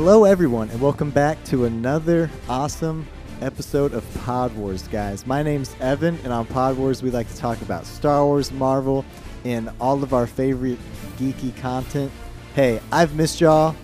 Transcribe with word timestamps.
Hello, 0.00 0.22
everyone, 0.22 0.70
and 0.70 0.80
welcome 0.80 1.10
back 1.10 1.42
to 1.42 1.64
another 1.64 2.30
awesome 2.48 3.04
episode 3.40 3.92
of 3.92 4.04
Pod 4.20 4.54
Wars, 4.54 4.86
guys. 4.86 5.26
My 5.26 5.42
name's 5.42 5.74
Evan, 5.80 6.16
and 6.22 6.32
on 6.32 6.46
Pod 6.46 6.78
Wars, 6.78 7.02
we 7.02 7.10
like 7.10 7.28
to 7.28 7.36
talk 7.36 7.60
about 7.62 7.84
Star 7.84 8.24
Wars, 8.24 8.52
Marvel, 8.52 9.04
and 9.44 9.68
all 9.80 10.04
of 10.04 10.14
our 10.14 10.28
favorite 10.28 10.78
geeky 11.16 11.54
content. 11.56 12.12
Hey, 12.54 12.80
I've 12.92 13.16
missed 13.16 13.40
y'all, 13.40 13.74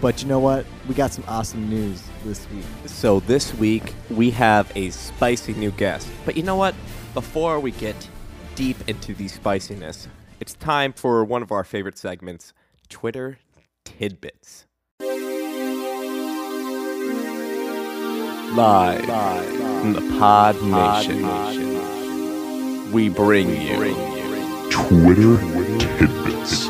but 0.00 0.22
you 0.22 0.28
know 0.28 0.38
what? 0.38 0.64
We 0.88 0.94
got 0.94 1.12
some 1.12 1.24
awesome 1.28 1.68
news 1.68 2.02
this 2.24 2.50
week. 2.50 2.64
So 2.86 3.20
this 3.20 3.52
week 3.52 3.92
we 4.08 4.30
have 4.30 4.72
a 4.74 4.88
spicy 4.88 5.52
new 5.52 5.72
guest. 5.72 6.08
But 6.24 6.34
you 6.34 6.44
know 6.44 6.56
what? 6.56 6.74
Before 7.12 7.60
we 7.60 7.72
get 7.72 8.08
deep 8.54 8.78
into 8.88 9.12
the 9.12 9.28
spiciness, 9.28 10.08
it's 10.40 10.54
time 10.54 10.94
for 10.94 11.22
one 11.26 11.42
of 11.42 11.52
our 11.52 11.62
favorite 11.62 11.98
segments, 11.98 12.54
Twitter 12.88 13.38
Tidbits. 13.84 14.64
Live, 18.54 19.06
Live 19.06 19.46
from 19.80 19.92
the 19.92 20.00
Pod 20.18 20.56
Nation, 20.62 21.22
we 22.90 23.08
bring 23.10 23.48
you 23.50 23.94
Twitter 24.70 25.36
tidbits. 25.78 26.66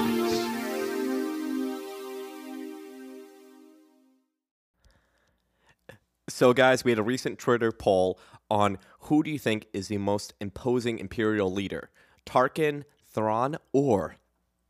So, 6.29 6.53
guys, 6.53 6.85
we 6.85 6.91
had 6.91 6.99
a 6.99 7.03
recent 7.03 7.39
Twitter 7.39 7.71
poll 7.73 8.19
on 8.51 8.79
who 9.03 9.23
do 9.23 9.31
you 9.31 9.39
think 9.39 9.67
is 9.73 9.89
the 9.89 9.99
most 9.99 10.35
imposing 10.41 10.99
Imperial 10.99 11.53
leader, 11.53 11.91
Tarkin, 12.27 12.85
Thrawn, 13.07 13.57
or 13.73 14.17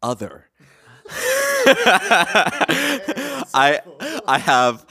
other? 0.03 0.51
I 3.55 3.81
I 4.27 4.39
have 4.39 4.87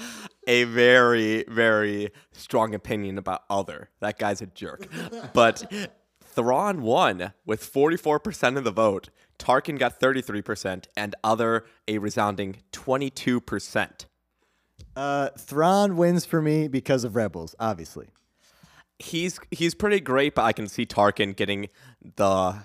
a 0.48 0.64
very 0.64 1.44
very 1.48 2.10
strong 2.32 2.74
opinion 2.74 3.18
about 3.18 3.44
other. 3.50 3.90
That 4.00 4.18
guy's 4.18 4.42
a 4.42 4.48
jerk. 4.48 4.88
But 5.34 5.72
Thrawn 6.22 6.82
won 6.82 7.34
with 7.46 7.62
44% 7.64 8.58
of 8.58 8.64
the 8.64 8.72
vote. 8.72 9.10
Tarkin 9.40 9.78
got 9.78 10.00
33% 10.00 10.86
and 10.96 11.16
other 11.24 11.66
a 11.88 11.98
resounding 12.00 12.58
22%. 12.72 14.06
Uh, 14.96 15.30
Thrawn 15.38 15.96
wins 15.98 16.26
for 16.26 16.42
me 16.42 16.68
because 16.68 17.04
of 17.04 17.16
Rebels, 17.16 17.56
obviously. 17.60 18.08
he's 19.00 19.40
he's 19.52 19.76
pretty 19.76 20.00
great, 20.00 20.36
but 20.36 20.44
I 20.44 20.54
can 20.54 20.68
see 20.68 20.86
Tarkin 20.86 21.36
getting 21.36 21.70
the 22.16 22.64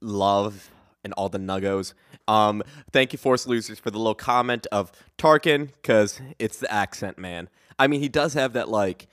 love 0.00 0.70
and 1.04 1.12
all 1.14 1.28
the 1.28 1.38
nuggos. 1.38 1.94
Um, 2.30 2.62
thank 2.92 3.12
you, 3.12 3.18
Force 3.18 3.48
Losers, 3.48 3.80
for 3.80 3.90
the 3.90 3.98
little 3.98 4.14
comment 4.14 4.68
of 4.70 4.92
Tarkin, 5.18 5.72
because 5.82 6.20
it's 6.38 6.58
the 6.58 6.72
accent, 6.72 7.18
man. 7.18 7.48
I 7.76 7.88
mean, 7.88 8.00
he 8.00 8.08
does 8.08 8.34
have 8.34 8.52
that 8.52 8.68
like 8.68 9.08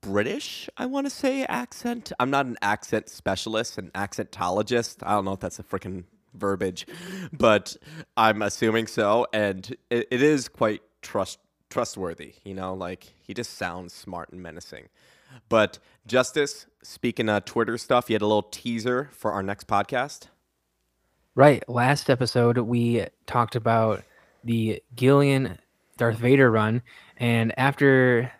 British, 0.00 0.70
I 0.76 0.86
want 0.86 1.06
to 1.06 1.10
say, 1.10 1.44
accent. 1.44 2.12
I'm 2.20 2.30
not 2.30 2.46
an 2.46 2.56
accent 2.62 3.08
specialist, 3.08 3.78
an 3.78 3.90
accentologist. 3.96 5.02
I 5.02 5.10
don't 5.10 5.24
know 5.24 5.32
if 5.32 5.40
that's 5.40 5.58
a 5.58 5.64
freaking 5.64 6.04
verbiage, 6.34 6.86
but 7.32 7.76
I'm 8.16 8.42
assuming 8.42 8.86
so, 8.86 9.26
and 9.32 9.68
it, 9.90 10.06
it 10.12 10.22
is 10.22 10.48
quite 10.48 10.82
trust 11.02 11.40
trustworthy. 11.68 12.34
You 12.44 12.54
know, 12.54 12.74
like 12.74 13.12
he 13.22 13.34
just 13.34 13.58
sounds 13.58 13.92
smart 13.92 14.30
and 14.30 14.40
menacing. 14.40 14.88
But 15.48 15.80
Justice, 16.06 16.66
speaking 16.84 17.28
of 17.28 17.44
Twitter 17.44 17.76
stuff, 17.76 18.08
you 18.08 18.14
had 18.14 18.22
a 18.22 18.26
little 18.26 18.42
teaser 18.42 19.10
for 19.12 19.32
our 19.32 19.42
next 19.42 19.66
podcast. 19.66 20.28
Right. 21.34 21.66
Last 21.66 22.10
episode, 22.10 22.58
we 22.58 23.06
talked 23.26 23.56
about 23.56 24.02
the 24.44 24.82
Gillen 24.96 25.58
Darth 25.96 26.18
Vader 26.18 26.50
run. 26.50 26.82
And 27.16 27.58
after, 27.58 28.30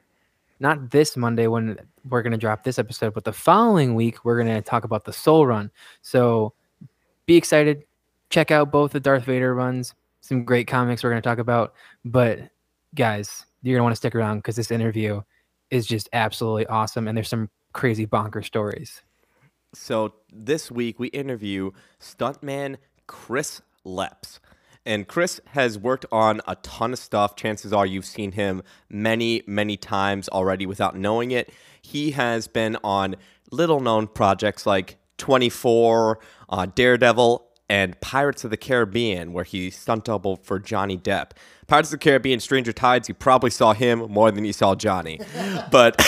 not 0.61 0.91
this 0.91 1.17
Monday 1.17 1.47
when 1.47 1.79
we're 2.11 2.21
going 2.21 2.33
to 2.33 2.39
drop 2.39 2.65
this 2.65 2.79
episode, 2.79 3.15
but 3.15 3.25
the 3.25 3.33
following 3.33 3.95
week, 3.95 4.27
we're 4.27 4.43
going 4.43 4.55
to 4.55 4.61
talk 4.61 4.85
about 4.85 5.07
the 5.07 5.13
Soule 5.13 5.47
run. 5.47 5.71
So 6.03 6.53
be 7.25 7.37
excited. 7.37 7.85
Check 8.29 8.51
out 8.51 8.71
both 8.71 8.93
the 8.93 9.01
Darth 9.01 9.25
Vader 9.25 9.55
runs. 9.55 9.95
Some 10.21 10.45
great 10.45 10.67
comics 10.67 11.03
we're 11.03 11.11
going 11.11 11.23
to 11.23 11.27
talk 11.27 11.39
about. 11.39 11.73
But 12.05 12.41
guys, 12.95 13.47
you're 13.63 13.77
going 13.77 13.81
to 13.81 13.85
want 13.85 13.93
to 13.93 13.97
stick 13.97 14.15
around 14.15 14.41
because 14.41 14.57
this 14.57 14.71
interview 14.71 15.23
is 15.71 15.87
just 15.87 16.11
absolutely 16.13 16.67
awesome. 16.67 17.09
And 17.09 17.17
there's 17.17 17.29
some 17.29 17.49
crazy 17.73 18.05
bonker 18.05 18.43
stories. 18.43 19.01
So 19.75 20.15
this 20.31 20.71
week 20.71 20.99
we 20.99 21.09
interview 21.09 21.71
stuntman 21.99 22.77
Chris 23.07 23.63
Leps. 23.85 24.39
And 24.85 25.07
Chris 25.07 25.41
has 25.47 25.79
worked 25.79 26.05
on 26.13 26.41
a 26.47 26.57
ton 26.57 26.93
of 26.93 26.99
stuff. 26.99 27.37
Chances 27.37 27.73
are 27.73 27.87
you've 27.87 28.05
seen 28.05 28.33
him 28.33 28.63
many, 28.91 29.43
many 29.47 29.77
times 29.77 30.29
already 30.29 30.67
without 30.67 30.97
knowing 30.97 31.31
it. 31.31 31.53
He 31.81 32.11
has 32.11 32.49
been 32.49 32.77
on 32.83 33.17
little 33.51 33.81
known 33.81 34.09
projects 34.09 34.67
like 34.67 34.97
24, 35.19 36.19
uh, 36.49 36.67
Daredevil, 36.67 37.47
and 37.73 37.99
Pirates 38.03 38.45
of 38.45 38.51
the 38.51 38.59
Caribbean, 38.59 39.33
where 39.33 39.45
he 39.45 39.71
stunt 39.71 40.05
doubled 40.05 40.45
for 40.45 40.59
Johnny 40.59 40.99
Depp. 40.99 41.31
Pirates 41.69 41.89
of 41.89 41.93
the 41.93 42.05
Caribbean, 42.05 42.39
Stranger 42.39 42.71
Tides, 42.71 43.09
you 43.09 43.15
probably 43.15 43.49
saw 43.49 43.73
him 43.73 44.01
more 44.11 44.31
than 44.31 44.45
you 44.45 44.53
saw 44.53 44.75
Johnny. 44.75 45.19
but, 45.71 45.99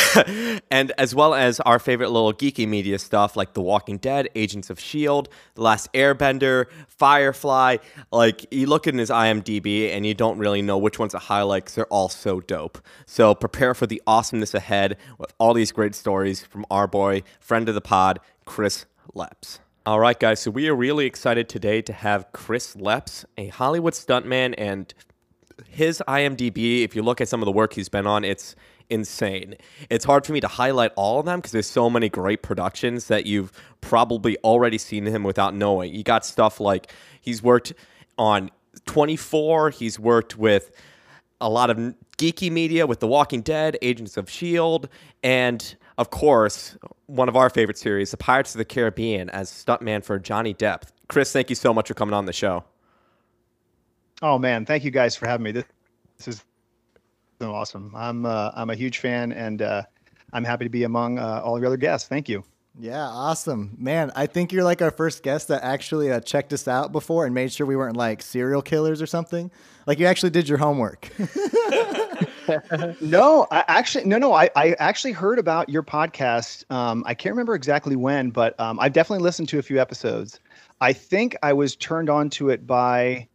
and 0.70 0.92
as 0.98 1.14
well 1.14 1.32
as 1.32 1.60
our 1.60 1.78
favorite 1.78 2.10
little 2.10 2.34
geeky 2.34 2.68
media 2.68 2.98
stuff 2.98 3.34
like 3.34 3.54
The 3.54 3.62
Walking 3.62 3.96
Dead, 3.96 4.28
Agents 4.34 4.68
of 4.68 4.76
S.H.I.E.L.D., 4.76 5.30
The 5.54 5.62
Last 5.62 5.90
Airbender, 5.94 6.66
Firefly. 6.86 7.78
Like, 8.12 8.46
you 8.52 8.66
look 8.66 8.86
in 8.86 8.98
his 8.98 9.08
IMDb 9.08 9.90
and 9.90 10.04
you 10.04 10.12
don't 10.12 10.36
really 10.36 10.60
know 10.60 10.76
which 10.76 10.98
ones 10.98 11.12
to 11.12 11.18
highlight 11.18 11.64
because 11.64 11.76
they're 11.76 11.86
all 11.86 12.10
so 12.10 12.40
dope. 12.40 12.76
So 13.06 13.34
prepare 13.34 13.72
for 13.72 13.86
the 13.86 14.02
awesomeness 14.06 14.52
ahead 14.52 14.98
with 15.16 15.32
all 15.38 15.54
these 15.54 15.72
great 15.72 15.94
stories 15.94 16.42
from 16.42 16.66
our 16.70 16.86
boy, 16.86 17.22
friend 17.40 17.70
of 17.70 17.74
the 17.74 17.80
pod, 17.80 18.20
Chris 18.44 18.84
Leps. 19.14 19.60
All 19.86 20.00
right, 20.00 20.18
guys. 20.18 20.40
So 20.40 20.50
we 20.50 20.66
are 20.70 20.74
really 20.74 21.04
excited 21.04 21.46
today 21.46 21.82
to 21.82 21.92
have 21.92 22.32
Chris 22.32 22.74
Leps, 22.74 23.26
a 23.36 23.48
Hollywood 23.48 23.92
stuntman, 23.92 24.54
and 24.56 24.94
his 25.68 26.02
IMDb. 26.08 26.82
If 26.84 26.96
you 26.96 27.02
look 27.02 27.20
at 27.20 27.28
some 27.28 27.42
of 27.42 27.44
the 27.44 27.52
work 27.52 27.74
he's 27.74 27.90
been 27.90 28.06
on, 28.06 28.24
it's 28.24 28.56
insane. 28.88 29.56
It's 29.90 30.06
hard 30.06 30.24
for 30.24 30.32
me 30.32 30.40
to 30.40 30.48
highlight 30.48 30.92
all 30.96 31.20
of 31.20 31.26
them 31.26 31.38
because 31.38 31.52
there's 31.52 31.66
so 31.66 31.90
many 31.90 32.08
great 32.08 32.42
productions 32.42 33.08
that 33.08 33.26
you've 33.26 33.52
probably 33.82 34.38
already 34.38 34.78
seen 34.78 35.04
him 35.04 35.22
without 35.22 35.54
knowing. 35.54 35.94
You 35.94 36.02
got 36.02 36.24
stuff 36.24 36.60
like 36.60 36.90
he's 37.20 37.42
worked 37.42 37.74
on 38.16 38.50
24. 38.86 39.68
He's 39.68 40.00
worked 40.00 40.38
with 40.38 40.70
a 41.42 41.50
lot 41.50 41.68
of 41.68 41.76
geeky 42.16 42.50
media 42.50 42.86
with 42.86 43.00
The 43.00 43.06
Walking 43.06 43.42
Dead, 43.42 43.76
Agents 43.82 44.16
of 44.16 44.28
S.H.I.E.L.D., 44.28 44.88
and 45.22 45.76
of 45.98 46.10
course, 46.10 46.76
one 47.06 47.28
of 47.28 47.36
our 47.36 47.50
favorite 47.50 47.78
series, 47.78 48.10
The 48.10 48.16
Pirates 48.16 48.54
of 48.54 48.58
the 48.58 48.64
Caribbean, 48.64 49.30
as 49.30 49.50
stuntman 49.50 50.02
for 50.04 50.18
Johnny 50.18 50.54
Depp. 50.54 50.82
Chris, 51.08 51.32
thank 51.32 51.50
you 51.50 51.56
so 51.56 51.72
much 51.72 51.88
for 51.88 51.94
coming 51.94 52.14
on 52.14 52.24
the 52.26 52.32
show. 52.32 52.64
Oh 54.22 54.38
man, 54.38 54.64
thank 54.64 54.84
you 54.84 54.90
guys 54.90 55.16
for 55.16 55.26
having 55.26 55.44
me. 55.44 55.52
This, 55.52 55.64
this 56.18 56.28
is 56.28 56.44
so 57.40 57.52
awesome. 57.52 57.92
I'm 57.94 58.24
uh, 58.24 58.52
I'm 58.54 58.70
a 58.70 58.74
huge 58.74 58.98
fan, 58.98 59.32
and 59.32 59.60
uh, 59.60 59.82
I'm 60.32 60.44
happy 60.44 60.64
to 60.64 60.70
be 60.70 60.84
among 60.84 61.18
uh, 61.18 61.42
all 61.44 61.58
your 61.58 61.66
other 61.66 61.76
guests. 61.76 62.08
Thank 62.08 62.28
you. 62.28 62.44
Yeah, 62.78 63.04
awesome. 63.04 63.76
Man, 63.78 64.10
I 64.16 64.26
think 64.26 64.52
you're 64.52 64.64
like 64.64 64.82
our 64.82 64.90
first 64.90 65.22
guest 65.22 65.48
that 65.48 65.62
actually 65.62 66.10
uh, 66.10 66.20
checked 66.20 66.52
us 66.52 66.66
out 66.66 66.90
before 66.90 67.24
and 67.24 67.32
made 67.34 67.52
sure 67.52 67.66
we 67.66 67.76
weren't 67.76 67.96
like 67.96 68.20
serial 68.20 68.62
killers 68.62 69.00
or 69.00 69.06
something. 69.06 69.50
Like 69.86 70.00
you 70.00 70.06
actually 70.06 70.30
did 70.30 70.48
your 70.48 70.58
homework. 70.58 71.08
no, 73.00 73.46
I 73.50 73.64
actually 73.68 74.04
no 74.04 74.18
no 74.18 74.32
I, 74.32 74.50
I 74.56 74.72
actually 74.78 75.12
heard 75.12 75.38
about 75.38 75.68
your 75.68 75.82
podcast. 75.82 76.70
Um, 76.70 77.02
I 77.06 77.14
can't 77.14 77.32
remember 77.32 77.54
exactly 77.54 77.96
when, 77.96 78.30
but 78.30 78.58
um, 78.60 78.78
I've 78.80 78.92
definitely 78.92 79.22
listened 79.22 79.48
to 79.50 79.58
a 79.58 79.62
few 79.62 79.80
episodes. 79.80 80.40
I 80.80 80.92
think 80.92 81.36
I 81.42 81.52
was 81.52 81.76
turned 81.76 82.10
on 82.10 82.30
to 82.30 82.50
it 82.50 82.66
by 82.66 83.28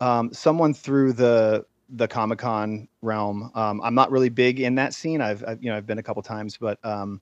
um, 0.00 0.32
someone 0.32 0.74
through 0.74 1.14
the 1.14 1.64
the 1.90 2.08
Comic 2.08 2.38
Con 2.38 2.88
realm. 3.02 3.50
Um, 3.54 3.80
I'm 3.82 3.94
not 3.94 4.10
really 4.10 4.30
big 4.30 4.60
in 4.60 4.74
that 4.76 4.94
scene. 4.94 5.20
I've, 5.20 5.44
I've 5.46 5.62
you 5.62 5.70
know 5.70 5.76
I've 5.76 5.86
been 5.86 5.98
a 5.98 6.02
couple 6.02 6.22
times, 6.22 6.56
but 6.56 6.78
um, 6.84 7.20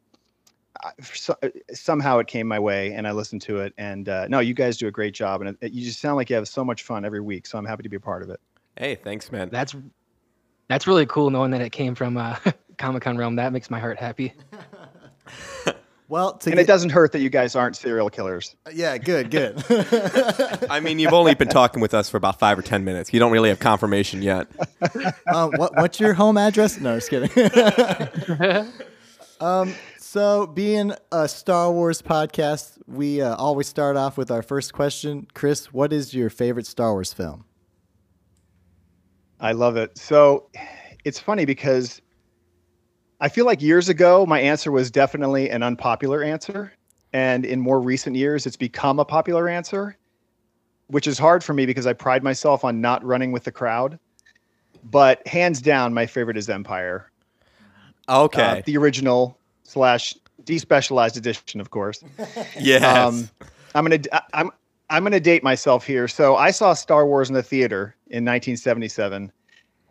I, 0.82 0.92
so, 1.02 1.34
somehow 1.72 2.18
it 2.18 2.26
came 2.26 2.46
my 2.46 2.58
way 2.58 2.92
and 2.92 3.06
I 3.06 3.12
listened 3.12 3.42
to 3.42 3.58
it. 3.58 3.74
And 3.76 4.08
uh, 4.08 4.28
no, 4.28 4.38
you 4.40 4.54
guys 4.54 4.76
do 4.76 4.86
a 4.86 4.90
great 4.92 5.14
job, 5.14 5.40
and 5.40 5.50
it, 5.50 5.56
it- 5.60 5.72
you 5.72 5.84
just 5.84 6.00
sound 6.00 6.16
like 6.16 6.30
you 6.30 6.36
have 6.36 6.48
so 6.48 6.64
much 6.64 6.82
fun 6.82 7.04
every 7.04 7.20
week. 7.20 7.46
So 7.46 7.58
I'm 7.58 7.64
happy 7.66 7.82
to 7.82 7.88
be 7.88 7.96
a 7.96 8.00
part 8.00 8.22
of 8.22 8.30
it. 8.30 8.40
Hey, 8.76 8.94
thanks, 8.94 9.30
man. 9.32 9.50
That's 9.50 9.74
that's 10.70 10.86
really 10.86 11.04
cool 11.06 11.30
knowing 11.30 11.50
that 11.50 11.60
it 11.60 11.70
came 11.70 11.94
from 11.94 12.16
uh, 12.16 12.36
Comic 12.78 13.02
Con 13.02 13.16
realm. 13.16 13.36
That 13.36 13.52
makes 13.52 13.70
my 13.70 13.80
heart 13.80 13.98
happy. 13.98 14.32
well, 16.08 16.34
to 16.38 16.50
And 16.50 16.56
get, 16.56 16.62
it 16.62 16.66
doesn't 16.68 16.90
hurt 16.90 17.10
that 17.12 17.20
you 17.20 17.28
guys 17.28 17.56
aren't 17.56 17.76
serial 17.76 18.08
killers. 18.08 18.54
yeah, 18.72 18.96
good, 18.96 19.30
good. 19.30 19.62
I 20.70 20.78
mean, 20.80 20.98
you've 21.00 21.12
only 21.12 21.34
been 21.34 21.48
talking 21.48 21.80
with 21.82 21.92
us 21.92 22.08
for 22.08 22.16
about 22.16 22.38
five 22.38 22.56
or 22.58 22.62
ten 22.62 22.84
minutes. 22.84 23.12
You 23.12 23.18
don't 23.18 23.32
really 23.32 23.48
have 23.48 23.58
confirmation 23.58 24.22
yet. 24.22 24.46
um, 25.26 25.50
what, 25.56 25.74
what's 25.76 25.98
your 25.98 26.14
home 26.14 26.38
address? 26.38 26.80
No, 26.80 26.98
just 26.98 27.10
kidding. 27.10 27.30
um, 29.40 29.74
so, 29.98 30.46
being 30.46 30.92
a 31.12 31.28
Star 31.28 31.70
Wars 31.70 32.00
podcast, 32.02 32.78
we 32.86 33.20
uh, 33.22 33.34
always 33.36 33.66
start 33.68 33.96
off 33.96 34.16
with 34.16 34.30
our 34.30 34.42
first 34.42 34.72
question. 34.72 35.26
Chris, 35.34 35.72
what 35.72 35.92
is 35.92 36.14
your 36.14 36.30
favorite 36.30 36.66
Star 36.66 36.92
Wars 36.92 37.12
film? 37.12 37.44
I 39.40 39.52
love 39.52 39.76
it. 39.76 39.96
So 39.96 40.48
it's 41.04 41.18
funny 41.18 41.44
because 41.44 42.00
I 43.20 43.28
feel 43.28 43.46
like 43.46 43.62
years 43.62 43.88
ago 43.88 44.26
my 44.26 44.40
answer 44.40 44.70
was 44.70 44.90
definitely 44.90 45.50
an 45.50 45.62
unpopular 45.62 46.22
answer, 46.22 46.72
and 47.12 47.44
in 47.44 47.60
more 47.60 47.80
recent 47.80 48.16
years 48.16 48.46
it's 48.46 48.56
become 48.56 48.98
a 48.98 49.04
popular 49.04 49.48
answer, 49.48 49.96
which 50.88 51.06
is 51.06 51.18
hard 51.18 51.42
for 51.42 51.54
me 51.54 51.66
because 51.66 51.86
I 51.86 51.92
pride 51.92 52.22
myself 52.22 52.64
on 52.64 52.80
not 52.80 53.04
running 53.04 53.32
with 53.32 53.44
the 53.44 53.52
crowd. 53.52 53.98
But 54.84 55.26
hands 55.26 55.60
down, 55.60 55.92
my 55.92 56.06
favorite 56.06 56.38
is 56.38 56.48
Empire. 56.48 57.10
Okay. 58.08 58.42
Uh, 58.42 58.62
the 58.64 58.76
original 58.76 59.38
slash 59.62 60.14
despecialized 60.44 61.16
edition, 61.16 61.60
of 61.60 61.70
course. 61.70 62.02
yes. 62.58 62.82
Um, 62.82 63.28
I'm 63.74 63.84
gonna 63.84 64.00
I- 64.32 64.48
I'm 64.90 64.96
I'm 64.96 65.04
gonna 65.04 65.20
date 65.20 65.42
myself 65.44 65.86
here. 65.86 66.08
So 66.08 66.36
I 66.36 66.50
saw 66.50 66.74
Star 66.74 67.06
Wars 67.06 67.28
in 67.30 67.34
the 67.34 67.42
theater 67.42 67.94
in 68.08 68.24
1977, 68.24 69.32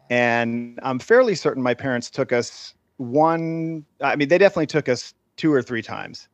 and 0.09 0.79
I'm 0.83 0.99
fairly 0.99 1.35
certain 1.35 1.63
my 1.63 1.73
parents 1.73 2.09
took 2.09 2.33
us 2.33 2.73
one. 2.97 3.85
I 4.01 4.17
mean, 4.17 4.27
they 4.27 4.37
definitely 4.37 4.67
took 4.67 4.89
us 4.89 5.13
two 5.37 5.53
or 5.53 5.61
three 5.61 5.81
times. 5.81 6.27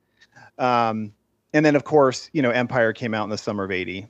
Um, 0.57 1.13
and 1.53 1.65
then, 1.65 1.75
of 1.75 1.83
course, 1.83 2.29
you 2.33 2.41
know, 2.41 2.49
Empire 2.49 2.91
came 2.91 3.13
out 3.13 3.23
in 3.23 3.29
the 3.29 3.37
summer 3.37 3.63
of 3.63 3.71
'80. 3.71 4.07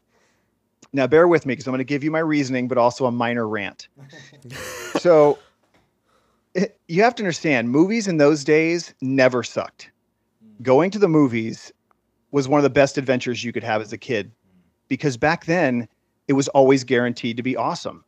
Now, 0.94 1.06
bear 1.06 1.28
with 1.28 1.46
me 1.46 1.52
because 1.52 1.68
I'm 1.68 1.72
going 1.72 1.80
to 1.80 1.84
give 1.84 2.04
you 2.04 2.12
my 2.12 2.19
reasoning, 2.19 2.69
but 2.69 2.78
also 2.78 3.06
a 3.06 3.12
minor 3.12 3.50
rant. 3.50 3.90
so, 5.00 5.38
it, 6.54 6.80
you 6.88 7.04
have 7.04 7.13
to 7.16 7.24
understand, 7.24 7.69
movies 7.69 8.07
in 8.07 8.18
those 8.18 8.46
days 8.46 8.94
never 9.02 9.44
sucked. 9.44 9.92
Going 10.62 10.92
to 10.92 11.00
the 11.00 11.10
movies 11.10 11.74
was 12.31 12.48
one 12.48 12.60
of 12.60 12.63
the 12.63 12.69
best 12.69 12.98
adventures 12.98 13.44
you 13.44 13.52
could 13.52 13.63
have 13.63 13.81
as 13.81 13.92
a 13.92 13.98
kid 13.98 14.31
because 14.88 15.18
back 15.18 15.46
then 15.46 15.88
it 16.28 16.34
was 16.34 16.48
always 16.50 16.84
guaranteed 16.84 17.38
to 17.38 17.44
be 17.44 17.56
awesome. 17.56 18.04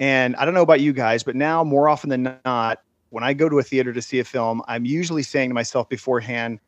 And 0.00 0.34
I 0.36 0.44
don't 0.44 0.54
know 0.54 0.62
about 0.62 0.80
you 0.80 0.92
guys, 0.92 1.22
but 1.22 1.36
now 1.36 1.62
more 1.62 1.88
often 1.88 2.10
than 2.10 2.38
not, 2.44 2.82
when 3.10 3.22
I 3.22 3.34
go 3.34 3.48
to 3.48 3.58
a 3.58 3.62
theater 3.62 3.92
to 3.92 4.02
see 4.02 4.18
a 4.18 4.24
film, 4.24 4.62
I'm 4.66 4.84
usually 4.84 5.22
saying 5.22 5.50
to 5.50 5.54
myself 5.54 5.88
beforehand, 5.88 6.58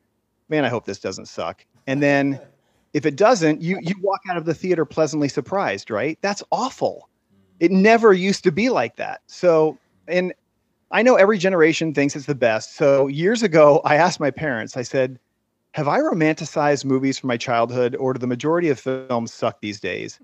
man, 0.48 0.64
I 0.64 0.68
hope 0.68 0.84
this 0.84 1.00
doesn't 1.00 1.26
suck. 1.26 1.64
And 1.86 2.02
then 2.02 2.40
if 2.92 3.06
it 3.06 3.16
doesn't, 3.16 3.60
you 3.60 3.78
you 3.82 3.94
walk 4.02 4.20
out 4.30 4.36
of 4.36 4.44
the 4.44 4.54
theater 4.54 4.84
pleasantly 4.84 5.28
surprised, 5.28 5.90
right? 5.90 6.18
That's 6.20 6.42
awful. 6.52 7.08
It 7.60 7.70
never 7.70 8.12
used 8.12 8.44
to 8.44 8.52
be 8.52 8.68
like 8.68 8.96
that. 8.96 9.22
So, 9.26 9.78
and 10.06 10.32
I 10.90 11.02
know 11.02 11.16
every 11.16 11.38
generation 11.38 11.94
thinks 11.94 12.14
it's 12.14 12.26
the 12.26 12.34
best. 12.34 12.76
So, 12.76 13.06
years 13.08 13.42
ago, 13.42 13.80
I 13.84 13.96
asked 13.96 14.20
my 14.20 14.30
parents, 14.30 14.76
I 14.76 14.82
said, 14.82 15.18
have 15.74 15.88
I 15.88 15.98
romanticized 15.98 16.84
movies 16.84 17.18
from 17.18 17.26
my 17.26 17.36
childhood, 17.36 17.96
or 17.96 18.12
do 18.12 18.20
the 18.20 18.28
majority 18.28 18.68
of 18.68 18.78
films 18.78 19.34
suck 19.34 19.60
these 19.60 19.80
days? 19.80 20.20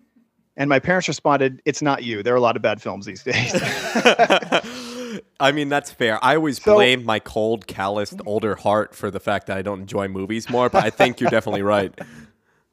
And 0.56 0.68
my 0.68 0.78
parents 0.78 1.08
responded, 1.08 1.60
It's 1.64 1.82
not 1.82 2.04
you. 2.04 2.22
There 2.22 2.32
are 2.32 2.36
a 2.36 2.40
lot 2.40 2.54
of 2.54 2.62
bad 2.62 2.80
films 2.80 3.04
these 3.04 3.24
days. 3.24 3.52
I 5.40 5.50
mean, 5.52 5.68
that's 5.68 5.90
fair. 5.90 6.24
I 6.24 6.36
always 6.36 6.62
So- 6.62 6.76
blame 6.76 7.04
my 7.04 7.18
cold, 7.18 7.66
calloused, 7.66 8.20
older 8.26 8.54
heart 8.54 8.94
for 8.94 9.10
the 9.10 9.18
fact 9.18 9.48
that 9.48 9.58
I 9.58 9.62
don't 9.62 9.80
enjoy 9.80 10.06
movies 10.06 10.48
more, 10.48 10.70
but 10.70 10.84
I 10.84 10.90
think 10.90 11.18
you're 11.18 11.30
definitely 11.30 11.62
right. 11.62 11.92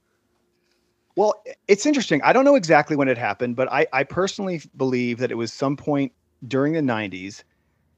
well, 1.15 1.33
it's 1.67 1.87
interesting. 1.87 2.21
I 2.21 2.31
don't 2.31 2.45
know 2.45 2.55
exactly 2.55 2.95
when 2.95 3.07
it 3.07 3.17
happened, 3.17 3.55
but 3.55 3.71
I, 3.71 3.87
I 3.91 4.03
personally 4.03 4.61
believe 4.75 5.17
that 5.17 5.31
it 5.31 5.35
was 5.35 5.51
some 5.51 5.75
point 5.75 6.11
during 6.47 6.73
the 6.73 6.81
90s. 6.81 7.43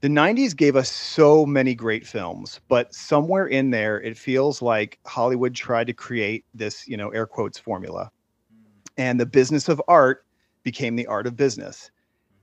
The 0.01 0.07
90s 0.07 0.55
gave 0.55 0.77
us 0.77 0.89
so 0.89 1.45
many 1.45 1.75
great 1.75 2.07
films, 2.07 2.61
but 2.69 2.93
somewhere 2.93 3.47
in 3.47 3.71
there, 3.71 3.99
it 3.99 4.17
feels 4.17 4.61
like 4.61 4.97
Hollywood 5.05 5.53
tried 5.53 5.87
to 5.87 5.93
create 5.93 6.45
this, 6.53 6.87
you 6.87 6.95
know, 6.95 7.09
air 7.09 7.25
quotes 7.25 7.59
formula. 7.59 8.09
Mm. 8.53 8.81
And 8.97 9.19
the 9.19 9.25
business 9.25 9.67
of 9.67 9.81
art 9.89 10.25
became 10.63 10.95
the 10.95 11.05
art 11.07 11.27
of 11.27 11.35
business. 11.35 11.91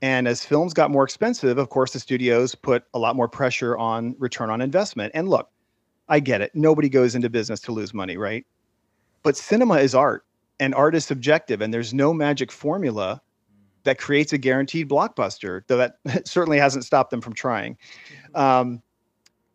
And 0.03 0.27
as 0.27 0.45
films 0.45 0.73
got 0.75 0.91
more 0.91 1.03
expensive, 1.03 1.57
of 1.57 1.69
course, 1.69 1.93
the 1.93 1.99
studios 1.99 2.53
put 2.53 2.83
a 2.93 2.99
lot 2.99 3.15
more 3.15 3.27
pressure 3.27 3.75
on 3.77 4.15
return 4.19 4.51
on 4.51 4.61
investment. 4.61 5.11
And 5.15 5.27
look, 5.27 5.49
I 6.09 6.19
get 6.19 6.41
it. 6.41 6.51
Nobody 6.53 6.89
goes 6.89 7.15
into 7.15 7.29
business 7.29 7.59
to 7.61 7.71
lose 7.71 7.93
money, 7.93 8.17
right? 8.17 8.45
But 9.23 9.35
cinema 9.35 9.75
is 9.79 9.95
art, 9.95 10.25
and 10.59 10.75
art 10.75 10.93
is 10.93 11.05
subjective, 11.05 11.61
and 11.61 11.73
there's 11.73 11.93
no 11.93 12.13
magic 12.13 12.51
formula 12.51 13.21
that 13.87 13.97
creates 13.97 14.33
a 14.33 14.37
guaranteed 14.37 14.89
blockbuster, 14.89 15.61
though 15.67 15.77
that 15.77 15.95
certainly 16.27 16.57
hasn't 16.57 16.83
stopped 16.83 17.09
them 17.09 17.21
from 17.21 17.31
trying. 17.31 17.77
Um, 18.35 18.83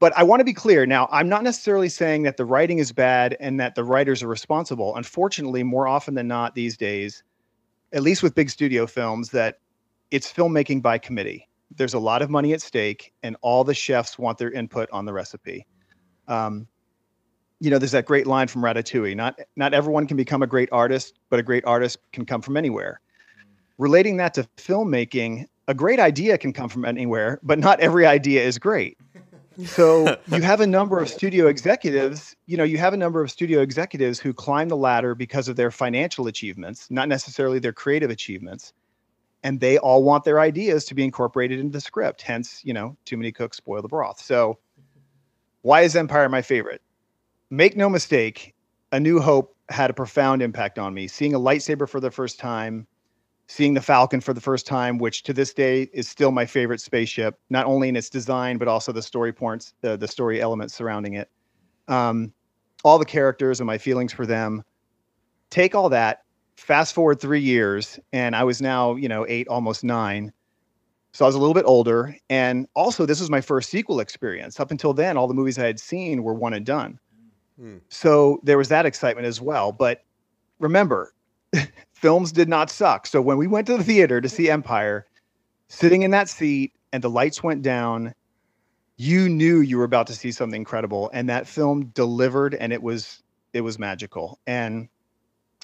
but 0.00 0.17
I 0.17 0.23
want 0.23 0.40
to 0.40 0.44
be 0.44 0.55
clear 0.55 0.87
now, 0.87 1.06
I'm 1.12 1.29
not 1.29 1.44
necessarily 1.44 1.90
saying 1.90 2.23
that 2.23 2.38
the 2.38 2.46
writing 2.46 2.79
is 2.79 2.93
bad 2.93 3.37
and 3.40 3.61
that 3.61 3.75
the 3.75 3.84
writers 3.84 4.23
are 4.23 4.29
responsible. 4.29 4.96
Unfortunately, 4.96 5.62
more 5.62 5.87
often 5.87 6.14
than 6.14 6.29
not 6.29 6.55
these 6.55 6.79
days, 6.79 7.23
at 7.93 8.02
least 8.02 8.23
with 8.23 8.34
big 8.34 8.49
studio 8.49 8.87
films, 8.87 9.29
that 9.32 9.58
it's 10.11 10.32
filmmaking 10.32 10.81
by 10.81 10.96
committee. 10.96 11.46
There's 11.76 11.94
a 11.94 11.99
lot 11.99 12.23
of 12.23 12.31
money 12.31 12.55
at 12.55 12.62
stake, 12.62 13.12
and 13.23 13.37
all 13.43 13.64
the 13.64 13.75
chefs 13.75 14.19
want 14.19 14.38
their 14.38 14.50
input 14.50 14.88
on 14.93 15.05
the 15.05 15.12
recipe. 15.12 15.67
Um, 16.26 16.67
you 17.61 17.69
know, 17.69 17.79
there's 17.79 17.93
that 17.93 18.06
great 18.06 18.26
line 18.26 18.49
from 18.49 18.62
Ratatouille: 18.62 19.14
"Not 19.14 19.38
not 19.56 19.75
everyone 19.75 20.06
can 20.06 20.17
become 20.17 20.43
a 20.43 20.46
great 20.46 20.70
artist, 20.73 21.19
but 21.29 21.38
a 21.38 21.43
great 21.43 21.67
artist 21.67 21.99
can 22.12 22.25
come 22.25 22.40
from 22.40 22.56
anywhere." 22.56 23.01
Relating 23.78 24.16
that 24.19 24.34
to 24.34 24.44
filmmaking, 24.56 25.46
a 25.69 25.74
great 25.74 26.00
idea 26.00 26.38
can 26.38 26.52
come 26.52 26.69
from 26.69 26.84
anywhere, 26.84 27.40
but 27.42 27.58
not 27.58 27.80
every 27.80 28.06
idea 28.06 28.42
is 28.42 28.58
great. 28.58 28.98
So 29.64 30.16
you 30.28 30.42
have 30.42 30.60
a 30.60 30.66
number 30.66 30.98
of 30.98 31.08
studio 31.08 31.46
executives, 31.46 32.36
you 32.46 32.56
know, 32.56 32.64
you 32.64 32.78
have 32.78 32.94
a 32.94 32.96
number 32.96 33.22
of 33.22 33.30
studio 33.30 33.60
executives 33.60 34.19
who 34.19 34.32
climb 34.32 34.69
the 34.69 34.76
ladder 34.76 35.14
because 35.14 35.48
of 35.48 35.56
their 35.56 35.70
financial 35.70 36.26
achievements, 36.26 36.90
not 36.90 37.08
necessarily 37.08 37.58
their 37.58 37.72
creative 37.72 38.10
achievements. 38.10 38.72
And 39.44 39.58
they 39.58 39.76
all 39.78 40.04
want 40.04 40.24
their 40.24 40.38
ideas 40.38 40.84
to 40.86 40.94
be 40.94 41.02
incorporated 41.02 41.58
into 41.58 41.72
the 41.72 41.80
script. 41.80 42.22
Hence, 42.22 42.60
you 42.64 42.72
know, 42.72 42.96
too 43.04 43.16
many 43.16 43.32
cooks 43.32 43.56
spoil 43.56 43.82
the 43.82 43.88
broth. 43.88 44.20
So 44.20 44.58
why 45.62 45.82
is 45.82 45.96
Empire 45.96 46.28
my 46.28 46.42
favorite? 46.42 46.80
Make 47.50 47.76
no 47.76 47.88
mistake, 47.88 48.54
A 48.92 49.00
New 49.00 49.20
Hope 49.20 49.56
had 49.69 49.90
a 49.90 49.94
profound 49.94 50.42
impact 50.42 50.78
on 50.78 50.94
me. 50.94 51.08
Seeing 51.08 51.34
a 51.34 51.40
lightsaber 51.40 51.88
for 51.88 52.00
the 52.00 52.10
first 52.10 52.38
time, 52.38 52.86
seeing 53.49 53.75
the 53.75 53.81
Falcon 53.81 54.21
for 54.21 54.33
the 54.33 54.41
first 54.41 54.67
time, 54.67 54.99
which 54.99 55.23
to 55.25 55.33
this 55.33 55.53
day 55.53 55.91
is 55.93 56.09
still 56.09 56.31
my 56.33 56.47
favorite 56.47 56.81
spaceship, 56.81 57.39
not 57.50 57.67
only 57.67 57.89
in 57.89 57.97
its 57.97 58.09
design 58.09 58.59
but 58.59 58.69
also 58.69 58.93
the 58.93 59.03
story 59.03 59.33
points, 59.33 59.75
the, 59.81 59.97
the 59.97 60.09
story 60.09 60.41
elements 60.41 60.75
surrounding 60.75 61.15
it. 61.15 61.31
Um, 61.89 62.33
all 62.85 62.99
the 62.99 63.05
characters 63.05 63.61
and 63.61 63.67
my 63.67 63.79
feelings 63.79 64.12
for 64.12 64.27
them. 64.27 64.62
Take 65.50 65.75
all 65.75 65.89
that, 65.91 66.25
fast 66.56 66.94
forward 66.94 67.21
three 67.21 67.41
years, 67.41 67.99
and 68.12 68.35
I 68.35 68.44
was 68.44 68.62
now, 68.62 68.97
you 68.97 69.09
know, 69.09 69.27
eight, 69.29 69.49
almost 69.49 69.85
nine. 69.85 70.33
So 71.12 71.25
I 71.25 71.29
was 71.29 71.34
a 71.34 71.39
little 71.39 71.55
bit 71.55 71.65
older. 71.67 72.17
And 72.31 72.67
also, 72.75 73.05
this 73.05 73.20
was 73.20 73.31
my 73.31 73.41
first 73.41 73.70
sequel 73.70 74.01
experience. 74.01 74.58
Up 74.58 74.70
until 74.70 74.94
then, 74.94 75.17
all 75.17 75.29
the 75.29 75.34
movies 75.34 75.58
I 75.58 75.67
had 75.67 75.79
seen 75.79 76.22
were 76.22 76.34
one 76.34 76.55
and 76.55 76.65
done. 76.65 76.99
Hmm. 77.58 77.79
So 77.91 78.41
there 78.43 78.56
was 78.56 78.69
that 78.69 78.87
excitement 78.87 79.27
as 79.27 79.41
well. 79.41 79.72
But 79.72 80.05
remember, 80.58 81.13
films 82.03 82.32
did 82.32 82.49
not 82.49 82.69
suck. 82.69 83.06
So 83.06 83.23
when 83.23 83.39
we 83.39 83.47
went 83.47 83.69
to 83.69 83.77
the 83.79 83.85
theater 83.85 84.21
to 84.21 84.29
see 84.29 84.51
Empire, 84.51 85.06
sitting 85.69 86.03
in 86.03 86.11
that 86.11 86.29
seat 86.29 86.73
and 86.93 87.03
the 87.03 87.09
lights 87.09 87.43
went 87.43 87.63
down, 87.63 88.13
you 88.99 89.29
knew 89.29 89.61
you 89.61 89.79
were 89.79 89.85
about 89.85 90.09
to 90.09 90.15
see 90.15 90.32
something 90.32 90.61
incredible. 90.61 91.11
And 91.15 91.29
that 91.29 91.47
film 91.47 91.87
delivered 91.94 92.55
and 92.55 92.73
it 92.73 92.82
was 92.82 93.23
it 93.55 93.63
was 93.63 93.79
magical. 93.79 94.39
And 94.47 94.89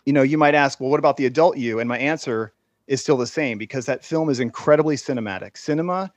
you 0.06 0.12
know, 0.12 0.22
you 0.22 0.38
might 0.38 0.54
ask, 0.54 0.80
well, 0.80 0.90
what 0.90 1.00
about 1.00 1.16
the 1.16 1.26
adult 1.26 1.58
you? 1.58 1.80
And 1.80 1.88
my 1.88 1.98
answer 1.98 2.54
is 2.86 3.02
still 3.02 3.18
the 3.18 3.26
same 3.26 3.58
because 3.58 3.84
that 3.86 4.04
film 4.04 4.30
is 4.30 4.40
incredibly 4.40 4.96
cinematic. 4.96 5.58
Cinema 5.58 6.10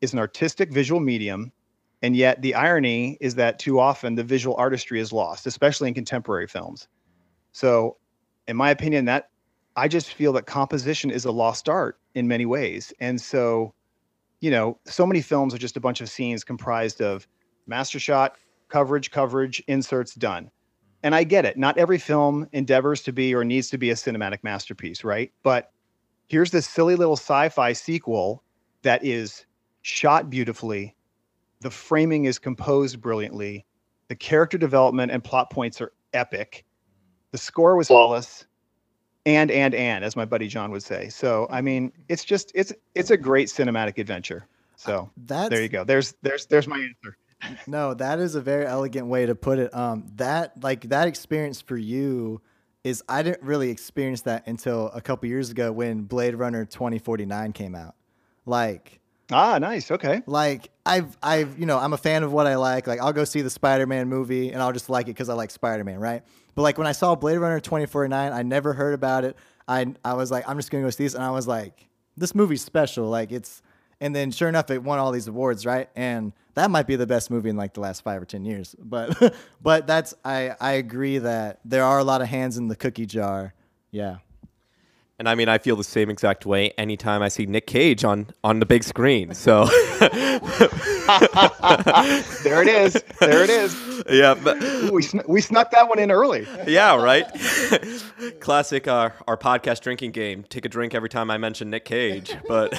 is 0.00 0.12
an 0.12 0.18
artistic 0.18 0.70
visual 0.72 1.00
medium. 1.00 1.50
And 2.02 2.16
yet 2.16 2.42
the 2.42 2.54
irony 2.54 3.16
is 3.20 3.36
that 3.36 3.58
too 3.58 3.80
often 3.80 4.14
the 4.14 4.24
visual 4.24 4.54
artistry 4.56 5.00
is 5.00 5.12
lost, 5.12 5.46
especially 5.46 5.88
in 5.88 5.94
contemporary 5.94 6.46
films. 6.46 6.88
So, 7.52 7.96
in 8.48 8.56
my 8.56 8.70
opinion, 8.70 9.04
that 9.06 9.31
I 9.76 9.88
just 9.88 10.12
feel 10.12 10.32
that 10.34 10.46
composition 10.46 11.10
is 11.10 11.24
a 11.24 11.32
lost 11.32 11.68
art 11.68 11.98
in 12.14 12.28
many 12.28 12.46
ways. 12.46 12.92
And 13.00 13.20
so, 13.20 13.74
you 14.40 14.50
know, 14.50 14.78
so 14.84 15.06
many 15.06 15.22
films 15.22 15.54
are 15.54 15.58
just 15.58 15.76
a 15.76 15.80
bunch 15.80 16.00
of 16.00 16.10
scenes 16.10 16.44
comprised 16.44 17.00
of 17.00 17.26
master 17.66 17.98
shot, 17.98 18.36
coverage, 18.68 19.10
coverage, 19.10 19.62
inserts, 19.68 20.14
done. 20.14 20.50
And 21.02 21.14
I 21.14 21.24
get 21.24 21.44
it. 21.44 21.56
Not 21.56 21.78
every 21.78 21.98
film 21.98 22.48
endeavors 22.52 23.02
to 23.02 23.12
be 23.12 23.34
or 23.34 23.44
needs 23.44 23.70
to 23.70 23.78
be 23.78 23.90
a 23.90 23.94
cinematic 23.94 24.38
masterpiece, 24.42 25.04
right? 25.04 25.32
But 25.42 25.72
here's 26.28 26.50
this 26.50 26.66
silly 26.66 26.96
little 26.96 27.16
sci-fi 27.16 27.72
sequel 27.72 28.42
that 28.82 29.04
is 29.04 29.46
shot 29.82 30.30
beautifully 30.30 30.96
the 31.60 31.70
framing 31.70 32.24
is 32.24 32.38
composed 32.38 33.00
brilliantly 33.00 33.66
the 34.08 34.16
character 34.16 34.56
development 34.56 35.12
and 35.12 35.22
plot 35.22 35.50
points 35.50 35.80
are 35.80 35.92
epic 36.12 36.64
the 37.32 37.38
score 37.38 37.76
was 37.76 37.88
flawless 37.88 38.46
and 39.26 39.50
and 39.50 39.74
and 39.74 40.04
as 40.04 40.16
my 40.16 40.24
buddy 40.24 40.48
john 40.48 40.70
would 40.70 40.82
say 40.82 41.08
so 41.08 41.46
i 41.50 41.60
mean 41.60 41.92
it's 42.08 42.24
just 42.24 42.50
it's 42.54 42.72
it's 42.94 43.10
a 43.10 43.16
great 43.16 43.48
cinematic 43.48 43.98
adventure 43.98 44.46
so 44.76 45.08
That's 45.26 45.50
there 45.50 45.62
you 45.62 45.68
go 45.68 45.84
there's 45.84 46.14
there's 46.22 46.46
there's 46.46 46.66
my 46.66 46.78
answer 46.78 47.16
No, 47.66 47.94
that 47.94 48.18
is 48.18 48.34
a 48.34 48.40
very 48.40 48.66
elegant 48.66 49.06
way 49.06 49.26
to 49.26 49.34
put 49.34 49.58
it. 49.58 49.74
Um, 49.74 50.06
that 50.16 50.62
like 50.62 50.88
that 50.90 51.08
experience 51.08 51.60
for 51.60 51.76
you 51.76 52.40
is 52.84 53.02
I 53.08 53.22
didn't 53.22 53.42
really 53.42 53.70
experience 53.70 54.22
that 54.22 54.46
until 54.46 54.88
a 54.88 55.00
couple 55.00 55.28
years 55.28 55.50
ago 55.50 55.70
when 55.70 56.02
Blade 56.02 56.34
Runner 56.34 56.64
2049 56.64 57.52
came 57.52 57.74
out. 57.74 57.94
Like 58.44 59.00
Ah, 59.32 59.58
nice. 59.58 59.90
Okay. 59.90 60.22
like 60.26 60.70
I've 60.84 61.16
I've 61.22 61.58
you 61.58 61.66
know 61.66 61.78
I'm 61.78 61.92
a 61.92 61.98
fan 61.98 62.22
of 62.22 62.32
what 62.32 62.46
I 62.46 62.56
like. 62.56 62.86
Like 62.86 63.00
I'll 63.00 63.12
go 63.12 63.24
see 63.24 63.40
the 63.40 63.50
Spider-Man 63.50 64.08
movie 64.08 64.50
and 64.50 64.62
I'll 64.62 64.72
just 64.72 64.90
like 64.90 65.06
it 65.06 65.14
because 65.14 65.28
I 65.28 65.34
like 65.34 65.50
Spider-Man, 65.50 65.98
right? 65.98 66.22
But 66.54 66.62
like 66.62 66.78
when 66.78 66.86
I 66.86 66.92
saw 66.92 67.14
Blade 67.14 67.38
Runner 67.38 67.60
2049, 67.60 68.32
I 68.32 68.42
never 68.42 68.72
heard 68.72 68.94
about 68.94 69.24
it. 69.24 69.36
I 69.68 69.94
I 70.04 70.14
was 70.14 70.30
like 70.30 70.48
I'm 70.48 70.56
just 70.58 70.70
gonna 70.70 70.84
go 70.84 70.90
see 70.90 71.04
this, 71.04 71.14
and 71.14 71.22
I 71.24 71.30
was 71.30 71.46
like 71.46 71.88
this 72.16 72.34
movie's 72.34 72.62
special. 72.62 73.06
Like 73.08 73.32
it's 73.32 73.62
and 74.00 74.14
then 74.14 74.30
sure 74.32 74.48
enough 74.48 74.70
it 74.70 74.82
won 74.82 74.98
all 74.98 75.12
these 75.12 75.28
awards, 75.28 75.64
right? 75.64 75.88
And 75.94 76.32
that 76.54 76.70
might 76.70 76.86
be 76.86 76.96
the 76.96 77.06
best 77.06 77.30
movie 77.30 77.48
in 77.48 77.56
like 77.56 77.72
the 77.74 77.80
last 77.80 78.02
five 78.02 78.20
or 78.20 78.24
ten 78.24 78.44
years. 78.44 78.74
But 78.78 79.34
but 79.62 79.86
that's 79.86 80.14
I 80.24 80.54
I 80.60 80.72
agree 80.72 81.18
that 81.18 81.60
there 81.64 81.84
are 81.84 81.98
a 81.98 82.04
lot 82.04 82.20
of 82.20 82.28
hands 82.28 82.58
in 82.58 82.68
the 82.68 82.76
cookie 82.76 83.06
jar. 83.06 83.54
Yeah. 83.92 84.16
And 85.22 85.28
I 85.28 85.36
mean, 85.36 85.48
I 85.48 85.58
feel 85.58 85.76
the 85.76 85.84
same 85.84 86.10
exact 86.10 86.46
way 86.46 86.72
anytime 86.76 87.22
I 87.22 87.28
see 87.28 87.46
Nick 87.46 87.68
Cage 87.68 88.02
on 88.02 88.26
on 88.42 88.58
the 88.58 88.66
big 88.66 88.82
screen. 88.82 89.34
So 89.34 89.66
There 92.42 92.60
it 92.60 92.66
is. 92.66 93.04
There 93.20 93.44
it 93.44 93.50
is. 93.50 94.02
yeah, 94.10 94.34
but, 94.34 94.60
we 94.90 95.00
sn- 95.00 95.22
we 95.28 95.40
snuck 95.40 95.70
that 95.70 95.88
one 95.88 96.00
in 96.00 96.10
early. 96.10 96.44
yeah, 96.66 97.00
right. 97.00 97.24
Classic 98.40 98.88
uh, 98.88 99.10
our 99.28 99.36
podcast 99.36 99.82
drinking 99.82 100.10
game. 100.10 100.42
Take 100.48 100.64
a 100.64 100.68
drink 100.68 100.92
every 100.92 101.08
time 101.08 101.30
I 101.30 101.38
mention 101.38 101.70
Nick 101.70 101.84
Cage, 101.84 102.36
but 102.48 102.72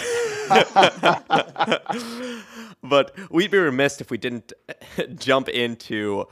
but 2.83 3.15
we'd 3.31 3.51
be 3.51 3.57
remiss 3.57 4.01
if 4.01 4.11
we 4.11 4.17
didn't 4.17 4.51
jump 5.15 5.47
into 5.47 6.27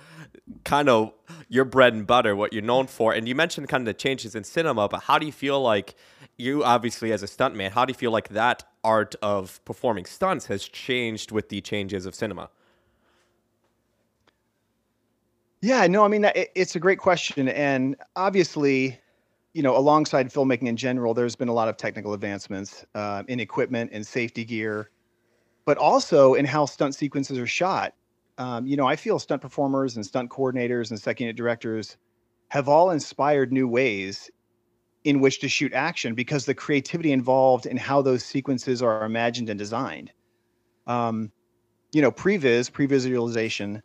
kind 0.63 0.89
of 0.89 1.13
your 1.49 1.65
bread 1.65 1.93
and 1.93 2.05
butter, 2.05 2.35
what 2.35 2.53
you're 2.53 2.61
known 2.61 2.87
for. 2.87 3.13
And 3.13 3.27
you 3.27 3.35
mentioned 3.35 3.69
kind 3.69 3.81
of 3.81 3.85
the 3.85 3.93
changes 3.93 4.35
in 4.35 4.43
cinema, 4.43 4.87
but 4.87 5.03
how 5.03 5.19
do 5.19 5.25
you 5.25 5.31
feel 5.31 5.61
like 5.61 5.95
you 6.37 6.63
obviously 6.63 7.11
as 7.11 7.23
a 7.23 7.27
stuntman, 7.27 7.71
how 7.71 7.85
do 7.85 7.91
you 7.91 7.97
feel 7.97 8.11
like 8.11 8.29
that 8.29 8.63
art 8.83 9.15
of 9.21 9.63
performing 9.65 10.05
stunts 10.05 10.47
has 10.47 10.63
changed 10.63 11.31
with 11.31 11.49
the 11.49 11.61
changes 11.61 12.05
of 12.05 12.15
cinema? 12.15 12.49
Yeah, 15.61 15.85
no, 15.87 16.03
I 16.03 16.07
mean 16.07 16.25
it, 16.25 16.51
it's 16.55 16.75
a 16.75 16.79
great 16.79 16.97
question, 16.97 17.47
and 17.47 17.95
obviously, 18.15 18.99
you 19.53 19.61
know, 19.61 19.77
alongside 19.77 20.33
filmmaking 20.33 20.67
in 20.67 20.75
general, 20.75 21.13
there's 21.13 21.35
been 21.35 21.49
a 21.49 21.53
lot 21.53 21.67
of 21.67 21.77
technical 21.77 22.13
advancements 22.13 22.83
uh, 22.95 23.21
in 23.27 23.39
equipment 23.39 23.91
and 23.93 24.05
safety 24.05 24.43
gear, 24.43 24.89
but 25.65 25.77
also 25.77 26.33
in 26.33 26.45
how 26.45 26.65
stunt 26.65 26.95
sequences 26.95 27.37
are 27.37 27.45
shot. 27.45 27.93
Um, 28.41 28.65
you 28.65 28.75
know, 28.75 28.87
I 28.87 28.95
feel 28.95 29.19
stunt 29.19 29.43
performers 29.43 29.95
and 29.95 30.03
stunt 30.03 30.31
coordinators 30.31 30.89
and 30.89 30.99
second 30.99 31.25
unit 31.25 31.37
directors 31.37 31.95
have 32.47 32.67
all 32.67 32.89
inspired 32.89 33.53
new 33.53 33.67
ways 33.67 34.31
in 35.03 35.19
which 35.19 35.41
to 35.41 35.47
shoot 35.47 35.71
action 35.73 36.15
because 36.15 36.47
the 36.47 36.55
creativity 36.55 37.11
involved 37.11 37.67
in 37.67 37.77
how 37.77 38.01
those 38.01 38.25
sequences 38.25 38.81
are 38.81 39.05
imagined 39.05 39.49
and 39.49 39.59
designed. 39.59 40.11
Um, 40.87 41.31
you 41.91 42.01
know, 42.01 42.11
previs, 42.11 42.73
pre-visualization 42.73 43.83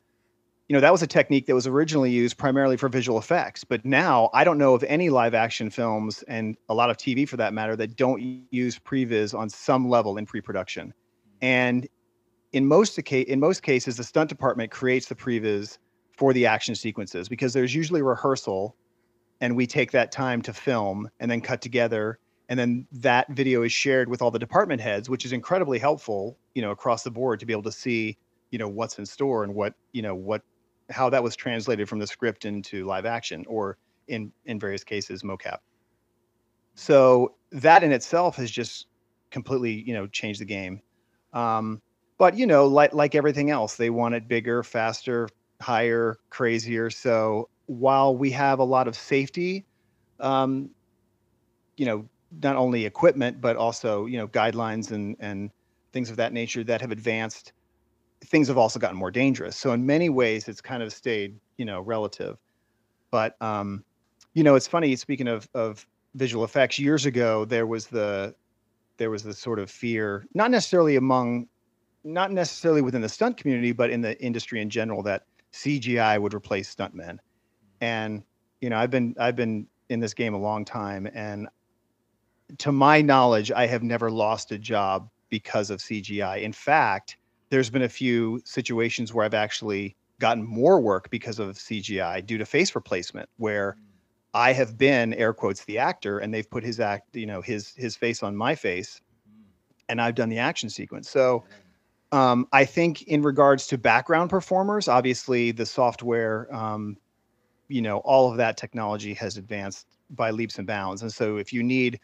you 0.69 0.75
know 0.75 0.81
that 0.81 0.91
was 0.91 1.03
a 1.03 1.07
technique 1.07 1.47
that 1.47 1.55
was 1.55 1.67
originally 1.67 2.11
used 2.11 2.37
primarily 2.37 2.77
for 2.77 2.89
visual 2.89 3.19
effects 3.19 3.63
but 3.63 3.85
now 3.85 4.29
i 4.35 4.43
don't 4.43 4.59
know 4.59 4.75
of 4.75 4.83
any 4.85 5.11
live 5.11 5.33
action 5.33 5.71
films 5.71 6.25
and 6.27 6.57
a 6.69 6.75
lot 6.75 6.91
of 6.91 6.97
tv 6.97 7.29
for 7.29 7.37
that 7.37 7.55
matter 7.55 7.77
that 7.77 7.95
don't 7.95 8.21
use 8.51 8.77
previs 8.77 9.33
on 9.33 9.49
some 9.49 9.89
level 9.89 10.17
in 10.17 10.27
pre-production 10.27 10.93
and 11.41 11.87
in 12.57 12.67
most 12.67 12.99
in 12.99 13.39
most 13.39 13.63
cases 13.63 13.99
the 13.99 14.03
stunt 14.03 14.31
department 14.31 14.71
creates 14.71 15.07
the 15.09 15.15
previs 15.15 15.77
for 16.17 16.33
the 16.33 16.47
action 16.47 16.75
sequences 16.75 17.29
because 17.29 17.53
there's 17.53 17.75
usually 17.75 18.01
rehearsal 18.01 18.75
and 19.43 19.55
we 19.55 19.67
take 19.67 19.93
that 19.93 20.11
time 20.11 20.41
to 20.41 20.55
film 20.55 21.11
and 21.21 21.31
then 21.31 21.43
cut 21.43 21.61
together. 21.61 22.19
And 22.49 22.59
then 22.59 22.87
that 22.93 23.29
video 23.29 23.63
is 23.63 23.73
shared 23.73 24.09
with 24.09 24.23
all 24.23 24.31
the 24.31 24.39
department 24.39 24.81
heads 24.81 25.11
which 25.11 25.27
is 25.27 25.35
incredibly 25.35 25.79
helpful 25.79 26.39
you 26.55 26.63
know 26.63 26.71
across 26.71 27.03
the 27.03 27.11
board 27.11 27.41
to 27.41 27.47
be 27.47 27.53
able 27.53 27.65
to 27.65 27.73
see 27.73 28.17
you 28.51 28.59
know 28.59 28.69
what's 28.69 28.99
in 28.99 29.05
store 29.05 29.45
and 29.45 29.55
what 29.55 29.75
you 29.93 30.01
know 30.01 30.15
what 30.15 30.41
how 30.89 31.11
that 31.11 31.23
was 31.23 31.37
translated 31.37 31.87
from 31.87 31.99
the 31.99 32.07
script 32.07 32.47
into 32.47 32.87
live 32.87 33.05
action 33.05 33.45
or 33.49 33.77
in 34.09 34.33
in 34.47 34.59
various 34.59 34.83
cases 34.83 35.23
mocap. 35.23 35.59
So 36.75 37.35
that 37.53 37.83
in 37.83 37.93
itself 37.93 38.37
has 38.37 38.51
just 38.51 38.87
completely 39.31 39.83
you 39.87 39.93
know 39.93 40.07
changed 40.07 40.41
the 40.41 40.47
game. 40.47 40.81
Um, 41.35 41.83
but 42.19 42.37
you 42.37 42.47
know 42.47 42.67
like 42.67 42.93
like 42.93 43.15
everything 43.15 43.51
else 43.51 43.77
they 43.77 43.91
want 43.91 44.15
it 44.15 44.29
bigger 44.29 44.63
faster 44.63 45.29
higher 45.61 46.17
crazier 46.31 46.91
so 46.91 47.49
while 47.67 48.17
we 48.17 48.31
have 48.31 48.59
a 48.59 48.65
lot 48.65 48.87
of 48.87 48.97
safety 48.97 49.65
um, 50.21 50.71
you 51.77 51.87
know 51.87 52.07
not 52.43 52.57
only 52.57 52.85
equipment 52.85 53.41
but 53.41 53.57
also 53.57 54.07
you 54.07 54.19
know 54.19 54.29
guidelines 54.29 54.91
and 54.93 55.17
and 55.21 55.51
things 55.93 56.11
of 56.11 56.17
that 56.17 56.33
nature 56.33 56.63
that 56.63 56.81
have 56.81 56.91
advanced 56.91 57.53
things 58.25 58.49
have 58.49 58.59
also 58.59 58.79
gotten 58.79 58.97
more 58.97 59.11
dangerous. 59.11 59.57
So 59.57 59.73
in 59.73 59.85
many 59.85 60.09
ways, 60.09 60.49
it's 60.49 60.61
kind 60.61 60.83
of 60.83 60.93
stayed, 60.93 61.39
you 61.57 61.65
know, 61.65 61.81
relative. 61.81 62.37
But 63.11 63.41
um, 63.41 63.85
you 64.35 64.43
know, 64.43 64.55
it's 64.55 64.67
funny. 64.67 64.95
Speaking 64.97 65.29
of 65.29 65.49
of 65.55 65.87
visual 66.15 66.45
effects, 66.45 66.79
years 66.79 67.07
ago 67.07 67.45
there 67.45 67.67
was 67.67 67.87
the 67.87 68.35
there 68.99 69.11
was 69.11 69.23
the 69.23 69.35
sort 69.35 69.59
of 69.59 69.71
fear, 69.71 70.27
not 70.35 70.51
necessarily 70.51 70.97
among, 70.97 71.47
not 72.07 72.31
necessarily 72.31 72.83
within 72.83 73.03
the 73.03 73.09
stunt 73.09 73.37
community, 73.37 73.73
but 73.73 73.91
in 73.91 74.01
the 74.01 74.21
industry 74.23 74.61
in 74.61 74.71
general, 74.71 75.03
that 75.03 75.25
CGI 75.53 76.21
would 76.21 76.33
replace 76.33 76.75
stuntmen. 76.75 77.19
And 77.81 78.23
you 78.61 78.71
know, 78.71 78.79
I've 78.79 78.91
been 78.91 79.15
I've 79.19 79.37
been 79.37 79.67
in 79.89 80.01
this 80.01 80.15
game 80.15 80.35
a 80.35 80.39
long 80.39 80.65
time, 80.65 81.09
and 81.13 81.49
to 82.59 82.73
my 82.73 83.03
knowledge, 83.03 83.51
I 83.51 83.67
have 83.67 83.83
never 83.83 84.11
lost 84.11 84.53
a 84.53 84.59
job 84.59 85.11
because 85.29 85.69
of 85.71 85.81
CGI. 85.81 86.43
In 86.43 86.53
fact 86.53 87.17
there's 87.51 87.71
been 87.71 87.83
a 87.83 87.89
few 87.89 88.41
situations 88.45 89.15
where 89.15 89.25
I've 89.25 89.35
actually 89.35 89.97
gotten 90.19 90.45
more 90.45 90.81
work 90.81 91.11
because 91.11 91.39
of 91.39 91.57
CGI 91.57 92.25
due 92.25 92.39
to 92.39 92.47
face 92.47 92.75
replacement, 92.75 93.29
where 93.37 93.77
I 94.35 94.53
have 94.53 94.77
been 94.77 95.15
air 95.15 95.33
quotes 95.33 95.65
the 95.65 95.79
actor, 95.79 96.19
and 96.19 96.33
they've 96.33 96.49
put 96.49 96.65
his 96.65 96.81
act, 96.81 97.15
you 97.15 97.27
know, 97.27 97.41
his 97.41 97.73
his 97.77 97.97
face 97.97 98.23
on 98.23 98.37
my 98.37 98.55
face, 98.55 99.01
and 99.89 100.01
I've 100.01 100.15
done 100.15 100.29
the 100.29 100.39
action 100.39 100.71
sequence. 100.71 101.09
So. 101.09 101.45
Um, 102.13 102.47
I 102.53 102.65
think 102.65 103.03
in 103.03 103.23
regards 103.23 103.67
to 103.69 103.79
background 103.79 104.31
performers, 104.31 104.89
obviously 104.89 105.51
the 105.51 105.67
software, 105.67 106.53
um, 106.55 106.97
you 107.69 107.83
know, 107.83 107.99
all 107.99 108.31
of 108.31 108.37
that 108.37 108.57
technology 108.57 109.13
has 109.15 109.37
advanced 109.37 109.87
by 110.11 110.31
leaps 110.31 110.59
and 110.59 110.67
bounds. 110.67 111.03
And 111.03 111.13
so 111.13 111.37
if 111.37 111.53
you 111.53 111.63
need 111.63 111.99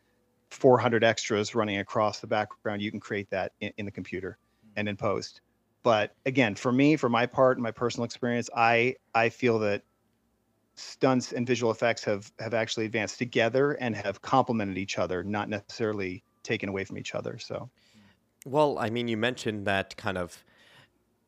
400 0.51 1.05
extras 1.05 1.55
running 1.55 1.79
across 1.79 2.21
the 2.21 2.27
background, 2.27 2.83
you 2.83 2.91
can 2.91 3.01
create 3.01 3.31
that 3.31 3.53
in, 3.61 3.73
in 3.79 3.85
the 3.87 3.93
computer 3.93 4.39
and 4.77 4.89
in 4.89 4.97
post. 4.97 5.41
But 5.83 6.15
again, 6.27 6.55
for 6.55 6.73
me, 6.73 6.97
for 6.97 7.09
my 7.09 7.27
part, 7.27 7.57
and 7.57 7.63
my 7.63 7.71
personal 7.71 8.05
experience, 8.05 8.49
I 8.55 8.97
I 9.15 9.29
feel 9.29 9.59
that 9.61 9.83
stunts 10.77 11.33
and 11.33 11.47
visual 11.47 11.73
effects 11.73 12.05
have 12.05 12.31
have 12.39 12.55
actually 12.55 12.87
advanced 12.87 13.19
together 13.19 13.73
and 13.73 13.97
have 13.97 14.23
complemented 14.23 14.79
each 14.79 14.99
other, 14.99 15.25
not 15.25 15.49
necessarily 15.49 16.23
taken 16.43 16.69
away 16.69 16.85
from 16.85 16.99
each 16.99 17.15
other. 17.15 17.39
So, 17.39 17.69
Well, 18.45 18.79
I 18.79 18.91
mean, 18.91 19.09
you 19.09 19.17
mentioned 19.17 19.67
that 19.67 19.97
kind 19.97 20.19
of 20.19 20.45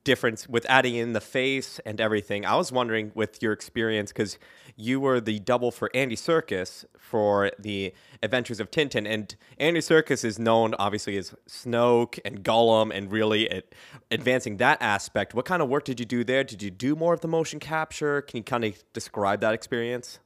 difference 0.03 0.47
with 0.47 0.67
adding 0.69 0.97
in 0.97 1.15
the 1.15 1.21
face 1.21 1.81
and 1.87 2.01
everything. 2.01 2.45
I 2.45 2.57
was 2.57 2.71
wondering 2.71 3.11
with 3.15 3.43
your 3.43 3.53
experience 3.53 4.13
because 4.13 4.39
you 4.77 5.01
were 5.01 5.21
the 5.21 5.39
double 5.39 5.71
for 5.71 5.91
Andy 5.95 6.17
Serkis 6.17 6.85
for 6.99 7.51
the 7.59 7.95
Adventures 8.23 8.61
of 8.61 8.71
Tintin, 8.71 9.09
and 9.09 9.35
Andy 9.59 9.81
Serkis 9.81 10.25
is 10.25 10.39
known 10.39 10.75
obviously 10.79 11.17
as 11.17 11.35
Snoke 11.49 12.19
and 12.25 12.45
Gollum, 12.45 12.95
and 12.95 13.11
really 13.11 13.63
advancing 14.11 14.59
that 14.59 14.83
aspect. 14.83 15.33
What 15.33 15.47
kind 15.47 15.63
of 15.63 15.69
work 15.69 15.85
did 15.85 16.01
you 16.01 16.07
do 16.07 16.23
there? 16.23 16.45
Did 16.45 16.63
you 16.63 16.71
do 16.71 16.95
more 16.97 17.15
of 17.15 17.21
the 17.21 17.29
motion 17.29 17.61
capture? 17.61 18.21
Can 18.23 18.39
you 18.39 18.45
kind 18.45 18.65
of 18.65 18.83
describe 18.93 19.41
that 19.41 19.55
experience? 19.55 20.19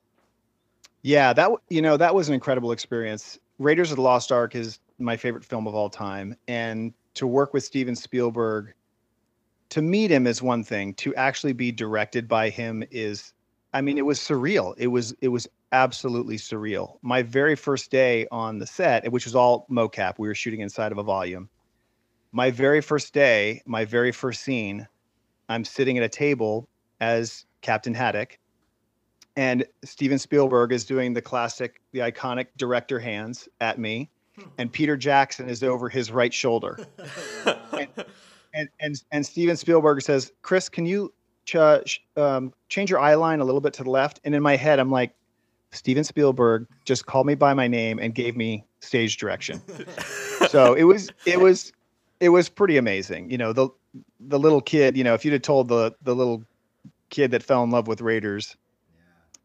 yeah, 1.03 1.33
that 1.33 1.51
you 1.69 1.83
know 1.83 1.97
that 1.97 2.15
was 2.15 2.29
an 2.29 2.35
incredible 2.35 2.73
experience. 2.73 3.39
Raiders 3.59 3.91
of 3.91 3.97
the 3.97 4.03
Lost 4.03 4.33
Ark 4.33 4.55
is 4.55 4.79
my 4.99 5.17
favorite 5.17 5.45
film 5.45 5.67
of 5.67 5.75
all 5.75 5.91
time, 5.91 6.37
and 6.47 6.93
to 7.15 7.27
work 7.27 7.53
with 7.55 7.65
Steven 7.65 7.97
Spielberg, 7.97 8.75
to 9.71 9.83
meet 9.83 10.11
him 10.11 10.27
is 10.27 10.41
one 10.43 10.65
thing. 10.65 10.95
To 10.95 11.15
actually 11.15 11.53
be 11.53 11.71
directed 11.71 12.27
by 12.27 12.51
him 12.51 12.83
is, 12.91 13.33
I 13.73 13.81
mean, 13.81 13.99
it 13.99 14.07
was 14.07 14.19
surreal. 14.19 14.75
It 14.79 14.87
was 14.89 15.15
it 15.21 15.29
was 15.29 15.47
absolutely 15.73 16.37
surreal. 16.37 16.99
My 17.03 17.23
very 17.23 17.55
first 17.55 17.91
day 17.91 18.27
on 18.31 18.59
the 18.59 18.67
set, 18.67 19.11
which 19.13 19.27
was 19.27 19.35
all 19.35 19.67
mocap, 19.71 20.15
we 20.19 20.29
were 20.29 20.35
shooting 20.35 20.61
inside 20.61 20.93
of 20.93 20.99
a 20.99 21.03
volume. 21.03 21.49
My 22.33 22.51
very 22.51 22.81
first 22.81 23.13
day, 23.15 23.63
my 23.67 23.85
very 23.85 24.13
first 24.13 24.43
scene, 24.43 24.87
I'm 25.49 25.65
sitting 25.65 25.99
at 25.99 26.05
a 26.05 26.09
table 26.09 26.69
as 27.01 27.45
Captain 27.63 27.95
Haddock, 27.95 28.39
and 29.37 29.65
Steven 29.85 30.19
Spielberg 30.19 30.73
is 30.73 30.85
doing 30.85 31.13
the 31.13 31.23
classic, 31.23 31.81
the 31.93 32.01
iconic 32.01 32.47
director 32.57 32.99
hands 32.99 33.49
at 33.61 33.79
me, 33.79 34.11
and 34.59 34.73
Peter 34.73 34.97
Jackson 34.97 35.49
is 35.49 35.63
over 35.63 35.89
his 35.89 36.11
right 36.11 36.33
shoulder. 36.33 36.79
and, 37.73 37.89
and 38.55 38.69
and 38.81 39.03
and 39.13 39.27
Steven 39.27 39.57
Spielberg 39.57 40.03
says, 40.03 40.33
"Chris, 40.43 40.69
can 40.69 40.87
you 40.87 41.13
ch- 41.45 41.57
sh- 41.87 41.99
um, 42.17 42.53
change 42.69 42.91
your 42.91 43.01
eye 43.01 43.15
line 43.15 43.41
a 43.41 43.45
little 43.45 43.61
bit 43.61 43.73
to 43.75 43.85
the 43.85 43.91
left?" 43.91 44.21
And 44.25 44.35
in 44.35 44.43
my 44.43 44.57
head, 44.57 44.79
I'm 44.79 44.91
like, 44.91 45.13
Steven 45.73 46.05
Spielberg 46.05 46.67
just 46.85 47.07
called 47.07 47.27
me 47.27 47.35
by 47.35 47.55
my 47.55 47.69
name 47.69 47.99
and 47.99 48.15
gave 48.15 48.37
me 48.37 48.65
stage 48.81 49.17
direction. 49.17 49.61
so 50.49 50.75
it 50.75 50.85
was 50.85 51.11
it 51.27 51.41
was 51.41 51.73
it 52.21 52.31
was 52.31 52.49
pretty 52.49 52.77
amazing. 52.77 53.31
You 53.31 53.39
know, 53.39 53.53
the 53.53 53.69
the 54.21 54.39
little 54.39 54.61
kid. 54.61 54.97
You 54.97 55.05
know, 55.05 55.15
if 55.15 55.25
you'd 55.25 55.33
have 55.33 55.43
told 55.43 55.69
the 55.69 55.95
the 56.03 56.15
little 56.15 56.43
kid 57.11 57.31
that 57.31 57.43
fell 57.43 57.63
in 57.65 57.71
love 57.71 57.87
with 57.87 58.01
Raiders 58.01 58.57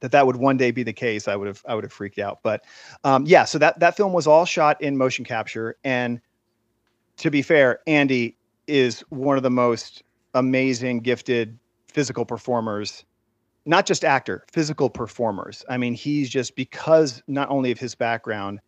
that 0.04 0.12
that 0.12 0.28
would 0.28 0.36
one 0.36 0.58
day 0.58 0.70
be 0.72 0.84
the 0.84 0.92
case, 0.92 1.30
I 1.30 1.38
would 1.38 1.48
have 1.48 1.64
I 1.66 1.74
would 1.76 1.86
have 1.86 1.94
freaked 1.94 2.20
out. 2.20 2.40
But 2.44 2.66
um, 3.06 3.26
yeah, 3.26 3.46
so 3.46 3.58
that 3.60 3.80
that 3.80 3.96
film 3.96 4.12
was 4.12 4.28
all 4.28 4.44
shot 4.44 4.80
in 4.82 4.98
motion 4.98 5.24
capture, 5.24 5.78
and 5.86 6.20
to 7.18 7.32
be 7.32 7.42
fair, 7.42 7.80
Andy 7.88 8.36
is 8.68 9.00
one 9.10 9.38
of 9.38 9.44
the 9.44 9.50
most 9.50 10.04
amazing, 10.34 11.00
gifted 11.00 11.58
physical 11.88 12.26
performers. 12.26 13.06
Not 13.66 13.86
just 13.86 14.04
actor, 14.04 14.44
physical 14.52 14.90
performers. 14.90 15.64
I 15.70 15.78
mean, 15.78 15.94
he's 15.94 16.30
just 16.30 16.58
because 16.58 17.24
not 17.28 17.50
only 17.50 17.72
of 17.72 17.80
his 17.80 17.96
background, 17.96 18.60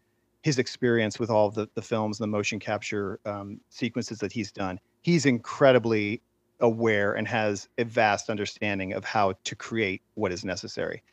his 0.41 0.57
experience 0.57 1.19
with 1.19 1.29
all 1.29 1.49
the, 1.49 1.67
the 1.75 1.81
films, 1.81 2.17
and 2.17 2.23
the 2.23 2.31
motion 2.31 2.59
capture 2.59 3.19
um, 3.25 3.59
sequences 3.69 4.19
that 4.19 4.31
he's 4.31 4.53
done, 4.53 4.79
he's 5.01 5.25
incredibly 5.25 6.21
aware 6.59 7.13
and 7.13 7.27
has 7.27 7.67
a 7.77 7.83
vast 7.83 8.29
understanding 8.29 8.93
of 8.93 9.03
how 9.03 9.33
to 9.43 9.55
create 9.55 10.01
what 10.15 10.31
is 10.31 10.45
necessary. 10.45 11.03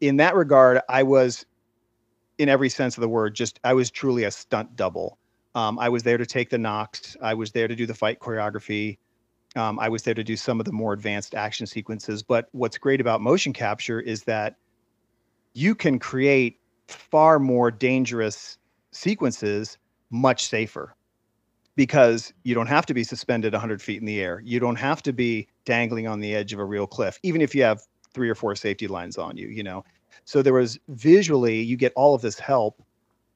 In 0.00 0.16
that 0.16 0.34
regard, 0.34 0.80
I 0.88 1.02
was, 1.02 1.46
in 2.38 2.48
every 2.48 2.68
sense 2.68 2.96
of 2.96 3.00
the 3.00 3.08
word, 3.08 3.34
just 3.34 3.60
I 3.64 3.74
was 3.74 3.90
truly 3.90 4.24
a 4.24 4.30
stunt 4.30 4.76
double. 4.76 5.18
Um, 5.54 5.78
I 5.78 5.88
was 5.88 6.02
there 6.02 6.18
to 6.18 6.26
take 6.26 6.50
the 6.50 6.58
knocks. 6.58 7.16
I 7.22 7.34
was 7.34 7.52
there 7.52 7.68
to 7.68 7.76
do 7.76 7.86
the 7.86 7.94
fight 7.94 8.20
choreography. 8.20 8.98
Um, 9.54 9.78
I 9.78 9.88
was 9.88 10.02
there 10.02 10.14
to 10.14 10.24
do 10.24 10.36
some 10.36 10.60
of 10.60 10.66
the 10.66 10.72
more 10.72 10.92
advanced 10.92 11.34
action 11.34 11.66
sequences. 11.66 12.22
But 12.22 12.48
what's 12.52 12.78
great 12.78 13.00
about 13.00 13.20
motion 13.20 13.52
capture 13.52 14.00
is 14.00 14.24
that 14.24 14.56
you 15.52 15.74
can 15.74 15.98
create 15.98 16.58
far 16.88 17.38
more 17.38 17.70
dangerous 17.70 18.58
sequences 18.92 19.78
much 20.10 20.46
safer 20.46 20.94
because 21.76 22.32
you 22.44 22.54
don't 22.54 22.66
have 22.66 22.86
to 22.86 22.94
be 22.94 23.04
suspended 23.04 23.52
100 23.52 23.80
feet 23.80 24.00
in 24.00 24.06
the 24.06 24.20
air. 24.20 24.42
You 24.44 24.60
don't 24.60 24.76
have 24.76 25.02
to 25.04 25.12
be 25.12 25.48
dangling 25.64 26.06
on 26.06 26.20
the 26.20 26.34
edge 26.34 26.52
of 26.52 26.58
a 26.58 26.64
real 26.64 26.86
cliff, 26.86 27.18
even 27.22 27.40
if 27.40 27.54
you 27.54 27.62
have 27.62 27.82
three 28.12 28.28
or 28.28 28.34
four 28.34 28.54
safety 28.54 28.86
lines 28.86 29.16
on 29.18 29.36
you, 29.36 29.48
you 29.48 29.62
know. 29.62 29.84
So 30.24 30.42
there 30.42 30.52
was 30.52 30.78
visually, 30.88 31.62
you 31.62 31.76
get 31.76 31.92
all 31.96 32.14
of 32.14 32.22
this 32.22 32.38
help 32.38 32.82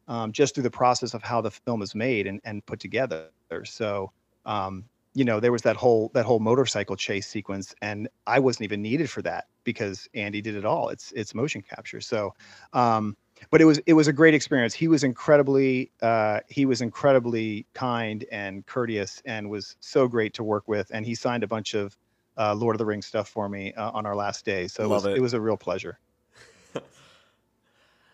um, 0.09 0.33
just 0.33 0.55
through 0.55 0.65
the 0.65 0.71
process 0.71 1.15
of 1.15 1.23
how 1.23 1.41
the 1.41 1.51
film 1.51 1.83
is 1.83 1.95
made 1.95 2.27
and, 2.27 2.41
and 2.45 2.65
put 2.67 2.79
together. 2.81 3.29
So, 3.65 4.13
um, 4.45 4.85
you 5.15 5.25
know, 5.25 5.41
there 5.41 5.53
was 5.53 5.63
that 5.63 5.77
whole 5.77 6.11
that 6.13 6.27
whole 6.27 6.41
motorcycle 6.41 6.95
chase 6.95 7.27
sequence, 7.27 7.75
and 7.81 8.09
I 8.27 8.39
wasn't 8.39 8.65
even 8.65 8.83
needed 8.83 9.09
for 9.09 9.23
that 9.23 9.47
because 9.65 10.09
Andy 10.15 10.43
did 10.43 10.55
it 10.55 10.67
all. 10.67 10.91
It's 10.91 11.11
it's 11.13 11.35
motion 11.35 11.63
capture. 11.63 12.03
So, 12.03 12.35
um, 12.75 13.17
but 13.51 13.61
it 13.61 13.65
was 13.65 13.79
it 13.87 13.93
was 13.93 14.09
a 14.09 14.13
great 14.13 14.35
experience. 14.35 14.75
He 14.75 14.89
was 14.89 15.05
incredibly 15.05 15.91
uh, 16.03 16.41
he 16.49 16.67
was 16.67 16.81
incredibly 16.81 17.67
kind 17.75 18.25
and 18.31 18.65
courteous 18.67 19.23
and 19.25 19.51
was 19.51 19.77
so 19.81 20.09
great 20.09 20.35
to 20.35 20.45
work 20.45 20.69
with. 20.69 20.91
And 20.93 21.05
he 21.05 21.15
signed 21.15 21.43
a 21.43 21.49
bunch 21.49 21.75
of 21.75 21.97
uh, 22.37 22.55
Lord 22.55 22.75
of 22.75 22.79
the 22.79 22.87
Rings 22.87 23.07
stuff 23.07 23.29
for 23.29 23.49
me 23.49 23.73
uh, 23.75 23.91
on 23.91 24.07
our 24.07 24.15
last 24.15 24.45
day. 24.45 24.69
So 24.69 24.85
it 24.85 24.89
was, 24.89 25.07
it. 25.07 25.17
it 25.17 25.21
was 25.21 25.35
a 25.35 25.41
real 25.41 25.57
pleasure. 25.57 25.99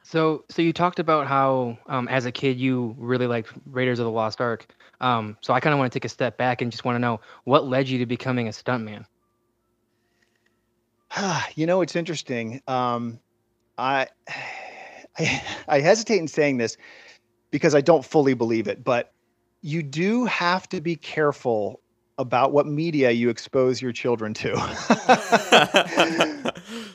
So, 0.05 0.45
so 0.51 0.61
you 0.61 0.73
talked 0.73 0.99
about 0.99 1.27
how, 1.27 1.79
um, 1.87 2.09
as 2.09 2.27
a 2.27 2.33
kid, 2.33 2.59
you 2.59 2.95
really 2.99 3.27
liked 3.27 3.51
Raiders 3.67 3.99
of 3.99 4.05
the 4.05 4.11
Lost 4.11 4.41
Ark. 4.41 4.67
Um, 5.01 5.39
so 5.41 5.55
I 5.55 5.61
kind 5.61 5.73
of 5.73 5.79
want 5.79 5.91
to 5.91 5.97
take 5.97 6.05
a 6.05 6.09
step 6.09 6.37
back 6.37 6.61
and 6.61 6.71
just 6.71 6.85
want 6.85 6.97
to 6.97 6.99
know 6.99 7.21
what 7.45 7.67
led 7.67 7.89
you 7.89 7.99
to 7.99 8.05
becoming 8.05 8.49
a 8.49 8.51
stuntman. 8.51 9.07
you 11.55 11.67
know, 11.67 11.81
it's 11.81 11.97
interesting. 11.97 12.61
Um, 12.67 13.21
I 13.79 14.09
I, 15.19 15.43
I 15.69 15.81
hesitate 15.81 16.19
in 16.19 16.29
saying 16.29 16.59
this 16.59 16.77
because 17.51 17.75
I 17.75 17.81
don't 17.81 18.05
fully 18.05 18.35
believe 18.35 18.69
it, 18.69 18.83
but 18.83 19.13
you 19.61 19.83
do 19.83 20.25
have 20.27 20.69
to 20.71 20.81
be 20.81 20.97
careful 20.97 21.81
about 22.19 22.53
what 22.53 22.67
media 22.67 23.11
you 23.11 23.31
expose 23.31 23.81
your 23.81 23.93
children 23.93 24.35
to. 24.35 24.53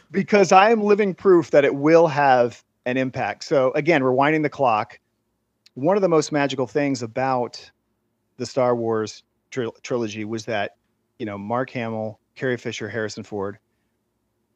because 0.12 0.52
I 0.52 0.72
am 0.72 0.82
living 0.84 1.14
proof 1.14 1.52
that 1.52 1.66
it 1.66 1.76
will 1.76 2.08
have 2.08 2.64
an 2.86 2.98
impact. 2.98 3.44
So, 3.44 3.72
again, 3.74 4.02
rewinding 4.02 4.44
the 4.44 4.50
clock, 4.50 5.00
one 5.74 5.96
of 5.96 6.02
the 6.02 6.10
most 6.10 6.32
magical 6.32 6.68
things 6.68 7.04
about 7.04 7.72
the 8.38 8.46
Star 8.46 8.76
Wars 8.76 9.24
tri- 9.52 9.70
trilogy 9.82 10.26
was 10.26 10.46
that, 10.46 10.72
you 11.20 11.26
know, 11.26 11.38
Mark 11.38 11.70
Hamill, 11.72 12.20
Carrie 12.36 12.58
Fisher, 12.58 12.88
Harrison 12.90 13.24
Ford, 13.24 13.58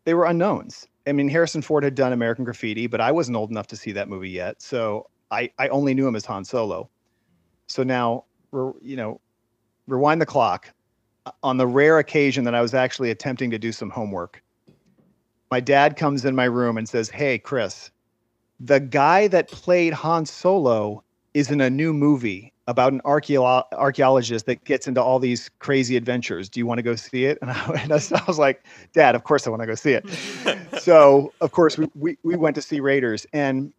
they 0.05 0.13
were 0.13 0.25
unknowns. 0.25 0.87
I 1.07 1.11
mean, 1.13 1.29
Harrison 1.29 1.61
Ford 1.61 1.83
had 1.83 1.95
done 1.95 2.13
American 2.13 2.45
Graffiti, 2.45 2.87
but 2.87 3.01
I 3.01 3.11
wasn't 3.11 3.37
old 3.37 3.49
enough 3.49 3.67
to 3.67 3.75
see 3.75 3.91
that 3.93 4.07
movie 4.07 4.29
yet. 4.29 4.61
So 4.61 5.09
I, 5.31 5.51
I 5.57 5.67
only 5.69 5.93
knew 5.93 6.07
him 6.07 6.15
as 6.15 6.25
Han 6.25 6.45
Solo. 6.45 6.89
So 7.67 7.83
now, 7.83 8.25
you 8.81 8.95
know, 8.95 9.19
rewind 9.87 10.21
the 10.21 10.25
clock. 10.25 10.73
Uh, 11.25 11.31
on 11.43 11.57
the 11.57 11.67
rare 11.67 11.99
occasion 11.99 12.43
that 12.45 12.55
I 12.55 12.61
was 12.61 12.73
actually 12.73 13.11
attempting 13.11 13.51
to 13.51 13.59
do 13.59 13.71
some 13.71 13.89
homework, 13.89 14.43
my 15.51 15.59
dad 15.59 15.95
comes 15.95 16.25
in 16.25 16.35
my 16.35 16.45
room 16.45 16.77
and 16.77 16.87
says, 16.87 17.09
Hey, 17.09 17.37
Chris, 17.37 17.91
the 18.59 18.79
guy 18.79 19.27
that 19.27 19.49
played 19.49 19.93
Han 19.93 20.25
Solo 20.25 21.03
is 21.33 21.51
in 21.51 21.61
a 21.61 21.69
new 21.69 21.93
movie 21.93 22.53
about 22.71 22.93
an 22.93 23.01
archeolo- 23.01 23.65
archaeologist 23.73 24.45
that 24.45 24.63
gets 24.63 24.87
into 24.87 25.03
all 25.03 25.19
these 25.19 25.49
crazy 25.59 25.97
adventures. 25.97 26.47
Do 26.47 26.59
you 26.59 26.65
want 26.65 26.79
to 26.79 26.83
go 26.83 26.95
see 26.95 27.25
it? 27.25 27.37
And 27.41 27.51
I, 27.51 27.81
and 27.81 27.91
I 27.91 28.23
was 28.27 28.39
like, 28.39 28.65
Dad, 28.93 29.13
of 29.13 29.25
course 29.25 29.45
I 29.45 29.49
want 29.49 29.61
to 29.61 29.67
go 29.67 29.75
see 29.75 29.91
it. 29.91 30.07
so, 30.79 31.33
of 31.41 31.51
course, 31.51 31.77
we, 31.77 31.87
we, 31.95 32.17
we 32.23 32.35
went 32.37 32.55
to 32.55 32.61
see 32.61 32.79
Raiders. 32.79 33.25
And, 33.33 33.73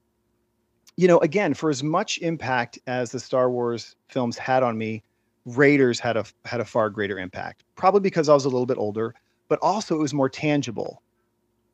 you 0.97 1.09
know, 1.09 1.19
again, 1.21 1.55
for 1.55 1.71
as 1.71 1.83
much 1.83 2.19
impact 2.19 2.79
as 2.87 3.13
the 3.13 3.19
Star 3.21 3.51
Wars 3.51 3.97
films 4.09 4.37
had 4.37 4.63
on 4.63 4.77
me, 4.77 5.03
Raiders 5.47 5.99
had 5.99 6.17
a 6.17 6.25
had 6.45 6.61
a 6.61 6.65
far 6.65 6.91
greater 6.91 7.19
impact. 7.19 7.65
Probably 7.77 8.01
because 8.01 8.29
I 8.29 8.35
was 8.35 8.45
a 8.45 8.49
little 8.49 8.67
bit 8.67 8.79
older, 8.79 9.15
but 9.49 9.59
also 9.63 9.97
it 9.97 10.03
was 10.03 10.15
more 10.15 10.29
tangible. 10.29 11.03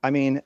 I 0.02 0.10
mean, 0.10 0.40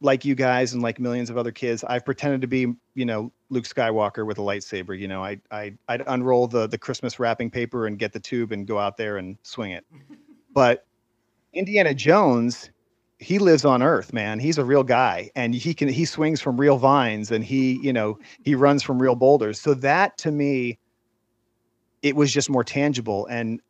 like 0.00 0.24
you 0.24 0.34
guys 0.34 0.72
and 0.72 0.82
like 0.82 1.00
millions 1.00 1.30
of 1.30 1.36
other 1.36 1.50
kids, 1.50 1.82
I've 1.84 2.04
pretended 2.04 2.40
to 2.42 2.46
be, 2.46 2.72
you 2.94 3.04
know, 3.04 3.32
Luke 3.50 3.64
Skywalker 3.64 4.26
with 4.26 4.38
a 4.38 4.42
lightsaber. 4.42 4.98
You 4.98 5.08
know, 5.08 5.24
I 5.24 5.40
I 5.50 5.74
I'd 5.88 6.02
unroll 6.06 6.46
the 6.46 6.66
the 6.66 6.78
Christmas 6.78 7.18
wrapping 7.18 7.50
paper 7.50 7.86
and 7.86 7.98
get 7.98 8.12
the 8.12 8.20
tube 8.20 8.52
and 8.52 8.66
go 8.66 8.78
out 8.78 8.96
there 8.96 9.16
and 9.16 9.36
swing 9.42 9.72
it. 9.72 9.84
but 10.54 10.86
Indiana 11.52 11.94
Jones, 11.94 12.70
he 13.18 13.38
lives 13.38 13.64
on 13.64 13.82
Earth, 13.82 14.12
man. 14.12 14.38
He's 14.38 14.58
a 14.58 14.64
real 14.64 14.84
guy, 14.84 15.30
and 15.34 15.54
he 15.54 15.74
can 15.74 15.88
he 15.88 16.04
swings 16.04 16.40
from 16.40 16.58
real 16.58 16.76
vines, 16.76 17.30
and 17.30 17.44
he 17.44 17.80
you 17.82 17.92
know 17.92 18.18
he 18.44 18.54
runs 18.54 18.82
from 18.82 19.00
real 19.00 19.16
boulders. 19.16 19.60
So 19.60 19.74
that 19.74 20.16
to 20.18 20.30
me, 20.30 20.78
it 22.02 22.14
was 22.14 22.32
just 22.32 22.48
more 22.48 22.64
tangible 22.64 23.26
and 23.26 23.60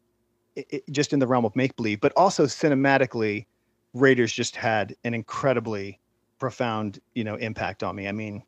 it, 0.57 0.67
it, 0.71 0.85
just 0.91 1.13
in 1.13 1.19
the 1.19 1.27
realm 1.27 1.45
of 1.45 1.55
make 1.57 1.75
believe, 1.77 2.01
but 2.01 2.13
also 2.17 2.45
cinematically, 2.45 3.47
Raiders 3.95 4.33
just 4.33 4.57
had 4.57 4.95
an 5.05 5.15
incredibly 5.15 5.99
profound 6.39 7.01
you 7.15 7.25
know 7.25 7.37
impact 7.37 7.83
on 7.83 7.97
me. 7.97 8.09
I 8.09 8.13
mean, 8.13 8.43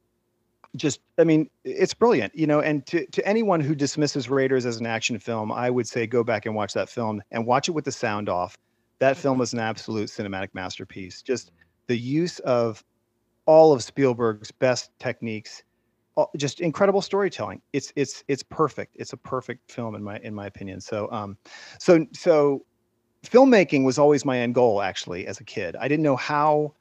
just 0.77 1.01
I 1.19 1.25
mean, 1.25 1.51
it's 1.65 1.95
brilliant, 1.95 2.35
you 2.35 2.47
know. 2.47 2.61
And 2.61 2.87
to 2.87 3.07
to 3.07 3.27
anyone 3.27 3.61
who 3.61 3.75
dismisses 3.75 4.29
Raiders 4.29 4.67
as 4.67 4.79
an 4.79 4.87
action 4.87 5.19
film, 5.19 5.51
I 5.53 5.71
would 5.71 5.89
say 5.89 6.07
go 6.07 6.23
back 6.23 6.47
and 6.47 6.55
watch 6.55 6.73
that 6.75 6.89
film 6.89 7.23
and 7.31 7.47
watch 7.47 7.69
it 7.69 7.73
with 7.73 7.85
the 7.85 7.93
sound 7.93 8.29
off. 8.29 8.57
That 8.99 9.17
film 9.17 9.41
is 9.41 9.53
an 9.53 9.59
absolute 9.59 10.09
cinematic 10.09 10.49
masterpiece. 10.53 11.23
Just 11.23 11.53
the 11.87 11.97
use 11.97 12.39
of 12.41 12.85
all 13.47 13.73
of 13.73 13.83
Spielberg's 13.83 14.51
best 14.53 14.91
techniques, 15.01 15.65
just 16.37 16.61
incredible 16.61 17.03
storytelling. 17.03 17.61
It's 17.73 17.93
it's 17.97 18.23
it's 18.29 18.43
perfect. 18.43 18.95
It's 18.99 19.13
a 19.13 19.17
perfect 19.17 19.71
film 19.71 19.95
in 19.95 20.03
my 20.03 20.19
in 20.19 20.35
my 20.35 20.47
opinion. 20.47 20.81
So 20.81 21.11
um, 21.11 21.37
so 21.79 22.07
so 22.13 22.65
filmmaking 23.27 23.85
was 23.85 23.99
always 23.99 24.25
my 24.25 24.39
end 24.39 24.55
goal 24.55 24.83
actually 24.83 25.27
as 25.27 25.41
a 25.41 25.45
kid. 25.45 25.77
I 25.77 25.89
didn't 25.89 26.05
know 26.05 26.17
how 26.17 26.75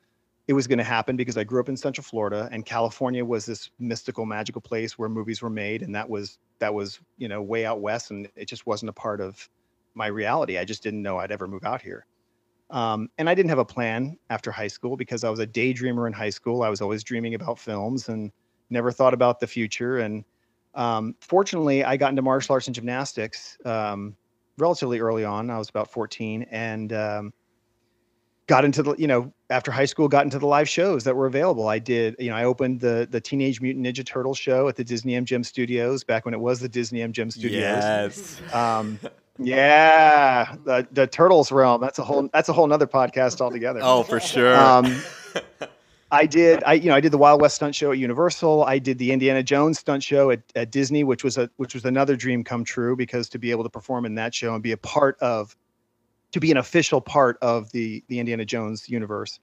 it 0.50 0.54
was 0.54 0.66
going 0.66 0.80
to 0.80 0.84
happen 0.84 1.16
because 1.16 1.38
I 1.38 1.44
grew 1.44 1.60
up 1.60 1.70
in 1.70 1.78
Central 1.78 2.04
Florida 2.04 2.50
and 2.52 2.66
California 2.66 3.24
was 3.24 3.46
this 3.46 3.70
mystical, 3.78 4.26
magical 4.26 4.62
place 4.62 4.98
where 4.98 5.08
movies 5.08 5.44
were 5.44 5.50
made, 5.52 5.84
and 5.84 5.94
that 5.94 6.10
was 6.10 6.40
that 6.58 6.74
was 6.74 7.00
you 7.20 7.28
know 7.28 7.40
way 7.40 7.68
out 7.68 7.82
west, 7.82 8.10
and 8.10 8.28
it 8.36 8.50
just 8.50 8.66
wasn't 8.66 8.90
a 8.90 8.94
part 8.94 9.22
of 9.22 9.48
my 9.94 10.08
reality. 10.08 10.58
I 10.58 10.66
just 10.66 10.82
didn't 10.82 11.04
know 11.04 11.20
I'd 11.20 11.32
ever 11.32 11.48
move 11.48 11.66
out 11.66 11.84
here. 11.84 12.08
Um, 12.72 13.10
and 13.20 13.30
I 13.30 13.36
didn't 13.36 13.50
have 13.50 13.60
a 13.60 13.66
plan 13.66 14.18
after 14.32 14.50
high 14.50 14.70
school 14.70 14.98
because 14.98 15.24
I 15.24 15.30
was 15.30 15.40
a 15.40 15.46
daydreamer 15.46 16.08
in 16.08 16.14
high 16.14 16.32
school. 16.32 16.64
I 16.64 16.70
was 16.70 16.82
always 16.82 17.04
dreaming 17.04 17.36
about 17.36 17.60
films 17.60 18.10
and 18.10 18.32
never 18.72 18.92
thought 18.92 19.14
about 19.14 19.40
the 19.40 19.46
future. 19.46 20.00
And 20.00 20.26
um, 20.74 21.14
fortunately, 21.22 21.84
I 21.84 21.96
got 21.96 22.10
into 22.10 22.24
martial 22.24 22.54
arts 22.54 22.66
and 22.66 22.74
gymnastics 22.74 23.56
um, 23.66 24.16
relatively 24.58 25.00
early 25.00 25.26
on. 25.26 25.52
I 25.52 25.60
was 25.60 25.70
about 25.70 25.92
14, 25.92 26.48
and 26.50 26.92
um, 26.92 27.34
got 28.50 28.66
into 28.66 28.82
the 28.82 28.96
you 28.98 29.06
know 29.06 29.32
after 29.52 29.70
high 29.70 29.86
school 29.86 30.08
got 30.08 30.26
into 30.26 30.40
the 30.40 30.48
live 30.48 30.68
shows 30.68 31.04
that 31.04 31.16
were 31.16 31.28
available 31.28 31.68
i 31.68 31.78
did 31.78 32.16
you 32.18 32.32
know 32.32 32.36
i 32.36 32.44
opened 32.44 32.80
the 32.80 33.08
the 33.12 33.22
teenage 33.22 33.62
mutant 33.62 33.86
ninja 33.86 34.04
turtle 34.04 34.34
show 34.34 34.68
at 34.68 34.76
the 34.76 34.84
disney 34.84 35.14
mgm 35.14 35.46
studios 35.46 36.04
back 36.04 36.26
when 36.26 36.34
it 36.34 36.40
was 36.40 36.60
the 36.60 36.68
disney 36.68 37.00
mgm 37.02 37.32
studios 37.32 37.62
yes 37.62 38.42
um 38.52 39.00
yeah 39.38 40.56
the 40.66 40.86
the 40.92 41.06
turtles 41.06 41.52
realm 41.52 41.80
that's 41.80 42.00
a 42.00 42.04
whole 42.04 42.28
that's 42.34 42.50
a 42.50 42.54
whole 42.54 42.66
nother 42.66 42.88
podcast 42.88 43.40
altogether 43.40 43.82
oh 43.84 44.02
for 44.02 44.20
sure 44.20 44.58
um 44.58 45.00
I 46.12 46.26
did. 46.26 46.64
I 46.64 46.74
you 46.74 46.90
know 46.90 46.96
I 46.96 47.02
did 47.02 47.12
the 47.12 47.20
Wild 47.20 47.40
West 47.40 47.58
stunt 47.58 47.76
show 47.76 47.92
at 47.92 48.00
Universal. 48.00 48.64
I 48.64 48.80
did 48.80 48.98
the 48.98 49.12
Indiana 49.12 49.44
Jones 49.44 49.78
stunt 49.78 50.02
show 50.02 50.32
at, 50.32 50.42
at 50.56 50.72
Disney, 50.72 51.04
which 51.04 51.24
was 51.24 51.38
a 51.38 51.52
which 51.58 51.76
was 51.76 51.86
another 51.86 52.16
dream 52.16 52.44
come 52.44 52.64
true 52.64 52.96
because 52.96 53.30
to 53.30 53.38
be 53.38 53.52
able 53.52 53.64
to 53.64 53.70
perform 53.70 54.08
in 54.08 54.16
that 54.16 54.34
show 54.34 54.56
and 54.56 54.64
be 54.64 54.72
a 54.72 54.78
part 54.78 55.20
of, 55.20 55.56
to 56.32 56.40
be 56.40 56.52
an 56.52 56.58
official 56.58 57.02
part 57.02 57.38
of 57.42 57.72
the 57.72 58.04
the 58.08 58.20
Indiana 58.20 58.46
Jones 58.46 58.90
universe. 58.90 59.40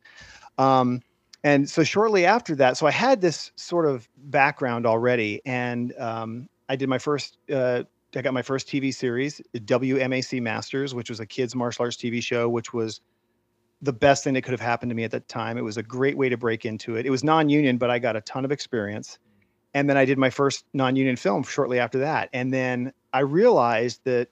Um, 0.59 1.03
and 1.45 1.69
so 1.69 1.85
shortly 1.85 2.27
after 2.27 2.57
that, 2.57 2.77
so 2.77 2.87
I 2.87 2.91
had 2.91 3.21
this 3.21 3.53
sort 3.57 3.87
of 3.87 4.09
background 4.17 4.87
already, 4.87 5.41
and 5.45 5.95
um, 5.99 6.49
I 6.69 6.77
did 6.77 6.89
my 6.89 6.99
first. 6.99 7.39
Uh, 7.53 7.85
I 8.15 8.23
got 8.23 8.33
my 8.33 8.43
first 8.43 8.67
TV 8.67 8.95
series, 8.95 9.43
WMAC 9.55 10.41
Masters, 10.41 10.95
which 10.95 11.11
was 11.11 11.21
a 11.21 11.27
kids 11.27 11.55
martial 11.55 11.83
arts 11.83 11.97
TV 11.99 12.23
show, 12.23 12.49
which 12.49 12.73
was 12.73 13.03
the 13.83 13.93
best 13.93 14.25
thing 14.25 14.35
that 14.35 14.43
could 14.43 14.53
have 14.53 14.61
happened 14.61 14.91
to 14.91 14.97
me 14.97 15.05
at 15.05 15.11
that 15.11 15.29
time. 15.29 15.59
It 15.59 15.63
was 15.63 15.77
a 15.77 15.83
great 15.83 16.17
way 16.17 16.31
to 16.31 16.37
break 16.37 16.65
into 16.65 16.97
it. 16.97 17.05
It 17.05 17.11
was 17.11 17.23
non-union, 17.23 17.77
but 17.77 17.91
I 17.91 17.99
got 17.99 18.17
a 18.17 18.23
ton 18.23 18.45
of 18.45 18.53
experience. 18.53 19.19
And 19.75 19.91
then 19.91 19.99
I 19.99 20.07
did 20.07 20.17
my 20.17 20.31
first 20.31 20.65
non-union 20.73 21.17
film 21.17 21.43
shortly 21.43 21.79
after 21.79 21.99
that. 21.99 22.31
And 22.33 22.53
then 22.55 22.93
I 23.13 23.21
realized 23.21 24.01
that 24.05 24.29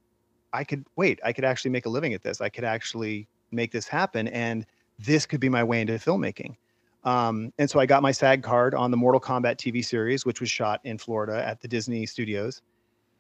I 0.55 0.64
could 0.64 0.87
wait, 0.97 1.19
I 1.25 1.33
could 1.33 1.45
actually 1.45 1.73
make 1.73 1.85
a 1.85 1.88
living 1.88 2.14
at 2.14 2.23
this. 2.23 2.40
I 2.40 2.49
could 2.49 2.64
actually 2.64 3.27
make 3.51 3.73
this 3.73 3.88
happen 3.88 4.29
and 4.29 4.64
this 4.99 5.27
could 5.27 5.40
be 5.40 5.49
my 5.49 5.64
way 5.64 5.81
into 5.81 5.95
filmmaking. 5.95 6.57
Um, 7.03 7.53
and 7.59 7.69
so 7.69 7.81
I 7.81 7.87
got 7.87 8.03
my 8.03 8.12
SAG 8.12 8.43
card 8.43 8.75
on 8.75 8.90
the 8.90 8.97
Mortal 8.97 9.21
Kombat 9.21 9.57
TV 9.57 9.85
series, 9.85 10.25
which 10.25 10.40
was 10.40 10.51
shot 10.51 10.81
in 10.85 10.97
Florida 10.97 11.45
at 11.47 11.61
the 11.61 11.69
Disney 11.69 12.07
studios 12.07 12.62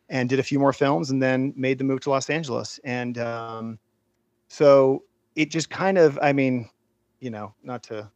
and 0.08 0.28
did 0.28 0.38
a 0.38 0.42
few 0.42 0.58
more 0.58 0.72
films 0.72 1.10
and 1.10 1.22
then 1.22 1.52
made 1.56 1.76
the 1.76 1.84
move 1.84 2.00
to 2.00 2.10
Los 2.10 2.30
Angeles. 2.30 2.78
And 2.84 3.18
um, 3.18 3.78
so 4.48 5.02
it 5.34 5.50
just 5.50 5.70
kind 5.70 5.98
of, 5.98 6.18
I 6.22 6.32
mean, 6.32 6.70
you 7.20 7.30
know, 7.30 7.52
not 7.62 7.82
to 7.84 8.08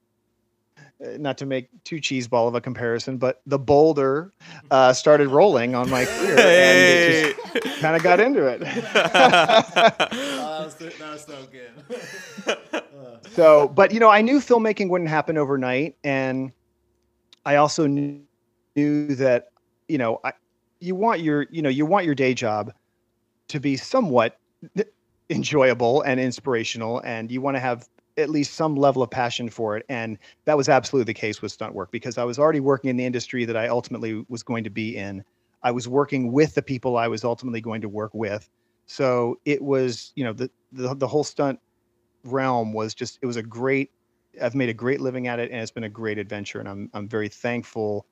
not 1.01 1.39
to 1.39 1.47
make 1.47 1.69
too 1.85 1.97
cheeseball 1.97 2.49
of 2.49 2.55
a 2.55 2.61
comparison, 2.61 3.19
but 3.19 3.41
the 3.47 3.59
boulder 3.59 4.33
uh, 4.71 4.93
started 4.93 5.29
rolling 5.29 5.75
on 5.75 5.89
my 5.89 6.05
career, 6.05 6.39
and 6.39 6.39
it 6.39 7.37
just 7.63 7.81
kind 7.81 7.97
of 7.97 8.03
got 8.03 8.21
into 8.21 8.47
it. 8.47 8.61
that, 8.95 10.09
was, 10.11 10.75
that 10.75 11.01
was 11.01 11.25
so 11.25 11.47
good. 11.53 12.83
so, 13.33 13.69
but 13.69 13.93
you 13.93 14.01
know, 14.01 14.11
I 14.11 14.23
knew 14.23 14.41
filmmaking 14.41 14.89
wouldn't 14.89 15.11
happen 15.11 15.39
overnight, 15.39 15.97
and 16.03 16.53
I 17.47 17.57
also 17.57 17.87
knew, 17.87 18.21
knew 18.75 19.15
that 19.15 19.53
you 19.89 19.99
know, 19.99 20.21
I, 20.25 20.33
you 20.81 20.95
want 20.95 21.21
your 21.21 21.47
you 21.51 21.63
know 21.63 21.71
you 21.71 21.87
want 21.87 22.07
your 22.07 22.15
day 22.15 22.35
job 22.35 22.73
to 23.49 23.61
be 23.61 23.77
somewhat 23.77 24.39
enjoyable 25.31 26.03
and 26.03 26.19
inspirational 26.19 27.01
and 27.05 27.31
you 27.31 27.41
want 27.41 27.57
to 27.57 27.61
have 27.61 27.89
at 28.19 28.29
least 28.29 28.55
some 28.55 28.75
level 28.75 29.03
of 29.03 29.11
passion 29.11 29.49
for 29.49 29.77
it 29.77 29.85
and 29.89 30.19
that 30.45 30.57
was 30.57 30.69
absolutely 30.69 31.05
the 31.05 31.19
case 31.19 31.41
with 31.41 31.53
stunt 31.53 31.75
work 31.75 31.91
because 31.91 32.19
i 32.19 32.25
was 32.25 32.39
already 32.39 32.61
working 32.61 32.91
in 32.91 32.97
the 32.97 33.05
industry 33.05 33.45
that 33.45 33.57
i 33.57 33.69
ultimately 33.69 34.25
was 34.29 34.43
going 34.43 34.65
to 34.65 34.71
be 34.71 34.97
in. 34.97 35.25
I 35.63 35.73
was 35.73 35.89
working 35.89 36.33
with 36.33 36.55
the 36.55 36.63
people 36.63 36.97
i 36.97 37.09
was 37.09 37.25
ultimately 37.25 37.61
going 37.61 37.81
to 37.81 37.89
work 37.89 38.13
with. 38.15 38.49
So 38.87 39.39
it 39.45 39.63
was 39.63 40.13
you 40.17 40.25
know 40.25 40.33
the 40.33 40.51
the, 40.73 40.95
the 40.95 41.09
whole 41.09 41.25
stunt 41.25 41.59
realm 42.25 42.73
was 42.73 42.95
just 42.95 43.19
it 43.23 43.27
was 43.27 43.37
a 43.37 43.43
great 43.43 43.91
i've 44.43 44.55
made 44.55 44.69
a 44.69 44.75
great 44.75 45.01
living 45.01 45.29
at 45.29 45.39
it 45.39 45.51
and 45.51 45.61
it's 45.61 45.71
been 45.71 45.85
a 45.85 45.89
great 45.89 46.19
adventure 46.19 46.61
and 46.61 46.69
i'm 46.69 46.91
i'm 46.93 47.09
very 47.09 47.29
thankful 47.29 48.07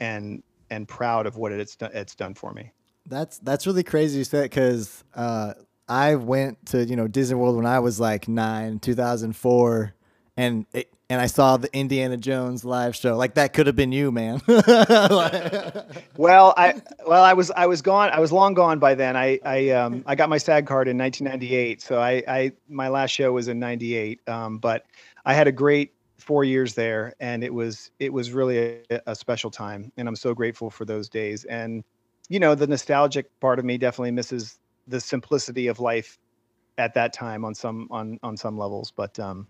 and 0.00 0.42
and 0.70 0.88
proud 0.88 1.26
of 1.26 1.36
what 1.36 1.52
it's 1.52 1.76
done 1.76 1.90
it's 1.92 2.14
done 2.14 2.34
for 2.34 2.52
me. 2.52 2.72
That's 3.06 3.38
that's 3.38 3.66
really 3.66 3.82
crazy 3.82 4.18
you 4.18 4.24
said 4.24 4.44
because 4.44 5.04
uh 5.14 5.54
I 5.92 6.14
went 6.14 6.64
to 6.68 6.86
you 6.86 6.96
know 6.96 7.06
Disney 7.06 7.36
World 7.36 7.56
when 7.56 7.66
I 7.66 7.78
was 7.80 8.00
like 8.00 8.26
nine, 8.26 8.78
two 8.78 8.94
thousand 8.94 9.36
four, 9.36 9.92
and 10.38 10.64
it, 10.72 10.90
and 11.10 11.20
I 11.20 11.26
saw 11.26 11.58
the 11.58 11.70
Indiana 11.76 12.16
Jones 12.16 12.64
live 12.64 12.96
show. 12.96 13.14
Like 13.14 13.34
that 13.34 13.52
could 13.52 13.66
have 13.66 13.76
been 13.76 13.92
you, 13.92 14.10
man. 14.10 14.40
well, 16.16 16.54
I 16.56 16.80
well 17.06 17.22
I 17.22 17.34
was 17.34 17.50
I 17.50 17.66
was 17.66 17.82
gone. 17.82 18.08
I 18.08 18.20
was 18.20 18.32
long 18.32 18.54
gone 18.54 18.78
by 18.78 18.94
then. 18.94 19.18
I 19.18 19.38
I 19.44 19.68
um 19.68 20.02
I 20.06 20.14
got 20.14 20.30
my 20.30 20.38
SAG 20.38 20.66
card 20.66 20.88
in 20.88 20.96
1998, 20.96 21.82
so 21.82 22.00
I 22.00 22.22
I 22.26 22.52
my 22.70 22.88
last 22.88 23.10
show 23.10 23.30
was 23.32 23.48
in 23.48 23.58
'98. 23.58 24.26
Um, 24.26 24.56
but 24.56 24.86
I 25.26 25.34
had 25.34 25.46
a 25.46 25.52
great 25.52 25.92
four 26.16 26.42
years 26.42 26.72
there, 26.72 27.12
and 27.20 27.44
it 27.44 27.52
was 27.52 27.90
it 27.98 28.10
was 28.14 28.32
really 28.32 28.80
a, 28.88 29.02
a 29.08 29.14
special 29.14 29.50
time, 29.50 29.92
and 29.98 30.08
I'm 30.08 30.16
so 30.16 30.32
grateful 30.32 30.70
for 30.70 30.86
those 30.86 31.10
days. 31.10 31.44
And 31.44 31.84
you 32.30 32.40
know, 32.40 32.54
the 32.54 32.66
nostalgic 32.66 33.28
part 33.40 33.58
of 33.58 33.66
me 33.66 33.76
definitely 33.76 34.12
misses 34.12 34.58
the 34.88 35.00
simplicity 35.00 35.66
of 35.68 35.80
life 35.80 36.18
at 36.78 36.94
that 36.94 37.12
time 37.12 37.44
on 37.44 37.54
some 37.54 37.86
on 37.90 38.18
on 38.22 38.36
some 38.36 38.56
levels 38.56 38.92
but 38.96 39.18
um 39.18 39.46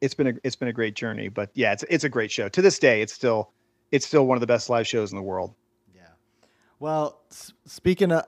it's 0.00 0.14
been 0.14 0.26
a 0.28 0.32
it's 0.42 0.56
been 0.56 0.68
a 0.68 0.72
great 0.72 0.94
journey 0.94 1.28
but 1.28 1.50
yeah 1.54 1.72
it's 1.72 1.84
it's 1.88 2.04
a 2.04 2.08
great 2.08 2.30
show. 2.30 2.48
To 2.48 2.62
this 2.62 2.78
day 2.78 3.02
it's 3.02 3.12
still 3.12 3.52
it's 3.92 4.06
still 4.06 4.26
one 4.26 4.36
of 4.36 4.40
the 4.40 4.46
best 4.46 4.70
live 4.70 4.86
shows 4.86 5.12
in 5.12 5.16
the 5.16 5.22
world. 5.22 5.54
Yeah. 5.94 6.02
Well 6.78 7.20
s- 7.30 7.52
speaking 7.66 8.10
of 8.12 8.24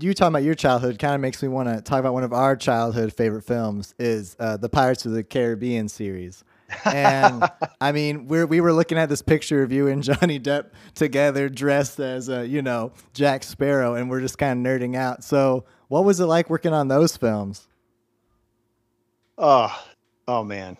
you 0.00 0.14
talking 0.14 0.32
about 0.34 0.44
your 0.44 0.54
childhood 0.54 0.98
kind 0.98 1.14
of 1.14 1.20
makes 1.20 1.42
me 1.42 1.48
want 1.48 1.68
to 1.68 1.80
talk 1.82 2.00
about 2.00 2.14
one 2.14 2.24
of 2.24 2.32
our 2.32 2.56
childhood 2.56 3.12
favorite 3.12 3.42
films 3.42 3.94
is 3.98 4.36
uh, 4.38 4.56
the 4.56 4.68
pirates 4.68 5.04
of 5.04 5.12
the 5.12 5.24
caribbean 5.24 5.88
series. 5.88 6.44
And 6.84 7.48
I 7.80 7.92
mean, 7.92 8.26
we 8.26 8.44
we 8.44 8.60
were 8.60 8.72
looking 8.72 8.98
at 8.98 9.08
this 9.08 9.22
picture 9.22 9.62
of 9.62 9.72
you 9.72 9.88
and 9.88 10.02
Johnny 10.02 10.40
Depp 10.40 10.70
together, 10.94 11.48
dressed 11.48 12.00
as 12.00 12.28
a 12.28 12.46
you 12.46 12.62
know 12.62 12.92
Jack 13.12 13.42
Sparrow, 13.42 13.94
and 13.94 14.08
we're 14.10 14.20
just 14.20 14.38
kind 14.38 14.64
of 14.66 14.72
nerding 14.72 14.96
out. 14.96 15.24
So, 15.24 15.64
what 15.88 16.04
was 16.04 16.20
it 16.20 16.26
like 16.26 16.50
working 16.50 16.72
on 16.72 16.88
those 16.88 17.16
films? 17.16 17.66
Oh, 19.38 19.84
oh 20.26 20.44
man. 20.44 20.76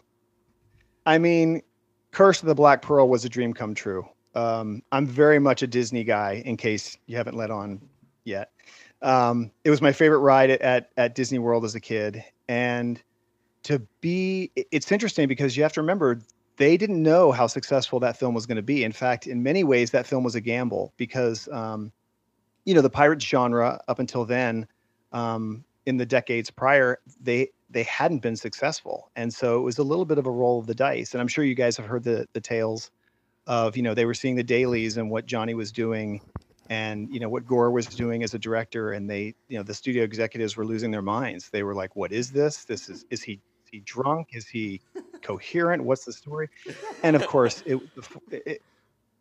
I 1.04 1.18
mean, 1.18 1.62
Curse 2.10 2.40
of 2.40 2.46
the 2.46 2.54
Black 2.54 2.82
Pearl 2.82 3.08
was 3.08 3.24
a 3.24 3.28
dream 3.28 3.52
come 3.52 3.74
true. 3.74 4.08
Um, 4.34 4.82
I'm 4.92 5.06
very 5.06 5.38
much 5.38 5.62
a 5.62 5.66
Disney 5.66 6.04
guy, 6.04 6.42
in 6.44 6.56
case 6.56 6.98
you 7.06 7.16
haven't 7.16 7.36
let 7.36 7.50
on 7.50 7.80
yet. 8.24 8.50
Um, 9.02 9.50
it 9.64 9.70
was 9.70 9.80
my 9.80 9.92
favorite 9.92 10.18
ride 10.18 10.50
at, 10.50 10.90
at 10.96 11.14
Disney 11.14 11.38
World 11.38 11.64
as 11.64 11.74
a 11.74 11.80
kid, 11.80 12.22
and 12.48 13.02
to 13.62 13.80
be 14.00 14.50
it's 14.56 14.92
interesting 14.92 15.26
because 15.28 15.56
you 15.56 15.62
have 15.62 15.72
to 15.72 15.80
remember 15.80 16.20
they 16.56 16.76
didn't 16.76 17.02
know 17.02 17.32
how 17.32 17.46
successful 17.46 18.00
that 18.00 18.16
film 18.16 18.34
was 18.34 18.46
going 18.46 18.56
to 18.56 18.62
be. 18.62 18.84
In 18.84 18.92
fact, 18.92 19.26
in 19.26 19.42
many 19.42 19.64
ways, 19.64 19.90
that 19.90 20.06
film 20.06 20.24
was 20.24 20.34
a 20.34 20.40
gamble 20.40 20.92
because, 20.96 21.48
um, 21.52 21.92
you 22.64 22.74
know, 22.74 22.80
the 22.80 22.90
pirates 22.90 23.24
genre 23.24 23.80
up 23.88 23.98
until 23.98 24.24
then, 24.24 24.66
um, 25.12 25.64
in 25.86 25.96
the 25.96 26.06
decades 26.06 26.50
prior, 26.50 26.98
they 27.20 27.50
they 27.70 27.84
hadn't 27.84 28.20
been 28.20 28.36
successful, 28.36 29.10
and 29.16 29.32
so 29.32 29.58
it 29.58 29.62
was 29.62 29.78
a 29.78 29.82
little 29.82 30.04
bit 30.04 30.18
of 30.18 30.26
a 30.26 30.30
roll 30.30 30.58
of 30.58 30.66
the 30.66 30.74
dice. 30.74 31.14
And 31.14 31.20
I'm 31.20 31.28
sure 31.28 31.44
you 31.44 31.54
guys 31.54 31.76
have 31.76 31.86
heard 31.86 32.04
the 32.04 32.26
the 32.32 32.40
tales 32.40 32.90
of 33.46 33.76
you 33.76 33.82
know 33.82 33.94
they 33.94 34.06
were 34.06 34.14
seeing 34.14 34.36
the 34.36 34.42
dailies 34.44 34.96
and 34.96 35.10
what 35.10 35.26
Johnny 35.26 35.54
was 35.54 35.72
doing, 35.72 36.20
and 36.68 37.08
you 37.10 37.20
know 37.20 37.28
what 37.28 37.46
Gore 37.46 37.70
was 37.70 37.86
doing 37.86 38.22
as 38.22 38.34
a 38.34 38.38
director, 38.38 38.92
and 38.92 39.08
they 39.08 39.34
you 39.48 39.58
know 39.58 39.62
the 39.62 39.74
studio 39.74 40.04
executives 40.04 40.56
were 40.56 40.64
losing 40.64 40.90
their 40.90 41.02
minds. 41.02 41.50
They 41.50 41.62
were 41.62 41.74
like, 41.74 41.96
"What 41.96 42.12
is 42.12 42.32
this? 42.32 42.64
This 42.64 42.88
is 42.88 43.04
is 43.10 43.22
he 43.22 43.34
is 43.34 43.70
he 43.70 43.80
drunk? 43.80 44.28
Is 44.32 44.48
he 44.48 44.80
coherent? 45.22 45.84
What's 45.84 46.04
the 46.04 46.12
story?" 46.12 46.48
And 47.02 47.16
of 47.16 47.26
course, 47.26 47.62
it, 47.66 47.80
it 48.30 48.62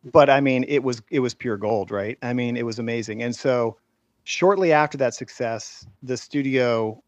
but 0.04 0.30
I 0.30 0.40
mean, 0.40 0.64
it 0.68 0.82
was 0.82 1.02
it 1.10 1.20
was 1.20 1.34
pure 1.34 1.56
gold, 1.56 1.90
right? 1.90 2.18
I 2.22 2.32
mean, 2.32 2.56
it 2.56 2.64
was 2.64 2.78
amazing. 2.78 3.22
And 3.22 3.34
so 3.34 3.78
shortly 4.26 4.72
after 4.72 4.98
that 4.98 5.14
success, 5.14 5.86
the 6.02 6.16
studio, 6.16 7.00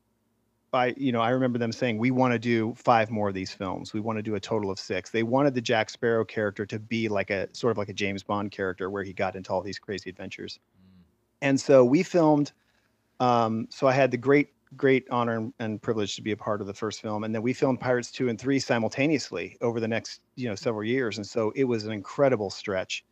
I 0.72 0.94
you 0.96 1.12
know 1.12 1.20
I 1.20 1.30
remember 1.30 1.58
them 1.58 1.72
saying 1.72 1.98
we 1.98 2.10
want 2.10 2.32
to 2.32 2.38
do 2.38 2.74
five 2.76 3.10
more 3.10 3.28
of 3.28 3.34
these 3.34 3.52
films. 3.52 3.92
We 3.92 4.00
want 4.00 4.18
to 4.18 4.22
do 4.22 4.36
a 4.36 4.40
total 4.40 4.70
of 4.70 4.78
six. 4.78 5.10
They 5.10 5.24
wanted 5.24 5.54
the 5.54 5.60
Jack 5.60 5.90
Sparrow 5.90 6.24
character 6.24 6.64
to 6.66 6.78
be 6.78 7.08
like 7.08 7.30
a 7.30 7.48
sort 7.54 7.72
of 7.72 7.78
like 7.78 7.88
a 7.88 7.92
James 7.92 8.22
Bond 8.22 8.52
character 8.52 8.88
where 8.88 9.02
he 9.02 9.12
got 9.12 9.34
into 9.34 9.50
all 9.52 9.62
these 9.62 9.78
crazy 9.78 10.08
adventures. 10.08 10.58
Mm. 10.58 11.02
And 11.42 11.60
so 11.60 11.84
we 11.84 12.02
filmed. 12.02 12.52
Um, 13.20 13.66
so 13.70 13.88
I 13.88 13.92
had 13.92 14.12
the 14.12 14.16
great 14.16 14.50
great 14.76 15.08
honor 15.10 15.50
and 15.58 15.82
privilege 15.82 16.14
to 16.14 16.22
be 16.22 16.30
a 16.30 16.36
part 16.36 16.60
of 16.60 16.66
the 16.66 16.74
first 16.74 17.00
film 17.00 17.24
and 17.24 17.34
then 17.34 17.40
we 17.40 17.54
filmed 17.54 17.80
pirates 17.80 18.12
2 18.12 18.28
and 18.28 18.38
3 18.38 18.58
simultaneously 18.58 19.56
over 19.62 19.80
the 19.80 19.88
next 19.88 20.20
you 20.36 20.46
know 20.46 20.54
several 20.54 20.84
years 20.84 21.16
and 21.16 21.26
so 21.26 21.50
it 21.56 21.64
was 21.64 21.86
an 21.86 21.92
incredible 21.92 22.50
stretch 22.50 23.02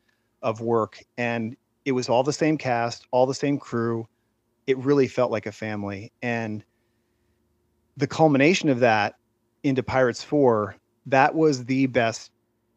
of 0.43 0.61
work 0.61 1.03
and 1.17 1.57
it 1.87 1.93
was 1.93 2.09
all 2.09 2.25
the 2.25 2.33
same 2.33 2.59
cast, 2.59 3.07
all 3.13 3.25
the 3.25 3.35
same 3.35 3.59
crew. 3.59 4.07
It 4.67 4.77
really 4.79 5.07
felt 5.07 5.31
like 5.31 5.47
a 5.47 5.53
family. 5.53 6.13
And 6.21 6.65
the 7.97 8.09
culmination 8.09 8.69
of 8.69 8.81
that 8.81 9.15
into 9.63 9.85
Pirates 9.85 10.23
4, 10.23 10.77
that 11.07 11.35
was 11.35 11.65
the 11.65 11.87
best 11.87 12.33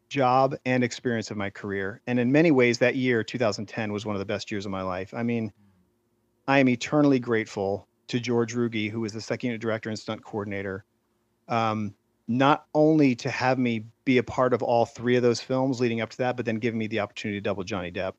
job 0.08 0.54
and 0.64 0.84
experience 0.84 1.30
of 1.30 1.36
my 1.36 1.50
career. 1.50 2.00
And 2.06 2.20
in 2.20 2.30
many 2.30 2.52
ways, 2.52 2.78
that 2.78 2.94
year, 2.94 3.24
2010, 3.24 3.92
was 3.92 4.06
one 4.06 4.14
of 4.14 4.20
the 4.20 4.24
best 4.24 4.50
years 4.50 4.64
of 4.64 4.70
my 4.70 4.82
life. 4.82 5.12
I 5.12 5.24
mean, 5.24 5.52
I 6.46 6.60
am 6.60 6.68
eternally 6.68 7.18
grateful 7.18 7.88
to 8.06 8.20
George 8.20 8.54
Ruge, 8.54 8.90
who 8.90 9.00
was 9.00 9.12
the 9.12 9.20
second 9.20 9.48
unit 9.48 9.60
director 9.60 9.88
and 9.88 9.98
stunt 9.98 10.24
coordinator, 10.24 10.84
um, 11.48 11.94
not 12.28 12.66
only 12.74 13.16
to 13.16 13.30
have 13.30 13.58
me 13.58 13.84
be 14.04 14.18
a 14.18 14.22
part 14.22 14.54
of 14.54 14.62
all 14.62 14.86
three 14.86 15.16
of 15.16 15.22
those 15.22 15.40
films 15.40 15.80
leading 15.80 16.00
up 16.00 16.10
to 16.10 16.18
that, 16.18 16.36
but 16.36 16.46
then 16.46 16.56
giving 16.56 16.78
me 16.78 16.86
the 16.86 17.00
opportunity 17.00 17.38
to 17.38 17.42
double 17.42 17.64
Johnny 17.64 17.90
Depp. 17.90 18.12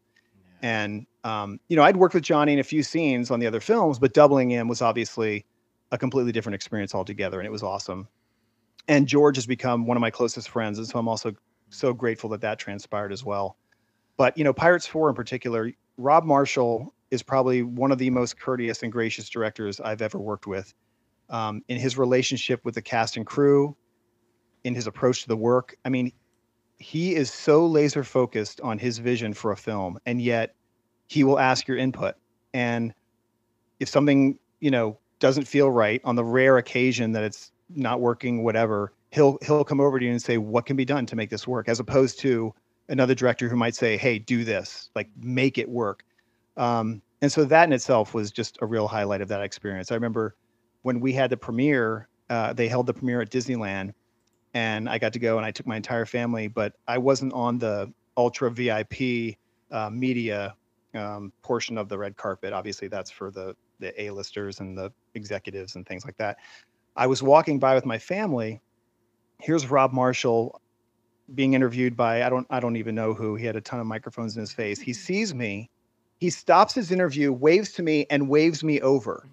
And 0.61 1.05
um, 1.23 1.59
you 1.67 1.75
know, 1.75 1.83
I'd 1.83 1.97
worked 1.97 2.15
with 2.15 2.23
Johnny 2.23 2.53
in 2.53 2.59
a 2.59 2.63
few 2.63 2.83
scenes 2.83 3.31
on 3.31 3.39
the 3.39 3.47
other 3.47 3.59
films, 3.59 3.99
but 3.99 4.13
doubling 4.13 4.49
him 4.49 4.67
was 4.67 4.81
obviously 4.81 5.45
a 5.91 5.97
completely 5.97 6.31
different 6.31 6.55
experience 6.55 6.95
altogether, 6.95 7.39
and 7.39 7.45
it 7.45 7.51
was 7.51 7.63
awesome. 7.63 8.07
And 8.87 9.07
George 9.07 9.35
has 9.37 9.45
become 9.45 9.85
one 9.85 9.97
of 9.97 10.01
my 10.01 10.09
closest 10.09 10.49
friends, 10.49 10.77
and 10.77 10.87
so 10.87 10.97
I'm 10.97 11.07
also 11.07 11.33
so 11.69 11.93
grateful 11.93 12.29
that 12.31 12.41
that 12.41 12.59
transpired 12.59 13.11
as 13.11 13.23
well. 13.23 13.57
But 14.17 14.37
you 14.37 14.43
know, 14.43 14.53
Pirates 14.53 14.87
Four 14.87 15.09
in 15.09 15.15
particular, 15.15 15.71
Rob 15.97 16.23
Marshall 16.25 16.93
is 17.11 17.21
probably 17.21 17.61
one 17.61 17.91
of 17.91 17.97
the 17.97 18.09
most 18.09 18.39
courteous 18.39 18.83
and 18.83 18.91
gracious 18.91 19.29
directors 19.29 19.79
I've 19.79 20.01
ever 20.01 20.19
worked 20.19 20.47
with. 20.47 20.73
Um, 21.29 21.61
in 21.69 21.77
his 21.77 21.97
relationship 21.97 22.65
with 22.65 22.75
the 22.75 22.81
cast 22.81 23.15
and 23.15 23.25
crew, 23.25 23.75
in 24.63 24.75
his 24.75 24.87
approach 24.87 25.21
to 25.23 25.27
the 25.27 25.37
work. 25.37 25.75
I 25.85 25.89
mean, 25.89 26.11
he 26.81 27.15
is 27.15 27.31
so 27.31 27.65
laser 27.65 28.03
focused 28.03 28.59
on 28.61 28.79
his 28.79 28.97
vision 28.97 29.33
for 29.33 29.51
a 29.51 29.57
film, 29.57 29.99
and 30.05 30.21
yet 30.21 30.55
he 31.07 31.23
will 31.23 31.39
ask 31.39 31.67
your 31.67 31.77
input. 31.77 32.15
And 32.53 32.93
if 33.79 33.87
something, 33.87 34.37
you 34.59 34.71
know, 34.71 34.97
doesn't 35.19 35.45
feel 35.45 35.69
right 35.69 36.01
on 36.03 36.15
the 36.15 36.23
rare 36.23 36.57
occasion 36.57 37.11
that 37.11 37.23
it's 37.23 37.51
not 37.69 38.01
working, 38.01 38.43
whatever, 38.43 38.93
he'll 39.11 39.37
he'll 39.45 39.63
come 39.63 39.79
over 39.79 39.99
to 39.99 40.05
you 40.05 40.11
and 40.11 40.21
say, 40.21 40.37
"What 40.37 40.65
can 40.65 40.75
be 40.75 40.85
done 40.85 41.05
to 41.05 41.15
make 41.15 41.29
this 41.29 41.47
work?" 41.47 41.69
As 41.69 41.79
opposed 41.79 42.19
to 42.21 42.53
another 42.89 43.13
director 43.13 43.47
who 43.47 43.55
might 43.55 43.75
say, 43.75 43.95
"Hey, 43.95 44.17
do 44.17 44.43
this, 44.43 44.89
like 44.95 45.09
make 45.21 45.57
it 45.57 45.69
work." 45.69 46.03
Um, 46.57 47.01
and 47.21 47.31
so 47.31 47.45
that 47.45 47.65
in 47.65 47.73
itself 47.73 48.13
was 48.15 48.31
just 48.31 48.57
a 48.61 48.65
real 48.65 48.87
highlight 48.87 49.21
of 49.21 49.27
that 49.27 49.41
experience. 49.41 49.91
I 49.91 49.95
remember 49.95 50.35
when 50.81 50.99
we 50.99 51.13
had 51.13 51.29
the 51.29 51.37
premiere, 51.37 52.07
uh, 52.31 52.53
they 52.53 52.67
held 52.67 52.87
the 52.87 52.93
premiere 52.93 53.21
at 53.21 53.29
Disneyland, 53.29 53.93
and 54.53 54.89
I 54.89 54.97
got 54.97 55.13
to 55.13 55.19
go 55.19 55.37
and 55.37 55.45
I 55.45 55.51
took 55.51 55.67
my 55.67 55.75
entire 55.75 56.05
family, 56.05 56.47
but 56.47 56.73
I 56.87 56.97
wasn't 56.97 57.33
on 57.33 57.57
the 57.57 57.91
ultra 58.17 58.51
VIP 58.51 59.37
uh, 59.71 59.89
media 59.89 60.55
um, 60.93 61.31
portion 61.41 61.77
of 61.77 61.87
the 61.89 61.97
red 61.97 62.17
carpet. 62.17 62.53
Obviously, 62.53 62.87
that's 62.87 63.11
for 63.11 63.31
the 63.31 63.55
the 63.79 63.99
A-listers 63.99 64.59
and 64.59 64.77
the 64.77 64.91
executives 65.15 65.75
and 65.75 65.87
things 65.87 66.05
like 66.05 66.15
that. 66.17 66.37
I 66.95 67.07
was 67.07 67.23
walking 67.23 67.57
by 67.57 67.73
with 67.73 67.85
my 67.85 67.97
family. 67.97 68.61
Here's 69.39 69.65
Rob 69.67 69.91
Marshall 69.91 70.61
being 71.33 71.53
interviewed 71.53 71.95
by 71.95 72.23
I 72.23 72.29
don't 72.29 72.45
I 72.49 72.59
don't 72.59 72.75
even 72.75 72.95
know 72.95 73.13
who. 73.13 73.35
He 73.35 73.45
had 73.45 73.55
a 73.55 73.61
ton 73.61 73.79
of 73.79 73.87
microphones 73.87 74.35
in 74.35 74.41
his 74.41 74.51
face. 74.51 74.79
He 74.79 74.93
sees 74.93 75.33
me, 75.33 75.69
he 76.19 76.29
stops 76.29 76.75
his 76.75 76.91
interview, 76.91 77.33
waves 77.33 77.71
to 77.73 77.83
me, 77.83 78.05
and 78.09 78.29
waves 78.29 78.63
me 78.63 78.79
over. 78.81 79.27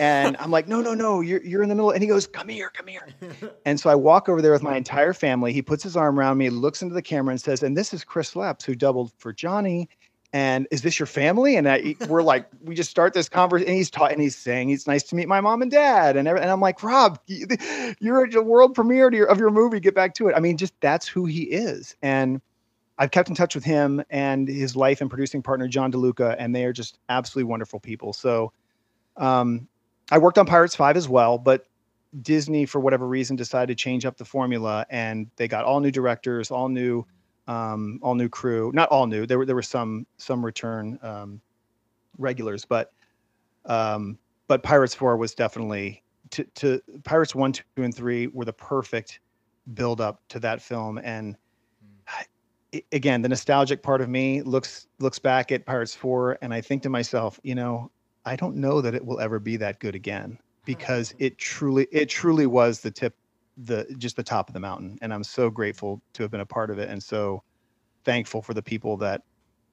And 0.00 0.36
I'm 0.38 0.50
like, 0.50 0.68
no, 0.68 0.80
no, 0.80 0.94
no, 0.94 1.20
you're 1.20 1.42
you're 1.42 1.62
in 1.62 1.68
the 1.68 1.74
middle. 1.74 1.90
And 1.90 2.02
he 2.02 2.08
goes, 2.08 2.26
come 2.26 2.48
here, 2.48 2.70
come 2.70 2.86
here. 2.86 3.06
And 3.64 3.78
so 3.78 3.90
I 3.90 3.94
walk 3.94 4.28
over 4.28 4.42
there 4.42 4.52
with 4.52 4.62
my 4.62 4.76
entire 4.76 5.12
family. 5.12 5.52
He 5.52 5.62
puts 5.62 5.82
his 5.82 5.96
arm 5.96 6.18
around 6.18 6.38
me, 6.38 6.50
looks 6.50 6.82
into 6.82 6.94
the 6.94 7.02
camera, 7.02 7.32
and 7.32 7.40
says, 7.40 7.62
and 7.62 7.76
this 7.76 7.94
is 7.94 8.02
Chris 8.02 8.34
Lepps, 8.34 8.64
who 8.64 8.74
doubled 8.74 9.12
for 9.18 9.32
Johnny 9.32 9.88
and 10.32 10.66
is 10.70 10.80
this 10.80 10.98
your 10.98 11.06
family? 11.06 11.56
And 11.56 11.68
I, 11.68 11.94
we're 12.08 12.22
like, 12.22 12.48
we 12.62 12.74
just 12.74 12.90
start 12.90 13.12
this 13.12 13.28
conversation. 13.28 13.68
And 13.68 13.76
he's 13.76 13.90
taught, 13.90 14.12
and 14.12 14.20
he's 14.20 14.36
saying, 14.36 14.70
it's 14.70 14.86
nice 14.86 15.02
to 15.04 15.14
meet 15.14 15.28
my 15.28 15.40
mom 15.40 15.60
and 15.62 15.70
dad. 15.70 16.16
And, 16.16 16.26
and 16.26 16.50
I'm 16.50 16.60
like, 16.60 16.82
Rob, 16.82 17.20
you're 17.26 18.24
at 18.24 18.32
the 18.32 18.42
world 18.42 18.74
premiere 18.74 19.08
of 19.08 19.14
your, 19.14 19.26
of 19.26 19.38
your 19.38 19.50
movie. 19.50 19.78
Get 19.78 19.94
back 19.94 20.14
to 20.14 20.28
it. 20.28 20.34
I 20.34 20.40
mean, 20.40 20.56
just 20.56 20.72
that's 20.80 21.06
who 21.06 21.26
he 21.26 21.42
is. 21.42 21.96
And 22.02 22.40
I've 22.98 23.10
kept 23.10 23.28
in 23.28 23.34
touch 23.34 23.54
with 23.54 23.64
him 23.64 24.02
and 24.08 24.48
his 24.48 24.74
life 24.74 25.00
and 25.00 25.10
producing 25.10 25.42
partner, 25.42 25.68
John 25.68 25.92
DeLuca, 25.92 26.36
and 26.38 26.54
they 26.54 26.64
are 26.64 26.72
just 26.72 26.98
absolutely 27.08 27.50
wonderful 27.50 27.80
people. 27.80 28.12
So 28.12 28.52
um, 29.18 29.68
I 30.12 30.18
worked 30.18 30.36
on 30.36 30.44
Pirates 30.44 30.76
5 30.76 30.98
as 30.98 31.08
well, 31.08 31.38
but 31.38 31.66
Disney, 32.20 32.66
for 32.66 32.80
whatever 32.80 33.08
reason, 33.08 33.34
decided 33.34 33.76
to 33.76 33.82
change 33.82 34.04
up 34.04 34.18
the 34.18 34.26
formula 34.26 34.84
and 34.90 35.30
they 35.36 35.48
got 35.48 35.64
all 35.64 35.80
new 35.80 35.90
directors, 35.90 36.50
all 36.50 36.68
new 36.68 37.06
um, 37.48 37.98
all 38.02 38.14
new 38.14 38.28
crew. 38.28 38.70
Not 38.74 38.90
all 38.90 39.06
new. 39.06 39.26
There 39.26 39.38
were 39.38 39.46
there 39.46 39.56
were 39.56 39.62
some 39.62 40.06
some 40.18 40.44
return 40.44 40.98
um, 41.02 41.40
regulars, 42.18 42.66
but 42.66 42.92
um, 43.64 44.18
but 44.48 44.62
Pirates 44.62 44.94
Four 44.94 45.16
was 45.16 45.34
definitely 45.34 46.02
to, 46.30 46.44
to 46.56 46.82
Pirates 47.04 47.34
One, 47.34 47.52
Two, 47.52 47.62
and 47.78 47.94
Three 47.94 48.26
were 48.26 48.44
the 48.44 48.52
perfect 48.52 49.20
build 49.72 50.02
up 50.02 50.20
to 50.28 50.38
that 50.40 50.60
film. 50.60 50.98
And 50.98 51.36
again, 52.92 53.22
the 53.22 53.28
nostalgic 53.30 53.82
part 53.82 54.02
of 54.02 54.10
me 54.10 54.42
looks 54.42 54.88
looks 54.98 55.18
back 55.18 55.50
at 55.50 55.64
Pirates 55.64 55.94
Four, 55.94 56.38
and 56.42 56.52
I 56.52 56.60
think 56.60 56.82
to 56.82 56.90
myself, 56.90 57.40
you 57.42 57.54
know, 57.54 57.90
I 58.24 58.36
don't 58.36 58.56
know 58.56 58.80
that 58.80 58.94
it 58.94 59.04
will 59.04 59.20
ever 59.20 59.38
be 59.38 59.56
that 59.58 59.80
good 59.80 59.94
again 59.94 60.30
hmm. 60.30 60.36
because 60.64 61.14
it 61.18 61.38
truly 61.38 61.86
it 61.92 62.08
truly 62.08 62.46
was 62.46 62.80
the 62.80 62.90
tip 62.90 63.14
the 63.58 63.86
just 63.98 64.16
the 64.16 64.22
top 64.22 64.48
of 64.48 64.54
the 64.54 64.60
mountain 64.60 64.98
and 65.02 65.12
i'm 65.12 65.22
so 65.22 65.50
grateful 65.50 66.00
to 66.14 66.22
have 66.22 66.30
been 66.30 66.40
a 66.40 66.46
part 66.46 66.70
of 66.70 66.78
it 66.78 66.88
and 66.88 67.02
so 67.02 67.42
thankful 68.02 68.40
for 68.40 68.54
the 68.54 68.62
people 68.62 68.96
that 68.96 69.22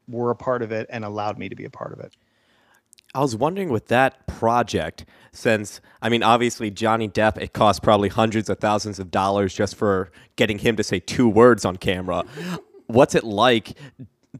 were 0.09 0.31
a 0.31 0.35
part 0.35 0.61
of 0.61 0.73
it 0.73 0.85
and 0.89 1.05
allowed 1.05 1.37
me 1.37 1.47
to 1.47 1.55
be 1.55 1.63
a 1.63 1.69
part 1.69 1.93
of 1.93 1.99
it 2.01 2.13
I 3.15 3.21
was 3.21 3.35
wondering 3.35 3.69
with 3.69 3.87
that 3.87 4.27
project, 4.27 5.05
since 5.31 5.81
I 6.01 6.09
mean, 6.09 6.21
obviously 6.21 6.69
Johnny 6.69 7.09
Depp, 7.09 7.39
it 7.39 7.53
cost 7.53 7.81
probably 7.81 8.09
hundreds 8.09 8.49
of 8.49 8.59
thousands 8.59 8.99
of 8.99 9.09
dollars 9.09 9.53
just 9.53 9.75
for 9.75 10.11
getting 10.35 10.59
him 10.59 10.75
to 10.75 10.83
say 10.83 10.99
two 10.99 11.27
words 11.27 11.65
on 11.65 11.77
camera. 11.77 12.23
What's 12.85 13.15
it 13.15 13.23
like 13.23 13.75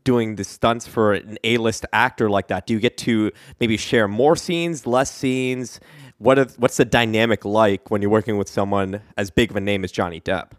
doing 0.04 0.36
the 0.36 0.44
stunts 0.44 0.86
for 0.88 1.14
an 1.14 1.38
A-list 1.44 1.86
actor 1.94 2.30
like 2.30 2.48
that? 2.48 2.68
Do 2.68 2.74
you 2.74 2.80
get 2.80 2.98
to 3.00 3.32
maybe 3.60 3.78
share 3.78 4.08
more 4.08 4.36
scenes, 4.36 4.86
less 4.86 5.12
scenes? 5.12 5.80
what 6.20 6.52
what's 6.58 6.78
the 6.78 6.86
dynamic 6.86 7.44
like 7.44 7.90
when 7.90 8.02
you're 8.02 8.12
working 8.12 8.38
with 8.38 8.50
someone 8.50 9.02
as 9.18 9.32
big 9.32 9.50
of 9.50 9.56
a 9.56 9.62
name 9.62 9.84
as 9.84 9.92
Johnny 9.92 10.22
Depp? 10.22 10.52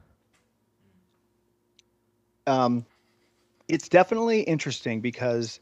Um, 2.46 2.84
it's 3.68 3.88
definitely 3.88 4.40
interesting 4.40 5.00
because, 5.00 5.60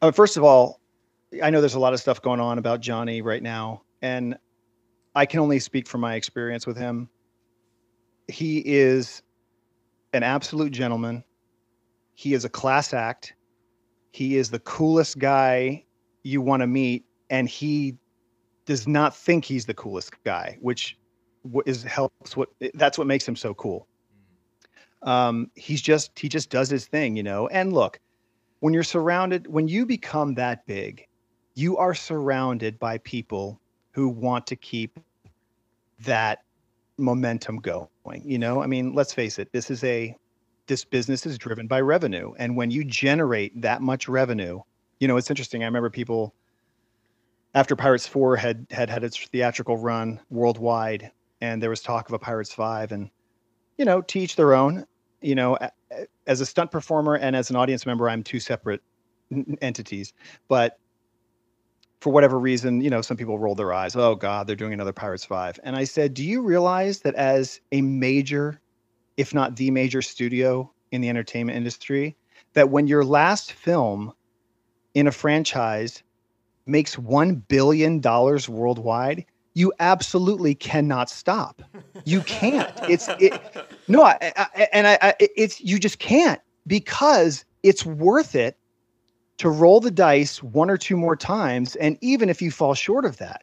uh, 0.00 0.10
first 0.10 0.36
of 0.36 0.42
all, 0.42 0.80
I 1.42 1.50
know 1.50 1.60
there's 1.60 1.74
a 1.74 1.80
lot 1.80 1.92
of 1.92 2.00
stuff 2.00 2.20
going 2.20 2.40
on 2.40 2.58
about 2.58 2.80
Johnny 2.80 3.22
right 3.22 3.42
now, 3.42 3.82
and 4.00 4.36
I 5.14 5.26
can 5.26 5.40
only 5.40 5.58
speak 5.58 5.86
from 5.86 6.00
my 6.00 6.14
experience 6.14 6.66
with 6.66 6.76
him. 6.76 7.08
He 8.28 8.62
is 8.64 9.22
an 10.14 10.22
absolute 10.22 10.72
gentleman. 10.72 11.22
He 12.14 12.34
is 12.34 12.44
a 12.44 12.48
class 12.48 12.92
act. 12.92 13.34
He 14.12 14.36
is 14.36 14.50
the 14.50 14.60
coolest 14.60 15.18
guy 15.18 15.84
you 16.22 16.40
want 16.40 16.60
to 16.60 16.66
meet, 16.66 17.04
and 17.30 17.48
he 17.48 17.96
does 18.66 18.86
not 18.86 19.16
think 19.16 19.44
he's 19.44 19.66
the 19.66 19.74
coolest 19.74 20.12
guy, 20.24 20.58
which 20.60 20.98
is 21.66 21.82
helps 21.82 22.36
what 22.36 22.48
that's 22.74 22.98
what 22.98 23.06
makes 23.06 23.26
him 23.26 23.36
so 23.36 23.54
cool. 23.54 23.88
Um, 25.02 25.50
he's 25.54 25.82
just 25.82 26.16
he 26.18 26.28
just 26.28 26.50
does 26.50 26.70
his 26.70 26.86
thing, 26.86 27.16
you 27.16 27.22
know. 27.22 27.48
And 27.48 27.72
look, 27.72 27.98
when 28.60 28.72
you're 28.72 28.84
surrounded, 28.84 29.46
when 29.48 29.66
you 29.66 29.84
become 29.84 30.34
that 30.34 30.64
big, 30.66 31.06
you 31.54 31.76
are 31.76 31.94
surrounded 31.94 32.78
by 32.78 32.98
people 32.98 33.60
who 33.92 34.08
want 34.08 34.46
to 34.46 34.56
keep 34.56 35.00
that 36.00 36.44
momentum 36.98 37.56
going. 37.56 38.22
You 38.24 38.38
know, 38.38 38.62
I 38.62 38.66
mean, 38.66 38.94
let's 38.94 39.12
face 39.12 39.38
it, 39.38 39.52
this 39.52 39.70
is 39.70 39.82
a 39.84 40.16
this 40.72 40.86
business 40.86 41.26
is 41.26 41.36
driven 41.36 41.66
by 41.66 41.82
revenue, 41.82 42.32
and 42.38 42.56
when 42.56 42.70
you 42.70 42.82
generate 42.82 43.60
that 43.60 43.82
much 43.82 44.08
revenue, 44.08 44.58
you 45.00 45.06
know, 45.06 45.18
it's 45.18 45.28
interesting. 45.28 45.62
I 45.62 45.66
remember 45.66 45.90
people 45.90 46.34
after 47.54 47.76
Pirates 47.76 48.06
Four 48.06 48.36
had 48.36 48.66
had 48.70 48.88
had 48.88 49.04
its 49.04 49.18
theatrical 49.18 49.76
run 49.76 50.18
worldwide, 50.30 51.12
and 51.42 51.62
there 51.62 51.68
was 51.68 51.82
talk 51.82 52.08
of 52.08 52.14
a 52.14 52.18
Pirates 52.18 52.54
Five, 52.54 52.90
and 52.90 53.10
you 53.76 53.84
know, 53.84 54.00
teach 54.00 54.34
their 54.34 54.54
own. 54.54 54.86
You 55.20 55.34
know, 55.34 55.58
as 56.26 56.40
a 56.40 56.46
stunt 56.46 56.70
performer 56.70 57.16
and 57.16 57.36
as 57.36 57.50
an 57.50 57.56
audience 57.56 57.84
member, 57.84 58.08
I'm 58.08 58.22
two 58.22 58.40
separate 58.40 58.80
entities. 59.60 60.14
But 60.48 60.78
for 62.00 62.14
whatever 62.14 62.38
reason, 62.38 62.80
you 62.80 62.88
know, 62.88 63.02
some 63.02 63.18
people 63.18 63.38
roll 63.38 63.54
their 63.54 63.74
eyes. 63.74 63.94
Oh 63.94 64.14
God, 64.14 64.46
they're 64.46 64.56
doing 64.56 64.72
another 64.72 64.94
Pirates 64.94 65.26
Five. 65.26 65.60
And 65.64 65.76
I 65.76 65.84
said, 65.84 66.14
Do 66.14 66.24
you 66.24 66.40
realize 66.40 67.00
that 67.00 67.14
as 67.16 67.60
a 67.72 67.82
major, 67.82 68.62
if 69.16 69.34
not 69.34 69.56
the 69.56 69.70
major 69.70 70.02
studio 70.02 70.70
in 70.90 71.00
the 71.00 71.08
entertainment 71.08 71.56
industry, 71.56 72.16
that 72.54 72.70
when 72.70 72.86
your 72.86 73.04
last 73.04 73.52
film 73.52 74.12
in 74.94 75.06
a 75.06 75.12
franchise 75.12 76.02
makes 76.66 76.96
$1 76.96 77.42
billion 77.48 78.00
worldwide, 78.00 79.24
you 79.54 79.72
absolutely 79.80 80.54
cannot 80.54 81.10
stop. 81.10 81.62
You 82.04 82.20
can't. 82.22 82.72
It's 82.88 83.08
it, 83.20 83.40
no, 83.88 84.02
I, 84.02 84.32
I, 84.36 84.68
and 84.72 84.86
I, 84.86 84.98
I, 85.02 85.14
it's 85.20 85.60
you 85.60 85.78
just 85.78 85.98
can't 85.98 86.40
because 86.66 87.44
it's 87.62 87.84
worth 87.84 88.34
it 88.34 88.56
to 89.38 89.50
roll 89.50 89.80
the 89.80 89.90
dice 89.90 90.42
one 90.42 90.70
or 90.70 90.76
two 90.76 90.96
more 90.96 91.16
times, 91.16 91.76
and 91.76 91.98
even 92.00 92.28
if 92.28 92.40
you 92.40 92.50
fall 92.50 92.74
short 92.74 93.04
of 93.04 93.18
that, 93.18 93.42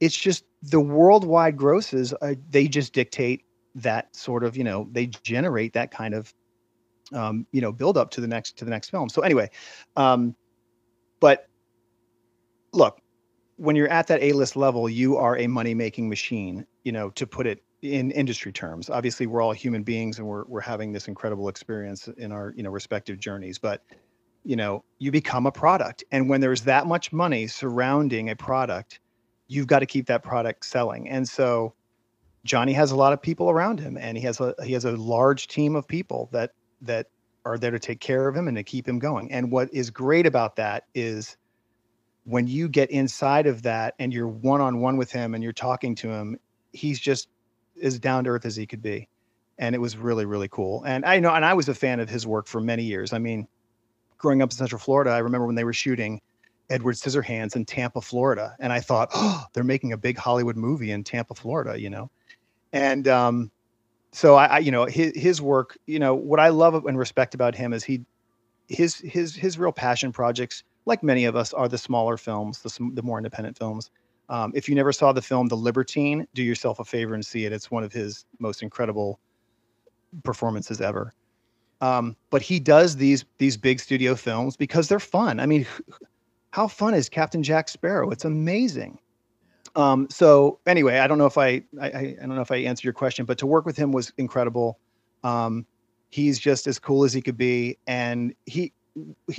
it's 0.00 0.16
just 0.16 0.44
the 0.62 0.80
worldwide 0.80 1.56
grosses. 1.56 2.14
Uh, 2.22 2.34
they 2.50 2.66
just 2.66 2.92
dictate 2.92 3.44
that 3.74 4.14
sort 4.14 4.44
of 4.44 4.56
you 4.56 4.64
know 4.64 4.88
they 4.92 5.06
generate 5.06 5.72
that 5.72 5.90
kind 5.90 6.14
of 6.14 6.32
um, 7.12 7.46
you 7.52 7.60
know 7.60 7.72
build 7.72 7.96
up 7.96 8.10
to 8.10 8.20
the 8.20 8.28
next 8.28 8.56
to 8.58 8.64
the 8.64 8.70
next 8.70 8.90
film. 8.90 9.08
So 9.08 9.22
anyway, 9.22 9.50
um, 9.96 10.34
but 11.20 11.48
look, 12.72 13.00
when 13.56 13.76
you're 13.76 13.88
at 13.88 14.06
that 14.08 14.22
A-list 14.22 14.56
level, 14.56 14.88
you 14.88 15.16
are 15.16 15.36
a 15.38 15.46
money-making 15.46 16.08
machine, 16.08 16.66
you 16.84 16.92
know, 16.92 17.10
to 17.10 17.26
put 17.26 17.46
it 17.46 17.62
in 17.82 18.10
industry 18.12 18.52
terms. 18.52 18.90
Obviously, 18.90 19.26
we're 19.26 19.42
all 19.42 19.52
human 19.52 19.82
beings 19.82 20.18
and 20.18 20.26
we're 20.26 20.44
we're 20.44 20.60
having 20.60 20.92
this 20.92 21.08
incredible 21.08 21.48
experience 21.48 22.08
in 22.18 22.32
our, 22.32 22.54
you 22.56 22.62
know, 22.62 22.70
respective 22.70 23.18
journeys, 23.18 23.58
but 23.58 23.82
you 24.44 24.56
know, 24.56 24.84
you 24.98 25.12
become 25.12 25.46
a 25.46 25.52
product. 25.52 26.02
And 26.10 26.28
when 26.28 26.40
there's 26.40 26.62
that 26.62 26.86
much 26.86 27.12
money 27.12 27.46
surrounding 27.46 28.30
a 28.30 28.36
product, 28.36 29.00
you've 29.46 29.66
got 29.68 29.80
to 29.80 29.86
keep 29.86 30.06
that 30.06 30.22
product 30.22 30.64
selling. 30.64 31.08
And 31.08 31.28
so 31.28 31.74
Johnny 32.44 32.72
has 32.72 32.90
a 32.90 32.96
lot 32.96 33.12
of 33.12 33.22
people 33.22 33.50
around 33.50 33.78
him, 33.80 33.96
and 33.96 34.16
he 34.16 34.24
has 34.24 34.40
a 34.40 34.54
he 34.64 34.72
has 34.72 34.84
a 34.84 34.92
large 34.92 35.48
team 35.48 35.76
of 35.76 35.86
people 35.86 36.28
that 36.32 36.52
that 36.82 37.06
are 37.44 37.58
there 37.58 37.70
to 37.70 37.78
take 37.78 38.00
care 38.00 38.28
of 38.28 38.36
him 38.36 38.48
and 38.48 38.56
to 38.56 38.62
keep 38.62 38.86
him 38.86 38.98
going. 38.98 39.30
And 39.32 39.50
what 39.50 39.72
is 39.72 39.90
great 39.90 40.26
about 40.26 40.56
that 40.56 40.84
is 40.94 41.36
when 42.24 42.46
you 42.46 42.68
get 42.68 42.90
inside 42.90 43.46
of 43.46 43.62
that 43.62 43.94
and 43.98 44.12
you're 44.12 44.28
one 44.28 44.60
on 44.60 44.80
one 44.80 44.96
with 44.96 45.10
him 45.10 45.34
and 45.34 45.42
you're 45.42 45.52
talking 45.52 45.94
to 45.96 46.08
him, 46.08 46.38
he's 46.72 47.00
just 47.00 47.28
as 47.82 47.98
down 47.98 48.24
to 48.24 48.30
earth 48.30 48.46
as 48.46 48.54
he 48.54 48.66
could 48.66 48.82
be. 48.82 49.08
And 49.58 49.74
it 49.74 49.78
was 49.78 49.96
really, 49.96 50.24
really 50.24 50.48
cool. 50.48 50.82
And 50.84 51.04
I 51.04 51.18
know, 51.18 51.34
and 51.34 51.44
I 51.44 51.54
was 51.54 51.68
a 51.68 51.74
fan 51.74 52.00
of 52.00 52.08
his 52.08 52.26
work 52.26 52.46
for 52.46 52.60
many 52.60 52.84
years. 52.84 53.12
I 53.12 53.18
mean, 53.18 53.46
growing 54.18 54.40
up 54.40 54.50
in 54.50 54.56
Central 54.56 54.78
Florida, 54.78 55.10
I 55.10 55.18
remember 55.18 55.46
when 55.46 55.56
they 55.56 55.64
were 55.64 55.72
shooting 55.72 56.20
Edward 56.70 56.94
Scissorhands 56.94 57.56
in 57.56 57.64
Tampa, 57.64 58.00
Florida. 58.00 58.56
And 58.60 58.72
I 58.72 58.80
thought, 58.80 59.10
oh, 59.14 59.44
they're 59.52 59.64
making 59.64 59.92
a 59.92 59.96
big 59.96 60.16
Hollywood 60.16 60.56
movie 60.56 60.92
in 60.92 61.04
Tampa, 61.04 61.34
Florida, 61.34 61.80
you 61.80 61.90
know? 61.90 62.10
And 62.72 63.06
um, 63.08 63.50
so 64.12 64.34
I, 64.34 64.46
I, 64.46 64.58
you 64.58 64.70
know, 64.70 64.86
his, 64.86 65.12
his 65.14 65.42
work, 65.42 65.76
you 65.86 65.98
know, 65.98 66.14
what 66.14 66.40
I 66.40 66.48
love 66.48 66.74
and 66.86 66.98
respect 66.98 67.34
about 67.34 67.54
him 67.54 67.72
is 67.72 67.84
he, 67.84 68.04
his, 68.68 68.96
his, 68.96 69.34
his 69.34 69.58
real 69.58 69.72
passion 69.72 70.12
projects 70.12 70.64
like 70.86 71.02
many 71.02 71.24
of 71.24 71.36
us, 71.36 71.52
are 71.52 71.68
the 71.68 71.78
smaller 71.78 72.16
films, 72.16 72.60
the, 72.60 72.90
the 72.94 73.02
more 73.02 73.18
independent 73.18 73.56
films. 73.56 73.90
Um, 74.28 74.52
if 74.54 74.68
you 74.68 74.74
never 74.74 74.92
saw 74.92 75.12
the 75.12 75.22
film 75.22 75.48
The 75.48 75.56
Libertine, 75.56 76.26
do 76.34 76.42
yourself 76.42 76.80
a 76.80 76.84
favor 76.84 77.14
and 77.14 77.24
see 77.24 77.44
it. 77.44 77.52
It's 77.52 77.70
one 77.70 77.84
of 77.84 77.92
his 77.92 78.24
most 78.38 78.62
incredible 78.62 79.20
performances 80.24 80.80
ever. 80.80 81.12
Um, 81.80 82.16
but 82.30 82.42
he 82.42 82.60
does 82.60 82.96
these 82.96 83.24
these 83.38 83.56
big 83.56 83.80
studio 83.80 84.14
films 84.14 84.56
because 84.56 84.88
they're 84.88 85.00
fun. 85.00 85.40
I 85.40 85.46
mean, 85.46 85.66
how 86.52 86.68
fun 86.68 86.94
is 86.94 87.08
Captain 87.08 87.42
Jack 87.42 87.68
Sparrow? 87.68 88.10
It's 88.10 88.24
amazing. 88.24 88.98
Um, 89.74 90.08
so 90.10 90.58
anyway, 90.66 90.98
I 90.98 91.06
don't 91.06 91.18
know 91.18 91.26
if 91.26 91.38
I, 91.38 91.62
I, 91.80 91.86
I 91.86 92.16
don't 92.20 92.34
know 92.34 92.42
if 92.42 92.50
I 92.50 92.56
answered 92.56 92.84
your 92.84 92.92
question, 92.92 93.24
but 93.24 93.38
to 93.38 93.46
work 93.46 93.64
with 93.64 93.76
him 93.76 93.92
was 93.92 94.12
incredible. 94.18 94.78
Um, 95.24 95.66
he's 96.10 96.38
just 96.38 96.66
as 96.66 96.78
cool 96.78 97.04
as 97.04 97.12
he 97.12 97.22
could 97.22 97.38
be, 97.38 97.78
and 97.86 98.34
he, 98.46 98.72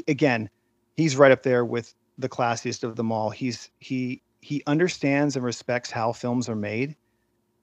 again, 0.07 0.49
he's 0.97 1.15
right 1.15 1.31
up 1.31 1.43
there 1.43 1.65
with 1.65 1.93
the 2.17 2.29
classiest 2.29 2.83
of 2.83 2.95
them 2.95 3.11
all. 3.11 3.29
He's 3.29 3.69
he 3.79 4.21
he 4.41 4.63
understands 4.67 5.35
and 5.35 5.45
respects 5.45 5.89
how 5.91 6.11
films 6.11 6.49
are 6.49 6.55
made. 6.55 6.95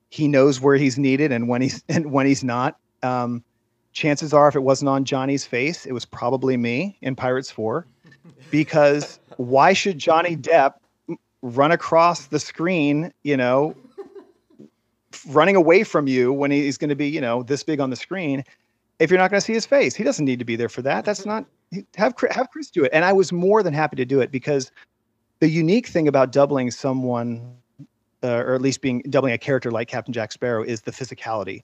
He 0.08 0.28
knows 0.28 0.60
where 0.60 0.76
he's 0.76 0.98
needed 0.98 1.32
and 1.32 1.48
when 1.48 1.62
he's 1.62 1.82
and 1.88 2.12
when 2.12 2.26
he's 2.26 2.44
not. 2.44 2.78
Um, 3.02 3.42
chances 3.92 4.32
are, 4.32 4.46
if 4.48 4.54
it 4.54 4.62
wasn't 4.62 4.88
on 4.88 5.04
Johnny's 5.04 5.44
face, 5.44 5.86
it 5.86 5.92
was 5.92 6.04
probably 6.04 6.56
me 6.56 6.96
in 7.02 7.16
Pirates 7.16 7.50
Four, 7.50 7.86
because 8.50 9.18
why 9.36 9.72
should 9.72 9.98
Johnny 9.98 10.36
Depp 10.36 10.74
run 11.42 11.72
across 11.72 12.26
the 12.26 12.38
screen? 12.38 13.12
You 13.22 13.36
know, 13.36 13.74
running 15.28 15.56
away 15.56 15.84
from 15.84 16.06
you 16.06 16.32
when 16.32 16.50
he's 16.50 16.78
going 16.78 16.90
to 16.90 16.96
be 16.96 17.08
you 17.08 17.20
know 17.20 17.42
this 17.42 17.62
big 17.62 17.80
on 17.80 17.90
the 17.90 17.96
screen 17.96 18.44
if 19.00 19.10
you're 19.10 19.18
not 19.18 19.30
going 19.30 19.40
to 19.40 19.44
see 19.44 19.54
his 19.54 19.66
face. 19.66 19.96
He 19.96 20.04
doesn't 20.04 20.24
need 20.24 20.38
to 20.38 20.44
be 20.44 20.56
there 20.56 20.68
for 20.68 20.82
that. 20.82 21.04
That's 21.04 21.26
not 21.26 21.46
have 21.96 22.14
have 22.30 22.50
Chris 22.50 22.70
do 22.70 22.84
it. 22.84 22.90
And 22.92 23.04
I 23.04 23.12
was 23.12 23.32
more 23.32 23.62
than 23.62 23.74
happy 23.74 23.96
to 23.96 24.04
do 24.04 24.20
it 24.20 24.30
because 24.30 24.70
the 25.40 25.48
unique 25.48 25.88
thing 25.88 26.06
about 26.06 26.32
doubling 26.32 26.70
someone, 26.70 27.56
uh, 28.22 28.28
or 28.28 28.54
at 28.54 28.60
least 28.60 28.82
being 28.82 29.02
doubling 29.08 29.32
a 29.32 29.38
character 29.38 29.70
like 29.70 29.88
Captain 29.88 30.12
Jack 30.12 30.32
Sparrow, 30.32 30.62
is 30.62 30.82
the 30.82 30.92
physicality. 30.92 31.62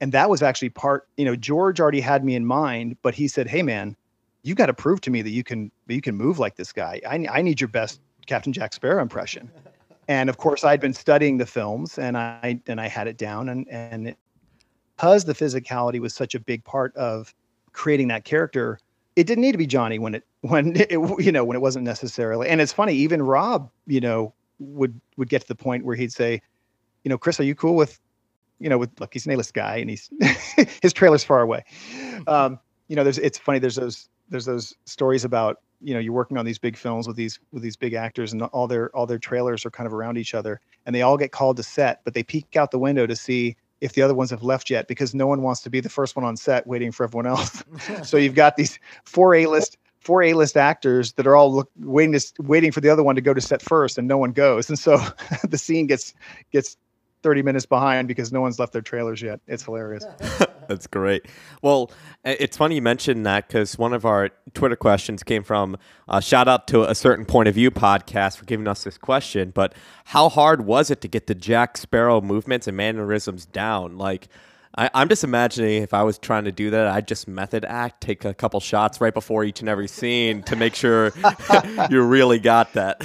And 0.00 0.12
that 0.12 0.30
was 0.30 0.42
actually 0.42 0.70
part. 0.70 1.06
You 1.16 1.26
know, 1.26 1.36
George 1.36 1.80
already 1.80 2.00
had 2.00 2.24
me 2.24 2.34
in 2.34 2.46
mind, 2.46 2.96
but 3.02 3.14
he 3.14 3.28
said, 3.28 3.46
"Hey, 3.46 3.62
man, 3.62 3.94
you 4.42 4.54
got 4.54 4.66
to 4.66 4.74
prove 4.74 5.02
to 5.02 5.10
me 5.10 5.20
that 5.20 5.30
you 5.30 5.44
can 5.44 5.70
you 5.86 6.00
can 6.00 6.16
move 6.16 6.38
like 6.38 6.56
this 6.56 6.72
guy. 6.72 7.00
I 7.06 7.26
I 7.30 7.42
need 7.42 7.60
your 7.60 7.68
best 7.68 8.00
Captain 8.30 8.52
Jack 8.52 8.72
Sparrow 8.72 9.02
impression." 9.02 9.50
And 10.08 10.30
of 10.30 10.38
course, 10.38 10.64
I'd 10.64 10.80
been 10.80 10.94
studying 10.94 11.38
the 11.38 11.46
films, 11.46 11.98
and 11.98 12.16
I 12.16 12.60
and 12.66 12.80
I 12.80 12.88
had 12.88 13.06
it 13.06 13.18
down, 13.18 13.48
and 13.48 13.68
and 13.68 14.08
it, 14.08 14.18
because 14.96 15.24
the 15.24 15.34
physicality 15.34 16.00
was 16.00 16.14
such 16.14 16.34
a 16.34 16.40
big 16.40 16.64
part 16.64 16.96
of 16.96 17.34
creating 17.72 18.08
that 18.08 18.24
character 18.24 18.78
it 19.16 19.26
didn't 19.26 19.42
need 19.42 19.52
to 19.52 19.58
be 19.58 19.66
Johnny 19.66 19.98
when 19.98 20.14
it 20.14 20.24
when 20.40 20.76
it 20.76 20.92
you 20.92 21.32
know 21.32 21.44
when 21.44 21.56
it 21.56 21.60
wasn't 21.60 21.84
necessarily. 21.84 22.48
And 22.48 22.60
it's 22.60 22.72
funny, 22.72 22.94
even 22.94 23.22
Rob, 23.22 23.70
you 23.86 24.00
know, 24.00 24.32
would 24.58 24.98
would 25.16 25.28
get 25.28 25.42
to 25.42 25.48
the 25.48 25.54
point 25.54 25.84
where 25.84 25.96
he'd 25.96 26.12
say, 26.12 26.40
you 27.04 27.08
know, 27.08 27.18
Chris, 27.18 27.40
are 27.40 27.44
you 27.44 27.54
cool 27.54 27.76
with, 27.76 28.00
you 28.58 28.68
know, 28.68 28.78
with 28.78 28.90
look, 29.00 29.12
he's 29.12 29.26
an 29.26 29.32
A-list 29.32 29.54
guy 29.54 29.76
and 29.76 29.90
he's 29.90 30.10
his 30.82 30.92
trailer's 30.92 31.24
far 31.24 31.42
away. 31.42 31.64
Um, 32.26 32.58
you 32.88 32.96
know, 32.96 33.04
there's 33.04 33.18
it's 33.18 33.38
funny. 33.38 33.58
There's 33.58 33.76
those 33.76 34.08
there's 34.28 34.46
those 34.46 34.74
stories 34.86 35.24
about 35.24 35.60
you 35.82 35.94
know 35.94 36.00
you're 36.00 36.12
working 36.12 36.36
on 36.36 36.44
these 36.44 36.58
big 36.58 36.76
films 36.76 37.06
with 37.06 37.16
these 37.16 37.38
with 37.52 37.62
these 37.62 37.76
big 37.76 37.94
actors 37.94 38.32
and 38.32 38.42
all 38.42 38.66
their 38.66 38.94
all 38.94 39.06
their 39.06 39.18
trailers 39.18 39.64
are 39.64 39.70
kind 39.70 39.86
of 39.86 39.94
around 39.94 40.18
each 40.18 40.34
other 40.34 40.60
and 40.86 40.94
they 40.94 41.02
all 41.02 41.16
get 41.16 41.32
called 41.32 41.56
to 41.56 41.62
set 41.62 42.00
but 42.04 42.14
they 42.14 42.22
peek 42.22 42.56
out 42.56 42.70
the 42.70 42.78
window 42.78 43.06
to 43.06 43.16
see 43.16 43.56
if 43.80 43.94
the 43.94 44.02
other 44.02 44.14
ones 44.14 44.30
have 44.30 44.42
left 44.42 44.70
yet 44.70 44.88
because 44.88 45.14
no 45.14 45.26
one 45.26 45.42
wants 45.42 45.62
to 45.62 45.70
be 45.70 45.80
the 45.80 45.88
first 45.88 46.16
one 46.16 46.24
on 46.24 46.36
set 46.36 46.66
waiting 46.66 46.92
for 46.92 47.04
everyone 47.04 47.26
else. 47.26 47.64
so 48.02 48.16
you've 48.16 48.34
got 48.34 48.56
these 48.56 48.78
four 49.04 49.34
A-list 49.34 49.78
four 50.00 50.22
A-list 50.22 50.56
actors 50.56 51.12
that 51.12 51.26
are 51.26 51.36
all 51.36 51.54
look, 51.54 51.70
waiting 51.78 52.18
to, 52.18 52.32
waiting 52.40 52.72
for 52.72 52.80
the 52.80 52.88
other 52.88 53.02
one 53.02 53.14
to 53.14 53.20
go 53.20 53.34
to 53.34 53.40
set 53.40 53.60
first 53.60 53.98
and 53.98 54.08
no 54.08 54.16
one 54.16 54.32
goes. 54.32 54.68
And 54.68 54.78
so 54.78 54.98
the 55.48 55.58
scene 55.58 55.86
gets 55.86 56.14
gets 56.52 56.76
30 57.22 57.42
minutes 57.42 57.66
behind 57.66 58.08
because 58.08 58.32
no 58.32 58.40
one's 58.40 58.58
left 58.58 58.72
their 58.72 58.82
trailers 58.82 59.20
yet. 59.20 59.40
It's 59.46 59.62
hilarious. 59.62 60.04
That's 60.68 60.86
great. 60.86 61.26
Well, 61.62 61.90
it's 62.24 62.56
funny 62.56 62.76
you 62.76 62.82
mentioned 62.82 63.26
that 63.26 63.48
because 63.48 63.76
one 63.76 63.92
of 63.92 64.04
our 64.04 64.30
Twitter 64.54 64.76
questions 64.76 65.22
came 65.22 65.42
from 65.42 65.76
uh, 66.08 66.20
shout 66.20 66.48
out 66.48 66.68
to 66.68 66.88
a 66.88 66.94
certain 66.94 67.24
point 67.24 67.48
of 67.48 67.54
view 67.54 67.70
podcast 67.70 68.36
for 68.36 68.44
giving 68.44 68.68
us 68.68 68.84
this 68.84 68.96
question. 68.96 69.50
But 69.50 69.74
how 70.06 70.28
hard 70.28 70.64
was 70.64 70.90
it 70.90 71.00
to 71.00 71.08
get 71.08 71.26
the 71.26 71.34
Jack 71.34 71.76
Sparrow 71.76 72.20
movements 72.20 72.68
and 72.68 72.76
mannerisms 72.76 73.46
down? 73.46 73.98
Like, 73.98 74.28
I, 74.76 74.88
am 74.94 75.08
just 75.08 75.24
imagining 75.24 75.82
if 75.82 75.92
I 75.92 76.04
was 76.04 76.18
trying 76.18 76.44
to 76.44 76.52
do 76.52 76.70
that, 76.70 76.86
I'd 76.86 77.08
just 77.08 77.26
method 77.26 77.64
act, 77.64 78.00
take 78.00 78.24
a 78.24 78.32
couple 78.32 78.60
shots 78.60 79.00
right 79.00 79.12
before 79.12 79.42
each 79.42 79.60
and 79.60 79.68
every 79.68 79.88
scene 79.88 80.42
to 80.44 80.54
make 80.54 80.76
sure 80.76 81.12
you 81.90 82.02
really 82.02 82.38
got 82.38 82.72
that. 82.74 83.04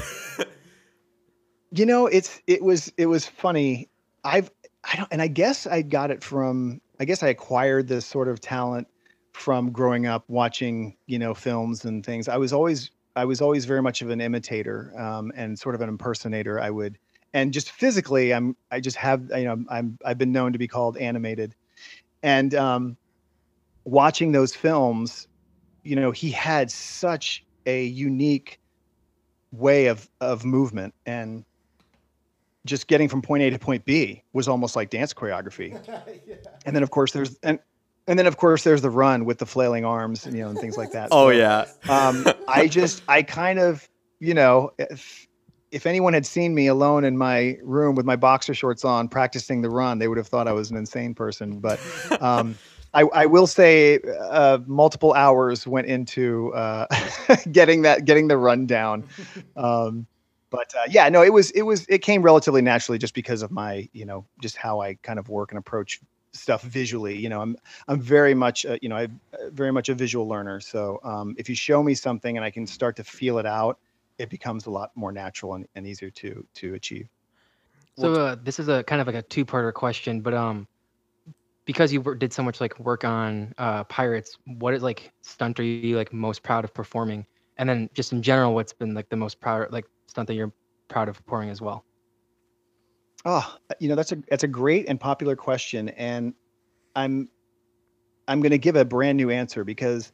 you 1.71 1.85
know, 1.87 2.05
it's 2.05 2.39
it 2.45 2.63
was 2.63 2.93
it 2.97 3.07
was 3.07 3.25
funny 3.25 3.89
I've 4.25 4.51
I 4.83 4.97
don't 4.97 5.07
and 5.11 5.21
I 5.21 5.27
guess 5.27 5.67
I 5.67 5.83
got 5.83 6.11
it 6.11 6.23
from 6.23 6.81
I 6.99 7.05
guess 7.05 7.23
I 7.23 7.27
acquired 7.29 7.87
this 7.87 8.05
sort 8.05 8.27
of 8.27 8.41
talent 8.41 8.87
from 9.33 9.71
growing 9.71 10.07
up 10.07 10.23
watching, 10.27 10.97
you 11.07 11.19
know, 11.19 11.33
films 11.33 11.85
and 11.85 12.05
things. 12.05 12.27
I 12.27 12.37
was 12.37 12.51
always 12.51 12.91
I 13.15 13.23
was 13.25 13.39
always 13.41 13.65
very 13.65 13.81
much 13.81 14.01
of 14.01 14.09
an 14.09 14.19
imitator 14.19 14.91
um, 14.99 15.31
and 15.35 15.57
sort 15.57 15.75
of 15.75 15.81
an 15.81 15.89
impersonator. 15.89 16.59
I 16.59 16.71
would 16.71 16.97
and 17.33 17.53
just 17.53 17.71
physically 17.71 18.33
I'm 18.33 18.57
I 18.71 18.79
just 18.79 18.97
have 18.97 19.29
you 19.35 19.45
know 19.45 19.63
I'm 19.69 19.97
I've 20.03 20.17
been 20.17 20.31
known 20.31 20.51
to 20.53 20.59
be 20.59 20.67
called 20.67 20.97
animated. 20.97 21.55
And 22.23 22.55
um 22.55 22.97
watching 23.85 24.31
those 24.31 24.55
films, 24.55 25.27
you 25.83 25.95
know, 25.95 26.11
he 26.11 26.31
had 26.31 26.71
such 26.71 27.45
a 27.67 27.85
unique 27.85 28.59
way 29.51 29.87
of 29.87 30.09
of 30.19 30.43
movement 30.43 30.93
and 31.05 31.45
just 32.65 32.87
getting 32.87 33.07
from 33.07 33.21
point 33.21 33.43
A 33.43 33.49
to 33.51 33.59
point 33.59 33.85
B 33.85 34.23
was 34.33 34.47
almost 34.47 34.75
like 34.75 34.89
dance 34.89 35.13
choreography. 35.13 35.71
yeah. 36.27 36.35
And 36.65 36.75
then 36.75 36.83
of 36.83 36.91
course 36.91 37.11
there's 37.11 37.37
and 37.43 37.59
and 38.07 38.19
then 38.19 38.27
of 38.27 38.37
course 38.37 38.63
there's 38.63 38.81
the 38.81 38.89
run 38.89 39.25
with 39.25 39.39
the 39.39 39.45
flailing 39.45 39.85
arms, 39.85 40.25
and, 40.25 40.35
you 40.35 40.43
know, 40.43 40.49
and 40.49 40.59
things 40.59 40.77
like 40.77 40.91
that. 40.91 41.09
oh 41.11 41.27
so, 41.27 41.37
yeah. 41.37 41.65
um, 41.89 42.25
I 42.47 42.67
just 42.67 43.03
I 43.07 43.23
kind 43.23 43.59
of 43.59 43.87
you 44.19 44.33
know 44.33 44.71
if 44.77 45.27
if 45.71 45.85
anyone 45.85 46.13
had 46.13 46.25
seen 46.25 46.55
me 46.55 46.67
alone 46.67 47.03
in 47.03 47.17
my 47.17 47.57
room 47.61 47.95
with 47.95 48.05
my 48.05 48.15
boxer 48.15 48.53
shorts 48.53 48.85
on 48.85 49.07
practicing 49.09 49.61
the 49.61 49.69
run, 49.69 49.99
they 49.99 50.07
would 50.07 50.17
have 50.17 50.27
thought 50.27 50.47
I 50.47 50.53
was 50.53 50.71
an 50.71 50.77
insane 50.77 51.13
person. 51.13 51.59
But 51.59 51.79
um, 52.21 52.55
I, 52.93 53.01
I, 53.13 53.25
will 53.25 53.45
say 53.45 53.99
uh, 54.29 54.59
multiple 54.67 55.13
hours 55.13 55.67
went 55.67 55.87
into 55.87 56.53
uh, 56.53 56.87
getting 57.51 57.81
that 57.81 58.05
getting 58.05 58.29
the 58.29 58.37
run 58.37 58.65
down. 58.65 59.03
Um, 59.57 60.07
but 60.55 60.73
uh, 60.75 60.83
yeah, 60.89 61.09
no, 61.09 61.23
it 61.23 61.33
was 61.33 61.51
it 61.51 61.63
was 61.63 61.85
it 61.89 61.99
came 61.99 62.21
relatively 62.21 62.61
naturally 62.61 62.97
just 62.97 63.13
because 63.13 63.41
of 63.41 63.51
my 63.51 63.87
you 63.93 64.05
know 64.05 64.25
just 64.41 64.55
how 64.55 64.81
I 64.81 64.95
kind 64.95 65.19
of 65.19 65.29
work 65.29 65.51
and 65.51 65.59
approach 65.59 65.99
stuff 66.31 66.61
visually. 66.63 67.17
You 67.17 67.29
know, 67.29 67.41
I'm 67.41 67.55
I'm 67.87 67.99
very 67.99 68.33
much 68.33 68.65
uh, 68.65 68.77
you 68.81 68.89
know 68.89 68.95
I'm 68.95 69.19
very 69.51 69.71
much 69.71 69.89
a 69.89 69.95
visual 69.95 70.27
learner. 70.27 70.59
So 70.59 70.99
um, 71.03 71.35
if 71.37 71.49
you 71.49 71.55
show 71.55 71.83
me 71.83 71.93
something 71.93 72.37
and 72.37 72.45
I 72.45 72.51
can 72.51 72.65
start 72.67 72.95
to 72.97 73.03
feel 73.03 73.37
it 73.37 73.45
out, 73.45 73.79
it 74.17 74.29
becomes 74.29 74.65
a 74.65 74.71
lot 74.71 74.91
more 74.95 75.11
natural 75.11 75.55
and, 75.55 75.67
and 75.75 75.85
easier 75.87 76.09
to 76.11 76.45
to 76.55 76.73
achieve. 76.75 77.07
So 77.97 78.13
uh, 78.13 78.35
this 78.43 78.59
is 78.59 78.67
a 78.67 78.83
kind 78.83 78.99
of 78.99 79.07
like 79.07 79.15
a 79.15 79.21
two-parter 79.21 79.73
question, 79.73 80.19
but 80.19 80.33
um, 80.33 80.67
because 81.65 81.93
you 81.93 82.01
did 82.15 82.33
so 82.33 82.43
much 82.43 82.59
like 82.59 82.77
work 82.79 83.03
on 83.05 83.53
uh, 83.57 83.85
pirates, 83.85 84.37
what 84.45 84.73
is 84.73 84.83
like 84.83 85.11
stunt 85.21 85.59
are 85.59 85.63
you 85.63 85.95
like 85.95 86.11
most 86.11 86.43
proud 86.43 86.63
of 86.63 86.73
performing? 86.73 87.25
And 87.57 87.69
then 87.69 87.89
just 87.93 88.11
in 88.11 88.21
general, 88.21 88.53
what's 88.53 88.73
been 88.73 88.93
like 88.93 89.07
the 89.09 89.15
most 89.15 89.39
proud 89.39 89.71
like 89.71 89.85
stunt 90.07 90.27
that 90.27 90.35
you're 90.35 90.53
proud 90.87 91.09
of 91.09 91.25
pouring 91.25 91.49
as 91.49 91.61
well? 91.61 91.85
Oh, 93.25 93.55
you 93.79 93.89
know 93.89 93.95
that's 93.95 94.11
a 94.11 94.17
that's 94.29 94.43
a 94.43 94.47
great 94.47 94.87
and 94.87 94.99
popular 94.99 95.35
question, 95.35 95.89
and 95.89 96.33
I'm 96.95 97.29
I'm 98.27 98.41
going 98.41 98.51
to 98.51 98.57
give 98.57 98.75
a 98.75 98.85
brand 98.85 99.17
new 99.17 99.31
answer 99.31 99.63
because 99.63 100.11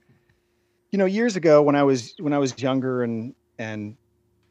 you 0.91 0.97
know 0.97 1.05
years 1.05 1.35
ago 1.35 1.61
when 1.61 1.75
I 1.75 1.83
was 1.83 2.13
when 2.19 2.33
I 2.33 2.37
was 2.37 2.59
younger 2.61 3.03
and 3.03 3.33
and 3.59 3.97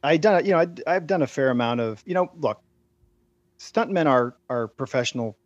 I 0.03 0.17
done 0.17 0.45
you 0.45 0.51
know 0.51 0.59
i 0.59 0.67
I've 0.87 1.07
done 1.07 1.21
a 1.21 1.27
fair 1.27 1.49
amount 1.49 1.79
of 1.79 2.03
you 2.05 2.13
know 2.13 2.29
look 2.37 2.61
stuntmen 3.59 4.07
are 4.07 4.35
are 4.49 4.67
professional 4.67 5.37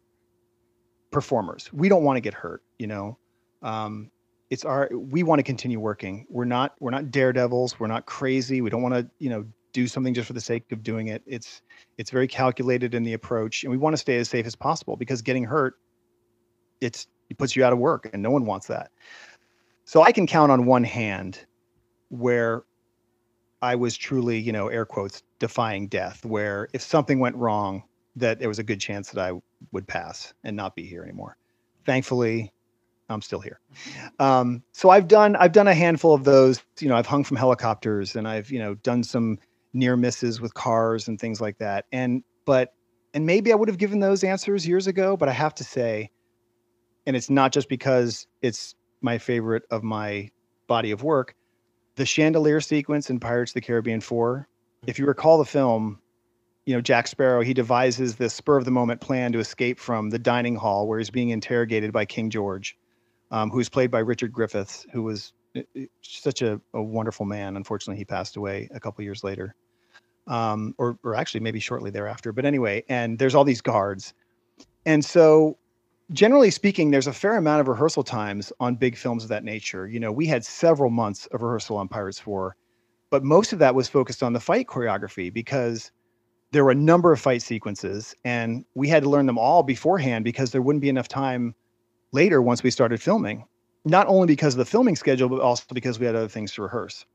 performers. 1.12 1.72
We 1.72 1.89
don't 1.89 2.04
want 2.04 2.18
to 2.18 2.22
get 2.22 2.34
hurt, 2.34 2.64
you 2.80 2.88
know. 2.88 3.18
Um, 3.62 4.12
it's 4.50 4.64
our 4.64 4.89
we 4.93 5.24
want 5.24 5.39
to 5.39 5.43
continue 5.43 5.80
working. 5.80 6.26
We're 6.30 6.46
not 6.46 6.76
we're 6.80 6.91
not 6.91 7.12
daredevils. 7.12 7.80
We're 7.80 7.88
not 7.88 8.06
crazy. 8.06 8.62
We 8.62 8.70
don't 8.70 8.82
want 8.82 8.96
to 8.96 9.10
you 9.20 9.30
know 9.30 9.46
do 9.76 9.88
something 9.88 10.13
just 10.13 10.26
for 10.26 10.34
the 10.34 10.41
sake 10.41 10.71
of 10.71 10.82
doing 10.84 11.07
it. 11.07 11.21
It's 11.28 11.61
it's 11.97 12.09
very 12.09 12.28
calculated 12.28 12.95
in 12.95 13.03
the 13.03 13.13
approach, 13.13 13.63
and 13.63 13.71
we 13.71 13.78
want 13.78 13.93
to 13.93 13.97
stay 13.97 14.15
as 14.17 14.30
safe 14.30 14.45
as 14.45 14.55
possible 14.55 14.95
because 14.95 15.21
getting 15.21 15.43
hurt, 15.43 15.76
it's 16.80 17.07
it 17.30 17.38
puts 17.38 17.55
you 17.55 17.65
out 17.65 17.73
of 17.73 17.80
work, 17.80 18.09
and 18.13 18.23
no 18.23 18.32
one 18.32 18.45
wants 18.45 18.67
that. 18.67 18.89
So 19.84 20.01
I 20.01 20.13
can 20.13 20.28
count 20.28 20.51
on 20.51 20.65
one 20.65 20.86
hand 20.86 21.45
where 22.09 22.63
I 23.61 23.76
was 23.76 23.97
truly, 23.97 24.39
you 24.39 24.53
know, 24.53 24.69
air 24.69 24.86
quotes, 24.86 25.23
defying 25.39 25.88
death, 25.88 26.23
where 26.26 26.69
if 26.71 26.82
something 26.82 27.19
went 27.19 27.36
wrong, 27.36 27.84
that 28.15 28.39
there 28.39 28.47
was 28.47 28.59
a 28.59 28.63
good 28.63 28.80
chance 28.80 29.11
that 29.11 29.21
I 29.21 29.38
would 29.73 29.88
pass 29.88 30.34
and 30.45 30.55
not 30.55 30.73
be 30.76 30.86
here 30.86 31.03
anymore. 31.03 31.36
Thankfully, 31.86 32.53
I'm 33.09 33.21
still 33.21 33.41
here. 33.41 33.59
Um, 34.19 34.63
so 34.71 34.89
I've 34.89 35.09
done 35.09 35.36
I've 35.36 35.51
done 35.51 35.67
a 35.67 35.76
handful 35.76 36.13
of 36.13 36.23
those. 36.23 36.63
You 36.80 36.88
know, 36.88 36.95
I've 36.95 37.07
hung 37.07 37.26
from 37.26 37.36
helicopters 37.36 38.15
and 38.15 38.26
I've 38.26 38.49
you 38.49 38.59
know 38.59 38.76
done 38.76 39.03
some 39.03 39.38
near 39.76 39.95
misses 39.97 40.41
with 40.41 40.53
cars 40.53 41.07
and 41.07 41.19
things 41.19 41.41
like 41.41 41.57
that. 41.59 41.86
And 41.91 42.23
but 42.45 42.73
and 43.13 43.26
maybe 43.26 43.51
I 43.51 43.55
would 43.55 43.69
have 43.69 43.78
given 43.78 43.99
those 43.99 44.23
answers 44.23 44.67
years 44.67 44.88
ago, 44.88 45.15
but 45.15 45.30
I 45.30 45.34
have 45.34 45.53
to 45.55 45.63
say, 45.63 46.09
and 47.05 47.15
it's 47.15 47.30
not 47.30 47.51
just 47.51 47.69
because 47.69 48.28
it's 48.41 48.76
my 49.01 49.17
favorite 49.17 49.63
of 49.69 49.84
my 49.84 50.32
body 50.67 50.91
of 50.91 51.03
work, 51.03 51.36
the 51.95 52.05
chandelier 52.05 52.59
sequence 52.59 53.09
in 53.09 53.19
Pirates 53.19 53.51
of 53.51 53.55
the 53.55 53.61
Caribbean 53.61 54.01
4. 54.01 54.47
If 54.88 54.99
you 54.99 55.05
recall 55.05 55.38
the 55.38 55.45
film, 55.45 55.99
you 56.65 56.73
know, 56.73 56.82
Jack 56.82 57.07
Sparrow, 57.07 57.41
he 57.41 57.53
devises 57.53 58.15
this 58.15 58.34
spur 58.34 58.57
of 58.57 58.65
the 58.65 58.71
moment 58.71 58.99
plan 58.99 59.32
to 59.32 59.39
escape 59.39 59.80
from 59.80 60.09
the 60.09 60.19
dining 60.19 60.55
hall 60.55 60.88
where 60.88 60.99
he's 60.99 61.09
being 61.09 61.30
interrogated 61.30 61.93
by 61.93 62.05
King 62.05 62.30
George, 62.30 62.78
um, 63.32 63.49
who's 63.49 63.69
played 63.69 63.91
by 63.91 63.99
Richard 63.99 64.34
Griffiths, 64.34 64.86
who 64.91 65.03
was 65.03 65.32
uh, 65.55 65.61
uh, 65.78 65.82
such 66.01 66.41
a, 66.41 66.59
a 66.73 66.82
wonderful 66.82 67.26
man. 67.26 67.55
Unfortunately, 67.55 67.97
he 67.97 68.05
passed 68.05 68.36
away 68.36 68.67
a 68.73 68.80
couple 68.80 69.03
years 69.03 69.23
later, 69.23 69.55
um, 70.28 70.76
or, 70.78 70.97
or 71.03 71.15
actually 71.15 71.41
maybe 71.41 71.59
shortly 71.59 71.91
thereafter. 71.91 72.32
But 72.32 72.45
anyway, 72.45 72.84
and 72.89 73.19
there's 73.19 73.36
all 73.36 73.43
these 73.43 73.61
guards. 73.61 74.13
And 74.86 75.03
so, 75.03 75.57
generally 76.11 76.51
speaking, 76.51 76.91
there's 76.91 77.07
a 77.07 77.13
fair 77.13 77.38
amount 77.38 77.61
of 77.61 77.67
rehearsal 77.67 78.03
times 78.03 78.53
on 78.59 78.76
big 78.76 78.97
films 78.97 79.23
of 79.23 79.30
that 79.30 79.43
nature. 79.43 79.88
You 79.88 79.99
know, 79.99 80.11
we 80.11 80.28
had 80.28 80.45
several 80.45 80.89
months 80.89 81.26
of 81.28 81.41
rehearsal 81.41 81.78
on 81.78 81.88
Pirates 81.88 82.19
4, 82.19 82.55
but 83.09 83.23
most 83.23 83.53
of 83.53 83.59
that 83.59 83.76
was 83.76 83.88
focused 83.88 84.23
on 84.23 84.34
the 84.34 84.39
fight 84.39 84.67
choreography 84.67 85.32
because– 85.32 85.91
there 86.55 86.63
were 86.63 86.71
a 86.71 86.76
number 86.76 87.11
of 87.11 87.19
fight 87.19 87.41
sequences 87.41 88.15
and 88.23 88.63
we 88.76 88.88
had 88.88 89.03
to 89.03 89.09
learn 89.09 89.26
them 89.26 89.38
all 89.38 89.61
beforehand 89.61 90.23
because 90.23 90.51
there 90.51 90.61
wouldn't 90.61 90.82
be 90.82 90.88
enough 90.88 91.09
time 91.09 91.53
later 92.13 92.41
once 92.41 92.63
we 92.63 92.71
started 92.71 93.01
filming 93.01 93.43
not 93.84 94.07
only 94.07 94.26
because 94.26 94.53
of 94.53 94.59
the 94.59 94.65
filming 94.65 94.95
schedule 94.95 95.28
but 95.28 95.41
also 95.41 95.65
because 95.73 95.99
we 95.99 96.05
had 96.05 96.15
other 96.15 96.30
things 96.30 96.53
to 96.53 96.61
rehearse 96.61 97.05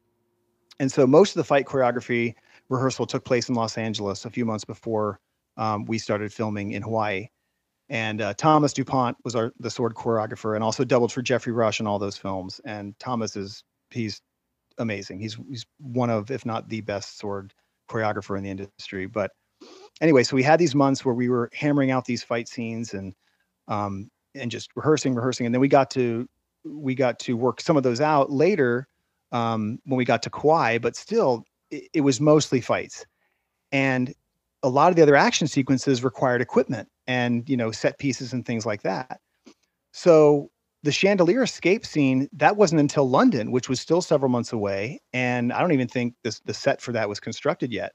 and 0.79 0.93
so 0.93 1.07
most 1.07 1.31
of 1.31 1.37
the 1.37 1.45
fight 1.45 1.65
choreography 1.65 2.35
rehearsal 2.71 3.07
took 3.07 3.25
place 3.25 3.49
in 3.49 3.55
los 3.55 3.77
angeles 3.77 4.25
a 4.25 4.31
few 4.31 4.45
months 4.45 4.65
before 4.65 5.21
um, 5.57 5.85
we 5.85 5.99
started 5.99 6.33
filming 6.33 6.73
in 6.73 6.83
hawaii 6.83 7.27
and 7.91 8.23
uh, 8.23 8.33
thomas 8.35 8.73
dupont 8.73 9.17
was 9.25 9.37
our 9.37 9.53
the 9.61 9.71
sword 9.71 9.95
choreographer 9.95 10.55
and 10.55 10.65
also 10.65 10.85
doubled 10.85 11.13
for 11.13 11.21
Geoffrey 11.21 11.53
rush 11.53 11.81
in 11.81 11.87
all 11.87 11.99
those 11.99 12.17
films 12.17 12.61
and 12.65 12.99
thomas 12.99 13.37
is 13.37 13.63
he's 13.91 14.23
amazing 14.79 15.21
he's 15.21 15.37
he's 15.51 15.67
one 15.79 16.09
of 16.09 16.31
if 16.31 16.47
not 16.47 16.69
the 16.69 16.81
best 16.81 17.19
sword 17.19 17.53
choreographer 17.91 18.39
in 18.39 18.45
the 18.45 18.51
industry. 18.51 19.07
But 19.07 19.33
anyway, 20.01 20.23
so 20.23 20.37
we 20.37 20.43
had 20.43 20.59
these 20.59 20.75
months 20.75 21.05
where 21.05 21.15
we 21.15 21.29
were 21.29 21.51
hammering 21.53 21.91
out 21.91 22.05
these 22.05 22.23
fight 22.23 22.49
scenes 22.49 22.95
and 22.95 23.15
um, 23.69 24.09
and 24.35 24.51
just 24.51 24.71
rehearsing, 24.77 25.15
rehearsing, 25.15 25.47
and 25.47 25.55
then 25.55 25.61
we 25.61 25.69
got 25.69 25.91
to 25.93 26.27
we 26.65 26.95
got 26.95 27.19
to 27.21 27.37
work 27.37 27.61
some 27.61 27.77
of 27.77 27.83
those 27.83 28.01
out 28.01 28.31
later 28.31 28.87
um, 29.33 29.79
when 29.85 29.99
we 29.99 30.05
got 30.05 30.23
to 30.23 30.31
Kauai. 30.31 30.79
But 30.79 30.97
still, 30.97 31.45
it, 31.71 31.89
it 31.95 32.01
was 32.03 32.21
mostly 32.21 32.61
fights, 32.61 33.05
and 33.73 34.15
a 34.63 34.69
lot 34.69 34.91
of 34.91 34.97
the 34.97 35.03
other 35.03 35.17
action 35.17 35.47
sequences 35.47 36.05
required 36.05 36.41
equipment 36.41 36.89
and 37.07 37.49
you 37.49 37.57
know 37.57 37.71
set 37.71 37.99
pieces 37.99 38.33
and 38.33 38.45
things 38.45 38.67
like 38.67 38.83
that. 38.83 39.21
So 39.93 40.51
the 40.83 40.93
chandelier 40.93 41.43
escape 41.43 41.85
scene 41.85 42.29
that 42.33 42.57
wasn't 42.57 42.81
until 42.81 43.09
london 43.09 43.53
which 43.53 43.69
was 43.69 43.81
still 43.81 44.01
several 44.03 44.31
months 44.31 44.53
away. 44.53 45.01
And 45.13 45.53
i 45.53 45.61
don't 45.61 45.73
even 45.73 45.89
think 45.89 46.15
this, 46.25 46.41
the 46.41 46.55
set 46.55 46.81
for 46.81 46.93
that 46.93 47.09
was 47.09 47.21
constructed 47.21 47.73
yet. 47.73 47.93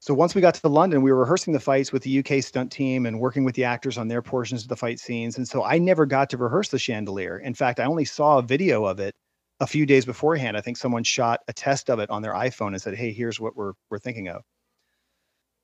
So 0.00 0.12
once 0.12 0.34
we 0.34 0.40
got 0.42 0.54
to 0.54 0.68
london 0.68 1.02
we 1.02 1.12
were 1.12 1.20
rehearsing 1.20 1.52
the 1.52 1.60
fights 1.60 1.92
with 1.92 2.02
the 2.02 2.18
uk 2.18 2.42
stunt 2.42 2.70
team 2.72 3.06
and 3.06 3.20
working 3.20 3.44
with 3.44 3.54
the 3.54 3.64
actors 3.64 3.98
on 3.98 4.08
their 4.08 4.22
portions 4.22 4.62
of 4.62 4.68
the 4.68 4.76
fight 4.76 5.00
scenes. 5.00 5.36
And 5.38 5.48
so 5.48 5.64
i 5.64 5.78
never 5.78 6.06
got 6.06 6.30
to 6.30 6.36
rehearse 6.36 6.68
the 6.68 6.78
chandelier. 6.78 7.38
In 7.38 7.54
fact 7.54 7.80
i 7.80 7.84
only 7.84 8.04
saw 8.04 8.38
a 8.38 8.42
video 8.42 8.84
of 8.84 9.00
it 9.00 9.14
a 9.60 9.66
few 9.66 9.86
days 9.86 10.04
beforehand 10.04 10.56
i 10.56 10.60
think 10.60 10.76
someone 10.76 11.04
shot 11.04 11.40
a 11.48 11.52
test 11.52 11.90
of 11.90 11.98
it 11.98 12.10
on 12.10 12.22
their 12.22 12.34
iphone 12.34 12.68
and 12.68 12.82
said 12.82 12.94
hey 12.94 13.12
here's 13.12 13.40
what 13.40 13.56
we're, 13.56 13.72
we're 13.90 13.98
thinking 13.98 14.28
of 14.28 14.42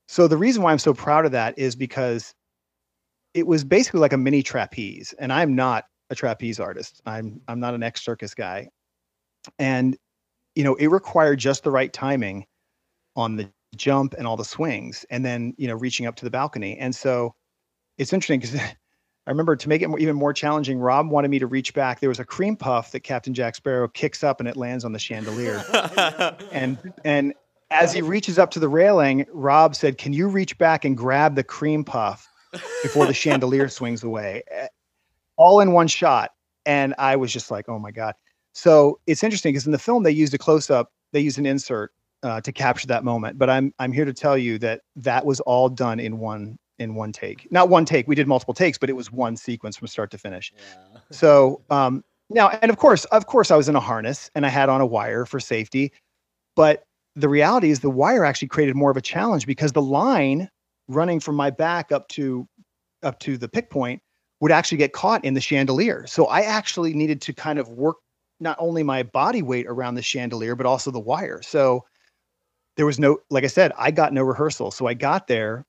so 0.08 0.28
the 0.28 0.36
reason 0.36 0.62
why 0.62 0.72
i'm 0.72 0.78
so 0.78 0.94
proud 0.94 1.24
of 1.24 1.32
that 1.32 1.58
is 1.58 1.76
because 1.76 2.34
it 3.34 3.46
was 3.46 3.64
basically 3.64 4.00
like 4.00 4.12
a 4.12 4.18
mini 4.18 4.42
trapeze 4.42 5.14
and 5.18 5.32
i'm 5.32 5.54
not 5.54 5.84
a 6.10 6.14
trapeze 6.14 6.60
artist. 6.60 7.00
I'm 7.06 7.40
I'm 7.48 7.60
not 7.60 7.74
an 7.74 7.82
ex 7.82 8.04
circus 8.04 8.34
guy, 8.34 8.68
and 9.58 9.96
you 10.54 10.64
know 10.64 10.74
it 10.74 10.88
required 10.88 11.38
just 11.38 11.64
the 11.64 11.70
right 11.70 11.92
timing 11.92 12.46
on 13.16 13.36
the 13.36 13.48
jump 13.76 14.14
and 14.18 14.26
all 14.26 14.36
the 14.36 14.44
swings, 14.44 15.06
and 15.10 15.24
then 15.24 15.54
you 15.56 15.68
know 15.68 15.76
reaching 15.76 16.06
up 16.06 16.16
to 16.16 16.24
the 16.24 16.30
balcony. 16.30 16.76
And 16.78 16.94
so 16.94 17.34
it's 17.96 18.12
interesting 18.12 18.40
because 18.40 18.60
I 19.26 19.30
remember 19.30 19.54
to 19.54 19.68
make 19.68 19.82
it 19.82 19.90
even 19.98 20.16
more 20.16 20.32
challenging, 20.32 20.78
Rob 20.78 21.10
wanted 21.10 21.30
me 21.30 21.38
to 21.38 21.46
reach 21.46 21.74
back. 21.74 22.00
There 22.00 22.08
was 22.08 22.18
a 22.18 22.24
cream 22.24 22.56
puff 22.56 22.92
that 22.92 23.00
Captain 23.00 23.34
Jack 23.34 23.54
Sparrow 23.54 23.86
kicks 23.88 24.24
up 24.24 24.40
and 24.40 24.48
it 24.48 24.56
lands 24.56 24.84
on 24.84 24.92
the 24.92 24.98
chandelier, 24.98 25.64
and 26.52 26.78
and 27.04 27.34
as 27.70 27.92
he 27.92 28.02
reaches 28.02 28.38
up 28.38 28.50
to 28.52 28.58
the 28.58 28.68
railing, 28.68 29.26
Rob 29.32 29.76
said, 29.76 29.98
"Can 29.98 30.12
you 30.12 30.28
reach 30.28 30.58
back 30.58 30.84
and 30.84 30.96
grab 30.96 31.34
the 31.36 31.44
cream 31.44 31.84
puff?" 31.84 32.26
before 32.82 33.06
the 33.06 33.14
chandelier 33.14 33.68
swings 33.68 34.02
away 34.02 34.42
all 35.40 35.60
in 35.60 35.72
one 35.72 35.88
shot. 35.88 36.32
And 36.66 36.94
I 36.98 37.16
was 37.16 37.32
just 37.32 37.50
like, 37.50 37.68
oh 37.68 37.78
my 37.78 37.90
God. 37.90 38.14
So 38.52 39.00
it's 39.06 39.24
interesting 39.24 39.52
because 39.54 39.64
in 39.64 39.72
the 39.72 39.78
film 39.78 40.02
they 40.02 40.10
used 40.10 40.34
a 40.34 40.38
close 40.38 40.68
up, 40.68 40.92
they 41.12 41.20
used 41.20 41.38
an 41.38 41.46
insert 41.46 41.92
uh, 42.22 42.42
to 42.42 42.52
capture 42.52 42.86
that 42.88 43.04
moment. 43.04 43.38
But 43.38 43.48
I'm 43.48 43.72
I'm 43.78 43.90
here 43.90 44.04
to 44.04 44.12
tell 44.12 44.36
you 44.36 44.58
that 44.58 44.82
that 44.96 45.24
was 45.24 45.40
all 45.40 45.70
done 45.70 45.98
in 45.98 46.18
one 46.18 46.58
in 46.80 46.94
one 46.94 47.12
take. 47.12 47.50
Not 47.52 47.68
one 47.68 47.84
take. 47.84 48.08
We 48.08 48.14
did 48.14 48.26
multiple 48.26 48.54
takes, 48.54 48.78
but 48.78 48.90
it 48.90 48.94
was 48.94 49.12
one 49.12 49.36
sequence 49.36 49.76
from 49.76 49.86
start 49.86 50.10
to 50.12 50.18
finish. 50.18 50.52
Yeah. 50.56 51.00
so 51.10 51.62
um, 51.70 52.02
now, 52.30 52.48
and 52.48 52.70
of 52.70 52.78
course, 52.78 53.04
of 53.06 53.26
course, 53.26 53.50
I 53.50 53.56
was 53.56 53.68
in 53.68 53.76
a 53.76 53.80
harness 53.80 54.30
and 54.34 54.46
I 54.46 54.48
had 54.48 54.68
on 54.68 54.80
a 54.80 54.86
wire 54.86 55.26
for 55.26 55.38
safety. 55.38 55.92
But 56.56 56.84
the 57.16 57.28
reality 57.28 57.70
is, 57.70 57.80
the 57.80 57.90
wire 57.90 58.24
actually 58.24 58.48
created 58.48 58.76
more 58.76 58.90
of 58.90 58.96
a 58.96 59.02
challenge 59.02 59.46
because 59.46 59.72
the 59.72 59.82
line 59.82 60.48
running 60.88 61.20
from 61.20 61.36
my 61.36 61.50
back 61.50 61.92
up 61.92 62.08
to 62.08 62.48
up 63.02 63.18
to 63.20 63.36
the 63.36 63.48
pick 63.48 63.70
point 63.70 64.02
would 64.40 64.52
actually 64.52 64.78
get 64.78 64.92
caught 64.92 65.24
in 65.24 65.34
the 65.34 65.40
chandelier. 65.40 66.06
So 66.06 66.26
I 66.26 66.40
actually 66.40 66.94
needed 66.94 67.20
to 67.22 67.32
kind 67.32 67.58
of 67.58 67.68
work 67.68 67.96
not 68.40 68.56
only 68.58 68.82
my 68.82 69.02
body 69.02 69.42
weight 69.42 69.66
around 69.68 69.94
the 69.94 70.02
chandelier, 70.02 70.56
but 70.56 70.66
also 70.66 70.90
the 70.90 71.00
wire. 71.00 71.42
So 71.42 71.84
there 72.76 72.86
was 72.86 72.98
no, 72.98 73.18
like 73.28 73.44
I 73.44 73.48
said, 73.48 73.72
I 73.76 73.90
got 73.90 74.14
no 74.14 74.22
rehearsal. 74.22 74.70
So 74.70 74.86
I 74.86 74.94
got 74.94 75.26
there 75.26 75.66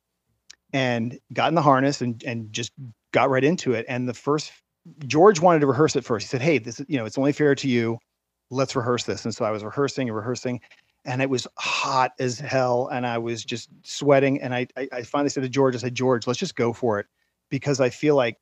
and 0.73 1.19
got 1.33 1.49
in 1.49 1.55
the 1.55 1.61
harness 1.61 2.01
and 2.01 2.23
and 2.23 2.51
just 2.53 2.71
got 3.11 3.29
right 3.29 3.43
into 3.43 3.73
it. 3.73 3.85
And 3.89 4.07
the 4.07 4.13
first 4.13 4.51
George 5.05 5.39
wanted 5.39 5.59
to 5.59 5.67
rehearse 5.67 5.95
it 5.95 6.03
first. 6.03 6.25
He 6.25 6.29
said, 6.29 6.41
Hey, 6.41 6.57
this 6.57 6.79
is, 6.79 6.85
you 6.89 6.97
know, 6.97 7.05
it's 7.05 7.17
only 7.17 7.33
fair 7.33 7.55
to 7.55 7.67
you. 7.67 7.99
Let's 8.49 8.75
rehearse 8.75 9.03
this. 9.03 9.25
And 9.25 9.33
so 9.33 9.45
I 9.45 9.51
was 9.51 9.63
rehearsing 9.63 10.09
and 10.09 10.15
rehearsing. 10.15 10.61
And 11.05 11.21
it 11.21 11.29
was 11.29 11.47
hot 11.57 12.11
as 12.19 12.39
hell. 12.39 12.87
And 12.91 13.07
I 13.07 13.17
was 13.17 13.43
just 13.43 13.69
sweating. 13.83 14.41
And 14.41 14.53
I 14.53 14.67
I, 14.77 14.87
I 14.91 15.01
finally 15.03 15.29
said 15.29 15.43
to 15.43 15.49
George, 15.49 15.75
I 15.75 15.79
said, 15.79 15.95
George, 15.95 16.27
let's 16.27 16.39
just 16.39 16.55
go 16.55 16.73
for 16.73 16.99
it. 16.99 17.07
Because 17.49 17.79
I 17.79 17.89
feel 17.89 18.15
like 18.15 18.37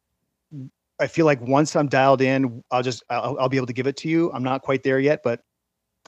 I 0.99 1.07
feel 1.07 1.25
like 1.25 1.41
once 1.41 1.75
I'm 1.75 1.87
dialed 1.87 2.21
in, 2.21 2.63
I'll 2.71 2.83
just 2.83 3.03
I'll, 3.09 3.37
I'll 3.39 3.49
be 3.49 3.57
able 3.57 3.67
to 3.67 3.73
give 3.73 3.87
it 3.87 3.97
to 3.97 4.09
you. 4.09 4.31
I'm 4.33 4.43
not 4.43 4.61
quite 4.61 4.83
there 4.83 4.99
yet, 4.99 5.21
but 5.23 5.41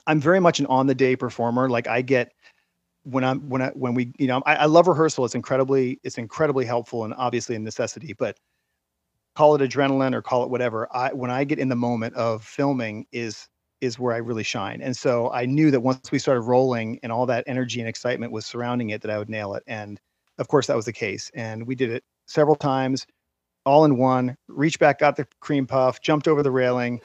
I'm 0.06 0.20
very 0.20 0.40
much 0.40 0.60
an 0.60 0.66
on 0.66 0.86
the 0.86 0.94
day 0.94 1.16
performer. 1.16 1.68
Like 1.68 1.86
I 1.86 2.02
get 2.02 2.32
when 3.04 3.24
I'm 3.24 3.48
when 3.48 3.62
I 3.62 3.68
when 3.70 3.94
we 3.94 4.12
you 4.18 4.26
know 4.26 4.42
I, 4.46 4.56
I 4.56 4.64
love 4.66 4.86
rehearsal. 4.86 5.24
It's 5.24 5.34
incredibly 5.34 6.00
it's 6.02 6.18
incredibly 6.18 6.64
helpful 6.64 7.04
and 7.04 7.14
obviously 7.14 7.56
a 7.56 7.58
necessity. 7.58 8.12
But 8.12 8.38
call 9.34 9.54
it 9.54 9.60
adrenaline 9.60 10.14
or 10.14 10.22
call 10.22 10.44
it 10.44 10.50
whatever. 10.50 10.88
I 10.94 11.12
when 11.12 11.30
I 11.30 11.44
get 11.44 11.58
in 11.58 11.68
the 11.68 11.76
moment 11.76 12.14
of 12.14 12.44
filming 12.44 13.06
is 13.12 13.48
is 13.80 13.98
where 13.98 14.14
I 14.14 14.18
really 14.18 14.44
shine. 14.44 14.80
And 14.80 14.96
so 14.96 15.30
I 15.32 15.44
knew 15.44 15.70
that 15.72 15.80
once 15.80 16.12
we 16.12 16.18
started 16.20 16.42
rolling 16.42 17.00
and 17.02 17.10
all 17.10 17.26
that 17.26 17.42
energy 17.48 17.80
and 17.80 17.88
excitement 17.88 18.32
was 18.32 18.46
surrounding 18.46 18.90
it, 18.90 19.02
that 19.02 19.10
I 19.10 19.18
would 19.18 19.28
nail 19.28 19.54
it. 19.54 19.64
And 19.66 20.00
of 20.38 20.46
course 20.48 20.68
that 20.68 20.76
was 20.76 20.84
the 20.84 20.92
case. 20.92 21.30
And 21.34 21.66
we 21.66 21.74
did 21.74 21.90
it 21.90 22.04
several 22.26 22.54
times 22.54 23.06
all 23.64 23.84
in 23.84 23.96
one, 23.96 24.36
reached 24.48 24.78
back, 24.78 24.98
got 24.98 25.16
the 25.16 25.26
cream 25.40 25.66
puff, 25.66 26.00
jumped 26.00 26.26
over 26.26 26.42
the 26.42 26.50
railing. 26.50 27.00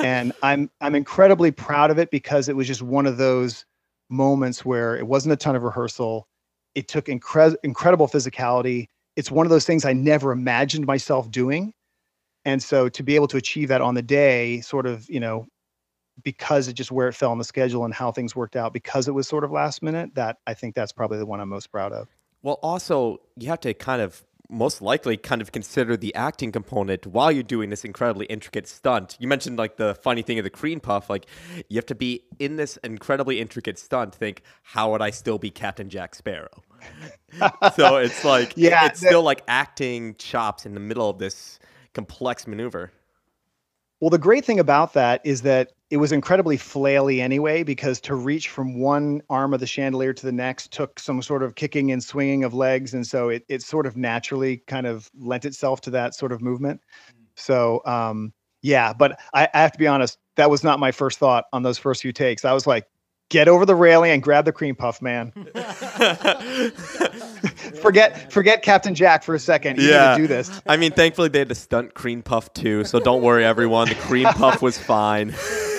and 0.00 0.32
I'm 0.42 0.70
I'm 0.80 0.94
incredibly 0.94 1.50
proud 1.50 1.90
of 1.90 1.98
it 1.98 2.10
because 2.10 2.48
it 2.48 2.56
was 2.56 2.66
just 2.66 2.82
one 2.82 3.06
of 3.06 3.16
those 3.16 3.64
moments 4.08 4.64
where 4.64 4.96
it 4.96 5.06
wasn't 5.06 5.32
a 5.32 5.36
ton 5.36 5.56
of 5.56 5.62
rehearsal. 5.62 6.26
It 6.74 6.88
took 6.88 7.06
incre- 7.06 7.56
incredible 7.62 8.06
physicality 8.06 8.88
it's 9.16 9.30
one 9.30 9.46
of 9.46 9.50
those 9.50 9.64
things 9.64 9.84
I 9.84 9.94
never 9.94 10.30
imagined 10.30 10.86
myself 10.86 11.30
doing. 11.30 11.72
And 12.44 12.62
so 12.62 12.88
to 12.90 13.02
be 13.02 13.16
able 13.16 13.26
to 13.28 13.38
achieve 13.38 13.68
that 13.68 13.80
on 13.80 13.94
the 13.94 14.02
day, 14.02 14.60
sort 14.60 14.86
of, 14.86 15.08
you 15.10 15.18
know, 15.18 15.46
because 16.22 16.68
it 16.68 16.74
just 16.74 16.92
where 16.92 17.08
it 17.08 17.14
fell 17.14 17.32
on 17.32 17.38
the 17.38 17.44
schedule 17.44 17.84
and 17.84 17.92
how 17.92 18.12
things 18.12 18.36
worked 18.36 18.56
out, 18.56 18.72
because 18.72 19.08
it 19.08 19.12
was 19.12 19.26
sort 19.26 19.42
of 19.42 19.50
last 19.50 19.82
minute, 19.82 20.14
that 20.14 20.38
I 20.46 20.54
think 20.54 20.74
that's 20.74 20.92
probably 20.92 21.18
the 21.18 21.26
one 21.26 21.40
I'm 21.40 21.48
most 21.48 21.72
proud 21.72 21.92
of. 21.92 22.08
Well, 22.42 22.58
also, 22.62 23.20
you 23.36 23.48
have 23.48 23.60
to 23.60 23.74
kind 23.74 24.00
of 24.00 24.22
most 24.48 24.80
likely 24.80 25.16
kind 25.16 25.42
of 25.42 25.52
consider 25.52 25.96
the 25.96 26.14
acting 26.14 26.52
component 26.52 27.06
while 27.06 27.32
you're 27.32 27.42
doing 27.42 27.70
this 27.70 27.84
incredibly 27.84 28.26
intricate 28.26 28.68
stunt. 28.68 29.16
You 29.18 29.28
mentioned 29.28 29.58
like 29.58 29.76
the 29.76 29.94
funny 29.96 30.22
thing 30.22 30.38
of 30.38 30.44
the 30.44 30.50
cream 30.50 30.80
puff. 30.80 31.10
Like 31.10 31.26
you 31.68 31.76
have 31.76 31.86
to 31.86 31.94
be 31.94 32.22
in 32.38 32.56
this 32.56 32.76
incredibly 32.78 33.40
intricate 33.40 33.78
stunt. 33.78 34.14
Think, 34.14 34.42
how 34.62 34.92
would 34.92 35.02
I 35.02 35.10
still 35.10 35.38
be 35.38 35.50
Captain 35.50 35.88
Jack 35.88 36.14
Sparrow? 36.14 36.62
so 37.76 37.96
it's 37.96 38.24
like, 38.24 38.52
Yeah, 38.56 38.86
it's 38.86 39.00
that- 39.00 39.06
still 39.08 39.22
like 39.22 39.42
acting 39.48 40.14
chops 40.16 40.66
in 40.66 40.74
the 40.74 40.80
middle 40.80 41.08
of 41.10 41.18
this 41.18 41.58
complex 41.94 42.46
maneuver. 42.46 42.92
Well, 44.00 44.10
the 44.10 44.18
great 44.18 44.44
thing 44.44 44.60
about 44.60 44.92
that 44.92 45.22
is 45.24 45.42
that 45.42 45.72
it 45.88 45.96
was 45.96 46.12
incredibly 46.12 46.58
flaily 46.58 47.20
anyway, 47.20 47.62
because 47.62 48.00
to 48.02 48.14
reach 48.14 48.48
from 48.48 48.78
one 48.78 49.22
arm 49.30 49.54
of 49.54 49.60
the 49.60 49.66
chandelier 49.66 50.12
to 50.12 50.26
the 50.26 50.32
next 50.32 50.72
took 50.72 50.98
some 50.98 51.22
sort 51.22 51.42
of 51.42 51.54
kicking 51.54 51.92
and 51.92 52.02
swinging 52.02 52.44
of 52.44 52.52
legs. 52.52 52.92
And 52.92 53.06
so 53.06 53.30
it, 53.30 53.44
it 53.48 53.62
sort 53.62 53.86
of 53.86 53.96
naturally 53.96 54.58
kind 54.66 54.86
of 54.86 55.10
lent 55.18 55.44
itself 55.46 55.80
to 55.82 55.90
that 55.90 56.14
sort 56.14 56.32
of 56.32 56.42
movement. 56.42 56.80
So, 57.36 57.82
um, 57.86 58.32
yeah, 58.62 58.92
but 58.92 59.18
I, 59.32 59.48
I 59.54 59.60
have 59.62 59.72
to 59.72 59.78
be 59.78 59.86
honest, 59.86 60.18
that 60.36 60.50
was 60.50 60.64
not 60.64 60.78
my 60.80 60.92
first 60.92 61.18
thought 61.18 61.44
on 61.52 61.62
those 61.62 61.78
first 61.78 62.02
few 62.02 62.12
takes. 62.12 62.44
I 62.44 62.52
was 62.52 62.66
like, 62.66 62.86
get 63.28 63.48
over 63.48 63.66
the 63.66 63.74
railing 63.74 64.12
and 64.12 64.22
grab 64.22 64.44
the 64.44 64.52
cream 64.52 64.74
puff, 64.74 65.02
man. 65.02 65.32
forget 67.80 68.32
forget 68.32 68.62
Captain 68.62 68.94
Jack 68.94 69.22
for 69.22 69.34
a 69.34 69.38
second. 69.38 69.78
You 69.78 69.90
Yeah. 69.90 70.16
to 70.16 70.22
do 70.22 70.26
this. 70.26 70.60
I 70.66 70.76
mean, 70.76 70.92
thankfully 70.92 71.28
they 71.28 71.40
had 71.40 71.48
the 71.48 71.54
stunt 71.54 71.94
cream 71.94 72.22
puff 72.22 72.52
too, 72.52 72.84
so 72.84 73.00
don't 73.00 73.22
worry, 73.22 73.44
everyone. 73.44 73.88
The 73.88 73.94
cream 73.94 74.26
puff 74.26 74.62
was 74.62 74.78
fine. 74.78 75.34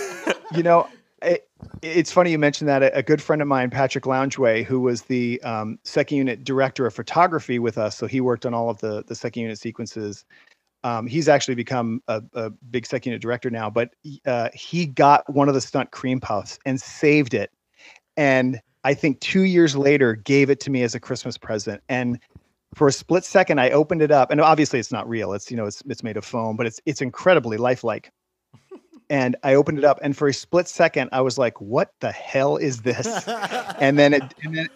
you 0.55 0.63
know, 0.63 0.87
it, 1.21 1.47
it's 1.81 2.11
funny 2.11 2.31
you 2.31 2.39
mentioned 2.39 2.67
that. 2.67 2.83
A, 2.83 2.97
a 2.97 3.03
good 3.03 3.21
friend 3.21 3.41
of 3.41 3.47
mine, 3.47 3.69
Patrick 3.69 4.05
Loungway, 4.05 4.63
who 4.63 4.79
was 4.79 5.03
the 5.03 5.41
um, 5.43 5.79
second 5.83 6.17
unit 6.17 6.43
director 6.43 6.85
of 6.85 6.93
photography 6.93 7.59
with 7.59 7.77
us, 7.77 7.97
so 7.97 8.07
he 8.07 8.21
worked 8.21 8.45
on 8.45 8.53
all 8.53 8.69
of 8.69 8.79
the 8.79 9.03
the 9.07 9.15
second 9.15 9.43
unit 9.43 9.59
sequences. 9.59 10.25
Um, 10.87 11.05
he's 11.05 11.27
actually 11.27 11.55
become 11.55 12.01
a, 12.07 12.23
a 12.33 12.49
big 12.49 12.85
second 12.85 13.09
unit 13.09 13.21
director 13.21 13.49
now, 13.49 13.69
but 13.69 13.89
uh, 14.25 14.47
he 14.53 14.85
got 14.85 15.29
one 15.33 15.49
of 15.49 15.53
the 15.53 15.59
stunt 15.59 15.91
cream 15.91 16.21
puffs 16.21 16.57
and 16.65 16.79
saved 16.79 17.33
it, 17.33 17.51
and 18.15 18.61
I 18.85 18.93
think 18.93 19.19
two 19.19 19.41
years 19.41 19.75
later 19.75 20.15
gave 20.15 20.49
it 20.49 20.61
to 20.61 20.69
me 20.69 20.83
as 20.83 20.95
a 20.95 20.99
Christmas 21.01 21.37
present. 21.37 21.83
And 21.89 22.19
for 22.73 22.87
a 22.87 22.93
split 22.93 23.25
second, 23.25 23.59
I 23.59 23.69
opened 23.71 24.01
it 24.01 24.11
up, 24.11 24.31
and 24.31 24.39
obviously 24.39 24.79
it's 24.79 24.91
not 24.91 25.09
real. 25.09 25.33
It's 25.33 25.51
you 25.51 25.57
know 25.57 25.65
it's 25.65 25.83
it's 25.89 26.03
made 26.03 26.15
of 26.15 26.23
foam, 26.23 26.55
but 26.55 26.65
it's 26.65 26.79
it's 26.85 27.01
incredibly 27.01 27.57
lifelike 27.57 28.09
and 29.09 29.35
I 29.43 29.55
opened 29.55 29.79
it 29.79 29.83
up, 29.83 29.99
and 30.01 30.15
for 30.15 30.29
a 30.29 30.33
split 30.33 30.69
second, 30.69 31.09
I 31.11 31.19
was 31.19 31.37
like, 31.37 31.59
"What 31.59 31.91
the 31.99 32.13
hell 32.13 32.55
is 32.55 32.83
this?" 32.83 33.27
and 33.81 33.99
then 33.99 34.13
it, 34.13 34.23
and 34.41 34.55
then, 34.55 34.67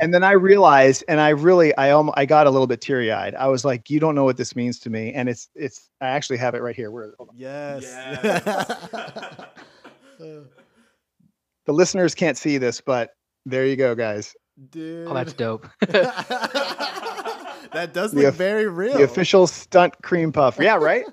and 0.00 0.12
then 0.14 0.24
I 0.24 0.32
realized, 0.32 1.04
and 1.08 1.20
I 1.20 1.30
really, 1.30 1.74
I 1.76 1.90
almost, 1.90 2.18
I 2.18 2.26
got 2.26 2.46
a 2.46 2.50
little 2.50 2.66
bit 2.66 2.80
teary 2.80 3.12
eyed. 3.12 3.34
I 3.34 3.48
was 3.48 3.64
like, 3.64 3.90
"You 3.90 4.00
don't 4.00 4.14
know 4.14 4.24
what 4.24 4.36
this 4.36 4.56
means 4.56 4.78
to 4.80 4.90
me," 4.90 5.12
and 5.12 5.28
it's, 5.28 5.48
it's, 5.54 5.88
I 6.00 6.08
actually 6.08 6.38
have 6.38 6.54
it 6.54 6.62
right 6.62 6.76
here. 6.76 6.90
Where 6.90 7.12
hold 7.18 7.30
on. 7.30 7.34
yes. 7.36 7.82
the 10.18 11.72
listeners 11.72 12.14
can't 12.14 12.36
see 12.36 12.58
this, 12.58 12.80
but 12.80 13.10
there 13.44 13.66
you 13.66 13.76
go, 13.76 13.94
guys. 13.94 14.34
Dude. 14.70 15.08
Oh, 15.08 15.14
that's 15.14 15.32
dope. 15.34 15.66
that 15.80 17.90
does 17.92 18.12
The 18.12 18.18
look 18.20 18.26
of- 18.28 18.34
very 18.36 18.68
real. 18.68 18.96
The 18.96 19.04
official 19.04 19.46
stunt 19.46 19.94
cream 20.02 20.32
puff. 20.32 20.58
Yeah, 20.60 20.76
right. 20.76 21.04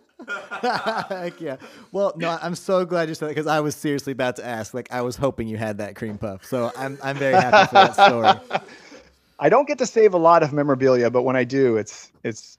Heck 1.09 1.39
yeah. 1.39 1.57
Well, 1.91 2.13
no, 2.15 2.37
I'm 2.41 2.55
so 2.55 2.85
glad 2.85 3.09
you 3.09 3.15
said 3.15 3.27
that 3.27 3.35
because 3.35 3.47
I 3.47 3.59
was 3.59 3.75
seriously 3.75 4.13
about 4.13 4.35
to 4.37 4.45
ask. 4.45 4.73
Like, 4.73 4.91
I 4.91 5.01
was 5.01 5.15
hoping 5.15 5.47
you 5.47 5.57
had 5.57 5.77
that 5.79 5.95
cream 5.95 6.17
puff. 6.17 6.45
So 6.45 6.71
I'm, 6.77 6.97
I'm 7.03 7.17
very 7.17 7.35
happy 7.35 7.67
for 7.67 7.73
that 7.73 7.93
story. 7.93 8.61
I 9.39 9.49
don't 9.49 9.67
get 9.67 9.77
to 9.79 9.85
save 9.85 10.13
a 10.13 10.17
lot 10.17 10.43
of 10.43 10.53
memorabilia, 10.53 11.09
but 11.09 11.23
when 11.23 11.35
I 11.35 11.43
do, 11.43 11.77
it's, 11.77 12.11
it's, 12.23 12.57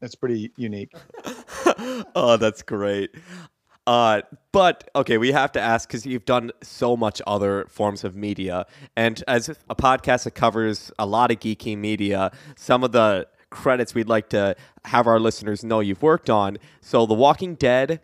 it's 0.00 0.14
pretty 0.14 0.52
unique. 0.56 0.92
oh, 2.14 2.36
that's 2.38 2.62
great. 2.62 3.10
Uh, 3.86 4.22
but 4.52 4.90
okay, 4.96 5.18
we 5.18 5.32
have 5.32 5.52
to 5.52 5.60
ask 5.60 5.88
because 5.88 6.06
you've 6.06 6.24
done 6.24 6.50
so 6.62 6.96
much 6.96 7.20
other 7.26 7.66
forms 7.68 8.02
of 8.02 8.16
media, 8.16 8.64
and 8.96 9.22
as 9.28 9.50
a 9.68 9.74
podcast 9.74 10.24
that 10.24 10.30
covers 10.30 10.90
a 10.98 11.04
lot 11.04 11.30
of 11.30 11.38
geeky 11.38 11.76
media, 11.76 12.30
some 12.56 12.82
of 12.82 12.92
the 12.92 13.26
credits 13.54 13.94
we'd 13.94 14.08
like 14.08 14.28
to 14.30 14.56
have 14.84 15.06
our 15.06 15.18
listeners 15.18 15.64
know 15.64 15.80
you've 15.80 16.02
worked 16.02 16.28
on. 16.28 16.58
So, 16.80 17.06
The 17.06 17.14
Walking 17.14 17.54
Dead 17.54 18.00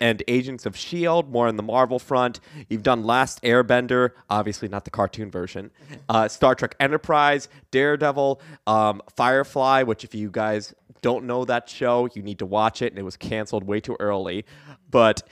and 0.00 0.22
Agents 0.28 0.64
of 0.66 0.76
Shield, 0.76 1.30
more 1.30 1.48
on 1.48 1.56
the 1.56 1.62
Marvel 1.62 1.98
front. 1.98 2.40
You've 2.68 2.82
done 2.82 3.04
Last 3.04 3.42
Airbender, 3.42 4.12
obviously 4.30 4.68
not 4.68 4.84
the 4.84 4.90
cartoon 4.90 5.30
version. 5.30 5.70
Uh, 6.08 6.28
Star 6.28 6.54
Trek 6.54 6.74
Enterprise, 6.80 7.48
Daredevil, 7.70 8.40
um, 8.66 9.02
Firefly, 9.14 9.82
which 9.82 10.04
if 10.04 10.14
you 10.14 10.30
guys 10.30 10.74
don't 11.02 11.26
know 11.26 11.44
that 11.44 11.68
show, 11.68 12.08
you 12.14 12.22
need 12.22 12.38
to 12.38 12.46
watch 12.46 12.82
it, 12.82 12.92
and 12.92 12.98
it 12.98 13.02
was 13.02 13.16
canceled 13.16 13.64
way 13.64 13.80
too 13.80 13.96
early. 14.00 14.44
But 14.90 15.22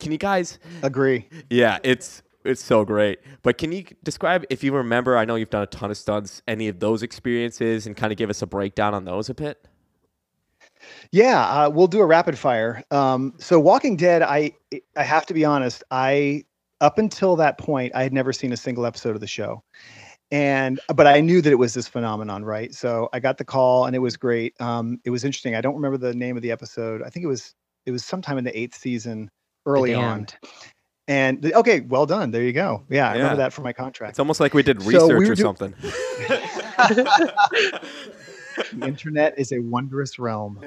can 0.00 0.12
you 0.12 0.18
guys? 0.18 0.58
Agree. 0.82 1.28
Yeah, 1.48 1.78
it's 1.84 2.22
it's 2.44 2.62
so 2.62 2.84
great. 2.84 3.20
But 3.42 3.58
can 3.58 3.72
you 3.72 3.84
describe 4.02 4.44
if 4.50 4.62
you 4.62 4.74
remember? 4.74 5.16
I 5.16 5.24
know 5.24 5.34
you've 5.34 5.50
done 5.50 5.62
a 5.62 5.66
ton 5.66 5.90
of 5.90 5.96
stunts. 5.96 6.42
Any 6.46 6.68
of 6.68 6.80
those 6.80 7.02
experiences, 7.02 7.86
and 7.86 7.96
kind 7.96 8.12
of 8.12 8.18
give 8.18 8.30
us 8.30 8.42
a 8.42 8.46
breakdown 8.46 8.94
on 8.94 9.04
those 9.04 9.28
a 9.28 9.34
bit. 9.34 9.66
Yeah, 11.12 11.40
uh, 11.40 11.70
we'll 11.70 11.86
do 11.86 12.00
a 12.00 12.06
rapid 12.06 12.38
fire. 12.38 12.82
Um, 12.90 13.34
so 13.38 13.58
Walking 13.58 13.96
Dead, 13.96 14.22
I 14.22 14.52
I 14.96 15.02
have 15.02 15.26
to 15.26 15.34
be 15.34 15.44
honest, 15.44 15.82
I 15.90 16.44
up 16.80 16.98
until 16.98 17.36
that 17.36 17.58
point, 17.58 17.94
I 17.94 18.02
had 18.02 18.12
never 18.12 18.32
seen 18.32 18.52
a 18.52 18.56
single 18.56 18.84
episode 18.86 19.14
of 19.14 19.20
the 19.20 19.26
show. 19.26 19.62
And 20.30 20.80
but 20.94 21.06
I 21.06 21.20
knew 21.20 21.40
that 21.40 21.50
it 21.50 21.58
was 21.58 21.74
this 21.74 21.86
phenomenon, 21.86 22.44
right? 22.44 22.74
So 22.74 23.08
I 23.12 23.20
got 23.20 23.38
the 23.38 23.44
call 23.44 23.86
and 23.86 23.94
it 23.94 24.00
was 24.00 24.16
great. 24.16 24.60
Um, 24.60 24.98
it 25.04 25.10
was 25.10 25.24
interesting. 25.24 25.54
I 25.54 25.60
don't 25.60 25.74
remember 25.74 25.96
the 25.96 26.14
name 26.14 26.36
of 26.36 26.42
the 26.42 26.50
episode. 26.50 27.02
I 27.02 27.10
think 27.10 27.24
it 27.24 27.28
was 27.28 27.54
it 27.86 27.90
was 27.90 28.04
sometime 28.04 28.38
in 28.38 28.44
the 28.44 28.58
eighth 28.58 28.74
season, 28.74 29.30
The 29.64 29.70
early 29.70 29.94
on. 29.94 30.26
And 31.06 31.44
okay, 31.52 31.80
well 31.80 32.06
done. 32.06 32.30
There 32.30 32.42
you 32.42 32.52
go. 32.52 32.82
Yeah, 32.88 33.10
I 33.10 33.12
Yeah. 33.14 33.18
remember 33.18 33.36
that 33.36 33.52
for 33.52 33.60
my 33.62 33.72
contract. 33.74 34.10
It's 34.12 34.18
almost 34.18 34.40
like 34.40 34.54
we 34.54 34.62
did 34.62 34.80
So 34.82 34.88
research 34.88 35.18
we 35.20 35.28
or 35.30 35.34
do- 35.34 35.42
something. 35.42 35.74
the 38.72 38.86
internet 38.86 39.34
is 39.38 39.52
a 39.52 39.58
wondrous 39.58 40.18
realm. 40.18 40.60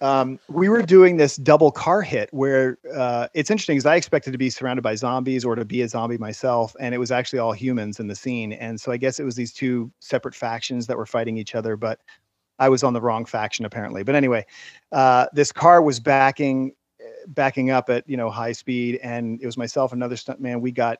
Um, 0.00 0.38
we 0.48 0.68
were 0.68 0.82
doing 0.82 1.16
this 1.16 1.36
double 1.36 1.70
car 1.70 2.02
hit 2.02 2.28
where 2.32 2.78
uh, 2.94 3.28
it's 3.34 3.50
interesting 3.50 3.76
because 3.76 3.86
I 3.86 3.96
expected 3.96 4.32
to 4.32 4.38
be 4.38 4.50
surrounded 4.50 4.82
by 4.82 4.94
zombies 4.94 5.44
or 5.44 5.54
to 5.54 5.64
be 5.64 5.82
a 5.82 5.88
zombie 5.88 6.18
myself, 6.18 6.74
and 6.80 6.94
it 6.94 6.98
was 6.98 7.10
actually 7.12 7.38
all 7.38 7.52
humans 7.52 8.00
in 8.00 8.08
the 8.08 8.14
scene. 8.16 8.52
And 8.54 8.80
so 8.80 8.90
I 8.92 8.96
guess 8.96 9.20
it 9.20 9.24
was 9.24 9.36
these 9.36 9.52
two 9.52 9.90
separate 10.00 10.34
factions 10.34 10.86
that 10.88 10.96
were 10.96 11.06
fighting 11.06 11.36
each 11.36 11.54
other, 11.54 11.76
but 11.76 12.00
I 12.58 12.68
was 12.68 12.82
on 12.82 12.94
the 12.94 13.00
wrong 13.00 13.26
faction 13.26 13.64
apparently. 13.64 14.02
But 14.02 14.14
anyway, 14.16 14.44
uh, 14.92 15.26
this 15.34 15.52
car 15.52 15.82
was 15.82 16.00
backing 16.00 16.72
backing 17.26 17.70
up 17.70 17.90
at 17.90 18.08
you 18.08 18.16
know 18.16 18.30
high 18.30 18.52
speed, 18.52 19.00
and 19.02 19.40
it 19.40 19.46
was 19.46 19.56
myself 19.56 19.92
and 19.92 20.00
another 20.00 20.16
stuntman. 20.16 20.60
We 20.60 20.72
got 20.72 20.98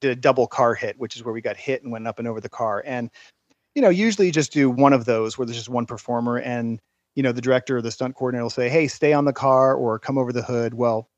did 0.00 0.10
a 0.10 0.16
double 0.16 0.46
car 0.46 0.74
hit, 0.74 0.98
which 0.98 1.16
is 1.16 1.24
where 1.24 1.34
we 1.34 1.40
got 1.40 1.56
hit 1.56 1.82
and 1.82 1.92
went 1.92 2.06
up 2.06 2.18
and 2.18 2.26
over 2.26 2.40
the 2.40 2.48
car. 2.48 2.82
And 2.86 3.10
you 3.74 3.82
know, 3.82 3.90
usually 3.90 4.26
you 4.26 4.32
just 4.32 4.52
do 4.52 4.70
one 4.70 4.92
of 4.92 5.04
those 5.04 5.38
where 5.38 5.46
there's 5.46 5.56
just 5.56 5.68
one 5.68 5.86
performer 5.86 6.38
and 6.38 6.80
you 7.14 7.22
know 7.22 7.32
the 7.32 7.40
director 7.40 7.78
or 7.78 7.82
the 7.82 7.90
stunt 7.90 8.14
coordinator 8.16 8.42
will 8.42 8.50
say, 8.50 8.68
"Hey, 8.68 8.88
stay 8.88 9.12
on 9.12 9.24
the 9.24 9.32
car 9.32 9.74
or 9.74 9.98
come 9.98 10.18
over 10.18 10.32
the 10.32 10.42
hood." 10.42 10.74
Well, 10.74 11.08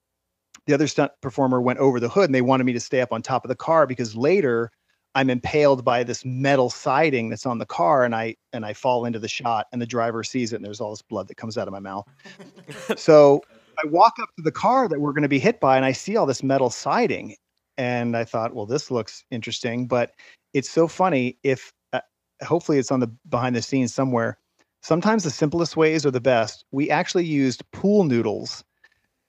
the 0.66 0.74
other 0.74 0.86
stunt 0.86 1.12
performer 1.20 1.60
went 1.60 1.78
over 1.78 1.98
the 2.00 2.08
hood 2.08 2.26
and 2.26 2.34
they 2.34 2.42
wanted 2.42 2.64
me 2.64 2.72
to 2.72 2.80
stay 2.80 3.00
up 3.00 3.12
on 3.12 3.22
top 3.22 3.44
of 3.44 3.48
the 3.48 3.56
car 3.56 3.86
because 3.86 4.14
later 4.14 4.70
I'm 5.14 5.28
impaled 5.28 5.84
by 5.84 6.04
this 6.04 6.24
metal 6.24 6.70
siding 6.70 7.28
that's 7.28 7.46
on 7.46 7.58
the 7.58 7.66
car 7.66 8.04
and 8.04 8.14
I 8.14 8.36
and 8.52 8.64
I 8.64 8.72
fall 8.72 9.04
into 9.04 9.18
the 9.18 9.28
shot 9.28 9.66
and 9.72 9.82
the 9.82 9.86
driver 9.86 10.24
sees 10.24 10.52
it 10.52 10.56
and 10.56 10.64
there's 10.64 10.80
all 10.80 10.90
this 10.90 11.02
blood 11.02 11.28
that 11.28 11.36
comes 11.36 11.58
out 11.58 11.68
of 11.68 11.72
my 11.72 11.80
mouth. 11.80 12.06
so 12.96 13.42
I 13.82 13.86
walk 13.88 14.14
up 14.20 14.28
to 14.36 14.42
the 14.42 14.52
car 14.52 14.88
that 14.88 15.00
we're 15.00 15.12
going 15.12 15.22
to 15.22 15.28
be 15.28 15.38
hit 15.38 15.60
by 15.60 15.76
and 15.76 15.84
I 15.84 15.92
see 15.92 16.16
all 16.16 16.26
this 16.26 16.42
metal 16.42 16.70
siding 16.70 17.36
and 17.76 18.16
I 18.16 18.24
thought, 18.24 18.54
well, 18.54 18.66
this 18.66 18.90
looks 18.90 19.24
interesting, 19.30 19.86
but 19.86 20.12
it's 20.52 20.70
so 20.70 20.86
funny 20.86 21.38
if 21.42 21.72
uh, 21.92 22.00
hopefully 22.42 22.78
it's 22.78 22.92
on 22.92 23.00
the 23.00 23.08
behind 23.28 23.56
the 23.56 23.62
scenes 23.62 23.94
somewhere. 23.94 24.38
Sometimes 24.82 25.24
the 25.24 25.30
simplest 25.30 25.76
ways 25.76 26.04
are 26.04 26.10
the 26.10 26.20
best. 26.20 26.64
We 26.70 26.90
actually 26.90 27.24
used 27.24 27.62
pool 27.72 28.04
noodles 28.04 28.64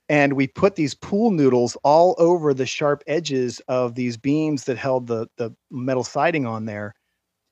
and 0.10 0.34
we 0.34 0.48
put 0.48 0.76
these 0.76 0.94
pool 0.94 1.32
noodles 1.32 1.78
all 1.84 2.16
over 2.18 2.54
the 2.54 2.66
sharp 2.66 3.04
edges 3.08 3.62
of 3.68 3.96
these 3.96 4.18
beams 4.18 4.66
that 4.66 4.78
held 4.78 5.08
the 5.08 5.28
the 5.38 5.52
metal 5.72 6.04
siding 6.04 6.46
on 6.46 6.66
there. 6.66 6.94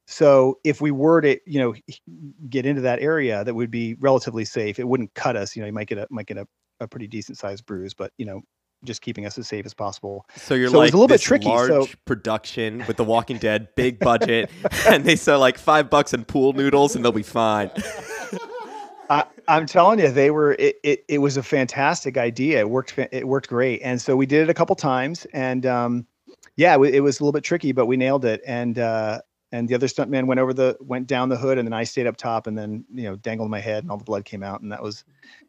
So 0.07 0.59
if 0.65 0.81
we 0.81 0.91
were 0.91 1.21
to, 1.21 1.39
you 1.45 1.59
know, 1.59 1.73
get 2.49 2.65
into 2.65 2.81
that 2.81 2.99
area, 2.99 3.43
that 3.45 3.55
would 3.55 3.71
be 3.71 3.95
relatively 3.99 4.43
safe. 4.43 4.77
It 4.77 4.87
wouldn't 4.87 5.13
cut 5.13 5.37
us. 5.37 5.55
You 5.55 5.61
know, 5.61 5.67
you 5.67 5.73
might 5.73 5.87
get 5.87 5.99
a 5.99 6.07
might 6.09 6.25
get 6.25 6.37
a, 6.37 6.47
a 6.81 6.87
pretty 6.87 7.07
decent 7.07 7.37
sized 7.37 7.65
bruise, 7.65 7.93
but 7.93 8.11
you 8.17 8.25
know, 8.25 8.41
just 8.83 9.01
keeping 9.01 9.25
us 9.25 9.37
as 9.37 9.47
safe 9.47 9.65
as 9.65 9.73
possible. 9.73 10.25
So 10.35 10.55
you're 10.55 10.69
So 10.69 10.77
it 10.77 10.79
was 10.79 10.87
like 10.87 10.93
a 10.93 10.97
little 10.97 11.07
bit 11.07 11.21
tricky, 11.21 11.47
large 11.47 11.69
so- 11.69 11.87
production 12.05 12.83
with 12.87 12.97
The 12.97 13.03
Walking 13.03 13.37
Dead, 13.37 13.69
big 13.75 13.99
budget, 13.99 14.49
and 14.87 15.05
they 15.05 15.15
sell 15.15 15.39
like 15.39 15.57
five 15.57 15.89
bucks 15.89 16.13
in 16.13 16.25
pool 16.25 16.53
noodles 16.53 16.95
and 16.95 17.05
they'll 17.05 17.11
be 17.11 17.23
fine. 17.23 17.71
I, 19.09 19.25
I'm 19.47 19.65
telling 19.65 19.99
you, 19.99 20.09
they 20.09 20.31
were. 20.31 20.53
It, 20.53 20.77
it 20.83 21.05
it 21.09 21.17
was 21.17 21.35
a 21.35 21.43
fantastic 21.43 22.17
idea. 22.17 22.59
It 22.59 22.69
worked. 22.69 22.97
It 22.97 23.27
worked 23.27 23.49
great. 23.49 23.81
And 23.83 24.01
so 24.01 24.15
we 24.15 24.25
did 24.25 24.43
it 24.43 24.49
a 24.49 24.53
couple 24.53 24.73
times, 24.75 25.27
and 25.33 25.65
um, 25.65 26.07
yeah, 26.55 26.77
it, 26.77 26.95
it 26.95 26.99
was 27.01 27.19
a 27.19 27.23
little 27.23 27.33
bit 27.33 27.43
tricky, 27.43 27.73
but 27.73 27.87
we 27.87 27.97
nailed 27.97 28.23
it. 28.23 28.41
And 28.47 28.79
uh, 28.79 29.19
and 29.51 29.67
the 29.67 29.75
other 29.75 29.87
stuntman 29.87 30.27
went 30.27 30.39
over 30.39 30.53
the 30.53 30.77
went 30.79 31.07
down 31.07 31.27
the 31.27 31.37
hood, 31.37 31.57
and 31.57 31.67
then 31.67 31.73
I 31.73 31.83
stayed 31.83 32.07
up 32.07 32.15
top, 32.15 32.47
and 32.47 32.57
then 32.57 32.85
you 32.93 33.03
know 33.03 33.17
dangled 33.17 33.49
my 33.49 33.59
head, 33.59 33.83
and 33.83 33.91
all 33.91 33.97
the 33.97 34.05
blood 34.05 34.23
came 34.23 34.43
out, 34.43 34.61
and 34.61 34.71
that 34.71 34.81
was 34.81 35.03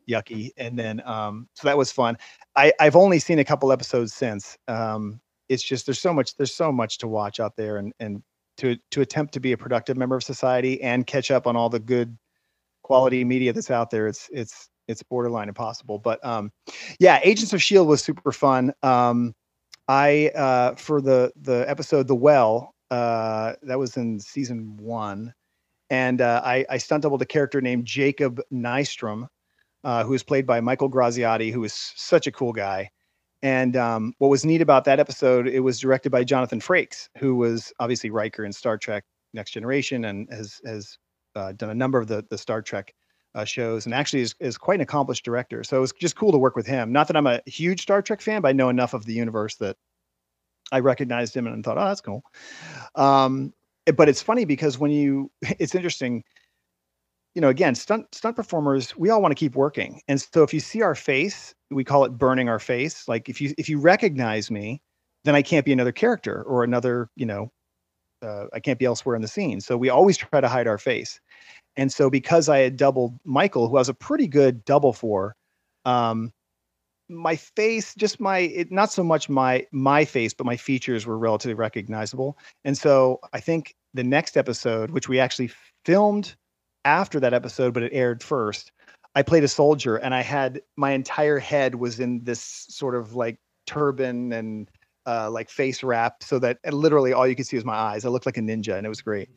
yucky. 0.09 0.50
And 0.57 0.78
then 0.78 1.03
um, 1.07 1.48
so 1.55 1.68
that 1.68 1.76
was 1.76 1.92
fun. 1.92 2.16
I 2.57 2.72
I've 2.80 2.96
only 2.96 3.18
seen 3.18 3.38
a 3.38 3.44
couple 3.44 3.72
episodes 3.72 4.14
since. 4.14 4.57
Um, 4.68 5.20
it's 5.48 5.62
just 5.62 5.86
there's 5.86 6.00
so 6.00 6.12
much 6.12 6.36
there's 6.36 6.55
so 6.55 6.72
much 6.72 6.98
to 6.98 7.09
watch 7.09 7.40
out 7.40 7.57
there, 7.57 7.76
and 7.76 7.92
and 8.00 8.22
to 8.59 8.76
to 8.90 9.00
attempt 9.00 9.34
to 9.34 9.40
be 9.40 9.53
a 9.53 9.57
productive 9.57 9.96
member 9.96 10.16
of 10.16 10.22
society 10.22 10.80
and 10.82 11.07
catch 11.07 11.30
up 11.30 11.46
on 11.46 11.57
all 11.57 11.68
the 11.68 11.80
good 11.80 12.16
quality 12.82 13.24
media 13.24 13.53
that's 13.53 13.70
out 13.70 13.90
there 13.90 14.07
it's 14.07 14.28
it's 14.32 14.68
it's 14.88 15.03
borderline 15.03 15.48
impossible 15.48 15.98
but 15.98 16.24
um 16.24 16.50
yeah 16.98 17.20
agents 17.22 17.53
of 17.53 17.62
shield 17.62 17.86
was 17.86 18.03
super 18.03 18.32
fun 18.32 18.72
um 18.82 19.34
i 19.88 20.30
uh 20.34 20.74
for 20.74 21.00
the 21.00 21.32
the 21.40 21.64
episode 21.68 22.09
the 22.09 22.14
well 22.14 22.74
uh 22.90 23.55
that 23.62 23.78
was 23.78 23.96
in 23.96 24.18
season 24.18 24.76
one 24.76 25.32
and 25.90 26.20
uh 26.20 26.42
i 26.44 26.64
i 26.68 26.76
stunt 26.76 27.03
doubled 27.03 27.22
a 27.22 27.26
character 27.26 27.61
named 27.61 27.84
jacob 27.84 28.40
nystrom 28.53 29.26
uh 29.85 30.05
who 30.05 30.11
was 30.11 30.22
played 30.22 30.47
by 30.47 30.61
michael 30.61 30.91
graziadei 30.91 31.53
who 31.53 31.62
is 31.64 31.93
such 31.97 32.26
a 32.26 32.33
cool 32.33 32.53
guy 32.53 32.91
and 33.43 33.76
um, 33.76 34.14
what 34.18 34.28
was 34.28 34.45
neat 34.45 34.62
about 34.62 34.85
that 34.85 35.01
episode, 35.01 35.49
it 35.49 35.61
was 35.61 35.80
directed 35.80 36.11
by 36.11 36.22
Jonathan 36.22 36.61
Frakes, 36.61 37.09
who 37.18 37.35
was 37.35 37.72
obviously 37.80 38.09
Riker 38.09 38.45
in 38.45 38.53
Star 38.53 38.78
Trek 38.78 39.05
Next 39.35 39.51
Generation 39.51 40.05
and 40.05 40.33
has 40.33 40.61
has 40.64 40.97
uh, 41.35 41.53
done 41.53 41.70
a 41.70 41.74
number 41.74 41.99
of 41.99 42.07
the 42.07 42.24
the 42.30 42.39
Star 42.39 42.62
Trek 42.62 42.95
uh, 43.35 43.45
shows, 43.45 43.85
and 43.85 43.95
actually 43.95 44.22
is 44.22 44.37
is 44.39 44.57
quite 44.57 44.76
an 44.76 44.83
accomplished 44.83 45.24
director. 45.24 45.64
So 45.64 45.76
it 45.76 45.80
was 45.80 45.93
just 45.93 46.14
cool 46.14 46.30
to 46.30 46.39
work 46.39 46.55
with 46.55 46.66
him. 46.66 46.93
Not 46.93 47.09
that 47.09 47.16
I'm 47.16 47.26
a 47.26 47.41
huge 47.47 47.83
Star 47.83 48.01
Trek 48.01 48.20
fan, 48.20 48.43
but 48.43 48.49
I 48.49 48.53
know 48.53 48.68
enough 48.68 48.95
of 48.95 49.07
the 49.07 49.14
universe 49.14 49.57
that 49.57 49.76
I 50.70 50.78
recognized 50.78 51.37
him 51.37 51.49
and 51.49 51.64
thought, 51.64 51.78
oh, 51.78 51.85
that's 51.85 52.01
cool. 52.01 52.22
Um, 52.95 53.53
but 53.97 54.09
it's 54.09 54.22
funny 54.22 54.45
because 54.45 54.78
when 54.78 54.93
you, 54.93 55.33
it's 55.59 55.74
interesting. 55.74 56.22
You 57.35 57.41
know, 57.41 57.49
again, 57.49 57.74
stunt 57.74 58.14
stunt 58.14 58.37
performers, 58.37 58.95
we 58.97 59.09
all 59.11 59.22
want 59.22 59.33
to 59.33 59.37
keep 59.37 59.55
working, 59.57 60.03
and 60.09 60.20
so 60.20 60.43
if 60.43 60.53
you 60.53 60.61
see 60.61 60.83
our 60.83 60.95
face, 60.95 61.55
we 61.70 61.83
call 61.85 62.05
it 62.05 62.11
burning 62.18 62.49
our 62.49 62.59
face. 62.59 63.09
Like 63.09 63.28
if 63.28 63.41
you 63.41 63.55
if 63.57 63.68
you 63.70 63.78
recognize 63.80 64.51
me, 64.51 64.83
then 65.24 65.35
I 65.35 65.41
can't 65.43 65.64
be 65.64 65.72
another 65.72 65.93
character 65.93 66.43
or 66.43 66.62
another, 66.64 67.09
you 67.16 67.24
know, 67.26 67.51
uh, 68.22 68.47
I 68.55 68.61
can't 68.61 68.78
be 68.78 68.85
elsewhere 68.87 69.16
in 69.16 69.22
the 69.22 69.28
scene. 69.28 69.61
So 69.61 69.76
we 69.76 69.91
always 69.91 70.16
try 70.18 70.41
to 70.41 70.49
hide 70.49 70.66
our 70.68 70.78
face. 70.78 71.20
And 71.76 71.93
so 71.93 72.11
because 72.11 72.49
I 72.49 72.59
had 72.61 72.76
doubled 72.76 73.18
Michael, 73.24 73.68
who 73.68 73.76
I 73.76 73.80
was 73.80 73.89
a 73.91 73.95
pretty 73.95 74.28
good 74.28 74.64
double 74.66 74.93
for, 74.93 75.37
um, 75.87 76.33
my 77.09 77.37
face, 77.37 77.95
just 77.97 78.20
my 78.20 78.39
it, 78.39 78.72
not 78.72 78.91
so 78.93 79.05
much 79.05 79.28
my 79.28 79.66
my 79.72 80.05
face, 80.05 80.33
but 80.35 80.47
my 80.47 80.57
features 80.57 81.07
were 81.07 81.18
relatively 81.18 81.55
recognizable. 81.55 82.39
And 82.64 82.76
so 82.78 83.20
I 83.33 83.41
think 83.41 83.74
the 83.95 84.05
next 84.05 84.37
episode, 84.37 84.91
which 84.91 85.09
we 85.09 85.20
actually 85.20 85.51
filmed 85.85 86.37
after 86.85 87.20
that 87.20 87.35
episode, 87.35 87.74
but 87.74 87.83
it 87.83 87.93
aired 87.93 88.22
first, 88.22 88.72
I 89.14 89.22
played 89.22 89.45
a 89.45 89.49
soldier 89.49 89.97
and 89.97 90.14
I 90.14 90.22
had 90.22 90.62
my 90.76 90.93
entire 90.93 91.39
head 91.39 91.74
was 91.74 92.01
in 92.01 92.24
this 92.24 92.41
sort 92.41 92.95
of 92.95 93.14
like 93.14 93.39
turban 93.66 94.33
and 94.33 94.70
uh, 95.07 95.30
like 95.30 95.51
face 95.51 95.83
wrap 95.83 96.22
so 96.22 96.39
that 96.39 96.59
literally 96.72 97.12
all 97.12 97.26
you 97.26 97.35
could 97.35 97.47
see 97.47 97.57
was 97.57 97.64
my 97.64 97.74
eyes. 97.74 98.05
I 98.05 98.09
looked 98.09 98.26
like 98.26 98.39
a 98.39 98.41
ninja 98.41 98.76
and 98.76 98.87
it 98.87 98.89
was 98.89 99.03
great. 99.03 99.28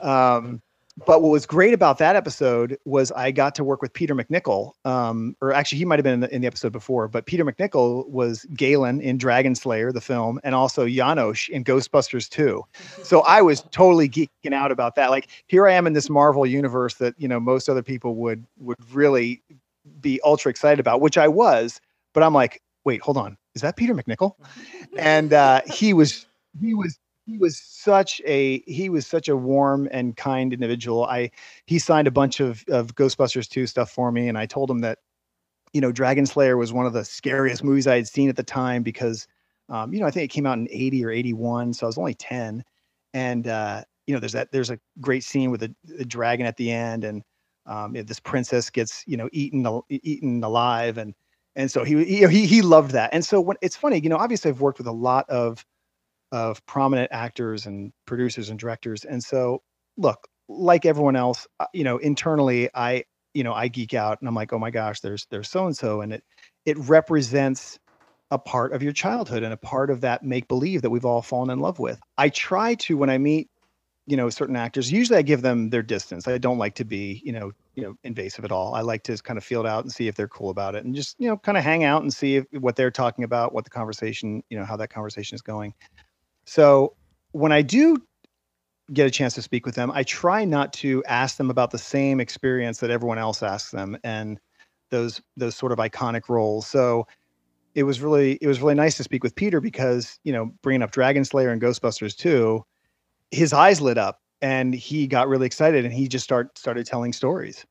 Um, 0.00 0.62
but 0.96 1.22
what 1.22 1.30
was 1.30 1.44
great 1.44 1.74
about 1.74 1.98
that 1.98 2.14
episode 2.14 2.78
was 2.84 3.10
I 3.12 3.32
got 3.32 3.54
to 3.56 3.64
work 3.64 3.82
with 3.82 3.92
Peter 3.92 4.14
MacNicol, 4.14 4.72
um, 4.84 5.36
or 5.40 5.52
actually 5.52 5.78
he 5.78 5.84
might 5.84 5.98
have 5.98 6.04
been 6.04 6.14
in 6.14 6.20
the, 6.20 6.34
in 6.34 6.40
the 6.42 6.46
episode 6.46 6.72
before, 6.72 7.08
but 7.08 7.26
Peter 7.26 7.44
MacNicol 7.44 8.08
was 8.08 8.46
Galen 8.54 9.00
in 9.00 9.18
Dragon 9.18 9.56
Slayer, 9.56 9.90
the 9.90 10.00
film, 10.00 10.40
and 10.44 10.54
also 10.54 10.86
Janosz 10.86 11.48
in 11.48 11.64
Ghostbusters 11.64 12.28
2. 12.28 12.62
So 13.02 13.22
I 13.22 13.42
was 13.42 13.62
totally 13.72 14.08
geeking 14.08 14.52
out 14.52 14.70
about 14.70 14.94
that. 14.94 15.10
Like 15.10 15.28
here 15.48 15.66
I 15.66 15.72
am 15.72 15.86
in 15.88 15.94
this 15.94 16.08
Marvel 16.08 16.46
universe 16.46 16.94
that 16.94 17.14
you 17.18 17.26
know 17.26 17.40
most 17.40 17.68
other 17.68 17.82
people 17.82 18.14
would 18.16 18.46
would 18.58 18.78
really 18.92 19.42
be 20.00 20.20
ultra 20.24 20.50
excited 20.50 20.78
about, 20.78 21.00
which 21.00 21.18
I 21.18 21.26
was. 21.26 21.80
But 22.12 22.22
I'm 22.22 22.34
like, 22.34 22.62
wait, 22.84 23.00
hold 23.02 23.16
on, 23.16 23.36
is 23.56 23.62
that 23.62 23.76
Peter 23.76 23.94
MacNicol? 23.94 24.34
And 24.96 25.32
uh, 25.32 25.62
he 25.66 25.92
was 25.92 26.26
he 26.60 26.72
was 26.72 27.00
he 27.26 27.38
was 27.38 27.58
such 27.58 28.20
a 28.26 28.60
he 28.66 28.88
was 28.88 29.06
such 29.06 29.28
a 29.28 29.36
warm 29.36 29.88
and 29.90 30.16
kind 30.16 30.52
individual. 30.52 31.04
I 31.04 31.30
he 31.66 31.78
signed 31.78 32.06
a 32.06 32.10
bunch 32.10 32.40
of 32.40 32.64
of 32.68 32.94
Ghostbusters 32.94 33.48
2 33.48 33.66
stuff 33.66 33.90
for 33.90 34.12
me, 34.12 34.28
and 34.28 34.36
I 34.36 34.46
told 34.46 34.70
him 34.70 34.80
that 34.80 34.98
you 35.72 35.80
know 35.80 35.92
Dragon 35.92 36.26
Slayer 36.26 36.56
was 36.56 36.72
one 36.72 36.86
of 36.86 36.92
the 36.92 37.04
scariest 37.04 37.64
movies 37.64 37.86
I 37.86 37.96
had 37.96 38.08
seen 38.08 38.28
at 38.28 38.36
the 38.36 38.42
time 38.42 38.82
because 38.82 39.26
um, 39.68 39.92
you 39.92 40.00
know 40.00 40.06
I 40.06 40.10
think 40.10 40.24
it 40.24 40.34
came 40.34 40.46
out 40.46 40.58
in 40.58 40.68
80 40.70 41.04
or 41.04 41.10
81, 41.10 41.74
so 41.74 41.86
I 41.86 41.88
was 41.88 41.98
only 41.98 42.14
10, 42.14 42.62
and 43.14 43.48
uh, 43.48 43.82
you 44.06 44.14
know 44.14 44.20
there's 44.20 44.32
that 44.32 44.52
there's 44.52 44.70
a 44.70 44.78
great 45.00 45.24
scene 45.24 45.50
with 45.50 45.62
a, 45.62 45.74
a 45.98 46.04
dragon 46.04 46.46
at 46.46 46.56
the 46.58 46.70
end, 46.70 47.04
and 47.04 47.22
um, 47.66 47.94
this 47.94 48.20
princess 48.20 48.68
gets 48.70 49.02
you 49.06 49.16
know 49.16 49.28
eaten 49.32 49.66
eaten 49.88 50.44
alive, 50.44 50.98
and 50.98 51.14
and 51.56 51.70
so 51.70 51.84
he 51.84 52.04
he, 52.04 52.46
he 52.46 52.62
loved 52.62 52.90
that, 52.90 53.10
and 53.14 53.24
so 53.24 53.40
when 53.40 53.56
it's 53.62 53.76
funny, 53.76 53.98
you 54.00 54.10
know, 54.10 54.18
obviously 54.18 54.50
I've 54.50 54.60
worked 54.60 54.78
with 54.78 54.88
a 54.88 54.92
lot 54.92 55.28
of 55.30 55.64
of 56.34 56.66
prominent 56.66 57.08
actors 57.12 57.64
and 57.64 57.92
producers 58.06 58.50
and 58.50 58.58
directors. 58.58 59.04
And 59.04 59.22
so, 59.22 59.62
look, 59.96 60.26
like 60.48 60.84
everyone 60.84 61.14
else, 61.14 61.46
uh, 61.60 61.66
you 61.72 61.84
know, 61.84 61.98
internally, 61.98 62.68
I, 62.74 63.04
you 63.34 63.44
know, 63.44 63.54
I 63.54 63.68
geek 63.68 63.94
out 63.94 64.20
and 64.20 64.28
I'm 64.28 64.34
like, 64.34 64.52
oh 64.52 64.58
my 64.58 64.70
gosh, 64.70 64.98
there's 64.98 65.26
there's 65.30 65.48
so 65.48 65.66
and 65.66 65.76
so, 65.76 66.00
and 66.00 66.12
it 66.12 66.24
it 66.66 66.76
represents 66.78 67.78
a 68.32 68.38
part 68.38 68.72
of 68.72 68.82
your 68.82 68.92
childhood 68.92 69.44
and 69.44 69.52
a 69.52 69.56
part 69.56 69.90
of 69.90 70.00
that 70.00 70.24
make 70.24 70.48
believe 70.48 70.82
that 70.82 70.90
we've 70.90 71.04
all 71.04 71.22
fallen 71.22 71.50
in 71.50 71.60
love 71.60 71.78
with. 71.78 72.00
I 72.18 72.30
try 72.30 72.74
to 72.74 72.96
when 72.96 73.10
I 73.10 73.18
meet, 73.18 73.48
you 74.06 74.16
know, 74.16 74.28
certain 74.28 74.56
actors. 74.56 74.90
Usually, 74.90 75.18
I 75.18 75.22
give 75.22 75.42
them 75.42 75.70
their 75.70 75.82
distance. 75.84 76.26
I 76.26 76.38
don't 76.38 76.58
like 76.58 76.74
to 76.76 76.84
be, 76.84 77.22
you 77.24 77.32
know, 77.32 77.52
you 77.76 77.84
know, 77.84 77.94
invasive 78.02 78.44
at 78.44 78.50
all. 78.50 78.74
I 78.74 78.80
like 78.80 79.04
to 79.04 79.16
kind 79.18 79.38
of 79.38 79.44
field 79.44 79.66
out 79.66 79.84
and 79.84 79.92
see 79.92 80.08
if 80.08 80.16
they're 80.16 80.28
cool 80.28 80.50
about 80.50 80.74
it, 80.74 80.84
and 80.84 80.96
just 80.96 81.14
you 81.20 81.28
know, 81.28 81.36
kind 81.36 81.56
of 81.56 81.62
hang 81.62 81.84
out 81.84 82.02
and 82.02 82.12
see 82.12 82.36
if, 82.36 82.44
what 82.58 82.74
they're 82.74 82.90
talking 82.90 83.24
about, 83.24 83.54
what 83.54 83.62
the 83.62 83.70
conversation, 83.70 84.42
you 84.50 84.58
know, 84.58 84.64
how 84.64 84.76
that 84.76 84.90
conversation 84.90 85.36
is 85.36 85.42
going. 85.42 85.72
So 86.46 86.94
when 87.32 87.52
I 87.52 87.62
do 87.62 87.96
get 88.92 89.06
a 89.06 89.10
chance 89.10 89.34
to 89.34 89.42
speak 89.42 89.64
with 89.64 89.74
them, 89.74 89.90
I 89.90 90.02
try 90.02 90.44
not 90.44 90.72
to 90.74 91.02
ask 91.04 91.36
them 91.36 91.50
about 91.50 91.70
the 91.70 91.78
same 91.78 92.20
experience 92.20 92.78
that 92.80 92.90
everyone 92.90 93.18
else 93.18 93.42
asks 93.42 93.70
them 93.70 93.96
and 94.04 94.38
those 94.90 95.20
those 95.36 95.56
sort 95.56 95.72
of 95.72 95.78
iconic 95.78 96.28
roles. 96.28 96.66
So 96.66 97.06
it 97.74 97.84
was 97.84 98.00
really 98.00 98.38
it 98.40 98.46
was 98.46 98.60
really 98.60 98.74
nice 98.74 98.96
to 98.98 99.02
speak 99.04 99.24
with 99.24 99.34
Peter 99.34 99.60
because 99.60 100.18
you 100.24 100.32
know 100.32 100.52
bringing 100.62 100.82
up 100.82 100.92
Dragon 100.92 101.24
Slayer 101.24 101.50
and 101.50 101.60
Ghostbusters 101.60 102.16
2, 102.16 102.64
his 103.30 103.52
eyes 103.52 103.80
lit 103.80 103.98
up 103.98 104.20
and 104.42 104.74
he 104.74 105.06
got 105.06 105.28
really 105.28 105.46
excited 105.46 105.84
and 105.84 105.94
he 105.94 106.08
just 106.08 106.24
start 106.24 106.56
started 106.58 106.86
telling 106.86 107.12
stories. 107.12 107.64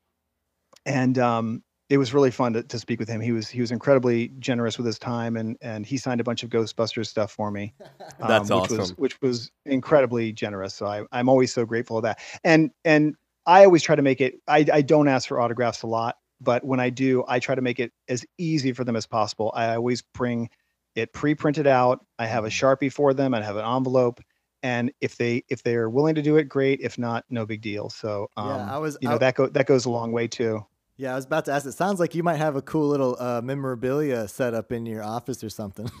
And 0.86 1.18
um, 1.18 1.62
it 1.94 1.98
was 1.98 2.12
really 2.12 2.32
fun 2.32 2.52
to, 2.54 2.62
to 2.64 2.78
speak 2.80 2.98
with 2.98 3.08
him. 3.08 3.20
He 3.20 3.30
was 3.30 3.48
he 3.48 3.60
was 3.60 3.70
incredibly 3.70 4.28
generous 4.40 4.76
with 4.76 4.86
his 4.86 4.98
time 4.98 5.36
and 5.36 5.56
and 5.62 5.86
he 5.86 5.96
signed 5.96 6.20
a 6.20 6.24
bunch 6.24 6.42
of 6.42 6.50
Ghostbusters 6.50 7.06
stuff 7.06 7.30
for 7.30 7.52
me. 7.52 7.72
That's 8.18 8.50
which 8.50 8.70
Was, 8.70 8.80
awesome. 8.80 8.96
which 8.96 9.22
was 9.22 9.52
incredibly 9.64 10.32
generous. 10.32 10.74
So 10.74 10.86
I, 10.86 11.04
I'm 11.12 11.28
always 11.28 11.52
so 11.52 11.64
grateful 11.64 11.96
of 11.98 12.02
that. 12.02 12.18
And 12.42 12.72
and 12.84 13.14
I 13.46 13.64
always 13.64 13.82
try 13.84 13.94
to 13.94 14.02
make 14.02 14.20
it. 14.20 14.34
I 14.48 14.66
I 14.72 14.82
don't 14.82 15.06
ask 15.06 15.28
for 15.28 15.40
autographs 15.40 15.82
a 15.82 15.86
lot, 15.86 16.16
but 16.40 16.64
when 16.64 16.80
I 16.80 16.90
do, 16.90 17.24
I 17.28 17.38
try 17.38 17.54
to 17.54 17.62
make 17.62 17.78
it 17.78 17.92
as 18.08 18.26
easy 18.38 18.72
for 18.72 18.82
them 18.82 18.96
as 18.96 19.06
possible. 19.06 19.52
I 19.54 19.76
always 19.76 20.02
bring 20.02 20.50
it 20.96 21.12
pre-printed 21.12 21.68
out. 21.68 22.04
I 22.18 22.26
have 22.26 22.44
a 22.44 22.48
sharpie 22.48 22.92
for 22.92 23.14
them. 23.14 23.34
I 23.34 23.42
have 23.42 23.56
an 23.56 23.64
envelope. 23.64 24.20
And 24.64 24.90
if 25.00 25.16
they 25.16 25.44
if 25.48 25.62
they're 25.62 25.88
willing 25.90 26.16
to 26.16 26.22
do 26.22 26.38
it, 26.38 26.48
great. 26.48 26.80
If 26.80 26.98
not, 26.98 27.24
no 27.30 27.46
big 27.46 27.60
deal. 27.60 27.90
So 27.90 28.30
um, 28.36 28.48
Yeah, 28.48 28.74
I 28.74 28.78
was- 28.78 28.98
you 29.00 29.08
know 29.08 29.16
I- 29.16 29.18
that 29.18 29.34
go 29.36 29.46
that 29.48 29.66
goes 29.66 29.84
a 29.84 29.90
long 29.90 30.10
way 30.10 30.26
too. 30.26 30.66
Yeah, 30.96 31.12
I 31.12 31.16
was 31.16 31.24
about 31.24 31.44
to 31.46 31.52
ask. 31.52 31.66
It 31.66 31.72
sounds 31.72 31.98
like 31.98 32.14
you 32.14 32.22
might 32.22 32.36
have 32.36 32.54
a 32.54 32.62
cool 32.62 32.88
little 32.88 33.16
uh, 33.18 33.40
memorabilia 33.42 34.28
set 34.28 34.54
up 34.54 34.70
in 34.70 34.86
your 34.86 35.02
office 35.02 35.42
or 35.42 35.50
something. 35.50 35.90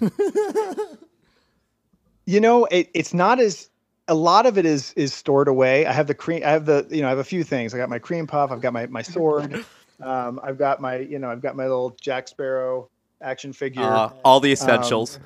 You 2.26 2.40
know, 2.40 2.64
it, 2.66 2.88
it's 2.94 3.12
not 3.12 3.38
as 3.38 3.68
a 4.08 4.14
lot 4.14 4.46
of 4.46 4.56
it 4.58 4.64
is 4.64 4.92
is 4.94 5.12
stored 5.12 5.48
away. 5.48 5.86
I 5.86 5.92
have 5.92 6.06
the 6.06 6.14
cream. 6.14 6.42
I 6.44 6.50
have 6.50 6.66
the 6.66 6.86
you 6.90 7.02
know 7.02 7.06
I 7.06 7.10
have 7.10 7.18
a 7.18 7.24
few 7.24 7.44
things. 7.44 7.74
I 7.74 7.78
got 7.78 7.90
my 7.90 7.98
cream 7.98 8.26
puff. 8.26 8.50
I've 8.50 8.60
got 8.60 8.72
my 8.72 8.86
my 8.86 9.02
sword. 9.02 9.64
Um, 10.02 10.40
I've 10.42 10.58
got 10.58 10.80
my 10.80 10.96
you 10.96 11.20
know 11.20 11.30
I've 11.30 11.40
got 11.40 11.54
my 11.54 11.62
little 11.62 11.96
Jack 12.00 12.26
Sparrow 12.26 12.90
action 13.22 13.52
figure. 13.52 13.84
Uh, 13.84 14.10
all 14.24 14.40
the 14.40 14.50
essentials. 14.50 15.20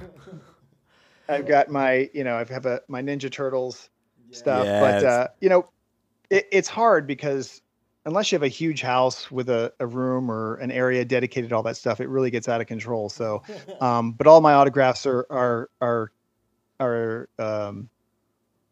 I've 1.26 1.46
got 1.46 1.70
my 1.70 2.10
you 2.12 2.22
know 2.22 2.36
I 2.36 2.44
have 2.44 2.66
a 2.66 2.82
my 2.86 3.00
Ninja 3.00 3.32
Turtles 3.32 3.88
stuff. 4.30 4.66
But 4.66 5.04
uh, 5.04 5.28
you 5.40 5.48
know, 5.48 5.70
it, 6.28 6.48
it's 6.52 6.68
hard 6.68 7.06
because 7.06 7.62
unless 8.08 8.32
you 8.32 8.36
have 8.36 8.42
a 8.42 8.48
huge 8.48 8.80
house 8.80 9.30
with 9.30 9.50
a, 9.50 9.70
a 9.80 9.86
room 9.86 10.30
or 10.30 10.54
an 10.56 10.70
area 10.70 11.04
dedicated 11.04 11.50
to 11.50 11.56
all 11.56 11.62
that 11.62 11.76
stuff, 11.76 12.00
it 12.00 12.08
really 12.08 12.30
gets 12.30 12.48
out 12.48 12.58
of 12.58 12.66
control. 12.66 13.10
So, 13.10 13.42
um, 13.80 14.12
but 14.12 14.26
all 14.26 14.40
my 14.40 14.54
autographs 14.54 15.06
are 15.06 15.26
are 15.30 15.70
are 15.80 16.10
are 16.80 17.28
um, 17.38 17.90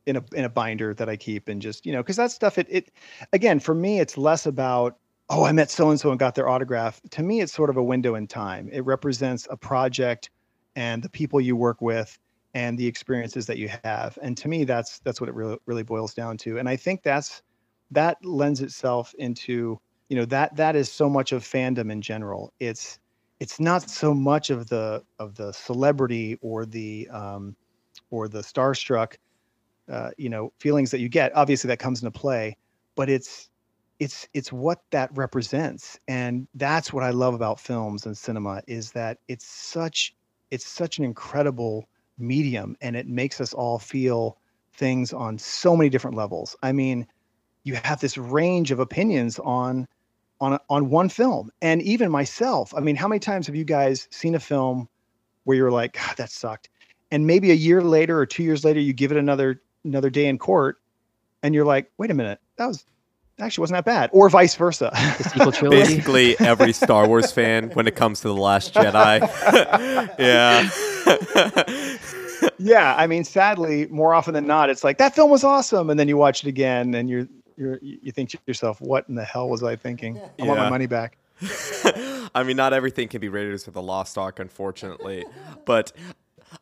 in 0.07 0.17
a 0.17 0.25
in 0.33 0.45
a 0.45 0.49
binder 0.49 0.95
that 0.95 1.09
I 1.09 1.17
keep 1.17 1.49
and 1.49 1.61
just 1.61 1.85
you 1.85 1.93
know 1.93 2.03
because 2.03 2.17
that 2.17 2.31
stuff 2.31 2.57
it 2.57 2.67
it 2.71 2.91
again 3.33 3.61
for 3.61 3.75
me 3.75 4.01
it's 4.01 4.17
less 4.17 4.47
about 4.47 4.97
oh 5.29 5.45
I 5.45 5.53
met 5.53 5.71
so 5.71 5.91
and 5.91 6.01
so 6.01 6.11
and 6.11 6.19
got 6.19 6.35
their 6.35 6.49
autograph. 6.49 7.01
To 7.11 7.23
me, 7.23 7.43
it's 7.43 7.53
sort 7.53 7.69
of 7.69 7.77
a 7.77 7.85
window 7.85 8.15
in 8.15 8.27
time. 8.27 8.71
It 8.73 8.87
represents 8.87 9.47
a 9.51 9.57
project 9.57 10.31
and 10.77 11.03
the 11.03 11.11
people 11.11 11.41
you 11.43 11.57
work 11.57 11.83
with 11.83 12.19
and 12.55 12.79
the 12.79 12.87
experiences 12.87 13.45
that 13.47 13.59
you 13.59 13.69
have. 13.85 14.19
And 14.23 14.35
to 14.39 14.49
me, 14.49 14.65
that's 14.65 14.99
that's 15.01 15.21
what 15.21 15.29
it 15.29 15.35
really 15.35 15.59
really 15.67 15.83
boils 15.83 16.15
down 16.15 16.39
to. 16.39 16.59
And 16.59 16.71
I 16.71 16.77
think 16.77 17.03
that's 17.03 17.43
that 17.91 18.25
lends 18.25 18.61
itself 18.61 19.15
into 19.19 19.79
you 20.09 20.17
know 20.17 20.25
that 20.27 20.55
that 20.57 20.77
is 20.77 20.91
so 20.91 21.09
much 21.09 21.33
of 21.33 21.43
fandom 21.43 21.91
in 21.91 22.01
general. 22.01 22.53
It's 22.61 22.99
it's 23.41 23.61
not 23.61 23.89
so 23.91 24.15
much 24.15 24.51
of 24.51 24.69
the 24.69 25.03
of 25.19 25.35
the 25.35 25.53
celebrity 25.53 26.39
or 26.41 26.65
the 26.65 27.09
um, 27.11 27.57
or 28.11 28.29
the 28.29 28.41
starstruck 28.41 29.15
uh, 29.91 30.11
you 30.17 30.29
know 30.29 30.53
feelings 30.59 30.91
that 30.91 31.01
you 31.01 31.09
get. 31.09 31.35
Obviously, 31.37 31.69
that 31.69 31.79
comes 31.79 32.03
into 32.03 32.17
play, 32.17 32.57
but 32.95 33.09
it's 33.09 33.51
it's 33.99 34.29
it's 34.35 34.53
what 34.53 34.83
that 34.91 35.11
represents 35.17 35.99
and 36.07 36.47
that's 36.55 36.93
what 36.93 37.03
i 37.03 37.11
love 37.11 37.35
about 37.35 37.59
films 37.59 38.05
and 38.05 38.17
cinema 38.17 38.61
is 38.67 38.93
that 38.93 39.19
it's 39.29 39.47
such 39.47 40.15
it's 40.51 40.67
such 40.67 40.99
an 40.99 41.05
incredible 41.05 41.89
medium 42.19 42.77
and 42.81 42.95
it 42.95 43.07
makes 43.07 43.41
us 43.41 43.55
all 43.55 43.79
feel 43.79 44.39
things 44.75 45.13
on 45.13 45.39
so 45.39 45.77
many 45.77 45.89
different 45.89 46.17
levels 46.17 46.55
i 46.63 46.73
mean 46.73 47.07
you 47.67 47.75
have 47.83 48.01
this 48.01 48.17
range 48.17 48.71
of 48.71 48.79
opinions 48.79 49.39
on 49.41 49.87
on 50.41 50.59
on 50.71 50.91
one 50.91 51.09
film. 51.09 51.51
And 51.63 51.83
even 51.83 52.11
myself 52.11 52.73
i 52.77 52.81
mean 52.81 52.97
how 52.97 53.09
many 53.09 53.19
times 53.19 53.47
have 53.47 53.57
you 53.57 53.65
guys 53.65 54.09
seen 54.11 54.35
a 54.35 54.41
film 54.41 54.89
where 55.45 55.57
you're 55.57 55.71
like 55.71 55.95
God, 55.95 56.17
that 56.17 56.31
sucked. 56.31 56.69
And 57.11 57.27
maybe 57.27 57.51
a 57.51 57.55
year 57.55 57.83
later 57.83 58.19
or 58.19 58.27
two 58.27 58.43
years 58.43 58.65
later 58.65 58.81
you 58.81 58.93
give 58.93 59.13
it 59.13 59.19
another 59.19 59.61
another 59.85 60.11
day 60.11 60.27
in 60.27 60.39
court 60.39 60.79
and 61.43 61.55
you're 61.55 61.65
like 61.65 61.91
wait 61.99 62.11
a 62.11 62.15
minute. 62.15 62.41
That 62.57 62.67
was 62.67 62.85
actually 63.39 63.63
wasn't 63.63 63.77
that 63.77 63.85
bad, 63.85 64.11
or 64.13 64.29
vice 64.29 64.55
versa. 64.55 64.91
The 64.93 65.25
sequel 65.25 65.53
trilogy. 65.53 65.83
Basically, 65.83 66.41
every 66.41 66.73
Star 66.73 67.07
Wars 67.07 67.33
fan, 67.33 67.71
when 67.71 67.87
it 67.87 67.97
comes 67.97 68.21
to 68.21 68.29
the 68.29 68.35
Last 68.35 68.75
Jedi, 68.75 69.21
yeah, 70.19 70.71
yeah, 72.59 72.95
I 72.97 73.07
mean, 73.07 73.25
sadly, 73.25 73.87
more 73.89 74.15
often 74.15 74.35
than 74.35 74.47
not, 74.47 74.71
it's 74.71 74.85
like 74.85 74.99
that 74.99 75.15
film 75.15 75.31
was 75.31 75.45
awesome, 75.45 75.91
and 75.91 75.99
then 76.01 76.09
you 76.09 76.17
watch 76.17 76.45
it 76.45 76.49
again, 76.49 76.95
and 76.95 77.11
you're 77.11 77.29
you're 77.57 77.79
you 77.83 78.13
think 78.13 78.31
to 78.31 78.39
yourself, 78.47 78.81
what 78.81 79.09
in 79.09 79.15
the 79.15 79.25
hell 79.25 79.49
was 79.49 79.63
I 79.63 79.77
thinking? 79.77 80.21
I 80.41 80.45
want 80.45 80.61
my 80.61 80.71
money 80.71 80.87
back. 80.87 81.19
I 82.35 82.43
mean, 82.45 82.57
not 82.57 82.73
everything 82.73 83.09
can 83.09 83.21
be 83.21 83.29
rated 83.29 83.53
as 83.55 83.65
the 83.65 83.83
Lost 83.83 84.17
Ark, 84.17 84.39
unfortunately. 84.39 85.25
but 85.65 85.93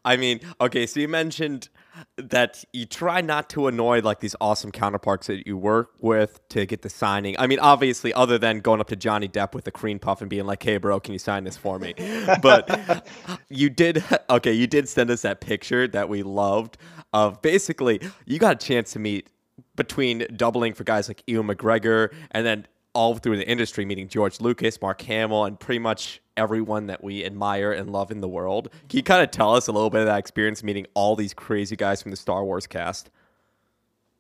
I 0.04 0.16
mean, 0.16 0.40
okay, 0.60 0.86
so 0.86 1.00
you 1.00 1.08
mentioned 1.08 1.68
that 2.16 2.64
you 2.72 2.86
try 2.86 3.20
not 3.20 3.48
to 3.50 3.66
annoy 3.68 4.00
like 4.00 4.20
these 4.20 4.34
awesome 4.40 4.72
counterparts 4.72 5.26
that 5.28 5.46
you 5.46 5.56
work 5.56 5.92
with 6.00 6.46
to 6.48 6.66
get 6.66 6.82
the 6.82 6.88
signing. 6.88 7.36
I 7.38 7.46
mean, 7.46 7.58
obviously, 7.60 8.12
other 8.12 8.38
than 8.38 8.60
going 8.60 8.80
up 8.80 8.88
to 8.88 8.96
Johnny 8.96 9.28
Depp 9.28 9.54
with 9.54 9.66
a 9.66 9.70
cream 9.70 9.98
puff 9.98 10.20
and 10.20 10.30
being 10.30 10.46
like, 10.46 10.62
"Hey, 10.62 10.78
bro, 10.78 11.00
can 11.00 11.12
you 11.12 11.18
sign 11.18 11.44
this 11.44 11.56
for 11.56 11.78
me?" 11.78 11.94
But 12.42 13.06
you 13.48 13.70
did, 13.70 14.02
okay, 14.28 14.52
you 14.52 14.66
did 14.66 14.88
send 14.88 15.10
us 15.10 15.22
that 15.22 15.40
picture 15.40 15.86
that 15.88 16.08
we 16.08 16.22
loved 16.22 16.78
of 17.12 17.40
basically 17.42 18.00
you 18.26 18.38
got 18.38 18.62
a 18.62 18.66
chance 18.66 18.92
to 18.92 18.98
meet 18.98 19.28
between 19.76 20.26
doubling 20.36 20.74
for 20.74 20.84
guys 20.84 21.08
like 21.08 21.22
Ewan 21.26 21.46
McGregor 21.48 22.12
and 22.30 22.44
then 22.44 22.66
all 22.94 23.16
through 23.16 23.36
the 23.36 23.48
industry 23.48 23.84
meeting 23.84 24.08
George 24.08 24.40
Lucas, 24.40 24.80
Mark 24.80 25.00
Hamill, 25.02 25.44
and 25.44 25.58
pretty 25.58 25.80
much 25.80 26.20
everyone 26.36 26.86
that 26.86 27.02
we 27.02 27.24
admire 27.24 27.72
and 27.72 27.90
love 27.90 28.10
in 28.10 28.20
the 28.20 28.28
world. 28.28 28.68
Can 28.88 28.96
you 28.96 29.02
kind 29.02 29.22
of 29.22 29.30
tell 29.30 29.54
us 29.54 29.66
a 29.66 29.72
little 29.72 29.90
bit 29.90 30.00
of 30.00 30.06
that 30.06 30.18
experience 30.18 30.62
meeting 30.62 30.86
all 30.94 31.16
these 31.16 31.34
crazy 31.34 31.76
guys 31.76 32.02
from 32.02 32.10
the 32.10 32.16
Star 32.16 32.44
Wars 32.44 32.66
cast? 32.66 33.10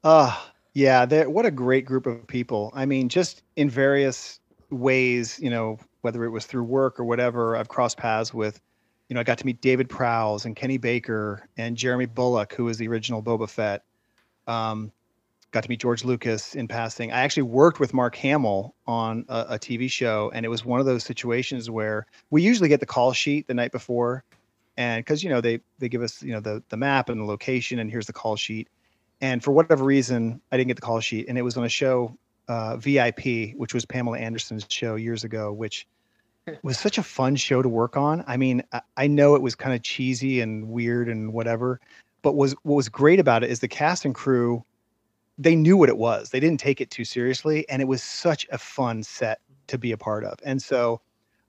Uh 0.02 0.36
yeah, 0.74 1.06
what 1.26 1.46
a 1.46 1.52
great 1.52 1.86
group 1.86 2.04
of 2.06 2.26
people. 2.26 2.72
I 2.74 2.84
mean, 2.84 3.08
just 3.08 3.42
in 3.54 3.70
various 3.70 4.40
ways, 4.70 5.38
you 5.40 5.48
know, 5.48 5.78
whether 6.00 6.24
it 6.24 6.30
was 6.30 6.46
through 6.46 6.64
work 6.64 6.98
or 6.98 7.04
whatever, 7.04 7.56
I've 7.56 7.68
crossed 7.68 7.96
paths 7.96 8.34
with, 8.34 8.60
you 9.08 9.14
know, 9.14 9.20
I 9.20 9.24
got 9.24 9.38
to 9.38 9.46
meet 9.46 9.60
David 9.60 9.88
Prowse 9.88 10.44
and 10.44 10.56
Kenny 10.56 10.78
Baker 10.78 11.48
and 11.56 11.76
Jeremy 11.76 12.06
Bulloch, 12.06 12.52
who 12.54 12.64
was 12.64 12.76
the 12.76 12.88
original 12.88 13.22
Boba 13.22 13.48
Fett. 13.48 13.84
Um, 14.48 14.90
got 15.54 15.62
to 15.62 15.70
meet 15.70 15.78
George 15.78 16.04
Lucas 16.04 16.56
in 16.56 16.66
passing. 16.66 17.12
I 17.12 17.20
actually 17.20 17.44
worked 17.44 17.78
with 17.78 17.94
Mark 17.94 18.16
Hamill 18.16 18.74
on 18.88 19.24
a, 19.28 19.46
a 19.50 19.58
TV 19.58 19.88
show, 19.88 20.32
and 20.34 20.44
it 20.44 20.48
was 20.48 20.64
one 20.64 20.80
of 20.80 20.86
those 20.86 21.04
situations 21.04 21.70
where 21.70 22.06
we 22.30 22.42
usually 22.42 22.68
get 22.68 22.80
the 22.80 22.86
call 22.86 23.12
sheet 23.12 23.46
the 23.46 23.54
night 23.54 23.70
before, 23.70 24.24
and 24.76 25.04
because 25.04 25.22
you 25.22 25.30
know 25.30 25.40
they 25.40 25.60
they 25.78 25.88
give 25.88 26.02
us 26.02 26.22
you 26.24 26.32
know 26.32 26.40
the 26.40 26.60
the 26.70 26.76
map 26.76 27.08
and 27.08 27.20
the 27.20 27.24
location, 27.24 27.78
and 27.78 27.88
here's 27.88 28.06
the 28.06 28.12
call 28.12 28.34
sheet. 28.34 28.68
And 29.20 29.44
for 29.44 29.52
whatever 29.52 29.84
reason, 29.84 30.40
I 30.50 30.56
didn't 30.56 30.68
get 30.68 30.74
the 30.74 30.82
call 30.82 30.98
sheet, 30.98 31.26
and 31.28 31.38
it 31.38 31.42
was 31.42 31.56
on 31.56 31.64
a 31.64 31.68
show, 31.68 32.18
uh, 32.48 32.76
VIP, 32.76 33.54
which 33.56 33.72
was 33.72 33.86
Pamela 33.86 34.18
Anderson's 34.18 34.66
show 34.68 34.96
years 34.96 35.22
ago, 35.22 35.52
which 35.52 35.86
was 36.64 36.80
such 36.80 36.98
a 36.98 37.02
fun 37.04 37.36
show 37.36 37.62
to 37.62 37.68
work 37.68 37.96
on. 37.96 38.24
I 38.26 38.36
mean, 38.36 38.64
I, 38.72 38.80
I 38.96 39.06
know 39.06 39.36
it 39.36 39.40
was 39.40 39.54
kind 39.54 39.72
of 39.72 39.82
cheesy 39.82 40.40
and 40.40 40.68
weird 40.68 41.08
and 41.08 41.32
whatever, 41.32 41.80
but 42.22 42.34
was 42.34 42.56
what 42.64 42.74
was 42.74 42.88
great 42.88 43.20
about 43.20 43.44
it 43.44 43.50
is 43.50 43.60
the 43.60 43.68
cast 43.68 44.04
and 44.04 44.16
crew, 44.16 44.64
they 45.38 45.56
knew 45.56 45.76
what 45.76 45.88
it 45.88 45.98
was. 45.98 46.30
They 46.30 46.40
didn't 46.40 46.60
take 46.60 46.80
it 46.80 46.90
too 46.90 47.04
seriously, 47.04 47.68
and 47.68 47.82
it 47.82 47.86
was 47.86 48.02
such 48.02 48.46
a 48.50 48.58
fun 48.58 49.02
set 49.02 49.40
to 49.66 49.78
be 49.78 49.92
a 49.92 49.96
part 49.96 50.24
of. 50.24 50.38
And 50.44 50.62
so, 50.62 51.00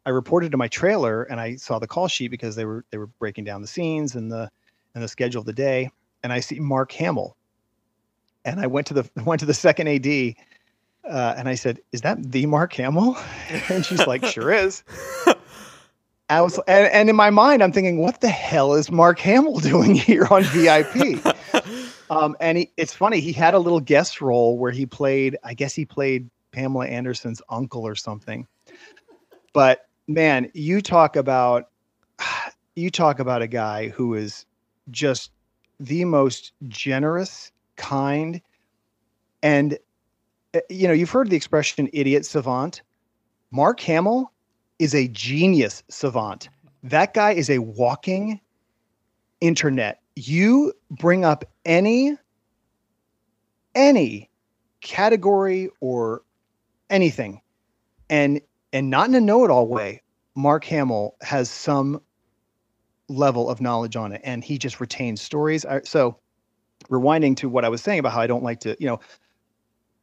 I 0.06 0.12
reported 0.12 0.52
to 0.52 0.58
my 0.58 0.68
trailer, 0.68 1.24
and 1.24 1.40
I 1.40 1.56
saw 1.56 1.80
the 1.80 1.88
call 1.88 2.08
sheet 2.08 2.30
because 2.30 2.56
they 2.56 2.66
were 2.66 2.86
they 2.92 2.98
were 2.98 3.08
breaking 3.08 3.44
down 3.44 3.62
the 3.62 3.68
scenes 3.68 4.16
and 4.16 4.32
the 4.32 4.50
and 4.94 5.04
the 5.04 5.08
schedule 5.08 5.40
of 5.40 5.46
the 5.46 5.54
day, 5.54 5.90
and 6.24 6.32
I 6.32 6.40
see 6.40 6.60
Mark 6.60 6.92
Hamill, 6.94 7.36
and 8.46 8.60
I 8.60 8.68
went 8.68 8.88
to 8.88 8.94
the 8.94 9.10
went 9.26 9.40
to 9.40 9.46
the 9.46 9.54
second 9.54 9.88
AD. 9.88 10.36
Uh, 11.08 11.36
and 11.38 11.48
I 11.48 11.56
said, 11.56 11.80
"Is 11.92 12.02
that 12.02 12.32
the 12.32 12.46
Mark 12.48 12.74
Hamill?" 12.74 13.18
And 13.70 13.86
she's 13.86 14.06
like, 14.08 14.26
"Sure 14.26 14.52
is." 14.52 14.84
I 16.30 16.42
was, 16.42 16.60
and, 16.68 16.88
and 16.88 17.10
in 17.10 17.16
my 17.16 17.30
mind, 17.30 17.62
I'm 17.62 17.72
thinking, 17.72 18.00
"What 18.00 18.22
the 18.22 18.30
hell 18.30 18.74
is 18.74 18.92
Mark 18.92 19.20
Hamill 19.20 19.60
doing 19.60 19.94
here 19.96 20.28
on 20.32 20.44
VIP?" 20.44 21.24
Um, 22.10 22.36
and 22.40 22.58
he, 22.58 22.72
it's 22.78 22.94
funny, 22.94 23.20
he 23.20 23.32
had 23.32 23.54
a 23.54 23.60
little 23.60 23.80
guest 23.80 24.22
role 24.22 24.58
where 24.58 24.72
he 24.72 24.86
played, 24.86 25.38
I 25.44 25.54
guess 25.54 25.74
he 25.74 25.86
played 25.86 26.30
Pamela 26.52 26.88
Anderson's 26.88 27.42
uncle 27.50 27.86
or 27.86 27.96
something. 27.96 28.48
But 29.54 29.88
man, 30.08 30.52
you 30.54 30.82
talk 30.82 31.16
about, 31.16 31.70
you 32.76 32.90
talk 32.90 33.20
about 33.20 33.42
a 33.42 33.48
guy 33.48 33.90
who 33.90 34.14
is 34.14 34.46
just 34.92 35.32
the 35.80 36.06
most 36.06 36.54
generous, 36.68 37.52
kind, 37.76 38.42
and 39.44 39.78
uh, 40.54 40.60
you 40.70 40.88
know, 40.88 40.94
you've 40.94 41.10
heard 41.10 41.30
the 41.30 41.36
expression 41.36 41.90
idiot 41.92 42.26
savant. 42.26 42.82
Mark 43.52 43.80
Hamill 43.82 44.32
is 44.80 44.96
a 44.96 45.08
genius 45.10 45.84
savant. 45.90 46.50
That 46.84 47.14
guy 47.14 47.32
is 47.32 47.50
a 47.50 47.60
walking 47.60 48.40
internet. 49.42 50.02
You 50.16 50.74
bring 50.90 51.26
up 51.26 51.46
any 51.66 52.18
any 53.74 54.30
category 54.82 55.70
or 55.82 56.22
anything 56.90 57.42
and 58.10 58.40
and 58.72 58.90
not 58.90 59.10
in 59.10 59.16
a 59.16 59.22
know-it-all 59.22 59.68
way, 59.68 60.02
Mark 60.36 60.64
Hamill 60.66 61.16
has 61.22 61.50
some 61.50 62.02
level 63.08 63.50
of 63.50 63.62
knowledge 63.62 63.96
on 63.96 64.12
it 64.12 64.22
and 64.24 64.44
he 64.44 64.58
just 64.58 64.80
retains 64.80 65.22
stories. 65.22 65.66
So 65.84 66.18
rewinding 66.90 67.38
to 67.38 67.50
what 67.50 67.66
I 67.66 67.70
was 67.70 67.82
saying 67.82 68.00
about 68.00 68.12
how 68.14 68.22
I 68.22 68.28
don't 68.28 68.44
like 68.44 68.60
to, 68.62 68.76
you 68.80 68.88
know, 68.88 69.00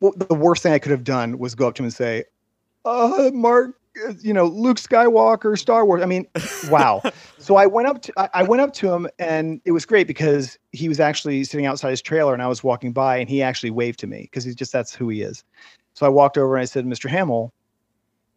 the 0.00 0.34
worst 0.34 0.62
thing 0.62 0.72
I 0.72 0.78
could 0.78 0.90
have 0.90 1.04
done 1.04 1.38
was 1.38 1.54
go 1.54 1.68
up 1.68 1.74
to 1.74 1.82
him 1.82 1.86
and 1.86 1.94
say, 1.94 2.24
uh, 2.84 3.30
Mark, 3.32 3.78
Uh, 4.06 4.12
you 4.20 4.32
know, 4.32 4.46
Luke 4.46 4.78
Skywalker, 4.78 5.58
Star 5.58 5.84
Wars. 5.84 6.02
I 6.02 6.06
mean, 6.06 6.26
wow. 6.70 7.02
so 7.38 7.56
I 7.56 7.66
went 7.66 7.88
up 7.88 8.02
to 8.02 8.12
I, 8.16 8.28
I 8.34 8.42
went 8.42 8.62
up 8.62 8.72
to 8.74 8.92
him 8.92 9.08
and 9.18 9.60
it 9.64 9.72
was 9.72 9.84
great 9.84 10.06
because 10.06 10.58
he 10.72 10.88
was 10.88 11.00
actually 11.00 11.44
sitting 11.44 11.66
outside 11.66 11.90
his 11.90 12.02
trailer 12.02 12.32
and 12.32 12.42
I 12.42 12.48
was 12.48 12.64
walking 12.64 12.92
by 12.92 13.18
and 13.18 13.28
he 13.28 13.42
actually 13.42 13.70
waved 13.70 13.98
to 14.00 14.06
me 14.06 14.22
because 14.22 14.44
he's 14.44 14.54
just 14.54 14.72
that's 14.72 14.94
who 14.94 15.08
he 15.08 15.22
is. 15.22 15.44
So 15.94 16.06
I 16.06 16.08
walked 16.08 16.38
over 16.38 16.56
and 16.56 16.62
I 16.62 16.64
said, 16.64 16.86
Mr. 16.86 17.08
Hamill, 17.08 17.52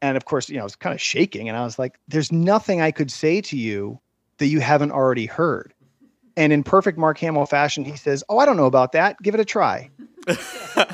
and 0.02 0.18
of 0.18 0.26
course, 0.26 0.50
you 0.50 0.56
know, 0.56 0.62
I 0.62 0.66
was 0.66 0.76
kind 0.76 0.94
of 0.94 1.00
shaking 1.00 1.48
and 1.48 1.58
I 1.58 1.64
was 1.64 1.80
like, 1.80 2.00
there's 2.08 2.32
nothing 2.32 2.82
I 2.82 2.92
could 2.92 3.12
say 3.12 3.40
to 3.42 3.58
you 3.58 4.00
that 4.38 4.48
you 4.48 4.60
haven't 4.60 4.92
already 4.92 5.26
heard. 5.26 5.74
And 6.38 6.52
in 6.52 6.64
perfect 6.64 6.98
Mark 6.98 7.18
Hamill 7.20 7.46
fashion, 7.46 7.86
he 7.86 7.96
says, 7.96 8.24
"Oh, 8.28 8.38
I 8.40 8.46
don't 8.46 8.58
know 8.58 8.66
about 8.66 8.92
that. 8.92 9.16
Give 9.22 9.34
it 9.34 9.40
a 9.40 9.46
try." 9.46 9.90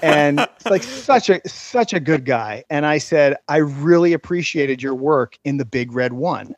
And 0.02 0.48
like 0.70 0.84
such 0.84 1.30
a 1.30 1.42
such 1.48 1.94
a 1.94 2.00
good 2.00 2.26
guy. 2.26 2.64
And 2.70 2.86
I 2.86 2.98
said, 2.98 3.36
I 3.48 3.58
really 3.58 4.14
appreciated 4.14 4.82
your 4.82 4.96
work 4.96 5.38
in 5.44 5.58
the 5.58 5.66
Big 5.66 5.92
Red 5.94 6.14
One. 6.14 6.56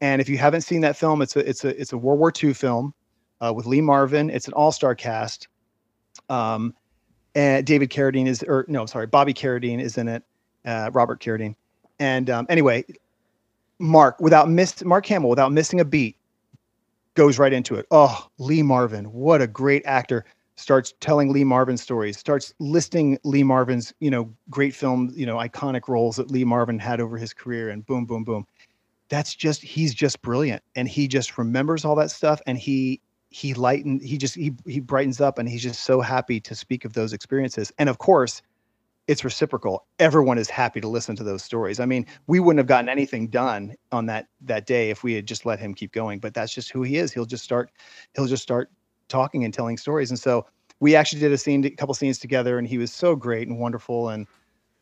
And 0.00 0.20
if 0.20 0.28
you 0.28 0.38
haven't 0.38 0.62
seen 0.62 0.80
that 0.80 0.96
film, 0.96 1.22
it's 1.22 1.36
a 1.36 1.40
it's 1.40 1.64
a 1.64 1.80
it's 1.80 1.92
a 1.92 1.98
World 1.98 2.18
War 2.18 2.32
II 2.42 2.54
film 2.54 2.94
uh, 3.40 3.52
with 3.54 3.66
Lee 3.66 3.80
Marvin. 3.80 4.30
It's 4.30 4.46
an 4.46 4.54
all 4.54 4.72
star 4.72 4.94
cast. 4.94 5.48
Um, 6.28 6.74
and 7.34 7.64
David 7.64 7.90
Carradine 7.90 8.26
is, 8.26 8.42
or 8.42 8.64
no, 8.68 8.86
sorry, 8.86 9.06
Bobby 9.06 9.32
Carradine 9.32 9.80
is 9.80 9.96
in 9.98 10.08
it, 10.08 10.22
uh, 10.64 10.90
Robert 10.92 11.20
Carradine, 11.20 11.54
and 11.98 12.28
um, 12.28 12.46
anyway, 12.48 12.84
Mark 13.78 14.20
without 14.20 14.48
miss 14.48 14.84
Mark 14.84 15.06
Hamill 15.06 15.30
without 15.30 15.52
missing 15.52 15.80
a 15.80 15.84
beat 15.84 16.16
goes 17.14 17.38
right 17.38 17.52
into 17.52 17.74
it. 17.74 17.86
Oh, 17.90 18.28
Lee 18.38 18.62
Marvin, 18.62 19.06
what 19.12 19.40
a 19.40 19.46
great 19.46 19.84
actor! 19.86 20.24
Starts 20.60 20.92
telling 21.00 21.32
Lee 21.32 21.42
Marvin 21.42 21.78
stories, 21.78 22.18
starts 22.18 22.52
listing 22.58 23.18
Lee 23.24 23.42
Marvin's, 23.42 23.94
you 24.00 24.10
know, 24.10 24.30
great 24.50 24.74
film, 24.74 25.10
you 25.14 25.24
know, 25.24 25.36
iconic 25.36 25.88
roles 25.88 26.16
that 26.16 26.30
Lee 26.30 26.44
Marvin 26.44 26.78
had 26.78 27.00
over 27.00 27.16
his 27.16 27.32
career, 27.32 27.70
and 27.70 27.84
boom, 27.86 28.04
boom, 28.04 28.24
boom. 28.24 28.46
That's 29.08 29.34
just 29.34 29.62
he's 29.62 29.94
just 29.94 30.20
brilliant, 30.20 30.62
and 30.76 30.86
he 30.86 31.08
just 31.08 31.38
remembers 31.38 31.86
all 31.86 31.94
that 31.96 32.10
stuff, 32.10 32.42
and 32.46 32.58
he 32.58 33.00
he 33.30 33.54
lightened 33.54 34.02
he 34.02 34.18
just 34.18 34.34
he 34.34 34.52
he 34.66 34.80
brightens 34.80 35.18
up, 35.18 35.38
and 35.38 35.48
he's 35.48 35.62
just 35.62 35.82
so 35.82 36.02
happy 36.02 36.40
to 36.40 36.54
speak 36.54 36.84
of 36.84 36.92
those 36.92 37.14
experiences, 37.14 37.72
and 37.78 37.88
of 37.88 37.96
course 37.96 38.42
it's 39.08 39.24
reciprocal. 39.24 39.86
Everyone 39.98 40.38
is 40.38 40.50
happy 40.50 40.80
to 40.80 40.86
listen 40.86 41.16
to 41.16 41.24
those 41.24 41.42
stories. 41.42 41.80
I 41.80 41.86
mean, 41.86 42.06
we 42.26 42.38
wouldn't 42.38 42.58
have 42.58 42.66
gotten 42.66 42.88
anything 42.88 43.28
done 43.28 43.74
on 43.92 44.06
that 44.06 44.26
that 44.42 44.66
day 44.66 44.90
if 44.90 45.02
we 45.02 45.14
had 45.14 45.26
just 45.26 45.46
let 45.46 45.58
him 45.58 45.74
keep 45.74 45.90
going. 45.92 46.20
But 46.20 46.34
that's 46.34 46.54
just 46.54 46.70
who 46.70 46.82
he 46.82 46.96
is. 46.98 47.12
He'll 47.12 47.24
just 47.24 47.42
start 47.42 47.70
he'll 48.14 48.26
just 48.26 48.42
start 48.42 48.70
talking 49.10 49.44
and 49.44 49.52
telling 49.52 49.76
stories. 49.76 50.10
And 50.10 50.18
so 50.18 50.46
we 50.80 50.96
actually 50.96 51.20
did 51.20 51.32
a 51.32 51.38
scene, 51.38 51.64
a 51.64 51.70
couple 51.70 51.94
scenes 51.94 52.18
together, 52.18 52.58
and 52.58 52.66
he 52.66 52.78
was 52.78 52.92
so 52.92 53.14
great 53.14 53.48
and 53.48 53.58
wonderful. 53.58 54.08
And 54.08 54.26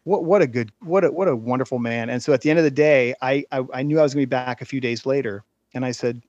what 0.05 0.25
what 0.25 0.43
a 0.43 0.47
good 0.47 0.71
what 0.81 1.05
a 1.05 1.11
what 1.11 1.27
a 1.27 1.35
wonderful 1.35 1.79
man. 1.79 2.11
And 2.11 2.23
so 2.23 2.33
at 2.33 2.43
the 2.43 2.51
end 2.51 2.59
of 2.59 2.65
the 2.65 2.71
day, 2.71 3.15
I 3.21 3.45
I, 3.51 3.65
I 3.75 3.83
knew 3.83 3.99
I 3.99 4.03
was 4.03 4.15
going 4.15 4.23
to 4.23 4.27
be 4.27 4.31
back 4.31 4.63
a 4.63 4.65
few 4.65 4.81
days 4.81 5.05
later, 5.07 5.45
and 5.75 5.85
I 5.85 5.91
said, 5.91 6.23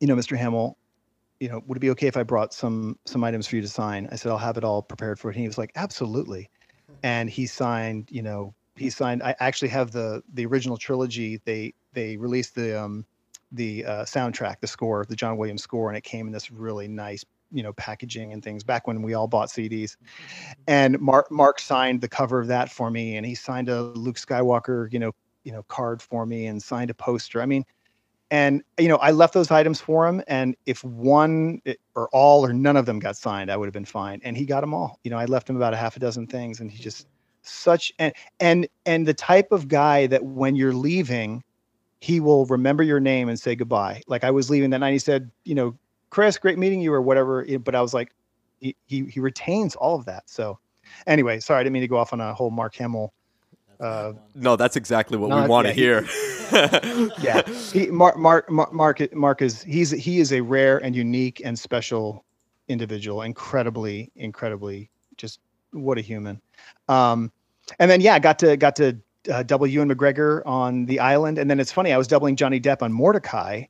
you 0.00 0.06
know, 0.06 0.14
Mr. 0.14 0.36
Hamill, 0.36 0.78
you 1.40 1.48
know, 1.48 1.62
would 1.66 1.76
it 1.76 1.80
be 1.80 1.90
okay 1.90 2.06
if 2.06 2.16
I 2.16 2.22
brought 2.22 2.54
some 2.54 2.98
some 3.06 3.24
items 3.24 3.48
for 3.48 3.56
you 3.56 3.62
to 3.62 3.68
sign? 3.68 4.08
I 4.12 4.16
said 4.16 4.30
I'll 4.30 4.38
have 4.38 4.56
it 4.56 4.64
all 4.64 4.82
prepared 4.82 5.18
for 5.18 5.30
it. 5.30 5.34
And 5.34 5.40
he 5.40 5.48
was 5.48 5.58
like, 5.58 5.72
absolutely 5.74 6.48
and 7.02 7.30
he 7.30 7.46
signed 7.46 8.08
you 8.10 8.22
know 8.22 8.54
he 8.76 8.90
signed 8.90 9.22
i 9.22 9.34
actually 9.40 9.68
have 9.68 9.90
the 9.92 10.22
the 10.34 10.46
original 10.46 10.76
trilogy 10.76 11.40
they 11.44 11.72
they 11.92 12.16
released 12.16 12.54
the 12.54 12.80
um 12.80 13.04
the 13.52 13.84
uh, 13.84 14.04
soundtrack 14.04 14.60
the 14.60 14.66
score 14.66 15.04
the 15.08 15.16
john 15.16 15.36
williams 15.36 15.62
score 15.62 15.88
and 15.88 15.96
it 15.96 16.04
came 16.04 16.26
in 16.26 16.32
this 16.32 16.50
really 16.50 16.88
nice 16.88 17.24
you 17.52 17.62
know 17.62 17.72
packaging 17.74 18.32
and 18.32 18.42
things 18.42 18.64
back 18.64 18.86
when 18.86 19.02
we 19.02 19.14
all 19.14 19.28
bought 19.28 19.48
cds 19.48 19.96
and 20.66 20.98
mark 21.00 21.30
mark 21.30 21.60
signed 21.60 22.00
the 22.00 22.08
cover 22.08 22.40
of 22.40 22.48
that 22.48 22.70
for 22.70 22.90
me 22.90 23.16
and 23.16 23.24
he 23.24 23.34
signed 23.34 23.68
a 23.68 23.82
luke 23.82 24.16
skywalker 24.16 24.92
you 24.92 24.98
know 24.98 25.12
you 25.44 25.52
know 25.52 25.62
card 25.64 26.02
for 26.02 26.26
me 26.26 26.46
and 26.46 26.62
signed 26.62 26.90
a 26.90 26.94
poster. 26.94 27.40
I 27.40 27.46
mean 27.46 27.64
and 28.32 28.62
you 28.78 28.88
know 28.88 28.96
i 28.96 29.12
left 29.12 29.32
those 29.32 29.52
items 29.52 29.80
for 29.80 30.06
him 30.06 30.20
and 30.26 30.56
if 30.66 30.82
one 30.82 31.62
eh, 31.64 31.74
or 31.94 32.08
all 32.12 32.44
or 32.44 32.52
none 32.52 32.76
of 32.76 32.84
them 32.84 32.98
got 32.98 33.16
signed 33.16 33.50
i 33.50 33.56
would 33.56 33.66
have 33.66 33.72
been 33.72 33.84
fine. 33.84 34.20
And 34.24 34.36
he 34.36 34.44
got 34.44 34.60
them 34.62 34.74
all. 34.74 34.98
You 35.04 35.12
know 35.12 35.18
i 35.18 35.24
left 35.24 35.48
him 35.48 35.56
about 35.56 35.72
a 35.72 35.76
half 35.76 35.96
a 35.96 36.00
dozen 36.00 36.26
things 36.26 36.60
and 36.60 36.70
he 36.70 36.82
just 36.82 37.06
such 37.42 37.92
and 38.00 38.12
and 38.40 38.66
and 38.84 39.06
the 39.06 39.14
type 39.14 39.52
of 39.52 39.68
guy 39.68 40.08
that 40.08 40.24
when 40.24 40.56
you're 40.56 40.74
leaving 40.74 41.44
he 42.06 42.20
will 42.20 42.46
remember 42.46 42.84
your 42.84 43.00
name 43.00 43.28
and 43.28 43.38
say 43.40 43.56
goodbye. 43.56 44.00
Like 44.06 44.22
i 44.22 44.30
was 44.30 44.48
leaving 44.48 44.70
that 44.70 44.78
night 44.78 44.92
he 44.92 44.98
said 44.98 45.30
you 45.44 45.54
know 45.56 45.76
chris 46.10 46.38
great 46.38 46.58
meeting 46.58 46.80
you 46.80 46.92
or 46.92 47.02
whatever 47.02 47.44
but 47.58 47.74
i 47.74 47.82
was 47.82 47.92
like 47.92 48.12
he 48.60 48.76
he, 48.86 49.04
he 49.06 49.20
retains 49.20 49.74
all 49.74 49.96
of 49.96 50.04
that. 50.04 50.22
So 50.30 50.58
anyway 51.06 51.40
sorry 51.40 51.60
i 51.60 51.62
didn't 51.64 51.72
mean 51.72 51.82
to 51.82 51.88
go 51.88 51.96
off 51.96 52.12
on 52.12 52.20
a 52.20 52.32
whole 52.32 52.50
mark 52.50 52.74
hamill 52.76 53.12
uh, 53.80 54.12
no, 54.34 54.56
that's 54.56 54.76
exactly 54.76 55.18
what 55.18 55.28
No, 55.28 55.42
we 55.42 55.48
want 55.48 55.66
to 55.66 55.74
yeah, 55.74 56.00
hear. 56.00 57.10
yeah. 57.20 57.42
He, 57.72 57.88
mark, 57.88 58.16
mark 58.16 58.50
mark 58.50 58.72
mark 58.72 59.14
mark 59.14 59.42
is 59.42 59.62
he's 59.62 59.90
he 59.90 60.20
is 60.20 60.32
a 60.32 60.40
rare 60.40 60.78
and 60.78 60.96
unique 60.96 61.42
and 61.44 61.58
special 61.58 62.24
individual. 62.68 63.22
Incredibly 63.22 64.10
incredibly 64.16 64.90
just 65.18 65.40
what 65.72 65.98
a 65.98 66.00
human. 66.00 66.40
Um 66.88 67.30
and 67.78 67.90
then 67.90 68.00
yeah 68.00 68.18
got 68.18 68.38
to 68.38 68.56
got 68.56 68.76
to 68.76 68.96
uh, 69.28 69.42
double 69.42 69.66
ewan 69.66 69.88
mcgregor 69.88 70.42
on 70.46 70.86
the 70.86 71.00
island 71.00 71.38
and 71.38 71.50
then 71.50 71.60
it's 71.60 71.72
funny 71.72 71.92
i 71.92 71.98
was 71.98 72.06
doubling 72.06 72.36
johnny 72.36 72.60
depp 72.60 72.82
on 72.82 72.92
mortdecai 72.92 73.68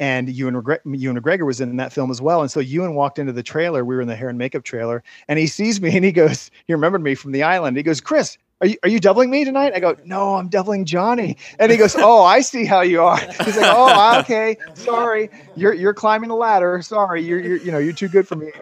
and 0.00 0.28
ewan, 0.28 0.54
McGre- 0.54 0.80
ewan 0.84 1.20
mcgregor 1.20 1.46
was 1.46 1.60
in 1.60 1.76
that 1.76 1.92
film 1.92 2.10
as 2.10 2.20
well 2.20 2.40
and 2.40 2.50
so 2.50 2.60
ewan 2.60 2.94
walked 2.94 3.18
into 3.18 3.32
the 3.32 3.42
trailer 3.42 3.84
we 3.84 3.94
were 3.94 4.00
in 4.00 4.08
the 4.08 4.16
hair 4.16 4.28
and 4.28 4.38
makeup 4.38 4.64
trailer 4.64 5.02
and 5.28 5.38
he 5.38 5.46
sees 5.46 5.80
me 5.80 5.90
and 5.96 6.04
he 6.04 6.12
goes 6.12 6.50
he 6.66 6.72
remembered 6.72 7.02
me 7.02 7.14
from 7.14 7.32
the 7.32 7.42
island 7.42 7.76
he 7.76 7.82
goes 7.82 8.00
chris 8.00 8.38
are 8.60 8.68
you, 8.68 8.76
are 8.82 8.88
you 8.88 9.00
doubling 9.00 9.30
me 9.30 9.44
tonight? 9.44 9.72
I 9.74 9.80
go, 9.80 9.96
no, 10.04 10.36
I'm 10.36 10.48
doubling 10.48 10.84
Johnny. 10.84 11.36
And 11.58 11.70
he 11.70 11.76
goes, 11.76 11.94
oh, 11.96 12.22
I 12.22 12.40
see 12.40 12.64
how 12.64 12.80
you 12.80 13.02
are. 13.02 13.18
He's 13.44 13.56
like, 13.58 13.70
oh, 13.74 14.20
okay, 14.20 14.56
sorry, 14.74 15.28
you're 15.56 15.74
you're 15.74 15.92
climbing 15.92 16.28
the 16.28 16.36
ladder. 16.36 16.80
Sorry, 16.80 17.20
you're, 17.22 17.40
you're 17.40 17.56
you 17.58 17.72
know 17.72 17.78
you're 17.78 17.92
too 17.92 18.08
good 18.08 18.26
for 18.26 18.36
me. 18.36 18.52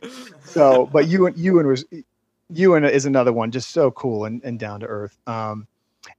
So, 0.45 0.89
but 0.93 1.09
Ewan 1.09 1.35
Ewan 1.37 1.67
was 1.67 1.85
Ewan 2.51 2.85
is 2.85 3.07
another 3.07 3.33
one, 3.33 3.51
just 3.51 3.71
so 3.71 3.91
cool 3.93 4.25
and, 4.25 4.43
and 4.43 4.59
down 4.59 4.81
to 4.81 4.87
earth. 4.87 5.17
Um, 5.27 5.67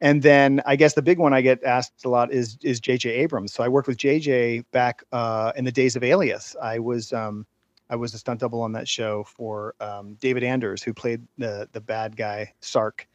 and 0.03 0.21
then 0.21 0.61
I 0.67 0.75
guess 0.75 0.93
the 0.93 1.01
big 1.01 1.17
one 1.17 1.33
I 1.33 1.41
get 1.41 1.63
asked 1.63 2.05
a 2.05 2.09
lot 2.09 2.31
is 2.31 2.59
is 2.61 2.79
J.J. 2.79 3.09
Abrams. 3.09 3.53
So 3.53 3.63
I 3.63 3.67
worked 3.67 3.87
with 3.87 3.97
J.J. 3.97 4.65
back 4.71 5.03
uh, 5.11 5.51
in 5.55 5.65
the 5.65 5.71
days 5.71 5.95
of 5.95 6.03
Alias. 6.03 6.55
I 6.61 6.77
was 6.77 7.11
um, 7.11 7.47
I 7.89 7.95
was 7.95 8.13
a 8.13 8.19
stunt 8.19 8.41
double 8.41 8.61
on 8.61 8.71
that 8.73 8.87
show 8.87 9.23
for 9.23 9.73
um, 9.79 10.13
David 10.15 10.43
Anders, 10.43 10.83
who 10.83 10.93
played 10.93 11.25
the 11.39 11.67
the 11.71 11.81
bad 11.81 12.15
guy 12.15 12.53
Sark 12.61 13.07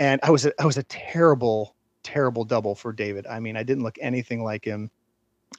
and 0.00 0.18
I 0.24 0.30
was 0.30 0.46
a, 0.46 0.60
I 0.60 0.66
was 0.66 0.78
a 0.78 0.82
terrible 0.84 1.76
terrible 2.02 2.44
double 2.44 2.74
for 2.74 2.92
David. 2.92 3.26
I 3.26 3.38
mean, 3.38 3.56
I 3.56 3.62
didn't 3.62 3.84
look 3.84 3.98
anything 4.00 4.42
like 4.42 4.64
him. 4.64 4.90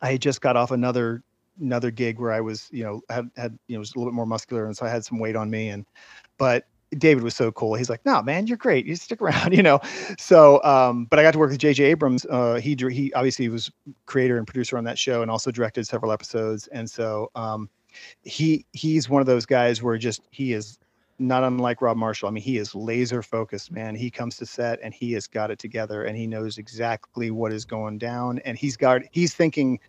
I 0.01 0.13
had 0.13 0.21
just 0.21 0.41
got 0.41 0.57
off 0.57 0.71
another 0.71 1.23
another 1.61 1.91
gig 1.91 2.19
where 2.19 2.31
I 2.31 2.41
was, 2.41 2.67
you 2.71 2.83
know, 2.83 3.01
had 3.09 3.29
had 3.37 3.57
you 3.67 3.75
know 3.75 3.79
was 3.79 3.93
a 3.93 3.99
little 3.99 4.11
bit 4.11 4.15
more 4.15 4.25
muscular, 4.25 4.65
and 4.65 4.75
so 4.75 4.85
I 4.85 4.89
had 4.89 5.05
some 5.05 5.19
weight 5.19 5.35
on 5.35 5.49
me. 5.49 5.69
And 5.69 5.85
but 6.37 6.65
David 6.97 7.23
was 7.23 7.35
so 7.35 7.51
cool. 7.51 7.75
He's 7.75 7.89
like, 7.89 8.05
"No, 8.05 8.21
man, 8.21 8.47
you're 8.47 8.57
great. 8.57 8.85
You 8.85 8.95
stick 8.95 9.21
around," 9.21 9.53
you 9.53 9.63
know. 9.63 9.79
So, 10.17 10.61
um, 10.63 11.05
but 11.05 11.19
I 11.19 11.23
got 11.23 11.31
to 11.31 11.39
work 11.39 11.49
with 11.49 11.59
J.J. 11.59 11.83
Abrams. 11.85 12.25
Uh, 12.29 12.55
he 12.55 12.75
he 12.89 13.13
obviously 13.13 13.49
was 13.49 13.71
creator 14.05 14.37
and 14.37 14.45
producer 14.45 14.77
on 14.77 14.83
that 14.85 14.99
show, 14.99 15.21
and 15.21 15.31
also 15.31 15.51
directed 15.51 15.87
several 15.87 16.11
episodes. 16.11 16.67
And 16.67 16.89
so, 16.89 17.31
um, 17.35 17.69
he 18.23 18.65
he's 18.73 19.09
one 19.09 19.21
of 19.21 19.25
those 19.25 19.45
guys 19.45 19.81
where 19.81 19.97
just 19.97 20.21
he 20.31 20.53
is 20.53 20.77
not 21.21 21.43
unlike 21.43 21.81
Rob 21.81 21.97
Marshall. 21.97 22.27
I 22.27 22.31
mean, 22.31 22.43
he 22.43 22.57
is 22.57 22.73
laser 22.73 23.21
focused, 23.21 23.71
man. 23.71 23.95
He 23.95 24.09
comes 24.09 24.37
to 24.37 24.45
set 24.45 24.79
and 24.81 24.93
he 24.93 25.13
has 25.13 25.27
got 25.27 25.51
it 25.51 25.59
together 25.59 26.03
and 26.03 26.17
he 26.17 26.25
knows 26.25 26.57
exactly 26.57 27.29
what 27.29 27.53
is 27.53 27.63
going 27.63 27.99
down 27.99 28.39
and 28.39 28.57
he's 28.57 28.75
got 28.75 29.01
he's 29.11 29.33
thinking, 29.33 29.79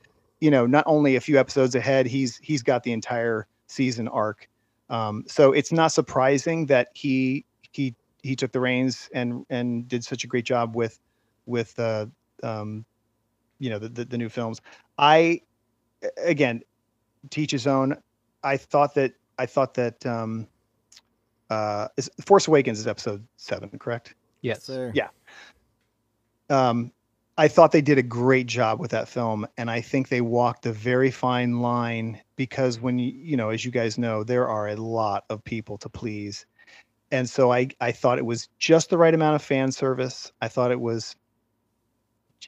you 0.40 0.50
know, 0.50 0.66
not 0.66 0.84
only 0.86 1.16
a 1.16 1.20
few 1.20 1.38
episodes 1.40 1.74
ahead, 1.74 2.06
he's 2.06 2.36
he's 2.38 2.62
got 2.62 2.82
the 2.82 2.92
entire 2.92 3.46
season 3.66 4.08
arc. 4.08 4.48
Um, 4.92 5.24
so 5.26 5.52
it's 5.52 5.72
not 5.72 5.90
surprising 5.90 6.66
that 6.66 6.88
he 6.94 7.46
he 7.72 7.96
he 8.22 8.36
took 8.36 8.52
the 8.52 8.60
reins 8.60 9.08
and 9.14 9.44
and 9.48 9.88
did 9.88 10.04
such 10.04 10.22
a 10.22 10.26
great 10.26 10.44
job 10.44 10.76
with 10.76 11.00
with 11.46 11.76
uh 11.78 12.06
um 12.42 12.84
you 13.58 13.70
know 13.70 13.78
the, 13.78 13.88
the, 13.88 14.04
the 14.04 14.18
new 14.18 14.28
films. 14.28 14.60
I 14.98 15.40
again 16.22 16.60
teach 17.30 17.50
his 17.50 17.66
own. 17.66 17.96
I 18.44 18.58
thought 18.58 18.94
that 18.94 19.14
I 19.38 19.46
thought 19.46 19.72
that 19.74 20.04
um 20.04 20.46
uh 21.48 21.88
Force 22.26 22.46
Awakens 22.46 22.78
is 22.78 22.86
episode 22.86 23.26
seven, 23.38 23.70
correct? 23.78 24.14
Yes. 24.42 24.64
sir. 24.64 24.92
Yeah. 24.94 25.08
Um 26.50 26.92
I 27.42 27.48
thought 27.48 27.72
they 27.72 27.82
did 27.82 27.98
a 27.98 28.04
great 28.04 28.46
job 28.46 28.78
with 28.78 28.92
that 28.92 29.08
film, 29.08 29.48
and 29.56 29.68
I 29.68 29.80
think 29.80 30.08
they 30.08 30.20
walked 30.20 30.64
a 30.64 30.72
very 30.72 31.10
fine 31.10 31.58
line 31.58 32.22
because 32.36 32.78
when 32.78 33.00
you 33.00 33.12
you 33.12 33.36
know, 33.36 33.48
as 33.50 33.64
you 33.64 33.72
guys 33.72 33.98
know, 33.98 34.22
there 34.22 34.46
are 34.46 34.68
a 34.68 34.76
lot 34.76 35.24
of 35.28 35.42
people 35.42 35.76
to 35.78 35.88
please, 35.88 36.46
and 37.10 37.28
so 37.28 37.52
I 37.52 37.66
I 37.80 37.90
thought 37.90 38.18
it 38.18 38.26
was 38.26 38.48
just 38.60 38.90
the 38.90 38.96
right 38.96 39.12
amount 39.12 39.34
of 39.34 39.42
fan 39.42 39.72
service. 39.72 40.30
I 40.40 40.46
thought 40.46 40.70
it 40.70 40.80
was, 40.80 41.16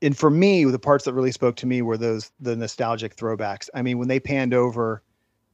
and 0.01 0.17
for 0.17 0.31
me, 0.31 0.63
the 0.63 0.79
parts 0.79 1.07
that 1.07 1.15
really 1.15 1.33
spoke 1.33 1.57
to 1.57 1.67
me 1.67 1.83
were 1.83 1.99
those 1.99 2.31
the 2.39 2.55
nostalgic 2.55 3.17
throwbacks. 3.17 3.69
I 3.75 3.83
mean, 3.83 3.99
when 3.99 4.07
they 4.07 4.21
panned 4.21 4.55
over, 4.55 5.03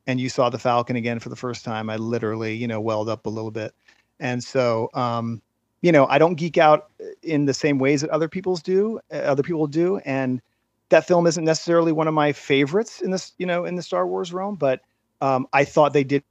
and 0.06 0.20
you 0.20 0.28
saw 0.28 0.50
the 0.50 0.58
Falcon 0.58 0.96
again 0.96 1.18
for 1.18 1.30
the 1.30 1.34
first 1.34 1.64
time, 1.64 1.88
I 1.88 1.96
literally 1.96 2.56
you 2.56 2.68
know 2.68 2.82
welled 2.82 3.08
up 3.08 3.24
a 3.24 3.30
little 3.30 3.52
bit, 3.52 3.72
and 4.18 4.44
so 4.44 4.90
um, 4.92 5.40
you 5.82 5.92
know, 5.92 6.06
I 6.06 6.18
don't 6.18 6.34
geek 6.34 6.58
out 6.58 6.90
in 7.22 7.46
the 7.46 7.54
same 7.54 7.78
ways 7.78 8.02
that 8.02 8.10
other 8.10 8.28
people's 8.28 8.62
do, 8.62 9.00
uh, 9.12 9.16
other 9.16 9.42
people 9.42 9.66
do, 9.66 9.98
and 9.98 10.40
that 10.90 11.06
film 11.06 11.26
isn't 11.26 11.44
necessarily 11.44 11.92
one 11.92 12.08
of 12.08 12.14
my 12.14 12.32
favorites 12.32 13.00
in 13.00 13.10
this, 13.10 13.32
you 13.38 13.46
know, 13.46 13.64
in 13.64 13.76
the 13.76 13.82
Star 13.82 14.06
Wars 14.06 14.32
realm. 14.32 14.56
But 14.56 14.80
um, 15.20 15.46
I 15.52 15.64
thought 15.64 15.92
they 15.92 16.04
did 16.04 16.22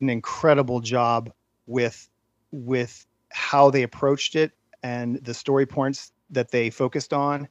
an 0.00 0.10
incredible 0.10 0.80
job 0.80 1.32
with 1.66 2.08
with 2.52 3.04
how 3.32 3.70
they 3.70 3.82
approached 3.82 4.36
it 4.36 4.52
and 4.82 5.16
the 5.24 5.34
story 5.34 5.66
points 5.66 6.12
that 6.30 6.50
they 6.50 6.70
focused 6.70 7.12
on, 7.12 7.48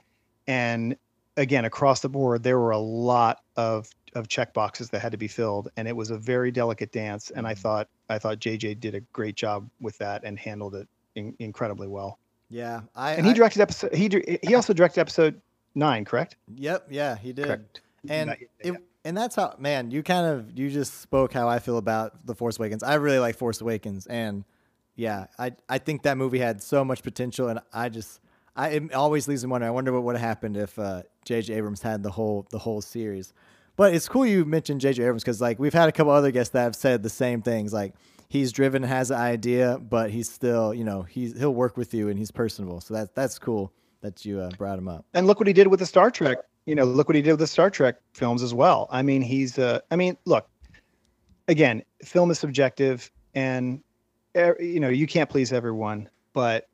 and 0.47 0.95
again 1.35 1.65
across 1.65 2.01
the 2.01 2.09
board, 2.09 2.43
there 2.43 2.59
were 2.59 2.71
a 2.71 2.77
lot 2.77 3.41
of 3.57 3.89
of 4.15 4.27
check 4.27 4.53
boxes 4.53 4.91
that 4.91 5.01
had 5.01 5.11
to 5.11 5.17
be 5.17 5.27
filled, 5.27 5.69
and 5.75 5.87
it 5.87 5.95
was 5.95 6.11
a 6.11 6.17
very 6.17 6.51
delicate 6.51 6.91
dance. 6.91 7.31
And 7.31 7.47
I 7.47 7.55
thought 7.55 7.89
I 8.09 8.19
thought 8.19 8.39
JJ 8.39 8.79
did 8.79 8.95
a 8.95 9.01
great 9.11 9.35
job 9.35 9.69
with 9.81 9.97
that 9.97 10.23
and 10.23 10.39
handled 10.39 10.75
it 10.75 10.87
in, 11.15 11.35
incredibly 11.39 11.87
well. 11.87 12.19
Yeah, 12.49 12.81
I 12.95 13.13
And 13.13 13.25
he 13.25 13.31
I- 13.31 13.35
directed 13.35 13.61
episode. 13.61 13.93
He 13.93 14.09
he 14.43 14.55
also 14.55 14.73
directed 14.73 15.01
episode 15.01 15.41
nine, 15.75 16.05
correct? 16.05 16.35
Yep, 16.55 16.87
yeah, 16.89 17.15
he 17.17 17.33
did. 17.33 17.45
Correct. 17.45 17.81
And 18.09 18.29
yet, 18.29 18.39
it, 18.41 18.49
yeah. 18.65 18.71
and 19.05 19.17
that's 19.17 19.35
how 19.35 19.55
man, 19.57 19.89
you 19.91 20.03
kind 20.03 20.27
of 20.27 20.57
you 20.57 20.69
just 20.69 21.01
spoke 21.01 21.33
how 21.33 21.47
I 21.47 21.59
feel 21.59 21.77
about 21.77 22.25
the 22.25 22.35
Force 22.35 22.57
Awakens. 22.59 22.83
I 22.83 22.95
really 22.95 23.19
like 23.19 23.35
Force 23.37 23.61
Awakens, 23.61 24.05
and 24.07 24.43
yeah, 24.95 25.27
I 25.39 25.53
I 25.69 25.77
think 25.79 26.03
that 26.03 26.17
movie 26.17 26.39
had 26.39 26.61
so 26.61 26.83
much 26.85 27.01
potential, 27.01 27.47
and 27.47 27.59
I 27.73 27.89
just 27.89 28.19
I 28.55 28.69
it 28.69 28.93
always 28.93 29.27
leaves 29.27 29.43
me 29.43 29.49
wondering. 29.49 29.69
I 29.69 29.71
wonder 29.71 29.91
what 29.93 30.03
would 30.03 30.15
have 30.17 30.27
happened 30.27 30.57
if 30.57 30.77
uh, 30.77 31.03
J.J. 31.25 31.53
Abrams 31.55 31.81
had 31.81 32.03
the 32.03 32.11
whole 32.11 32.45
the 32.51 32.59
whole 32.59 32.81
series. 32.81 33.33
But 33.75 33.95
it's 33.95 34.07
cool 34.07 34.25
you 34.25 34.45
mentioned 34.45 34.81
J.J. 34.81 35.01
Abrams 35.01 35.23
because 35.23 35.41
like 35.41 35.57
we've 35.57 35.73
had 35.73 35.89
a 35.89 35.91
couple 35.91 36.11
other 36.11 36.29
guests 36.29 36.51
that 36.53 36.61
have 36.63 36.75
said 36.75 37.01
the 37.01 37.09
same 37.09 37.41
things. 37.41 37.73
Like 37.73 37.95
he's 38.33 38.51
driven, 38.51 38.81
has 38.81 39.11
an 39.11 39.19
idea, 39.19 39.77
but 39.79 40.09
he's 40.09 40.29
still 40.29 40.73
you 40.73 40.83
know 40.83 41.03
he's 41.03 41.37
he'll 41.37 41.53
work 41.53 41.77
with 41.77 41.93
you 41.93 42.09
and 42.09 42.17
he's 42.17 42.31
personable. 42.31 42.81
So 42.81 42.95
that 42.95 43.13
that's 43.13 43.37
cool 43.37 43.71
that 44.01 44.25
you 44.25 44.39
uh, 44.39 44.49
brought 44.57 44.79
him 44.79 44.87
up. 44.87 45.05
And 45.13 45.27
look 45.27 45.39
what 45.39 45.47
he 45.47 45.53
did 45.53 45.67
with 45.67 45.79
the 45.79 45.85
Star 45.85 46.09
Trek. 46.09 46.39
You 46.65 46.75
know, 46.75 46.83
look 46.83 47.07
what 47.07 47.15
he 47.15 47.21
did 47.21 47.31
with 47.31 47.39
the 47.39 47.47
Star 47.47 47.69
Trek 47.69 47.97
films 48.13 48.41
as 48.41 48.53
well. 48.53 48.87
I 48.89 49.03
mean, 49.03 49.21
he's 49.21 49.59
uh, 49.59 49.81
I 49.91 49.95
mean, 49.95 50.17
look, 50.25 50.49
again, 51.47 51.83
film 52.03 52.31
is 52.31 52.39
subjective, 52.39 53.11
and 53.35 53.83
you 54.35 54.79
know 54.79 54.89
you 54.89 55.05
can't 55.05 55.29
please 55.29 55.53
everyone, 55.53 56.09
but 56.33 56.67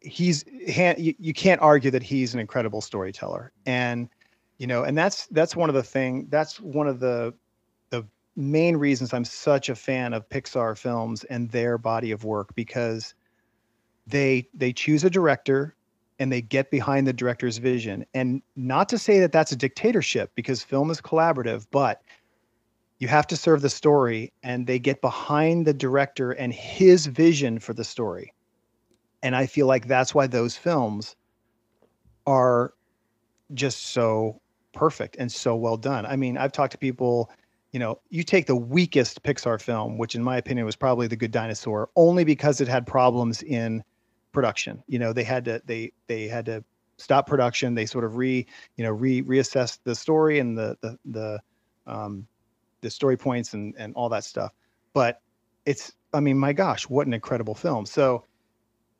he's 0.00 0.44
you, 0.46 1.32
can't 1.32 1.60
argue 1.62 1.90
that 1.90 2.02
he's 2.02 2.34
an 2.34 2.40
incredible 2.40 2.82
storyteller, 2.82 3.50
and 3.64 4.10
you 4.58 4.66
know, 4.66 4.84
and 4.84 4.98
that's 4.98 5.26
that's 5.28 5.56
one 5.56 5.70
of 5.70 5.74
the 5.74 5.82
thing. 5.82 6.26
That's 6.28 6.60
one 6.60 6.86
of 6.86 7.00
the 7.00 7.32
main 8.38 8.76
reasons 8.76 9.12
I'm 9.12 9.24
such 9.24 9.68
a 9.68 9.74
fan 9.74 10.14
of 10.14 10.28
Pixar 10.28 10.78
films 10.78 11.24
and 11.24 11.50
their 11.50 11.76
body 11.76 12.12
of 12.12 12.24
work 12.24 12.54
because 12.54 13.14
they 14.06 14.48
they 14.54 14.72
choose 14.72 15.04
a 15.04 15.10
director 15.10 15.74
and 16.20 16.32
they 16.32 16.40
get 16.40 16.70
behind 16.70 17.06
the 17.06 17.12
director's 17.12 17.58
vision. 17.58 18.06
And 18.14 18.42
not 18.56 18.88
to 18.90 18.98
say 18.98 19.20
that 19.20 19.32
that's 19.32 19.52
a 19.52 19.56
dictatorship 19.56 20.30
because 20.34 20.62
film 20.62 20.90
is 20.90 21.00
collaborative, 21.00 21.66
but 21.70 22.02
you 22.98 23.08
have 23.08 23.26
to 23.28 23.36
serve 23.36 23.60
the 23.60 23.70
story 23.70 24.32
and 24.42 24.66
they 24.66 24.78
get 24.78 25.00
behind 25.00 25.66
the 25.66 25.74
director 25.74 26.32
and 26.32 26.52
his 26.52 27.06
vision 27.06 27.58
for 27.58 27.72
the 27.72 27.84
story. 27.84 28.32
And 29.22 29.34
I 29.36 29.46
feel 29.46 29.66
like 29.66 29.86
that's 29.86 30.14
why 30.14 30.28
those 30.28 30.56
films 30.56 31.16
are 32.26 32.72
just 33.54 33.86
so 33.86 34.40
perfect 34.72 35.16
and 35.18 35.30
so 35.30 35.56
well 35.56 35.76
done. 35.76 36.06
I 36.06 36.16
mean, 36.16 36.36
I've 36.36 36.52
talked 36.52 36.72
to 36.72 36.78
people, 36.78 37.30
you 37.72 37.78
know, 37.78 38.00
you 38.08 38.22
take 38.22 38.46
the 38.46 38.56
weakest 38.56 39.22
Pixar 39.22 39.60
film, 39.60 39.98
which 39.98 40.14
in 40.14 40.22
my 40.22 40.36
opinion 40.36 40.64
was 40.64 40.76
probably 40.76 41.06
The 41.06 41.16
Good 41.16 41.30
Dinosaur, 41.30 41.90
only 41.96 42.24
because 42.24 42.60
it 42.60 42.68
had 42.68 42.86
problems 42.86 43.42
in 43.42 43.82
production. 44.32 44.82
You 44.86 44.98
know, 44.98 45.12
they 45.12 45.24
had 45.24 45.44
to 45.46 45.62
they 45.66 45.92
they 46.06 46.28
had 46.28 46.46
to 46.46 46.64
stop 46.96 47.26
production. 47.26 47.74
They 47.74 47.86
sort 47.86 48.04
of 48.04 48.16
re 48.16 48.46
you 48.76 48.84
know 48.84 48.90
re 48.90 49.22
reassess 49.22 49.78
the 49.84 49.94
story 49.94 50.38
and 50.38 50.56
the 50.56 50.76
the 50.80 50.98
the 51.04 51.40
um, 51.86 52.26
the 52.80 52.90
story 52.90 53.16
points 53.16 53.52
and 53.52 53.74
and 53.78 53.94
all 53.94 54.08
that 54.08 54.24
stuff. 54.24 54.52
But 54.94 55.20
it's 55.66 55.92
I 56.14 56.20
mean, 56.20 56.38
my 56.38 56.54
gosh, 56.54 56.88
what 56.88 57.06
an 57.06 57.12
incredible 57.12 57.54
film. 57.54 57.84
So 57.84 58.24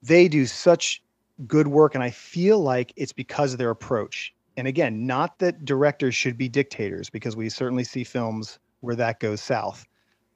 they 0.02 0.28
do 0.28 0.44
such 0.44 1.02
good 1.46 1.68
work, 1.68 1.94
and 1.94 2.04
I 2.04 2.10
feel 2.10 2.60
like 2.60 2.92
it's 2.96 3.12
because 3.12 3.52
of 3.52 3.58
their 3.58 3.70
approach. 3.70 4.34
And 4.58 4.66
again, 4.66 5.06
not 5.06 5.38
that 5.38 5.64
directors 5.64 6.16
should 6.16 6.36
be 6.36 6.48
dictators, 6.48 7.08
because 7.08 7.36
we 7.36 7.48
certainly 7.48 7.84
see 7.84 8.02
films 8.02 8.58
where 8.80 8.96
that 8.96 9.20
goes 9.20 9.40
south. 9.40 9.86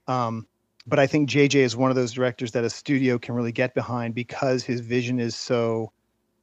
Um, 0.06 0.46
but 0.86 1.00
I 1.00 1.08
think 1.08 1.28
JJ 1.28 1.56
is 1.56 1.76
one 1.76 1.90
of 1.90 1.96
those 1.96 2.12
directors 2.12 2.52
that 2.52 2.62
a 2.62 2.70
studio 2.70 3.18
can 3.18 3.34
really 3.34 3.50
get 3.50 3.74
behind 3.74 4.14
because 4.14 4.62
his 4.62 4.80
vision 4.80 5.18
is 5.18 5.34
so 5.34 5.92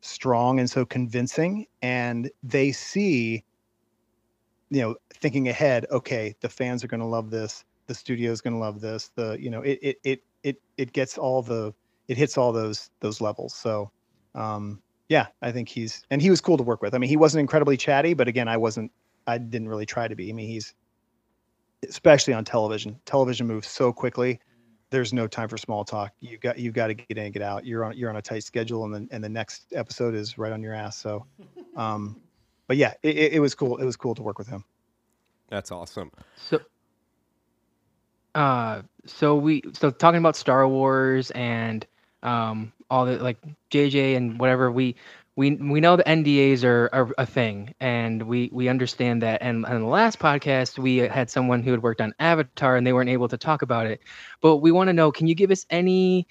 strong 0.01 0.59
and 0.59 0.69
so 0.69 0.85
convincing 0.85 1.67
and 1.81 2.29
they 2.43 2.71
see 2.71 3.43
you 4.69 4.81
know 4.81 4.95
thinking 5.13 5.49
ahead 5.49 5.85
okay 5.91 6.33
the 6.39 6.47
fans 6.47 6.85
are 6.85 6.87
going 6.87 7.01
to 7.01 7.05
love 7.05 7.29
this 7.29 7.65
the 7.87 7.93
studio 7.93 8.31
is 8.31 8.39
going 8.39 8.53
to 8.53 8.59
love 8.59 8.79
this 8.79 9.11
the 9.15 9.35
you 9.41 9.49
know 9.49 9.61
it 9.61 9.77
it 9.81 9.97
it 10.05 10.23
it 10.43 10.61
it 10.77 10.93
gets 10.93 11.17
all 11.17 11.41
the 11.41 11.73
it 12.07 12.15
hits 12.15 12.37
all 12.37 12.53
those 12.53 12.89
those 13.01 13.19
levels 13.19 13.53
so 13.53 13.91
um 14.35 14.81
yeah 15.09 15.27
i 15.41 15.51
think 15.51 15.67
he's 15.67 16.03
and 16.09 16.21
he 16.21 16.29
was 16.29 16.39
cool 16.39 16.55
to 16.55 16.63
work 16.63 16.81
with 16.81 16.95
i 16.95 16.97
mean 16.97 17.09
he 17.09 17.17
wasn't 17.17 17.39
incredibly 17.39 17.75
chatty 17.75 18.13
but 18.13 18.27
again 18.27 18.47
i 18.47 18.55
wasn't 18.55 18.89
i 19.27 19.37
didn't 19.37 19.67
really 19.67 19.85
try 19.85 20.07
to 20.07 20.15
be 20.15 20.29
i 20.29 20.33
mean 20.33 20.47
he's 20.47 20.73
especially 21.87 22.33
on 22.33 22.43
television. 22.43 22.99
Television 23.05 23.47
moves 23.47 23.67
so 23.67 23.93
quickly. 23.93 24.39
There's 24.89 25.13
no 25.13 25.27
time 25.27 25.47
for 25.47 25.57
small 25.57 25.85
talk. 25.85 26.13
You 26.19 26.37
got 26.37 26.57
you 26.57 26.71
got 26.71 26.87
to 26.87 26.95
get 26.95 27.17
in 27.17 27.25
and 27.25 27.33
get 27.33 27.43
out. 27.43 27.65
You're 27.65 27.85
on 27.85 27.95
you're 27.95 28.09
on 28.09 28.15
a 28.15 28.21
tight 28.21 28.43
schedule, 28.43 28.85
and 28.85 28.93
then 28.93 29.07
and 29.11 29.23
the 29.23 29.29
next 29.29 29.71
episode 29.73 30.15
is 30.15 30.37
right 30.37 30.51
on 30.51 30.63
your 30.63 30.73
ass. 30.73 30.97
So, 30.97 31.25
um, 31.75 32.19
but 32.67 32.77
yeah, 32.77 32.93
it, 33.03 33.33
it 33.33 33.39
was 33.39 33.53
cool. 33.53 33.77
It 33.77 33.85
was 33.85 33.95
cool 33.95 34.15
to 34.15 34.23
work 34.23 34.39
with 34.39 34.47
him. 34.47 34.65
That's 35.49 35.71
awesome. 35.71 36.11
So, 36.35 36.59
uh, 38.33 38.81
so 39.05 39.35
we 39.35 39.61
so 39.73 39.91
talking 39.91 40.17
about 40.17 40.35
Star 40.35 40.67
Wars 40.67 41.29
and 41.31 41.85
um 42.23 42.73
all 42.89 43.05
the 43.05 43.17
like 43.17 43.37
JJ 43.71 44.15
and 44.17 44.39
whatever 44.39 44.71
we 44.71 44.95
we 45.39 45.55
we 45.55 45.79
know 45.79 45.95
the 45.95 46.03
NDAs 46.03 46.65
are, 46.65 46.89
are 46.91 47.13
a 47.17 47.25
thing, 47.25 47.73
and 47.79 48.23
we 48.23 48.49
we 48.51 48.67
understand 48.67 49.21
that. 49.23 49.41
And 49.41 49.65
on 49.65 49.79
the 49.79 49.87
last 49.87 50.19
podcast, 50.19 50.77
we 50.77 50.97
had 50.97 51.29
someone 51.29 51.63
who 51.63 51.71
had 51.71 51.81
worked 51.81 52.01
on 52.01 52.13
Avatar, 52.19 52.75
and 52.75 52.85
they 52.85 52.91
weren't 52.91 53.09
able 53.09 53.29
to 53.29 53.37
talk 53.37 53.61
about 53.61 53.87
it. 53.87 54.01
But 54.41 54.57
we 54.57 54.73
want 54.73 54.89
to 54.89 54.93
know: 54.93 55.13
Can 55.13 55.27
you 55.27 55.35
give 55.35 55.49
us 55.49 55.65
any? 55.69 56.27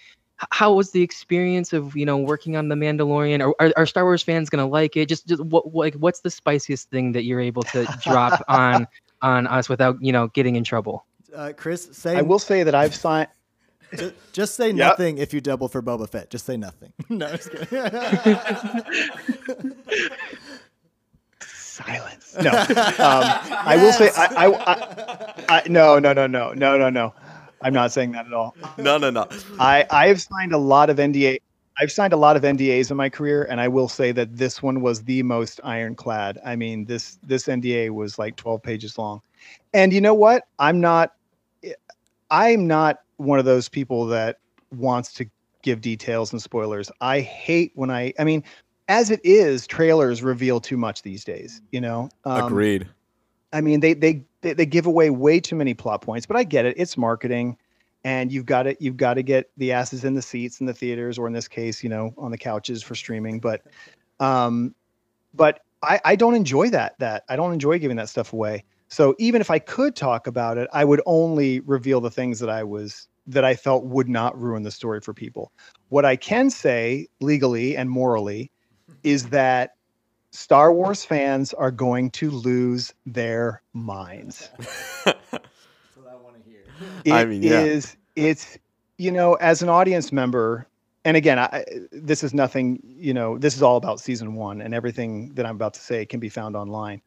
How 0.51 0.74
was 0.74 0.91
the 0.91 1.01
experience 1.01 1.72
of 1.72 1.97
you 1.97 2.05
know 2.05 2.18
working 2.18 2.55
on 2.55 2.68
the 2.68 2.74
Mandalorian? 2.74 3.41
Or 3.43 3.55
are, 3.59 3.72
are 3.78 3.86
Star 3.86 4.05
Wars 4.05 4.22
fans 4.22 4.51
gonna 4.51 4.68
like 4.68 4.95
it? 4.95 5.09
Just 5.09 5.26
just 5.26 5.43
what 5.43 5.74
like 5.74 5.95
what's 5.95 6.20
the 6.20 6.30
spiciest 6.30 6.91
thing 6.91 7.12
that 7.12 7.24
you're 7.24 7.41
able 7.41 7.62
to 7.62 7.86
drop 8.03 8.43
on 8.49 8.86
on 9.22 9.47
us 9.47 9.70
without 9.70 9.97
you 10.03 10.12
know 10.12 10.28
getting 10.28 10.57
in 10.57 10.64
trouble? 10.64 11.07
Uh, 11.34 11.55
Chris, 11.57 11.89
say 11.93 12.14
I 12.14 12.20
will 12.20 12.39
say 12.39 12.62
that 12.62 12.74
I've 12.74 12.95
signed. 12.95 13.28
Just, 13.97 14.14
just 14.32 14.55
say 14.55 14.68
yep. 14.68 14.76
nothing 14.76 15.18
if 15.18 15.32
you 15.32 15.41
double 15.41 15.68
for 15.68 15.82
Boba 15.82 16.09
Fett. 16.09 16.30
Just 16.30 16.47
say 16.47 16.57
nothing. 16.57 16.93
no, 17.09 17.28
just 17.30 17.51
kidding. 17.51 17.70
Silence. 21.41 22.36
No, 22.43 22.51
um, 22.51 22.66
yes. 22.66 23.51
I 23.51 23.76
will 23.76 23.93
say 23.93 24.11
I, 24.16 24.47
I, 24.47 24.72
I, 24.72 25.45
I, 25.49 25.68
no, 25.68 25.99
no, 25.99 26.12
no, 26.12 26.26
no, 26.26 26.53
no, 26.53 26.76
no, 26.76 26.91
no. 26.91 27.14
I'm 27.62 27.72
not 27.72 27.93
saying 27.93 28.12
that 28.12 28.26
at 28.26 28.32
all. 28.32 28.55
No, 28.76 28.99
no, 28.99 29.11
no. 29.11 29.26
I, 29.59 29.86
I 29.91 30.09
have 30.09 30.20
signed 30.20 30.53
a 30.53 30.59
lot 30.59 30.91
of 30.91 30.99
NDA. 30.99 31.41
I've 31.80 31.93
signed 31.93 32.12
a 32.12 32.16
lot 32.16 32.36
of 32.36 32.43
NDAs 32.43 32.91
in 32.91 32.97
my 32.97 33.09
career, 33.09 33.45
and 33.45 33.61
I 33.61 33.68
will 33.68 33.89
say 33.89 34.11
that 34.12 34.36
this 34.36 34.61
one 34.62 34.80
was 34.80 35.05
the 35.05 35.22
most 35.22 35.61
ironclad. 35.62 36.39
I 36.45 36.57
mean, 36.57 36.84
this 36.84 37.18
this 37.22 37.47
NDA 37.47 37.91
was 37.91 38.18
like 38.18 38.34
12 38.36 38.62
pages 38.62 38.99
long, 38.99 39.22
and 39.72 39.93
you 39.93 40.01
know 40.01 40.14
what? 40.14 40.45
I'm 40.59 40.80
not. 40.80 41.12
I'm 42.30 42.66
not 42.66 43.01
one 43.19 43.39
of 43.39 43.45
those 43.45 43.69
people 43.69 44.07
that 44.07 44.39
wants 44.73 45.12
to 45.14 45.27
give 45.62 45.81
details 45.81 46.33
and 46.33 46.41
spoilers. 46.41 46.91
I 47.01 47.21
hate 47.21 47.73
when 47.75 47.91
I, 47.91 48.14
I 48.19 48.25
mean, 48.25 48.43
as 48.89 49.11
it 49.11 49.21
is, 49.23 49.66
trailers 49.66 50.23
reveal 50.23 50.61
too 50.61 50.79
much 50.79 51.03
these 51.03 51.25
days. 51.25 51.61
You 51.71 51.81
know. 51.81 52.09
Um, 52.25 52.47
Agreed. 52.47 52.89
I 53.53 53.61
mean, 53.61 53.81
they, 53.81 53.95
they 53.95 54.25
they 54.41 54.53
they 54.53 54.66
give 54.66 54.87
away 54.87 55.11
way 55.11 55.41
too 55.41 55.57
many 55.57 55.75
plot 55.75 56.03
points, 56.03 56.27
but 56.27 56.37
I 56.37 56.45
get 56.45 56.64
it. 56.66 56.75
It's 56.79 56.97
marketing, 56.97 57.57
and 58.05 58.31
you've 58.31 58.47
got 58.47 58.64
to 58.64 58.77
you've 58.79 58.97
got 58.97 59.14
to 59.14 59.23
get 59.23 59.51
the 59.57 59.73
asses 59.73 60.05
in 60.05 60.14
the 60.14 60.23
seats 60.23 60.61
in 60.61 60.66
the 60.66 60.75
theaters, 60.75 61.19
or 61.19 61.27
in 61.27 61.33
this 61.33 61.49
case, 61.49 61.83
you 61.83 61.89
know, 61.89 62.14
on 62.19 62.31
the 62.31 62.39
couches 62.39 62.83
for 62.83 62.95
streaming. 62.95 63.41
But, 63.41 63.62
um, 64.21 64.75
but 65.35 65.61
I 65.83 66.01
I 66.05 66.16
don't 66.16 66.35
enjoy 66.35 66.71
that. 66.71 66.99
That 66.99 67.25
I 67.29 67.37
don't 67.37 67.53
enjoy 67.53 67.79
giving 67.79 67.97
that 67.97 68.09
stuff 68.09 68.33
away. 68.33 68.64
So 68.89 69.14
even 69.18 69.41
if 69.41 69.51
I 69.51 69.59
could 69.59 69.95
talk 69.95 70.26
about 70.26 70.59
it, 70.59 70.68
I 70.72 70.84
would 70.84 71.03
only 71.07 71.61
reveal 71.61 72.01
the 72.01 72.11
things 72.11 72.41
that 72.41 72.51
I 72.51 72.64
was 72.64 73.07
that 73.26 73.45
I 73.45 73.55
felt 73.55 73.84
would 73.84 74.09
not 74.09 74.39
ruin 74.41 74.62
the 74.62 74.70
story 74.70 75.01
for 75.01 75.12
people. 75.12 75.53
What 75.91 76.07
I 76.07 76.16
can 76.16 76.49
say 76.49 77.09
legally 77.20 77.76
and 77.76 77.91
morally 77.91 78.51
is 79.03 79.28
that 79.28 79.74
Star 80.30 80.72
Wars 80.72 81.05
fans 81.05 81.53
are 81.55 81.70
going 81.70 82.11
to 82.12 82.30
lose 82.30 82.95
their 83.05 83.62
minds. 83.74 84.51
That's 85.05 85.16
what 85.95 86.11
I 86.11 86.16
want 86.16 86.36
to 86.36 86.51
hear. 86.51 86.64
It 87.05 87.12
I 87.12 87.24
mean, 87.26 87.43
yeah. 87.43 87.61
is 87.61 87.97
it's 88.16 88.59
you 88.97 89.11
know 89.11 89.34
as 89.34 89.62
an 89.62 89.68
audience 89.68 90.11
member 90.11 90.66
and 91.05 91.16
again 91.16 91.39
I, 91.39 91.64
this 91.93 92.24
is 92.24 92.34
nothing 92.34 92.80
you 92.82 93.14
know 93.14 93.39
this 93.39 93.55
is 93.55 93.62
all 93.62 93.76
about 93.76 94.01
season 94.01 94.34
1 94.34 94.61
and 94.61 94.74
everything 94.74 95.34
that 95.34 95.47
I'm 95.47 95.55
about 95.55 95.74
to 95.74 95.80
say 95.80 96.05
can 96.07 96.20
be 96.20 96.28
found 96.28 96.57
online. 96.57 97.03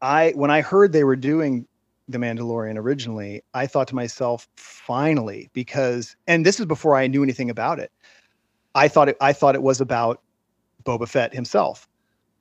I 0.00 0.32
when 0.34 0.50
I 0.50 0.60
heard 0.60 0.92
they 0.92 1.04
were 1.04 1.16
doing 1.16 1.66
the 2.08 2.18
Mandalorian 2.18 2.78
originally, 2.78 3.42
I 3.54 3.66
thought 3.66 3.88
to 3.88 3.94
myself, 3.94 4.48
finally, 4.56 5.50
because 5.52 6.16
and 6.26 6.46
this 6.46 6.58
is 6.58 6.66
before 6.66 6.96
I 6.96 7.06
knew 7.06 7.22
anything 7.22 7.50
about 7.50 7.78
it. 7.78 7.92
I 8.74 8.88
thought 8.88 9.08
it 9.08 9.16
I 9.20 9.32
thought 9.32 9.54
it 9.54 9.62
was 9.62 9.80
about 9.80 10.22
Boba 10.84 11.08
Fett 11.08 11.34
himself. 11.34 11.88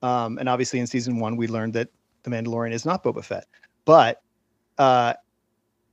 Um, 0.02 0.38
and 0.38 0.48
obviously 0.48 0.80
in 0.80 0.88
season 0.88 1.20
one, 1.20 1.38
we 1.38 1.48
learned 1.48 1.74
that 1.74 1.90
the 2.24 2.30
Mandalorian 2.30 2.72
is 2.72 2.86
not 2.86 3.04
Boba 3.04 3.24
Fett. 3.24 3.48
But 3.86 4.22
uh, 4.78 5.14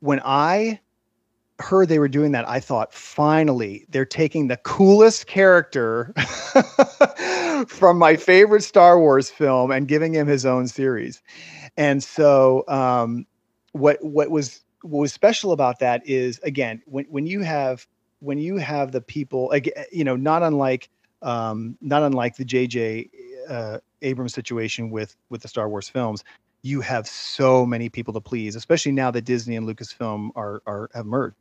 when 0.01 0.21
I 0.25 0.81
heard 1.61 1.89
they 1.89 1.99
were 1.99 2.09
doing 2.09 2.33
that, 2.33 2.49
I 2.49 2.61
thought, 2.61 2.93
finally, 2.93 3.87
they're 3.89 4.05
taking 4.05 4.49
the 4.49 4.57
coolest 4.59 5.27
character 5.27 6.13
from 7.69 7.99
my 7.99 8.17
favorite 8.17 8.63
Star 8.63 8.99
Wars 8.99 9.31
film 9.31 9.71
and 9.71 9.87
giving 9.89 10.15
him 10.15 10.27
his 10.27 10.45
own 10.47 10.69
series. 10.69 11.23
And 11.77 12.03
so 12.03 12.65
um, 12.69 13.27
what 13.73 13.99
what 14.03 14.31
was 14.31 14.61
what 14.83 15.01
was 15.01 15.13
special 15.13 15.53
about 15.53 15.79
that 15.81 16.07
is 16.07 16.39
again 16.43 16.83
when 16.87 17.07
when 17.07 17.27
you 17.27 17.41
have 17.41 17.87
when 18.21 18.39
you 18.39 18.57
have 18.57 18.93
the 18.93 19.01
people, 19.01 19.53
you 19.93 20.05
know, 20.05 20.17
not 20.17 20.43
unlike 20.43 20.89
um, 21.23 21.77
not 21.81 22.03
unlike 22.03 22.37
the 22.37 22.45
J.J. 22.45 23.11
Uh, 23.49 23.79
Abrams 24.03 24.35
situation 24.35 24.91
with 24.91 25.17
with 25.31 25.43
the 25.43 25.49
Star 25.49 25.69
Wars 25.69 25.89
films, 25.89 26.25
you 26.63 26.81
have 26.81 27.07
so 27.07 27.67
many 27.67 27.89
people 27.89 28.15
to 28.15 28.21
please, 28.21 28.57
especially 28.57 28.93
now 28.93 29.11
that 29.11 29.23
Disney 29.23 29.57
and 29.57 29.69
Lucasfilm 29.69 30.31
are 30.37 30.63
are 30.67 30.91
have 30.95 31.07
merged. 31.07 31.37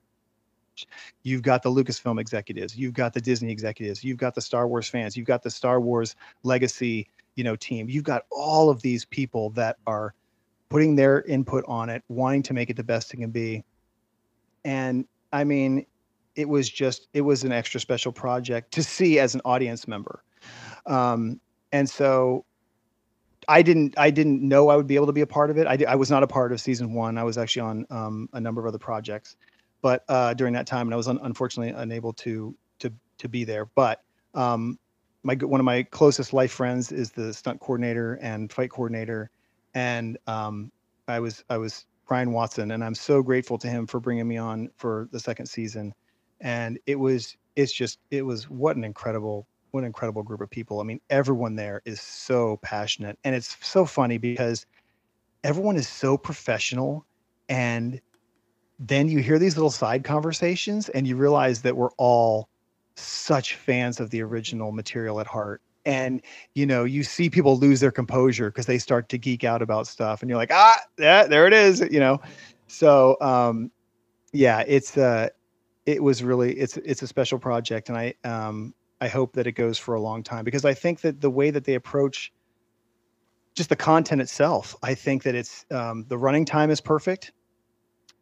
You've 1.23 1.41
got 1.41 1.63
the 1.63 1.69
Lucasfilm 1.69 2.19
executives, 2.19 2.75
you've 2.75 2.93
got 2.93 3.13
the 3.13 3.21
Disney 3.21 3.51
executives, 3.51 4.03
you've 4.03 4.17
got 4.17 4.35
the 4.35 4.41
Star 4.41 4.67
Wars 4.67 4.87
fans, 4.87 5.15
you've 5.15 5.27
got 5.27 5.43
the 5.43 5.49
Star 5.49 5.79
Wars 5.79 6.15
legacy, 6.43 7.07
you 7.35 7.43
know, 7.43 7.55
team. 7.55 7.89
You've 7.89 8.03
got 8.03 8.23
all 8.31 8.69
of 8.69 8.81
these 8.81 9.05
people 9.05 9.49
that 9.51 9.77
are 9.87 10.13
putting 10.69 10.95
their 10.95 11.21
input 11.23 11.63
on 11.67 11.89
it, 11.89 12.03
wanting 12.09 12.43
to 12.43 12.53
make 12.53 12.69
it 12.69 12.75
the 12.75 12.83
best 12.83 13.13
it 13.13 13.17
can 13.17 13.31
be. 13.31 13.63
And 14.65 15.05
I 15.31 15.43
mean, 15.43 15.85
it 16.35 16.49
was 16.49 16.69
just 16.69 17.07
it 17.13 17.21
was 17.21 17.43
an 17.43 17.51
extra 17.51 17.79
special 17.79 18.11
project 18.11 18.71
to 18.73 18.83
see 18.83 19.19
as 19.19 19.35
an 19.35 19.41
audience 19.45 19.87
member. 19.87 20.23
Um, 20.85 21.39
and 21.71 21.89
so 21.89 22.45
I 23.47 23.61
didn't 23.61 23.93
I 23.97 24.09
didn't 24.09 24.41
know 24.47 24.69
I 24.69 24.75
would 24.75 24.87
be 24.87 24.95
able 24.95 25.07
to 25.07 25.13
be 25.13 25.21
a 25.21 25.27
part 25.27 25.49
of 25.49 25.57
it. 25.57 25.67
I, 25.67 25.77
I 25.87 25.95
was 25.95 26.09
not 26.09 26.23
a 26.23 26.27
part 26.27 26.51
of 26.51 26.61
season 26.61 26.93
one. 26.93 27.17
I 27.17 27.23
was 27.23 27.37
actually 27.37 27.61
on 27.61 27.85
um, 27.89 28.29
a 28.33 28.39
number 28.39 28.61
of 28.61 28.67
other 28.67 28.79
projects, 28.79 29.35
but 29.83 30.03
uh, 30.07 30.33
during 30.33 30.53
that 30.53 30.65
time, 30.65 30.87
and 30.87 30.93
I 30.95 30.97
was 30.97 31.07
un- 31.07 31.19
unfortunately 31.21 31.73
unable 31.79 32.13
to 32.13 32.55
to 32.79 32.91
to 33.19 33.29
be 33.29 33.43
there. 33.43 33.65
But 33.65 34.01
um, 34.33 34.79
my 35.21 35.35
one 35.35 35.59
of 35.59 35.65
my 35.65 35.83
closest 35.83 36.33
life 36.33 36.51
friends 36.51 36.91
is 36.91 37.11
the 37.11 37.31
stunt 37.33 37.59
coordinator 37.59 38.17
and 38.21 38.51
fight 38.51 38.71
coordinator, 38.71 39.29
and 39.75 40.17
um, 40.25 40.71
I 41.07 41.19
was 41.19 41.43
I 41.49 41.57
was 41.57 41.85
Ryan 42.09 42.31
Watson, 42.31 42.71
and 42.71 42.83
I'm 42.83 42.95
so 42.95 43.21
grateful 43.21 43.59
to 43.59 43.67
him 43.67 43.85
for 43.85 43.99
bringing 43.99 44.27
me 44.27 44.37
on 44.37 44.69
for 44.77 45.09
the 45.11 45.19
second 45.19 45.45
season. 45.45 45.93
And 46.41 46.79
it 46.87 46.95
was 46.95 47.37
it's 47.55 47.73
just 47.73 47.99
it 48.09 48.23
was 48.23 48.49
what 48.49 48.77
an 48.77 48.85
incredible 48.85 49.45
what 49.71 49.81
an 49.81 49.87
incredible 49.87 50.23
group 50.23 50.39
of 50.39 50.49
people. 50.49 50.79
I 50.79 50.83
mean, 50.83 51.01
everyone 51.09 51.55
there 51.55 51.81
is 51.83 51.99
so 51.99 52.57
passionate, 52.61 53.19
and 53.25 53.35
it's 53.35 53.57
so 53.61 53.85
funny 53.85 54.17
because 54.17 54.65
everyone 55.43 55.75
is 55.75 55.89
so 55.89 56.17
professional, 56.17 57.05
and 57.49 57.99
then 58.79 59.07
you 59.07 59.19
hear 59.19 59.39
these 59.39 59.55
little 59.55 59.71
side 59.71 60.03
conversations, 60.03 60.89
and 60.89 61.07
you 61.07 61.15
realize 61.15 61.61
that 61.61 61.75
we're 61.75 61.91
all 61.97 62.49
such 62.95 63.55
fans 63.55 63.99
of 63.99 64.09
the 64.09 64.21
original 64.21 64.71
material 64.71 65.19
at 65.19 65.27
heart. 65.27 65.61
And 65.85 66.21
you 66.53 66.65
know, 66.65 66.83
you 66.83 67.03
see 67.03 67.29
people 67.29 67.57
lose 67.57 67.79
their 67.79 67.91
composure 67.91 68.49
because 68.49 68.65
they 68.65 68.77
start 68.77 69.09
to 69.09 69.17
geek 69.17 69.43
out 69.43 69.61
about 69.61 69.87
stuff, 69.87 70.21
and 70.21 70.29
you're 70.29 70.37
like, 70.37 70.51
ah, 70.53 70.79
yeah, 70.97 71.25
there 71.27 71.47
it 71.47 71.53
is, 71.53 71.81
you 71.91 71.99
know. 71.99 72.21
So, 72.67 73.17
um, 73.21 73.69
yeah, 74.31 74.63
it's 74.65 74.97
uh, 74.97 75.29
it 75.85 76.01
was 76.01 76.23
really 76.23 76.53
it's 76.53 76.77
it's 76.77 77.01
a 77.01 77.07
special 77.07 77.37
project, 77.37 77.89
and 77.89 77.97
I 77.97 78.13
um, 78.23 78.73
I 79.01 79.07
hope 79.09 79.33
that 79.33 79.47
it 79.47 79.53
goes 79.53 79.77
for 79.77 79.95
a 79.95 80.01
long 80.01 80.23
time 80.23 80.45
because 80.45 80.63
I 80.63 80.73
think 80.73 81.01
that 81.01 81.19
the 81.19 81.29
way 81.29 81.51
that 81.51 81.65
they 81.65 81.75
approach 81.75 82.31
just 83.53 83.69
the 83.69 83.75
content 83.75 84.21
itself, 84.21 84.75
I 84.81 84.95
think 84.95 85.23
that 85.23 85.35
it's 85.35 85.65
um, 85.71 86.05
the 86.07 86.17
running 86.17 86.45
time 86.45 86.71
is 86.71 86.81
perfect. 86.81 87.33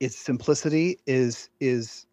Its 0.02 0.18
simplicity 0.18 0.98
is 1.06 1.50
is, 1.62 2.08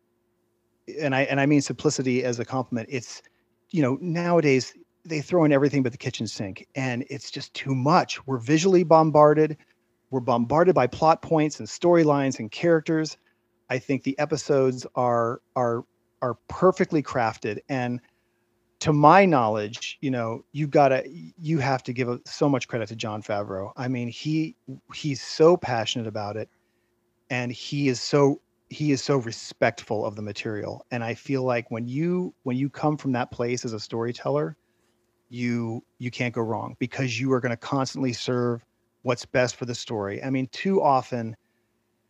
and 1.00 1.14
I 1.14 1.22
and 1.22 1.40
I 1.40 1.46
mean 1.46 1.62
simplicity 1.62 2.22
as 2.22 2.38
a 2.38 2.44
compliment. 2.44 2.88
It's 2.92 3.22
you 3.70 3.82
know 3.82 3.98
nowadays 4.02 4.74
they 5.06 5.22
throw 5.22 5.44
in 5.44 5.52
everything 5.52 5.82
but 5.82 5.92
the 5.92 5.98
kitchen 5.98 6.26
sink, 6.26 6.66
and 6.74 7.04
it's 7.10 7.30
just 7.30 7.54
too 7.54 7.74
much. 7.74 8.24
We're 8.26 8.38
visually 8.38 8.84
bombarded. 8.84 9.56
We're 10.10 10.20
bombarded 10.20 10.74
by 10.74 10.86
plot 10.86 11.22
points 11.22 11.60
and 11.60 11.68
storylines 11.68 12.38
and 12.38 12.50
characters. 12.50 13.16
I 13.70 13.78
think 13.78 14.02
the 14.04 14.18
episodes 14.18 14.86
are 14.94 15.40
are 15.56 15.84
are 16.22 16.36
perfectly 16.48 17.02
crafted 17.02 17.60
and 17.70 18.00
to 18.80 18.92
my 18.92 19.24
knowledge, 19.24 19.98
you 20.02 20.10
know, 20.10 20.44
you 20.52 20.66
gotta 20.66 21.04
you 21.08 21.58
have 21.58 21.82
to 21.84 21.92
give 21.92 22.20
so 22.26 22.48
much 22.48 22.68
credit 22.68 22.88
to 22.88 22.96
Jon 22.96 23.22
Favreau. 23.22 23.72
I 23.76 23.88
mean, 23.88 24.08
he 24.08 24.56
he's 24.94 25.22
so 25.22 25.56
passionate 25.56 26.06
about 26.06 26.36
it, 26.36 26.48
and 27.30 27.52
he 27.52 27.88
is 27.88 28.00
so 28.00 28.40
he 28.70 28.92
is 28.92 29.02
so 29.02 29.16
respectful 29.18 30.04
of 30.04 30.14
the 30.14 30.22
material. 30.22 30.84
And 30.90 31.02
I 31.02 31.14
feel 31.14 31.42
like 31.42 31.70
when 31.70 31.88
you 31.88 32.34
when 32.42 32.56
you 32.56 32.68
come 32.70 32.96
from 32.96 33.12
that 33.12 33.30
place 33.30 33.64
as 33.64 33.72
a 33.72 33.80
storyteller, 33.80 34.56
you 35.30 35.84
you 35.98 36.10
can't 36.10 36.34
go 36.34 36.42
wrong 36.42 36.76
because 36.78 37.20
you 37.20 37.32
are 37.32 37.40
going 37.40 37.50
to 37.50 37.56
constantly 37.56 38.12
serve 38.12 38.64
what's 39.02 39.24
best 39.24 39.56
for 39.56 39.64
the 39.64 39.74
story. 39.74 40.22
I 40.22 40.30
mean, 40.30 40.48
too 40.52 40.82
often, 40.82 41.36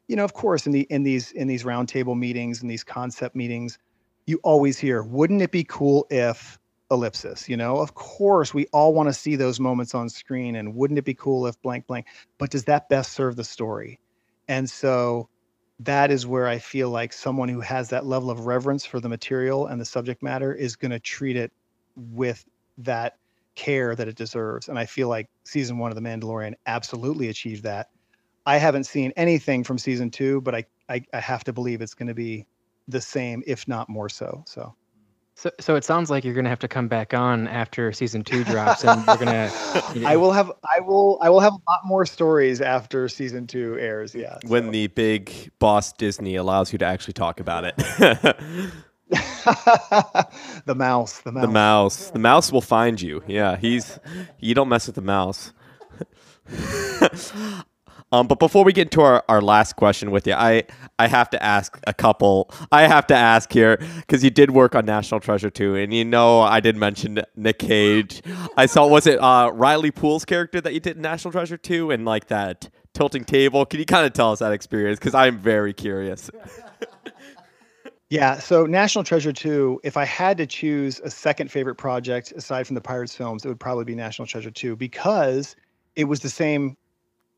you 0.09 0.16
know, 0.16 0.25
of 0.25 0.35
course, 0.35 0.66
in 0.66 0.73
the 0.73 0.83
in 0.91 1.03
these 1.03 1.33
in 1.33 1.47
these 1.49 1.64
roundtable 1.64 2.19
meetings 2.19 2.62
and 2.62 2.71
these 2.71 2.85
concept 2.85 3.37
meetings 3.37 3.79
you 4.27 4.39
always 4.45 4.79
hear, 4.79 5.03
wouldn't 5.03 5.41
it 5.41 5.51
be 5.51 5.64
cool 5.64 6.07
if 6.11 6.59
ellipsis, 6.91 7.49
you 7.49 7.57
know? 7.57 7.79
Of 7.79 7.95
course, 7.95 8.53
we 8.53 8.66
all 8.75 8.93
want 8.93 9.09
to 9.09 9.14
see 9.14 9.37
those 9.37 9.59
moments 9.59 9.95
on 9.95 10.11
screen 10.11 10.57
and 10.57 10.75
wouldn't 10.75 10.99
it 10.99 11.05
be 11.07 11.14
cool 11.14 11.47
if 11.47 11.61
blank 11.62 11.87
blank, 11.87 12.07
but 12.37 12.51
does 12.51 12.64
that 12.64 12.91
best 12.91 13.14
serve 13.14 13.37
the 13.37 13.45
story? 13.45 13.99
And 14.49 14.68
so 14.68 15.28
that 15.80 16.11
is 16.11 16.26
where 16.26 16.49
I 16.49 16.59
feel 16.59 16.90
like 16.90 17.12
someone 17.12 17.49
who 17.49 17.61
has 17.61 17.90
that 17.90 18.07
level 18.07 18.30
of 18.30 18.46
reverence 18.46 18.84
for 18.84 19.01
the 19.01 19.09
material 19.09 19.66
and 19.66 19.80
the 19.80 19.84
subject 19.84 20.22
matter 20.22 20.53
is 20.53 20.76
going 20.76 20.90
to 20.90 21.01
treat 21.01 21.36
it 21.36 21.53
with 21.96 22.44
that 22.78 23.14
care 23.55 23.94
that 23.94 24.09
it 24.09 24.16
deserves. 24.16 24.68
And 24.68 24.78
I 24.78 24.86
feel 24.86 25.09
like 25.09 25.28
season 25.44 25.78
one 25.78 25.90
of 25.90 25.96
The 25.96 26.03
Mandalorian 26.03 26.55
absolutely 26.66 27.28
achieved 27.28 27.64
that. 27.64 27.88
I 28.46 28.57
haven't 28.57 28.84
seen 28.84 29.12
anything 29.16 29.64
from 29.64 29.78
season 29.78 30.11
two, 30.11 30.40
but 30.40 30.55
I, 30.55 30.64
I, 30.88 31.03
I 31.12 31.20
have 31.20 31.44
to 31.44 31.53
believe 31.53 31.82
it's 31.82 31.94
going 31.94 32.09
to 32.09 32.14
be 32.14 32.46
the 32.88 33.01
same, 33.01 33.42
if 33.46 33.68
not 33.68 33.88
more 33.90 34.09
so. 34.09 34.44
So. 34.46 34.78
So, 35.39 35.53
so 35.61 35.76
it 35.76 35.84
sounds 35.84 36.11
like 36.11 36.24
you're 36.24 36.34
gonna 36.34 36.49
have 36.49 36.59
to 36.59 36.66
come 36.66 36.89
back 36.89 37.14
on 37.14 37.47
after 37.47 37.93
season 37.93 38.24
two 38.24 38.43
drops, 38.43 38.82
and 38.82 39.07
you're 39.07 39.16
gonna. 39.18 39.53
You 39.95 40.01
know, 40.01 40.09
I 40.09 40.16
will 40.16 40.32
have, 40.32 40.51
I 40.64 40.80
will, 40.80 41.18
I 41.22 41.30
will 41.30 41.39
have 41.39 41.53
a 41.53 41.70
lot 41.70 41.80
more 41.84 42.05
stories 42.05 42.61
after 42.61 43.09
season 43.09 43.47
two 43.47 43.78
airs. 43.78 44.14
Yeah. 44.14 44.39
When 44.47 44.64
so. 44.64 44.70
the 44.72 44.89
big 44.89 45.53
boss 45.61 45.93
Disney 45.93 46.34
allows 46.34 46.72
you 46.72 46.78
to 46.80 46.84
actually 46.84 47.12
talk 47.14 47.39
about 47.39 47.64
it. 47.64 47.76
the 50.66 50.74
mouse, 50.74 51.20
the 51.20 51.30
mouse, 51.32 51.43
the 51.43 51.49
mouse, 51.49 52.11
the 52.11 52.18
mouse 52.18 52.53
will 52.53 52.61
find 52.61 53.01
you. 53.01 53.22
Yeah, 53.28 53.57
he's. 53.57 54.01
You 54.41 54.57
don't 54.57 54.68
mess 54.68 54.86
with 54.86 54.97
the 54.97 55.03
mouse. 55.03 55.53
Um, 58.11 58.26
but 58.26 58.38
before 58.38 58.64
we 58.64 58.72
get 58.72 58.88
into 58.88 59.02
our, 59.02 59.22
our 59.28 59.42
last 59.42 59.76
question 59.76 60.11
with 60.11 60.26
you, 60.26 60.32
I, 60.32 60.64
I 60.98 61.09
have 61.09 61.28
to 61.30 61.42
ask 61.42 61.78
a 61.86 61.92
couple. 61.92 62.50
I 62.72 62.82
have 62.86 63.06
to 63.09 63.14
ask 63.14 63.52
here 63.52 63.78
because 63.96 64.24
you 64.24 64.30
did 64.30 64.50
work 64.50 64.74
on 64.74 64.86
National 64.86 65.20
Treasure 65.20 65.50
2, 65.50 65.76
and 65.76 65.92
you 65.92 66.04
know 66.04 66.40
I 66.40 66.61
did 66.61 66.76
mention 66.76 67.20
Nick 67.36 67.59
Cage. 67.59 68.22
I 68.56 68.66
saw 68.66 68.86
was 68.86 69.06
it 69.06 69.18
uh, 69.18 69.50
Riley 69.52 69.90
Poole's 69.90 70.24
character 70.24 70.61
that 70.61 70.72
you 70.72 70.80
did 70.80 70.96
in 70.96 71.02
National 71.02 71.32
Treasure 71.32 71.59
2, 71.59 71.90
and 71.90 72.04
like 72.06 72.28
that 72.28 72.70
tilting 72.94 73.24
table. 73.24 73.66
Can 73.66 73.78
you 73.78 73.86
kind 73.86 74.06
of 74.06 74.14
tell 74.14 74.32
us 74.32 74.38
that 74.38 74.52
experience? 74.52 74.98
Because 74.98 75.14
I'm 75.14 75.38
very 75.38 75.74
curious. 75.74 76.30
Yeah, 78.11 78.38
so 78.38 78.64
National 78.64 79.04
Treasure 79.04 79.34
2, 79.34 79.82
if 79.84 79.98
I 79.98 80.06
had 80.06 80.38
to 80.38 80.46
choose 80.46 80.98
a 81.01 81.10
second 81.10 81.51
favorite 81.51 81.74
project 81.74 82.32
aside 82.32 82.66
from 82.66 82.74
the 82.74 82.80
Pirates 82.80 83.14
films, 83.14 83.44
it 83.44 83.48
would 83.48 83.60
probably 83.60 83.85
be 83.85 83.94
National 83.94 84.26
Treasure 84.26 84.51
2 84.51 84.76
because 84.76 85.55
it 85.94 86.05
was 86.05 86.20
the 86.20 86.30
same 86.30 86.74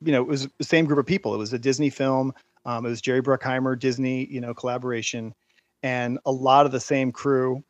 you 0.02 0.12
know, 0.12 0.20
it 0.22 0.28
was 0.28 0.48
the 0.58 0.64
same 0.64 0.84
group 0.84 0.98
of 0.98 1.06
people. 1.06 1.34
It 1.34 1.38
was 1.38 1.52
a 1.52 1.58
Disney 1.58 1.90
film. 1.90 2.32
Um, 2.64 2.84
it 2.86 2.88
was 2.88 3.00
Jerry 3.00 3.22
Bruckheimer, 3.22 3.78
Disney, 3.78 4.26
you 4.26 4.40
know, 4.40 4.54
collaboration, 4.54 5.34
and 5.82 6.18
a 6.26 6.32
lot 6.32 6.66
of 6.66 6.72
the 6.72 6.80
same 6.80 7.12
crew. 7.12 7.62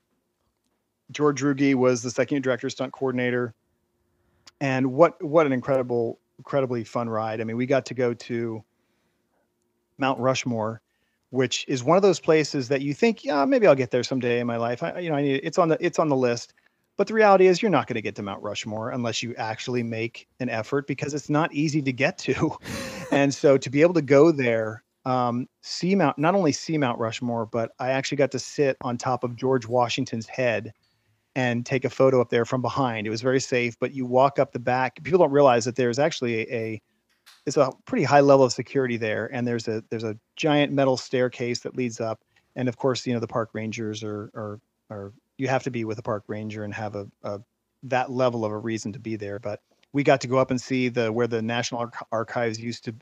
George 1.11 1.43
Ruge 1.43 1.75
was 1.75 2.03
the 2.03 2.11
second 2.11 2.43
director, 2.43 2.71
stunt 2.71 2.93
coordinator, 2.93 3.55
and 4.61 4.93
what 4.93 5.23
what 5.23 5.47
an 5.47 5.53
incredible, 5.53 6.19
incredibly 6.39 6.85
fun 6.85 7.09
ride. 7.09 7.41
I 7.41 7.45
mean, 7.45 7.57
we 7.57 7.67
got 7.67 7.87
to 7.87 7.95
go 7.95 8.15
to 8.15 8.65
Mount 9.99 10.19
Rushmore, 10.19 10.81
which 11.31 11.65
is 11.69 11.85
one 11.85 11.97
of 11.97 12.03
those 12.03 12.21
places 12.21 12.69
that 12.69 12.81
you 12.81 12.95
think, 12.95 13.25
yeah, 13.25 13.45
maybe 13.45 13.67
I'll 13.67 13.75
get 13.75 13.91
there 13.91 14.03
someday 14.03 14.41
in 14.41 14.47
my 14.47 14.57
life. 14.57 14.83
I, 14.83 14.99
you 14.99 15.11
know, 15.11 15.17
I 15.17 15.23
need 15.23 15.41
it's 15.43 15.59
on 15.59 15.69
the 15.69 15.85
it's 15.85 15.99
on 15.99 16.09
the 16.09 16.17
list. 16.17 16.55
But 17.01 17.07
the 17.07 17.15
reality 17.15 17.47
is, 17.47 17.63
you're 17.63 17.71
not 17.71 17.87
going 17.87 17.95
to 17.95 18.03
get 18.03 18.15
to 18.17 18.23
Mount 18.23 18.43
Rushmore 18.43 18.91
unless 18.91 19.23
you 19.23 19.35
actually 19.37 19.83
make 19.83 20.29
an 20.39 20.51
effort 20.51 20.87
because 20.87 21.15
it's 21.15 21.31
not 21.31 21.51
easy 21.55 21.81
to 21.81 21.95
get 21.95 22.19
to. 22.19 22.59
and 23.11 23.33
so 23.33 23.57
to 23.57 23.71
be 23.71 23.81
able 23.81 23.95
to 23.95 24.03
go 24.03 24.31
there, 24.31 24.85
um, 25.07 25.47
see 25.63 25.95
Mount, 25.95 26.19
not 26.19 26.35
only 26.35 26.53
see 26.53 26.77
Mount 26.77 26.99
Rushmore, 26.99 27.47
but 27.47 27.71
I 27.79 27.93
actually 27.93 28.19
got 28.19 28.31
to 28.33 28.39
sit 28.39 28.77
on 28.83 28.99
top 28.99 29.25
of 29.25 29.35
George 29.35 29.67
Washington's 29.67 30.27
head 30.27 30.75
and 31.35 31.65
take 31.65 31.87
a 31.87 31.89
photo 31.89 32.21
up 32.21 32.29
there 32.29 32.45
from 32.45 32.61
behind. 32.61 33.07
It 33.07 33.11
was 33.11 33.23
very 33.23 33.41
safe, 33.41 33.79
but 33.81 33.95
you 33.95 34.05
walk 34.05 34.39
up 34.39 34.53
the 34.53 34.59
back. 34.59 35.03
People 35.03 35.21
don't 35.21 35.33
realize 35.33 35.65
that 35.65 35.77
there's 35.77 35.99
actually 35.99 36.41
a, 36.41 36.55
a 36.55 36.83
it's 37.47 37.57
a 37.57 37.73
pretty 37.87 38.05
high 38.05 38.21
level 38.21 38.45
of 38.45 38.53
security 38.53 38.99
there, 38.99 39.31
and 39.33 39.49
there's 39.49 39.69
a 39.69 39.83
there's 39.89 40.05
a 40.05 40.19
giant 40.37 40.71
metal 40.71 40.99
staircase 40.99 41.61
that 41.61 41.75
leads 41.75 41.99
up, 41.99 42.21
and 42.57 42.69
of 42.69 42.77
course, 42.77 43.07
you 43.07 43.15
know 43.15 43.21
the 43.21 43.27
park 43.27 43.49
rangers 43.55 44.05
are 44.05 44.31
are 44.35 44.61
are 44.91 45.15
you 45.41 45.49
have 45.49 45.63
to 45.63 45.71
be 45.71 45.85
with 45.85 45.99
a 45.99 46.03
park 46.03 46.25
ranger 46.27 46.65
and 46.65 46.75
have 46.75 46.95
a, 46.95 47.09
a 47.23 47.41
that 47.85 48.11
level 48.11 48.45
of 48.45 48.53
a 48.53 48.59
reason 48.59 48.93
to 48.93 48.99
be 48.99 49.17
there. 49.17 49.39
But 49.39 49.61
we 49.93 50.03
got 50.05 50.21
to 50.21 50.29
go 50.29 50.37
up 50.37 50.51
and 50.51 50.61
see 50.61 50.89
the 50.89 51.11
where 51.11 51.27
the 51.27 51.41
National 51.41 51.81
Arch- 51.81 51.95
Archives 52.13 52.61
used 52.61 52.85
to 52.85 52.95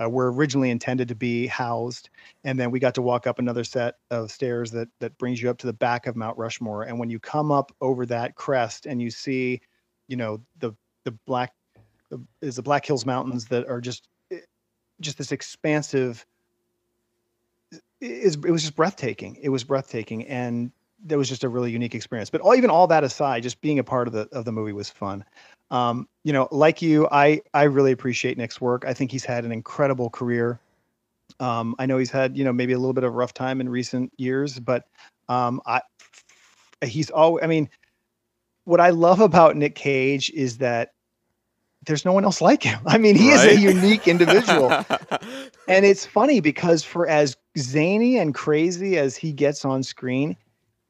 uh, 0.00 0.10
were 0.10 0.30
originally 0.30 0.70
intended 0.70 1.08
to 1.08 1.14
be 1.14 1.46
housed, 1.46 2.10
and 2.44 2.60
then 2.60 2.70
we 2.70 2.78
got 2.78 2.94
to 2.96 3.02
walk 3.02 3.26
up 3.26 3.38
another 3.38 3.64
set 3.64 3.94
of 4.10 4.30
stairs 4.30 4.70
that 4.72 4.88
that 5.00 5.16
brings 5.16 5.40
you 5.40 5.48
up 5.48 5.56
to 5.58 5.66
the 5.66 5.72
back 5.72 6.06
of 6.06 6.16
Mount 6.16 6.36
Rushmore. 6.36 6.82
And 6.82 6.98
when 6.98 7.08
you 7.08 7.18
come 7.18 7.50
up 7.50 7.74
over 7.80 8.04
that 8.06 8.34
crest 8.34 8.84
and 8.84 9.00
you 9.00 9.10
see, 9.10 9.62
you 10.06 10.16
know, 10.16 10.42
the 10.58 10.72
the 11.04 11.12
black 11.26 11.54
the, 12.10 12.22
is 12.42 12.56
the 12.56 12.62
Black 12.62 12.84
Hills 12.84 13.06
Mountains 13.06 13.46
that 13.46 13.66
are 13.68 13.80
just 13.80 14.06
eh, 14.30 14.40
just 15.00 15.16
this 15.16 15.32
expansive. 15.32 16.26
Is 18.02 18.34
it 18.36 18.50
was 18.50 18.62
just 18.62 18.76
breathtaking. 18.76 19.38
It 19.40 19.48
was 19.48 19.64
breathtaking, 19.64 20.26
and 20.26 20.70
that 21.04 21.18
was 21.18 21.28
just 21.28 21.44
a 21.44 21.48
really 21.48 21.70
unique 21.70 21.94
experience. 21.94 22.30
But 22.30 22.40
all, 22.40 22.54
even 22.54 22.70
all 22.70 22.86
that 22.86 23.04
aside, 23.04 23.42
just 23.42 23.60
being 23.60 23.78
a 23.78 23.84
part 23.84 24.08
of 24.08 24.14
the 24.14 24.28
of 24.32 24.44
the 24.44 24.52
movie 24.52 24.72
was 24.72 24.90
fun. 24.90 25.24
Um, 25.70 26.08
you 26.24 26.32
know, 26.32 26.48
like 26.50 26.80
you, 26.82 27.08
I 27.10 27.42
I 27.54 27.64
really 27.64 27.92
appreciate 27.92 28.38
Nick's 28.38 28.60
work. 28.60 28.84
I 28.86 28.94
think 28.94 29.10
he's 29.10 29.24
had 29.24 29.44
an 29.44 29.52
incredible 29.52 30.10
career. 30.10 30.60
Um, 31.40 31.74
I 31.78 31.86
know 31.86 31.98
he's 31.98 32.10
had 32.10 32.36
you 32.36 32.44
know 32.44 32.52
maybe 32.52 32.72
a 32.72 32.78
little 32.78 32.94
bit 32.94 33.04
of 33.04 33.12
a 33.12 33.16
rough 33.16 33.34
time 33.34 33.60
in 33.60 33.68
recent 33.68 34.12
years, 34.16 34.58
but 34.58 34.84
um, 35.28 35.60
I 35.66 35.82
he's 36.84 37.10
all. 37.10 37.40
I 37.42 37.46
mean, 37.46 37.68
what 38.64 38.80
I 38.80 38.90
love 38.90 39.20
about 39.20 39.56
Nick 39.56 39.74
Cage 39.74 40.30
is 40.30 40.58
that 40.58 40.92
there's 41.86 42.04
no 42.04 42.12
one 42.12 42.24
else 42.24 42.40
like 42.40 42.62
him. 42.62 42.80
I 42.86 42.98
mean, 42.98 43.16
he 43.16 43.32
right? 43.32 43.50
is 43.50 43.58
a 43.58 43.60
unique 43.60 44.08
individual. 44.08 44.70
and 45.68 45.84
it's 45.84 46.04
funny 46.04 46.40
because 46.40 46.82
for 46.82 47.06
as 47.06 47.36
zany 47.56 48.18
and 48.18 48.34
crazy 48.34 48.98
as 48.98 49.16
he 49.16 49.32
gets 49.32 49.64
on 49.64 49.82
screen, 49.82 50.36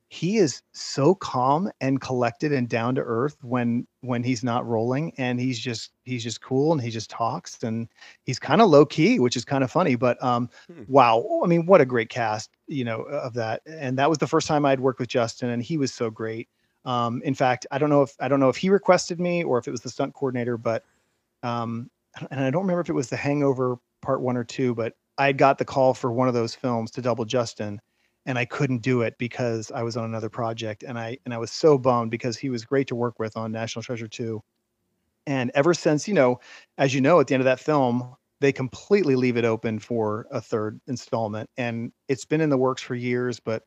he 0.08 0.36
is 0.36 0.62
so 0.72 1.14
calm 1.16 1.70
and 1.80 2.00
collected 2.00 2.52
and 2.52 2.68
down 2.68 2.94
to 2.94 3.00
earth 3.00 3.36
when 3.42 3.86
when 4.02 4.22
he's 4.22 4.44
not 4.44 4.64
rolling 4.66 5.12
and 5.18 5.40
he's 5.40 5.58
just 5.58 5.90
he's 6.04 6.22
just 6.22 6.40
cool 6.40 6.72
and 6.72 6.80
he 6.80 6.90
just 6.90 7.10
talks 7.10 7.62
and 7.64 7.88
he's 8.24 8.38
kind 8.38 8.60
of 8.60 8.68
low 8.68 8.86
key 8.86 9.18
which 9.18 9.36
is 9.36 9.44
kind 9.44 9.64
of 9.64 9.70
funny 9.70 9.96
but 9.96 10.22
um 10.22 10.48
hmm. 10.72 10.82
wow 10.86 11.40
i 11.42 11.46
mean 11.46 11.66
what 11.66 11.80
a 11.80 11.84
great 11.84 12.08
cast 12.08 12.50
you 12.68 12.84
know 12.84 13.02
of 13.02 13.34
that 13.34 13.62
and 13.66 13.98
that 13.98 14.08
was 14.08 14.18
the 14.18 14.26
first 14.26 14.46
time 14.46 14.64
i'd 14.64 14.80
worked 14.80 15.00
with 15.00 15.08
justin 15.08 15.50
and 15.50 15.62
he 15.62 15.76
was 15.76 15.92
so 15.92 16.08
great 16.08 16.48
um 16.84 17.20
in 17.24 17.34
fact 17.34 17.66
i 17.72 17.78
don't 17.78 17.90
know 17.90 18.02
if 18.02 18.14
i 18.20 18.28
don't 18.28 18.40
know 18.40 18.48
if 18.48 18.56
he 18.56 18.70
requested 18.70 19.18
me 19.18 19.42
or 19.42 19.58
if 19.58 19.66
it 19.66 19.72
was 19.72 19.80
the 19.80 19.90
stunt 19.90 20.14
coordinator 20.14 20.56
but 20.56 20.84
um 21.42 21.90
and 22.30 22.40
i 22.40 22.50
don't 22.50 22.62
remember 22.62 22.80
if 22.80 22.88
it 22.88 22.94
was 22.94 23.08
the 23.08 23.16
hangover 23.16 23.76
part 24.02 24.20
one 24.20 24.36
or 24.36 24.44
two 24.44 24.72
but 24.72 24.94
i 25.18 25.32
got 25.32 25.58
the 25.58 25.64
call 25.64 25.94
for 25.94 26.12
one 26.12 26.28
of 26.28 26.34
those 26.34 26.54
films 26.54 26.92
to 26.92 27.02
double 27.02 27.24
justin 27.24 27.80
and 28.26 28.38
I 28.38 28.44
couldn't 28.44 28.78
do 28.78 29.02
it 29.02 29.16
because 29.18 29.70
I 29.72 29.82
was 29.82 29.96
on 29.96 30.04
another 30.04 30.28
project 30.28 30.82
and 30.82 30.98
I 30.98 31.18
and 31.24 31.32
I 31.34 31.38
was 31.38 31.52
so 31.52 31.78
bummed 31.78 32.10
because 32.10 32.36
he 32.36 32.50
was 32.50 32.64
great 32.64 32.88
to 32.88 32.96
work 32.96 33.18
with 33.18 33.36
on 33.36 33.52
National 33.52 33.82
Treasure 33.82 34.08
2. 34.08 34.42
And 35.26 35.50
ever 35.54 35.74
since, 35.74 36.06
you 36.08 36.14
know, 36.14 36.40
as 36.78 36.94
you 36.94 37.00
know, 37.00 37.20
at 37.20 37.26
the 37.28 37.34
end 37.34 37.40
of 37.40 37.46
that 37.46 37.60
film, 37.60 38.14
they 38.40 38.52
completely 38.52 39.16
leave 39.16 39.36
it 39.36 39.44
open 39.44 39.78
for 39.78 40.26
a 40.30 40.40
third 40.40 40.80
installment. 40.86 41.50
And 41.56 41.92
it's 42.08 42.24
been 42.24 42.40
in 42.40 42.50
the 42.50 42.58
works 42.58 42.82
for 42.82 42.94
years, 42.94 43.40
but 43.40 43.62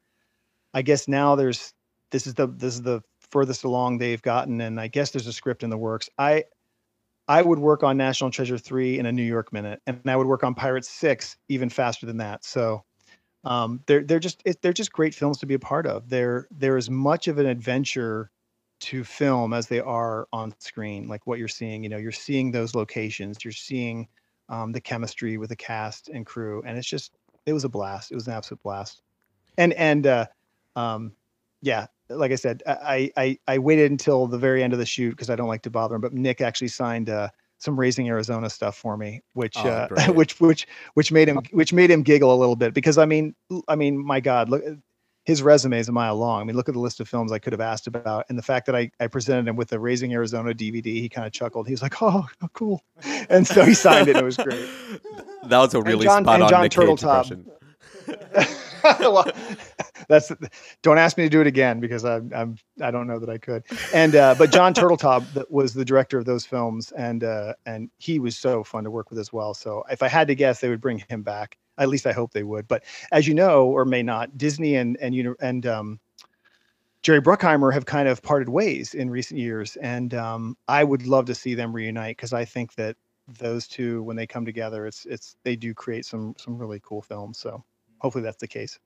I 0.73 0.81
guess 0.81 1.07
now 1.07 1.35
there's 1.35 1.73
this 2.11 2.27
is 2.27 2.35
the 2.35 2.47
this 2.47 2.75
is 2.75 2.81
the 2.83 3.01
furthest 3.31 3.63
along 3.63 3.97
they've 3.97 4.21
gotten. 4.21 4.61
And 4.61 4.79
I 4.79 4.87
guess 4.87 5.11
there's 5.11 5.27
a 5.27 5.33
script 5.33 5.63
in 5.63 5.69
the 5.69 5.77
works. 5.77 6.09
I 6.17 6.45
I 7.27 7.41
would 7.43 7.59
work 7.59 7.83
on 7.83 7.97
National 7.97 8.31
Treasure 8.31 8.57
3 8.57 8.99
in 8.99 9.05
a 9.05 9.11
New 9.11 9.23
York 9.23 9.53
minute, 9.53 9.81
and 9.87 10.01
I 10.07 10.15
would 10.15 10.27
work 10.27 10.43
on 10.43 10.55
Pirates 10.55 10.89
6 10.89 11.37
even 11.49 11.69
faster 11.69 12.05
than 12.07 12.17
that. 12.17 12.43
So 12.43 12.83
um, 13.43 13.81
they're 13.85 14.03
they're 14.03 14.19
just 14.19 14.41
it, 14.45 14.61
they're 14.61 14.73
just 14.73 14.91
great 14.91 15.15
films 15.15 15.37
to 15.39 15.45
be 15.45 15.53
a 15.53 15.59
part 15.59 15.87
of. 15.87 16.09
They're 16.09 16.47
they're 16.51 16.77
as 16.77 16.89
much 16.89 17.27
of 17.27 17.37
an 17.37 17.45
adventure 17.45 18.31
to 18.81 19.03
film 19.03 19.53
as 19.53 19.67
they 19.67 19.79
are 19.79 20.27
on 20.31 20.53
screen. 20.59 21.07
Like 21.07 21.27
what 21.27 21.39
you're 21.39 21.47
seeing, 21.47 21.83
you 21.83 21.89
know, 21.89 21.97
you're 21.97 22.11
seeing 22.11 22.51
those 22.51 22.75
locations, 22.75 23.43
you're 23.43 23.51
seeing 23.51 24.07
um, 24.47 24.71
the 24.71 24.81
chemistry 24.81 25.37
with 25.37 25.49
the 25.49 25.55
cast 25.55 26.09
and 26.09 26.25
crew, 26.25 26.63
and 26.65 26.77
it's 26.77 26.87
just 26.87 27.13
it 27.45 27.53
was 27.53 27.63
a 27.63 27.69
blast. 27.69 28.11
It 28.11 28.15
was 28.15 28.27
an 28.27 28.33
absolute 28.33 28.61
blast. 28.63 29.01
And 29.57 29.73
and 29.73 30.05
uh, 30.05 30.25
um, 30.75 31.13
yeah, 31.61 31.87
like 32.09 32.31
I 32.31 32.35
said, 32.35 32.63
I, 32.65 33.11
I 33.15 33.39
I 33.47 33.57
waited 33.59 33.91
until 33.91 34.27
the 34.27 34.37
very 34.37 34.63
end 34.63 34.73
of 34.73 34.79
the 34.79 34.85
shoot 34.85 35.11
because 35.11 35.29
I 35.29 35.35
don't 35.35 35.47
like 35.47 35.63
to 35.63 35.69
bother 35.69 35.95
him. 35.95 36.01
But 36.01 36.13
Nick 36.13 36.41
actually 36.41 36.69
signed 36.69 37.09
uh, 37.09 37.29
some 37.59 37.79
raising 37.79 38.07
Arizona 38.09 38.49
stuff 38.49 38.75
for 38.75 38.97
me, 38.97 39.21
which 39.33 39.57
oh, 39.57 39.69
uh, 39.69 39.87
which 40.13 40.39
which 40.39 40.67
which 40.95 41.11
made 41.11 41.27
him 41.27 41.39
which 41.51 41.71
made 41.73 41.91
him 41.91 42.03
giggle 42.03 42.33
a 42.33 42.37
little 42.37 42.55
bit 42.55 42.73
because 42.73 42.97
I 42.97 43.05
mean 43.05 43.35
I 43.67 43.75
mean 43.75 44.03
my 44.03 44.19
God, 44.19 44.49
look 44.49 44.63
his 45.25 45.43
resume 45.43 45.77
is 45.77 45.87
a 45.87 45.91
mile 45.91 46.15
long. 46.15 46.41
I 46.41 46.43
mean, 46.43 46.55
look 46.55 46.69
at 46.69 46.73
the 46.73 46.79
list 46.79 46.99
of 46.99 47.07
films 47.07 47.31
I 47.31 47.37
could 47.37 47.53
have 47.53 47.61
asked 47.61 47.85
about, 47.85 48.25
and 48.29 48.37
the 48.37 48.41
fact 48.41 48.65
that 48.65 48.75
I, 48.75 48.89
I 48.99 49.05
presented 49.05 49.47
him 49.47 49.55
with 49.55 49.71
a 49.71 49.79
Raising 49.79 50.11
Arizona 50.11 50.55
DVD, 50.55 50.85
he 50.85 51.07
kind 51.07 51.27
of 51.27 51.33
chuckled. 51.33 51.67
He 51.67 51.73
was 51.73 51.83
like, 51.83 51.93
"Oh, 52.01 52.25
oh 52.41 52.47
cool," 52.53 52.81
and 53.29 53.45
so 53.45 53.63
he 53.63 53.75
signed 53.75 54.07
it. 54.07 54.15
and 54.15 54.23
It 54.23 54.25
was 54.25 54.37
great. 54.37 54.67
That 55.43 55.59
was 55.59 55.73
a 55.75 55.81
really 55.81 56.05
John, 56.05 56.23
spot 56.23 56.41
on 56.41 56.49
John 56.49 56.63
Nick 56.63 56.71
Turtletop. 56.71 57.45
well, 58.99 59.29
that's 60.07 60.31
don't 60.81 60.97
ask 60.97 61.17
me 61.17 61.23
to 61.23 61.29
do 61.29 61.41
it 61.41 61.47
again 61.47 61.79
because 61.79 62.05
I'm, 62.05 62.31
I'm 62.33 62.57
I 62.81 62.91
don't 62.91 63.07
know 63.07 63.19
that 63.19 63.29
I 63.29 63.37
could. 63.37 63.63
And 63.93 64.15
uh, 64.15 64.35
but 64.37 64.51
John 64.51 64.73
Turteltaub 64.73 65.49
was 65.49 65.73
the 65.73 65.85
director 65.85 66.17
of 66.17 66.25
those 66.25 66.45
films, 66.45 66.91
and 66.93 67.23
uh, 67.23 67.53
and 67.65 67.89
he 67.97 68.19
was 68.19 68.37
so 68.37 68.63
fun 68.63 68.83
to 68.83 68.91
work 68.91 69.09
with 69.09 69.19
as 69.19 69.33
well. 69.33 69.53
So 69.53 69.83
if 69.91 70.01
I 70.01 70.07
had 70.07 70.27
to 70.27 70.35
guess, 70.35 70.61
they 70.61 70.69
would 70.69 70.81
bring 70.81 71.03
him 71.09 71.23
back. 71.23 71.57
At 71.77 71.89
least 71.89 72.05
I 72.05 72.11
hope 72.11 72.33
they 72.33 72.43
would. 72.43 72.67
But 72.67 72.83
as 73.11 73.27
you 73.27 73.33
know, 73.33 73.65
or 73.67 73.85
may 73.85 74.03
not, 74.03 74.37
Disney 74.37 74.75
and 74.75 74.97
and 74.97 75.13
you 75.15 75.35
and 75.39 75.65
um, 75.65 75.99
Jerry 77.01 77.21
Bruckheimer 77.21 77.73
have 77.73 77.85
kind 77.85 78.07
of 78.09 78.21
parted 78.21 78.49
ways 78.49 78.93
in 78.93 79.09
recent 79.09 79.39
years, 79.39 79.77
and 79.77 80.13
um, 80.13 80.57
I 80.67 80.83
would 80.83 81.07
love 81.07 81.25
to 81.25 81.35
see 81.35 81.55
them 81.55 81.73
reunite 81.73 82.17
because 82.17 82.33
I 82.33 82.45
think 82.45 82.75
that 82.75 82.97
those 83.37 83.67
two, 83.67 84.03
when 84.03 84.15
they 84.15 84.27
come 84.27 84.45
together, 84.45 84.85
it's 84.85 85.05
it's 85.05 85.35
they 85.43 85.55
do 85.55 85.73
create 85.73 86.05
some 86.05 86.35
some 86.37 86.57
really 86.57 86.81
cool 86.83 87.01
films. 87.01 87.37
So 87.37 87.63
hopefully 87.99 88.23
that's 88.23 88.37
the 88.37 88.47
case. 88.47 88.79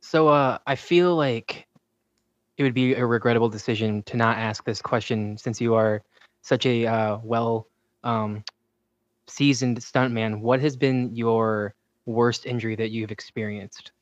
So 0.00 0.28
uh, 0.28 0.58
I 0.66 0.74
feel 0.74 1.16
like 1.16 1.66
it 2.56 2.62
would 2.62 2.74
be 2.74 2.94
a 2.94 3.04
regrettable 3.04 3.48
decision 3.48 4.02
to 4.04 4.16
not 4.16 4.38
ask 4.38 4.64
this 4.64 4.80
question 4.82 5.36
since 5.38 5.60
you 5.60 5.74
are 5.74 6.02
such 6.42 6.66
a 6.66 6.86
uh, 6.86 7.18
well 7.22 7.66
um, 8.04 8.42
seasoned 9.26 9.78
stuntman. 9.78 10.40
What 10.40 10.60
has 10.60 10.76
been 10.76 11.14
your 11.14 11.74
worst 12.06 12.46
injury 12.46 12.74
that 12.76 12.90
you've 12.90 13.10
experienced? 13.10 13.92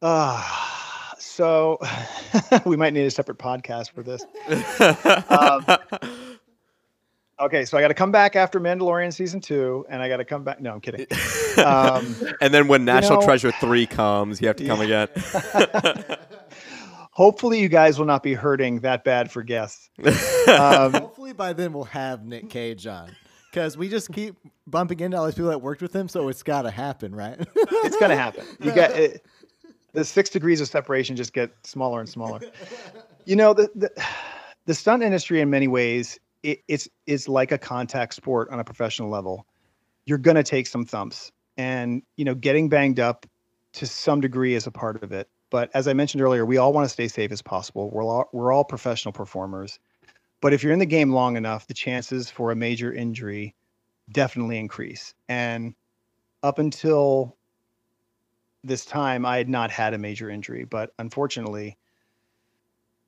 Ah, 0.00 1.12
uh, 1.12 1.14
so 1.18 1.78
we 2.66 2.76
might 2.76 2.92
need 2.92 3.06
a 3.06 3.10
separate 3.10 3.38
podcast 3.38 3.90
for 3.90 4.02
this. 4.02 4.24
um, 5.28 6.20
Okay, 7.40 7.64
so 7.64 7.76
I 7.76 7.80
got 7.80 7.88
to 7.88 7.94
come 7.94 8.12
back 8.12 8.36
after 8.36 8.60
Mandalorian 8.60 9.12
season 9.12 9.40
two, 9.40 9.84
and 9.88 10.00
I 10.00 10.08
got 10.08 10.18
to 10.18 10.24
come 10.24 10.44
back. 10.44 10.60
No, 10.60 10.72
I'm 10.72 10.80
kidding. 10.80 11.06
Um, 11.56 12.16
and 12.40 12.52
then 12.52 12.66
when 12.66 12.84
National 12.84 13.14
you 13.14 13.20
know, 13.20 13.26
Treasure 13.26 13.52
three 13.52 13.86
comes, 13.86 14.40
you 14.40 14.48
have 14.48 14.56
to 14.56 14.66
come 14.66 14.82
yeah. 14.82 15.06
again. 15.14 16.16
Hopefully, 17.12 17.60
you 17.60 17.68
guys 17.68 17.96
will 17.96 18.06
not 18.06 18.24
be 18.24 18.34
hurting 18.34 18.80
that 18.80 19.04
bad 19.04 19.30
for 19.30 19.42
guests. 19.44 19.88
Um, 20.46 20.92
Hopefully, 20.92 21.32
by 21.32 21.52
then 21.52 21.72
we'll 21.72 21.84
have 21.84 22.24
Nick 22.24 22.50
Cage 22.50 22.86
on 22.88 23.12
because 23.50 23.78
we 23.78 23.88
just 23.88 24.12
keep 24.12 24.36
bumping 24.66 25.00
into 25.00 25.16
all 25.16 25.24
these 25.24 25.36
people 25.36 25.48
that 25.48 25.62
worked 25.62 25.80
with 25.80 25.94
him, 25.94 26.08
so 26.08 26.28
it's 26.28 26.42
got 26.42 26.62
to 26.62 26.70
happen, 26.70 27.14
right? 27.14 27.38
it's 27.54 27.96
gonna 27.96 28.16
happen. 28.16 28.44
You 28.60 28.72
get 28.72 28.90
it, 28.90 29.24
the 29.92 30.04
six 30.04 30.28
degrees 30.28 30.60
of 30.60 30.68
separation 30.68 31.16
just 31.16 31.32
get 31.32 31.52
smaller 31.62 32.00
and 32.00 32.08
smaller. 32.08 32.40
You 33.24 33.36
know 33.36 33.54
the, 33.54 33.70
the 33.74 33.90
the 34.66 34.74
stunt 34.74 35.02
industry 35.02 35.40
in 35.40 35.48
many 35.48 35.68
ways 35.68 36.18
it, 36.44 36.88
it's 37.06 37.28
like 37.28 37.52
a 37.52 37.58
contact 37.58 38.14
sport 38.14 38.50
on 38.50 38.60
a 38.60 38.64
professional 38.64 39.08
level. 39.08 39.46
You're 40.04 40.18
gonna 40.18 40.42
take 40.42 40.66
some 40.66 40.84
thumps, 40.84 41.32
and 41.56 42.02
you 42.16 42.24
know, 42.24 42.34
getting 42.34 42.68
banged 42.68 43.00
up 43.00 43.26
to 43.74 43.86
some 43.86 44.20
degree 44.20 44.54
is 44.54 44.66
a 44.66 44.70
part 44.70 45.02
of 45.02 45.12
it. 45.12 45.28
But 45.50 45.70
as 45.74 45.88
I 45.88 45.94
mentioned 45.94 46.22
earlier, 46.22 46.44
we 46.44 46.58
all 46.58 46.72
want 46.72 46.84
to 46.84 46.88
stay 46.88 47.08
safe 47.08 47.32
as 47.32 47.42
possible. 47.42 47.90
We're 47.90 48.04
all 48.04 48.28
we're 48.32 48.52
all 48.52 48.64
professional 48.64 49.12
performers, 49.12 49.78
but 50.40 50.52
if 50.52 50.62
you're 50.62 50.72
in 50.72 50.78
the 50.78 50.86
game 50.86 51.12
long 51.12 51.36
enough, 51.36 51.66
the 51.66 51.74
chances 51.74 52.30
for 52.30 52.50
a 52.50 52.56
major 52.56 52.92
injury 52.92 53.54
definitely 54.12 54.58
increase. 54.58 55.14
And 55.28 55.74
up 56.42 56.58
until 56.58 57.38
this 58.62 58.84
time, 58.84 59.24
I 59.24 59.38
had 59.38 59.48
not 59.48 59.70
had 59.70 59.94
a 59.94 59.98
major 59.98 60.28
injury, 60.28 60.64
but 60.64 60.92
unfortunately, 60.98 61.78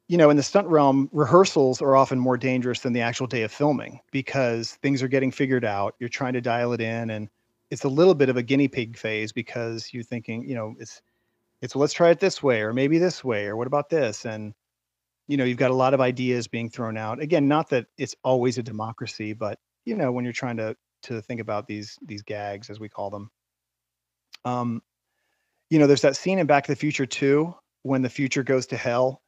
you 0.08 0.16
know, 0.16 0.30
in 0.30 0.36
the 0.36 0.42
stunt 0.42 0.68
realm, 0.68 1.08
rehearsals 1.12 1.82
are 1.82 1.96
often 1.96 2.18
more 2.18 2.36
dangerous 2.36 2.80
than 2.80 2.92
the 2.92 3.00
actual 3.00 3.26
day 3.26 3.42
of 3.42 3.50
filming 3.50 4.00
because 4.12 4.74
things 4.76 5.02
are 5.02 5.08
getting 5.08 5.32
figured 5.32 5.64
out. 5.64 5.94
You're 5.98 6.08
trying 6.08 6.34
to 6.34 6.40
dial 6.40 6.72
it 6.72 6.80
in, 6.80 7.10
and 7.10 7.28
it's 7.70 7.84
a 7.84 7.88
little 7.88 8.14
bit 8.14 8.28
of 8.28 8.36
a 8.36 8.42
guinea 8.42 8.68
pig 8.68 8.96
phase 8.96 9.32
because 9.32 9.92
you're 9.92 10.04
thinking, 10.04 10.48
you 10.48 10.54
know, 10.54 10.74
it's 10.78 11.02
it's 11.60 11.74
well, 11.74 11.80
let's 11.80 11.92
try 11.92 12.10
it 12.10 12.20
this 12.20 12.42
way, 12.42 12.60
or 12.60 12.72
maybe 12.72 12.98
this 12.98 13.24
way, 13.24 13.46
or 13.46 13.56
what 13.56 13.66
about 13.66 13.90
this? 13.90 14.24
And 14.24 14.54
you 15.28 15.36
know, 15.36 15.44
you've 15.44 15.58
got 15.58 15.72
a 15.72 15.74
lot 15.74 15.94
of 15.94 16.00
ideas 16.00 16.46
being 16.46 16.70
thrown 16.70 16.96
out. 16.96 17.20
Again, 17.20 17.48
not 17.48 17.68
that 17.70 17.86
it's 17.98 18.14
always 18.22 18.58
a 18.58 18.62
democracy, 18.62 19.32
but 19.32 19.58
you 19.84 19.96
know, 19.96 20.12
when 20.12 20.24
you're 20.24 20.32
trying 20.32 20.56
to 20.58 20.76
to 21.02 21.20
think 21.20 21.40
about 21.40 21.66
these 21.66 21.98
these 22.06 22.22
gags 22.22 22.70
as 22.70 22.78
we 22.78 22.88
call 22.88 23.10
them. 23.10 23.30
Um, 24.44 24.82
you 25.68 25.80
know, 25.80 25.88
there's 25.88 26.02
that 26.02 26.16
scene 26.16 26.38
in 26.38 26.46
Back 26.46 26.64
to 26.66 26.72
the 26.72 26.76
Future 26.76 27.06
too 27.06 27.54
when 27.82 28.02
the 28.02 28.08
future 28.08 28.44
goes 28.44 28.66
to 28.68 28.76
hell 28.76 29.22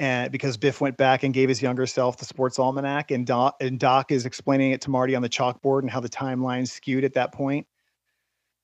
and 0.00 0.30
because 0.30 0.56
Biff 0.56 0.80
went 0.80 0.96
back 0.96 1.22
and 1.22 1.34
gave 1.34 1.48
his 1.48 1.60
younger 1.60 1.86
self 1.86 2.18
the 2.18 2.24
sports 2.24 2.58
almanac, 2.58 3.10
and 3.10 3.26
Doc, 3.26 3.56
and 3.60 3.78
Doc 3.78 4.12
is 4.12 4.26
explaining 4.26 4.72
it 4.72 4.82
to 4.82 4.90
Marty 4.90 5.14
on 5.14 5.22
the 5.22 5.28
chalkboard 5.28 5.80
and 5.80 5.90
how 5.90 6.00
the 6.00 6.08
timeline 6.08 6.68
skewed 6.68 7.04
at 7.04 7.14
that 7.14 7.32
point. 7.32 7.66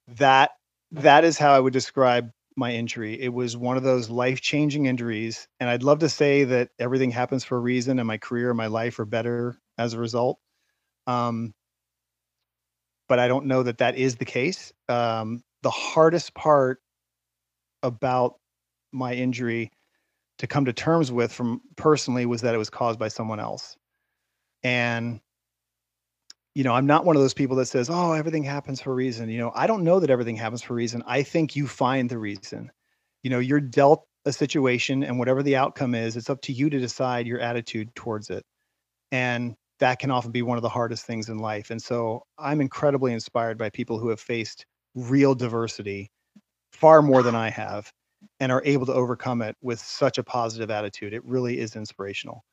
That 0.09 0.51
that 0.93 1.25
is 1.25 1.39
how 1.39 1.53
I 1.53 1.61
would 1.61 1.73
describe 1.73 2.31
my 2.57 2.73
injury. 2.73 3.21
It 3.21 3.33
was 3.33 3.57
one 3.57 3.77
of 3.77 3.83
those 3.83 4.11
life 4.11 4.41
changing 4.41 4.87
injuries, 4.87 5.49
and 5.59 5.69
I'd 5.69 5.83
love 5.83 6.01
to 6.01 6.09
say 6.09 6.45
that 6.45 6.71
everything 6.79 7.11
happens 7.11 7.45
for 7.45 7.57
a 7.57 7.61
reason, 7.61 7.99
and 7.99 8.07
my 8.07 8.19
career, 8.19 8.51
and 8.51 8.57
my 8.57 8.69
life 8.69 8.99
are 9.01 9.05
better 9.05 9.59
as 9.77 9.95
a 9.95 9.99
result. 9.99 10.39
Um, 11.07 11.53
but 13.09 13.19
I 13.19 13.29
don't 13.29 13.47
know 13.47 13.63
that 13.65 13.79
that 13.79 13.97
is 13.97 14.17
the 14.17 14.25
case. 14.25 14.73
Um, 14.89 15.43
the 15.63 15.71
hardest 15.71 16.35
part 16.35 16.81
about 17.83 18.37
my 18.93 19.15
injury 19.15 19.71
to 20.39 20.47
come 20.47 20.65
to 20.65 20.73
terms 20.73 21.13
with 21.13 21.33
from 21.33 21.61
personally 21.77 22.27
was 22.27 22.43
that 22.43 22.55
it 22.55 22.59
was 22.59 22.71
caused 22.71 22.99
by 22.99 23.09
someone 23.09 23.41
else. 23.41 23.77
And 24.63 25.21
you 26.55 26.63
know, 26.63 26.73
I'm 26.73 26.87
not 26.87 27.05
one 27.05 27.17
of 27.17 27.23
those 27.23 27.35
people 27.35 27.57
that 27.57 27.67
says, 27.67 27.91
"Oh, 27.91 28.13
everything 28.13 28.45
happens 28.45 28.81
for 28.81 28.93
a 28.93 28.95
reason." 28.95 29.29
You 29.29 29.39
know, 29.39 29.53
I 29.55 29.67
don't 29.67 29.83
know 29.85 29.99
that 30.01 30.11
everything 30.11 30.37
happens 30.37 30.63
for 30.63 30.75
a 30.75 30.77
reason. 30.77 31.03
I 31.07 31.23
think 31.23 31.57
you 31.57 31.67
find 31.67 32.09
the 32.09 32.19
reason. 32.19 32.71
You 33.23 33.31
know, 33.31 33.41
you're 33.41 33.61
dealt 33.61 34.07
a 34.25 34.33
situation 34.33 35.03
and 35.05 35.19
whatever 35.19 35.43
the 35.43 35.57
outcome 35.57 35.95
is, 35.95 36.17
it's 36.17 36.31
up 36.31 36.41
to 36.43 36.53
you 36.53 36.71
to 36.71 36.79
decide 36.79 37.27
your 37.27 37.41
attitude 37.41 37.95
towards 37.95 38.31
it. 38.31 38.45
And 39.13 39.57
that 39.81 39.99
can 39.99 40.11
often 40.11 40.33
be 40.33 40.43
one 40.43 40.59
of 40.59 40.63
the 40.63 40.69
hardest 40.69 41.07
things 41.07 41.29
in 41.29 41.39
life. 41.39 41.71
And 41.71 41.83
so 41.83 42.25
I'm 42.39 42.61
incredibly 42.61 43.13
inspired 43.13 43.59
by 43.59 43.71
people 43.71 43.99
who 43.99 44.09
have 44.11 44.21
faced 44.21 44.67
real 44.95 45.35
diversity 45.35 46.11
far 46.73 47.03
more 47.03 47.23
than 47.23 47.35
I 47.35 47.51
have 47.51 47.93
and 48.41 48.53
are 48.53 48.63
able 48.65 48.87
to 48.87 48.93
overcome 48.93 49.43
it 49.43 49.57
with 49.63 49.81
such 49.81 50.19
a 50.19 50.25
positive 50.25 50.71
attitude. 50.71 51.13
It 51.13 51.25
really 51.25 51.59
is 51.59 51.77
inspirational. 51.77 52.45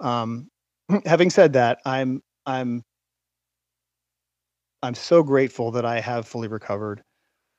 Um, 0.00 0.48
having 1.06 1.30
said 1.30 1.52
that, 1.54 1.78
I'm 1.84 2.22
I'm 2.46 2.82
I'm 4.82 4.94
so 4.94 5.22
grateful 5.22 5.70
that 5.72 5.84
I 5.84 6.00
have 6.00 6.26
fully 6.26 6.48
recovered. 6.48 7.02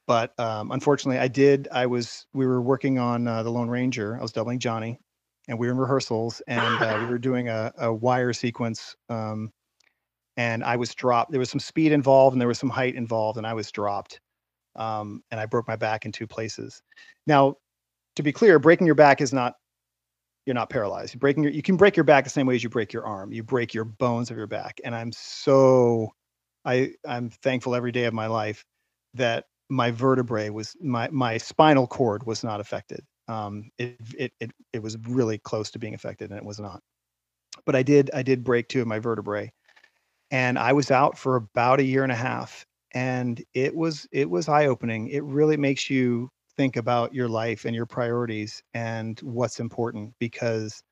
But 0.08 0.38
um, 0.40 0.72
unfortunately, 0.72 1.20
I 1.20 1.28
did. 1.28 1.68
I 1.72 1.86
was 1.86 2.26
we 2.34 2.46
were 2.46 2.62
working 2.62 3.00
on 3.00 3.28
uh, 3.28 3.44
the 3.44 3.52
Lone 3.52 3.70
Ranger. 3.70 4.18
I 4.18 4.22
was 4.22 4.32
doubling 4.32 4.60
Johnny, 4.60 5.00
and 5.48 5.60
we 5.60 5.68
were 5.68 5.74
in 5.74 5.78
rehearsals, 5.80 6.42
and 6.48 6.82
uh, 6.82 6.98
we 7.00 7.06
were 7.06 7.20
doing 7.20 7.50
a, 7.50 7.72
a 7.78 7.94
wire 7.94 8.34
sequence. 8.34 8.96
Um, 9.10 9.52
and 10.38 10.64
I 10.64 10.76
was 10.78 10.96
dropped. 10.96 11.32
There 11.32 11.40
was 11.40 11.50
some 11.50 11.60
speed 11.60 11.92
involved, 11.92 12.34
and 12.34 12.42
there 12.42 12.48
was 12.48 12.60
some 12.60 12.70
height 12.70 12.96
involved, 12.96 13.38
and 13.38 13.46
I 13.46 13.54
was 13.54 13.72
dropped 13.72 14.20
um, 14.76 15.24
and 15.32 15.40
I 15.40 15.46
broke 15.46 15.68
my 15.68 15.76
back 15.76 16.06
in 16.06 16.12
two 16.12 16.28
places. 16.28 16.82
Now, 17.28 17.56
to 18.16 18.24
be 18.24 18.32
clear, 18.32 18.60
breaking 18.60 18.86
your 18.86 18.96
back 18.96 19.22
is 19.22 19.34
not 19.34 19.56
you're 20.46 20.56
not 20.56 20.70
paralyzed. 20.70 21.20
Breaking 21.20 21.44
your, 21.44 21.52
you 21.52 21.62
can 21.62 21.78
break 21.78 21.96
your 21.96 22.04
back 22.04 22.24
the 22.24 22.30
same 22.30 22.48
way 22.48 22.56
as 22.56 22.64
you 22.64 22.70
break 22.70 22.94
your 22.94 23.06
arm. 23.06 23.32
You 23.32 23.44
break 23.44 23.74
your 23.74 23.86
bones 23.86 24.32
of 24.32 24.38
your 24.38 24.48
back, 24.48 24.82
and 24.84 24.96
I'm 24.96 25.12
so 25.12 26.12
I 26.66 26.94
I'm 27.08 27.30
thankful 27.30 27.76
every 27.76 27.92
day 27.92 28.06
of 28.06 28.14
my 28.14 28.28
life 28.28 28.66
that 29.14 29.46
my 29.70 29.92
vertebrae 29.92 30.50
was 30.50 30.76
my 30.82 31.10
my 31.12 31.38
spinal 31.38 31.88
cord 31.88 32.26
was 32.26 32.44
not 32.44 32.60
affected. 32.60 33.02
Um, 33.28 33.70
it 33.78 33.98
it 34.18 34.34
it 34.40 34.52
it 34.74 34.84
was 34.84 34.98
really 35.08 35.38
close 35.38 35.72
to 35.72 35.80
being 35.80 35.94
affected, 35.94 36.32
and 36.32 36.40
it 36.40 36.46
was 36.46 36.60
not. 36.60 36.82
But 37.66 37.76
I 37.76 37.84
did 37.84 38.10
I 38.14 38.24
did 38.24 38.44
break 38.44 38.68
two 38.68 38.82
of 38.82 38.88
my 38.88 39.00
vertebrae, 39.00 39.52
and 40.32 40.58
I 40.58 40.74
was 40.74 40.92
out 40.92 41.18
for 41.18 41.36
about 41.36 41.80
a 41.80 41.84
year 41.84 42.04
and 42.04 42.12
a 42.12 42.16
half 42.16 42.66
and 42.94 43.44
it 43.54 43.76
was 43.76 44.08
it 44.12 44.30
was 44.30 44.50
eye 44.50 44.68
opening. 44.68 45.08
It 45.10 45.24
really 45.24 45.58
makes 45.58 45.90
you 45.90 46.30
think 46.58 46.76
about 46.76 47.14
your 47.14 47.30
life 47.30 47.66
and 47.66 47.76
your 47.76 47.86
priorities 47.86 48.62
and 48.74 49.20
what's 49.22 49.60
important 49.60 50.14
because 50.20 50.84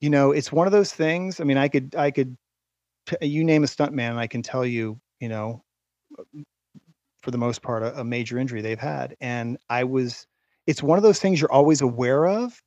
you 0.00 0.10
know 0.10 0.32
it's 0.32 0.52
one 0.52 0.66
of 0.66 0.72
those 0.72 0.92
things. 0.92 1.40
I 1.40 1.44
mean, 1.44 1.58
I 1.58 1.68
could 1.68 1.94
I 1.96 2.10
could 2.10 2.36
you 3.20 3.44
name 3.44 3.64
a 3.64 3.66
stuntman, 3.66 4.10
and 4.10 4.20
I 4.20 4.26
can 4.26 4.42
tell 4.42 4.64
you, 4.64 5.00
you 5.20 5.28
know, 5.28 5.62
uh, 6.18 6.24
for 7.22 7.30
the 7.30 7.38
most 7.38 7.62
part, 7.62 7.82
a, 7.82 8.00
a 8.00 8.04
major 8.04 8.38
injury 8.38 8.60
they've 8.60 8.78
had, 8.78 9.16
and 9.20 9.58
I 9.68 9.84
was. 9.84 10.26
It's 10.66 10.82
one 10.82 10.96
of 10.96 11.02
those 11.02 11.20
things 11.20 11.42
you're 11.42 11.52
always 11.52 11.82
aware 11.82 12.26
of, 12.26 12.58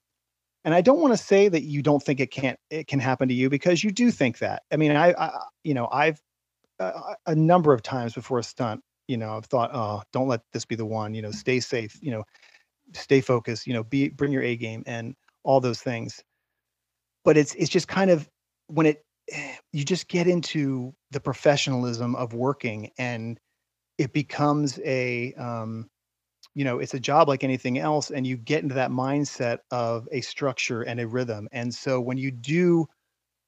and 0.64 0.74
I 0.76 0.82
don't 0.82 1.00
want 1.00 1.14
to 1.18 1.24
say 1.24 1.50
that 1.50 1.64
you 1.64 1.82
don't 1.82 2.02
think 2.02 2.20
it 2.20 2.32
can't 2.32 2.60
it 2.70 2.88
can 2.88 3.00
happen 3.00 3.28
to 3.30 3.34
you 3.34 3.50
because 3.50 3.84
you 3.84 3.92
do 3.92 4.12
think 4.12 4.40
that. 4.40 4.64
I 4.72 4.78
mean, 4.78 4.92
I, 4.96 5.14
I 5.14 5.40
you 5.64 5.74
know 5.74 5.88
I've 5.92 6.22
a, 6.80 7.16
a 7.28 7.36
number 7.36 7.74
of 7.74 7.82
times 7.82 8.14
before 8.14 8.40
a 8.40 8.44
stunt, 8.44 8.82
you 9.08 9.18
know, 9.18 9.38
I've 9.38 9.46
thought, 9.46 9.72
oh, 9.74 10.04
don't 10.12 10.28
let 10.28 10.42
this 10.54 10.66
be 10.66 10.76
the 10.76 10.86
one. 10.86 11.14
You 11.14 11.22
know, 11.22 11.32
stay 11.32 11.60
safe. 11.60 11.98
You 12.02 12.12
know, 12.12 12.24
stay 12.94 13.22
focused. 13.22 13.68
You 13.68 13.74
know, 13.74 13.84
be 13.84 14.10
bring 14.10 14.32
your 14.32 14.44
A 14.44 14.56
game 14.56 14.84
and 14.86 15.16
all 15.44 15.60
those 15.60 15.82
things. 15.82 16.22
But 17.24 17.38
it's 17.38 17.56
it's 17.56 17.70
just 17.70 17.88
kind 17.88 18.12
of 18.12 18.28
when 18.68 18.86
it 18.86 19.04
you 19.74 19.84
just 19.84 20.08
get 20.08 20.28
into 20.28 20.94
the 21.12 21.20
professionalism 21.20 22.16
of 22.16 22.34
working 22.34 22.92
and 22.98 23.40
it 23.98 24.14
becomes 24.14 24.80
a 24.86 25.34
um, 25.34 25.90
you 26.54 26.64
know 26.64 26.80
it's 26.80 26.94
a 26.94 27.00
job 27.00 27.28
like 27.28 27.44
anything 27.44 27.78
else 27.78 28.10
and 28.10 28.26
you 28.26 28.36
get 28.38 28.64
into 28.64 28.76
that 28.76 28.92
mindset 28.92 29.60
of 29.72 30.08
a 30.12 30.22
structure 30.22 30.82
and 30.82 31.00
a 31.00 31.08
rhythm 31.08 31.48
and 31.52 31.74
so 31.74 32.02
when 32.02 32.18
you 32.18 32.32
do 32.32 32.88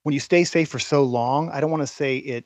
when 0.03 0.14
you 0.14 0.19
stay 0.19 0.43
safe 0.43 0.69
for 0.69 0.80
so 0.80 1.03
long 1.03 1.49
i 1.49 1.60
don't 1.60 1.72
want 1.72 1.81
to 1.81 1.88
say 1.88 2.18
it 2.18 2.45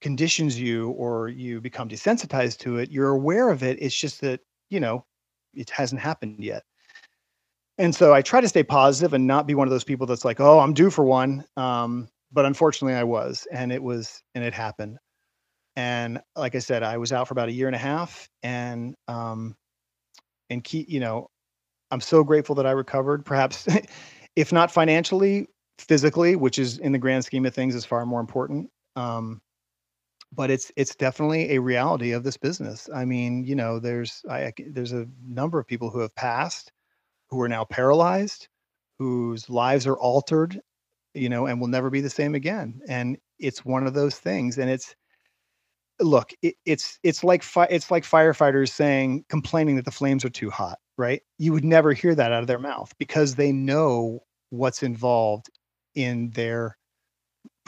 conditions 0.00 0.58
you 0.58 0.90
or 0.90 1.28
you 1.28 1.60
become 1.60 1.88
desensitized 1.88 2.58
to 2.58 2.78
it, 2.78 2.90
you're 2.90 3.10
aware 3.10 3.50
of 3.50 3.62
it. 3.62 3.78
It's 3.80 3.96
just 3.96 4.20
that, 4.20 4.40
you 4.70 4.80
know, 4.80 5.04
it 5.54 5.70
hasn't 5.70 6.00
happened 6.00 6.42
yet. 6.42 6.62
And 7.78 7.94
so 7.94 8.12
I 8.12 8.22
try 8.22 8.40
to 8.40 8.48
stay 8.48 8.62
positive 8.62 9.14
and 9.14 9.26
not 9.26 9.46
be 9.46 9.54
one 9.54 9.68
of 9.68 9.70
those 9.70 9.84
people 9.84 10.06
that's 10.06 10.24
like, 10.24 10.40
oh, 10.40 10.58
I'm 10.58 10.74
due 10.74 10.90
for 10.90 11.04
one. 11.04 11.44
Um, 11.56 12.08
but 12.32 12.44
unfortunately 12.44 12.94
I 12.94 13.04
was, 13.04 13.46
and 13.52 13.72
it 13.72 13.82
was, 13.82 14.22
and 14.34 14.44
it 14.44 14.52
happened. 14.52 14.98
And 15.76 16.20
like 16.34 16.56
I 16.56 16.58
said, 16.58 16.82
I 16.82 16.98
was 16.98 17.12
out 17.12 17.28
for 17.28 17.34
about 17.34 17.48
a 17.48 17.52
year 17.52 17.68
and 17.68 17.76
a 17.76 17.78
half 17.78 18.28
and, 18.42 18.96
um, 19.06 19.56
and 20.50 20.62
keep, 20.64 20.88
you 20.88 20.98
know, 20.98 21.28
I'm 21.90 22.00
so 22.00 22.24
grateful 22.24 22.56
that 22.56 22.66
I 22.66 22.72
recovered. 22.72 23.24
Perhaps 23.24 23.68
if 24.36 24.52
not 24.52 24.72
financially, 24.72 25.46
physically, 25.78 26.36
which 26.36 26.58
is 26.58 26.78
in 26.78 26.92
the 26.92 26.98
grand 26.98 27.24
scheme 27.24 27.46
of 27.46 27.54
things 27.54 27.74
is 27.74 27.84
far 27.84 28.04
more 28.04 28.20
important. 28.20 28.68
Um, 28.96 29.40
but 30.32 30.50
it's 30.50 30.70
it's 30.76 30.94
definitely 30.94 31.52
a 31.54 31.60
reality 31.60 32.12
of 32.12 32.24
this 32.24 32.36
business. 32.36 32.88
I 32.94 33.04
mean, 33.04 33.44
you 33.44 33.54
know, 33.56 33.78
there's 33.78 34.22
I, 34.30 34.52
there's 34.68 34.92
a 34.92 35.06
number 35.26 35.58
of 35.58 35.66
people 35.66 35.90
who 35.90 36.00
have 36.00 36.14
passed, 36.14 36.72
who 37.30 37.40
are 37.42 37.48
now 37.48 37.64
paralyzed, 37.64 38.48
whose 38.98 39.50
lives 39.50 39.86
are 39.86 39.98
altered, 39.98 40.60
you 41.14 41.28
know, 41.30 41.46
and 41.46 41.60
will 41.60 41.68
never 41.68 41.90
be 41.90 42.02
the 42.02 42.10
same 42.10 42.34
again. 42.34 42.80
And 42.88 43.18
it's 43.40 43.64
one 43.64 43.86
of 43.86 43.94
those 43.94 44.18
things. 44.18 44.58
And 44.58 44.70
it's 44.70 44.96
look, 46.00 46.32
it, 46.42 46.54
it's 46.64 46.98
it's 47.02 47.24
like 47.24 47.42
fi- 47.42 47.68
it's 47.70 47.90
like 47.90 48.04
firefighters 48.04 48.70
saying 48.70 49.24
complaining 49.28 49.76
that 49.76 49.84
the 49.84 49.90
flames 49.90 50.24
are 50.24 50.30
too 50.30 50.50
hot, 50.50 50.78
right? 50.96 51.22
You 51.38 51.52
would 51.52 51.64
never 51.64 51.92
hear 51.92 52.14
that 52.14 52.32
out 52.32 52.42
of 52.42 52.46
their 52.46 52.58
mouth 52.58 52.92
because 52.98 53.34
they 53.34 53.52
know 53.52 54.20
what's 54.50 54.82
involved 54.82 55.50
in 55.94 56.30
their 56.30 56.77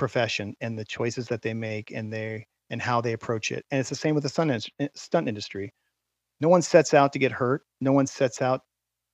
profession 0.00 0.56
and 0.60 0.76
the 0.76 0.84
choices 0.84 1.28
that 1.28 1.42
they 1.42 1.54
make 1.54 1.92
and 1.92 2.12
they 2.12 2.46
and 2.70 2.82
how 2.82 3.00
they 3.00 3.12
approach 3.12 3.52
it. 3.52 3.64
And 3.70 3.78
it's 3.78 3.90
the 3.90 3.94
same 3.94 4.14
with 4.14 4.24
the 4.24 4.28
stunt, 4.28 4.68
eh, 4.80 4.88
stunt 4.94 5.28
industry. 5.28 5.72
No 6.40 6.48
one 6.48 6.62
sets 6.62 6.94
out 6.94 7.12
to 7.12 7.18
get 7.18 7.30
hurt. 7.30 7.62
No 7.80 7.92
one 7.92 8.06
sets 8.06 8.40
out 8.40 8.62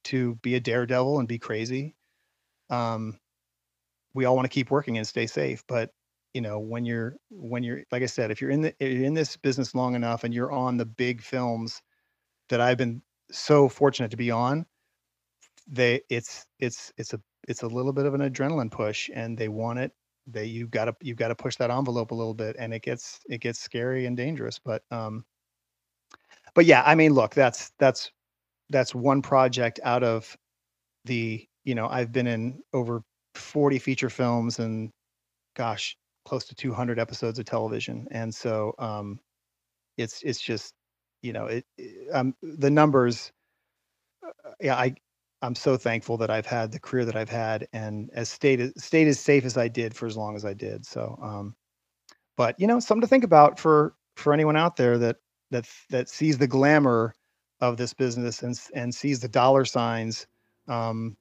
to 0.04 0.36
be 0.36 0.54
a 0.54 0.60
daredevil 0.60 1.18
and 1.18 1.26
be 1.26 1.38
crazy. 1.38 1.96
Um, 2.70 3.18
we 4.14 4.24
all 4.24 4.36
want 4.36 4.46
to 4.46 4.54
keep 4.54 4.70
working 4.70 4.96
and 4.96 5.06
stay 5.06 5.26
safe, 5.26 5.64
but 5.66 5.90
you 6.32 6.40
know 6.40 6.60
when 6.60 6.84
you're 6.84 7.16
when 7.30 7.62
you're 7.62 7.82
like 7.90 8.02
I 8.02 8.06
said, 8.06 8.30
if 8.30 8.40
you're 8.40 8.50
in 8.50 8.60
the 8.62 8.74
you're 8.78 9.04
in 9.04 9.14
this 9.14 9.36
business 9.36 9.74
long 9.74 9.94
enough 9.94 10.22
and 10.22 10.32
you're 10.32 10.52
on 10.52 10.76
the 10.76 10.86
big 10.86 11.22
films 11.22 11.82
that 12.48 12.60
I've 12.60 12.78
been 12.78 13.02
so 13.30 13.68
fortunate 13.68 14.12
to 14.12 14.16
be 14.16 14.30
on, 14.30 14.66
they 15.66 16.02
it's 16.08 16.46
it's 16.60 16.92
it's 16.96 17.12
a 17.12 17.20
it's 17.48 17.62
a 17.62 17.68
little 17.68 17.92
bit 17.92 18.06
of 18.06 18.14
an 18.14 18.20
adrenaline 18.20 18.70
push 18.70 19.10
and 19.12 19.36
they 19.36 19.48
want 19.48 19.80
it 19.80 19.92
they 20.26 20.44
you 20.44 20.66
got 20.68 20.86
to 20.86 20.94
you've 21.00 21.16
got 21.16 21.28
to 21.28 21.34
push 21.34 21.56
that 21.56 21.70
envelope 21.70 22.10
a 22.10 22.14
little 22.14 22.34
bit 22.34 22.56
and 22.58 22.74
it 22.74 22.82
gets 22.82 23.20
it 23.28 23.40
gets 23.40 23.60
scary 23.60 24.06
and 24.06 24.16
dangerous 24.16 24.58
but 24.58 24.82
um 24.90 25.24
but 26.54 26.64
yeah 26.66 26.82
i 26.86 26.94
mean 26.94 27.12
look 27.12 27.34
that's 27.34 27.72
that's 27.78 28.10
that's 28.70 28.94
one 28.94 29.22
project 29.22 29.80
out 29.84 30.02
of 30.02 30.36
the 31.04 31.46
you 31.64 31.74
know 31.74 31.88
i've 31.88 32.12
been 32.12 32.26
in 32.26 32.60
over 32.74 33.02
40 33.34 33.78
feature 33.78 34.10
films 34.10 34.58
and 34.58 34.90
gosh 35.56 35.96
close 36.26 36.46
to 36.46 36.54
200 36.54 36.98
episodes 36.98 37.38
of 37.38 37.44
television 37.44 38.06
and 38.10 38.34
so 38.34 38.74
um 38.78 39.18
it's 39.96 40.22
it's 40.22 40.40
just 40.40 40.74
you 41.22 41.32
know 41.32 41.46
it, 41.46 41.64
it 41.78 42.08
um 42.14 42.34
the 42.42 42.70
numbers 42.70 43.32
uh, 44.26 44.50
yeah 44.60 44.76
i 44.76 44.94
I'm 45.42 45.54
so 45.54 45.76
thankful 45.76 46.16
that 46.18 46.30
I've 46.30 46.46
had 46.46 46.72
the 46.72 46.80
career 46.80 47.04
that 47.04 47.16
I've 47.16 47.28
had 47.28 47.68
and 47.72 48.10
as 48.14 48.28
stayed 48.28 48.72
stayed 48.80 49.08
as 49.08 49.20
safe 49.20 49.44
as 49.44 49.56
I 49.56 49.68
did 49.68 49.94
for 49.94 50.06
as 50.06 50.16
long 50.16 50.34
as 50.36 50.44
I 50.44 50.54
did. 50.54 50.86
So, 50.86 51.18
um, 51.22 51.54
but 52.36 52.58
you 52.58 52.66
know, 52.66 52.80
something 52.80 53.02
to 53.02 53.06
think 53.06 53.24
about 53.24 53.58
for 53.58 53.94
for 54.16 54.32
anyone 54.32 54.56
out 54.56 54.76
there 54.76 54.98
that 54.98 55.16
that 55.50 55.68
that 55.90 56.08
sees 56.08 56.38
the 56.38 56.46
glamour 56.46 57.14
of 57.60 57.76
this 57.76 57.92
business 57.94 58.42
and 58.42 58.58
and 58.74 58.94
sees 58.94 59.20
the 59.20 59.28
dollar 59.28 59.64
signs. 59.64 60.26
Um, 60.68 61.16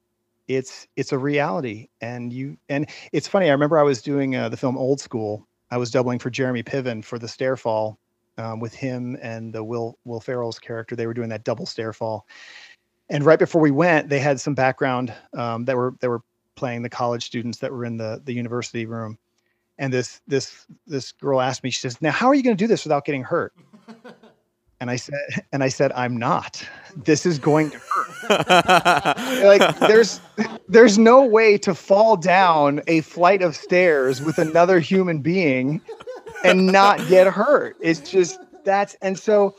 it's 0.48 0.86
it's 0.96 1.12
a 1.12 1.18
reality, 1.18 1.88
and 2.00 2.32
you 2.32 2.56
and 2.68 2.88
it's 3.12 3.28
funny. 3.28 3.48
I 3.48 3.52
remember 3.52 3.78
I 3.78 3.82
was 3.82 4.02
doing 4.02 4.36
uh, 4.36 4.48
the 4.48 4.56
film 4.56 4.76
Old 4.78 5.00
School. 5.00 5.46
I 5.70 5.76
was 5.76 5.90
doubling 5.90 6.18
for 6.20 6.30
Jeremy 6.30 6.62
Piven 6.62 7.04
for 7.04 7.18
the 7.18 7.26
Stairfall 7.26 7.96
um, 8.38 8.60
with 8.60 8.74
him 8.74 9.16
and 9.20 9.52
the 9.52 9.64
Will 9.64 9.98
Will 10.04 10.20
Ferrell's 10.20 10.58
character. 10.58 10.94
They 10.96 11.06
were 11.06 11.14
doing 11.14 11.28
that 11.30 11.44
double 11.44 11.66
Stairfall, 11.66 12.22
and 13.08 13.24
right 13.24 13.38
before 13.38 13.60
we 13.60 13.70
went, 13.70 14.08
they 14.08 14.18
had 14.18 14.40
some 14.40 14.54
background 14.54 15.12
um, 15.34 15.64
that 15.66 15.76
were 15.76 15.94
that 16.00 16.08
were 16.08 16.22
playing 16.56 16.82
the 16.82 16.88
college 16.88 17.24
students 17.24 17.58
that 17.58 17.72
were 17.72 17.84
in 17.84 17.96
the 17.96 18.20
the 18.24 18.32
university 18.32 18.86
room, 18.86 19.18
and 19.78 19.92
this 19.92 20.20
this 20.26 20.66
this 20.86 21.12
girl 21.12 21.40
asked 21.40 21.62
me. 21.62 21.70
She 21.70 21.80
says, 21.80 22.00
"Now, 22.02 22.10
how 22.10 22.28
are 22.28 22.34
you 22.34 22.42
going 22.42 22.56
to 22.56 22.62
do 22.62 22.68
this 22.68 22.84
without 22.84 23.04
getting 23.04 23.22
hurt?" 23.22 23.52
and 24.80 24.90
I 24.90 24.96
said, 24.96 25.18
"And 25.52 25.62
I 25.62 25.68
said, 25.68 25.92
I'm 25.92 26.16
not. 26.16 26.66
This 26.96 27.26
is 27.26 27.38
going 27.38 27.70
to 27.70 27.78
hurt. 27.78 28.48
like 29.44 29.78
there's 29.80 30.20
there's 30.68 30.98
no 30.98 31.24
way 31.24 31.58
to 31.58 31.74
fall 31.74 32.16
down 32.16 32.80
a 32.86 33.02
flight 33.02 33.42
of 33.42 33.54
stairs 33.54 34.20
with 34.20 34.38
another 34.38 34.80
human 34.80 35.20
being 35.20 35.80
and 36.44 36.66
not 36.66 37.06
get 37.08 37.26
hurt. 37.26 37.76
It's 37.80 38.00
just 38.00 38.40
that's 38.64 38.96
and 39.00 39.18
so 39.18 39.54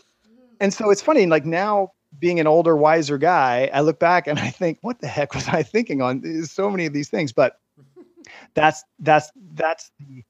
and 0.59 0.73
so 0.73 0.89
it's 0.89 1.01
funny. 1.01 1.25
Like 1.25 1.45
now, 1.45 1.91
being 2.19 2.39
an 2.39 2.47
older, 2.47 2.75
wiser 2.75 3.17
guy, 3.17 3.69
I 3.73 3.81
look 3.81 3.99
back 3.99 4.27
and 4.27 4.39
I 4.39 4.49
think, 4.49 4.79
what 4.81 4.99
the 4.99 5.07
heck 5.07 5.33
was 5.33 5.47
I 5.47 5.63
thinking 5.63 6.01
on 6.01 6.23
eh, 6.25 6.43
so 6.43 6.69
many 6.69 6.85
of 6.85 6.93
these 6.93 7.09
things? 7.09 7.31
But 7.33 7.59
that's 8.53 8.83
that's 8.99 9.31
that's 9.53 9.91
the 9.99 10.23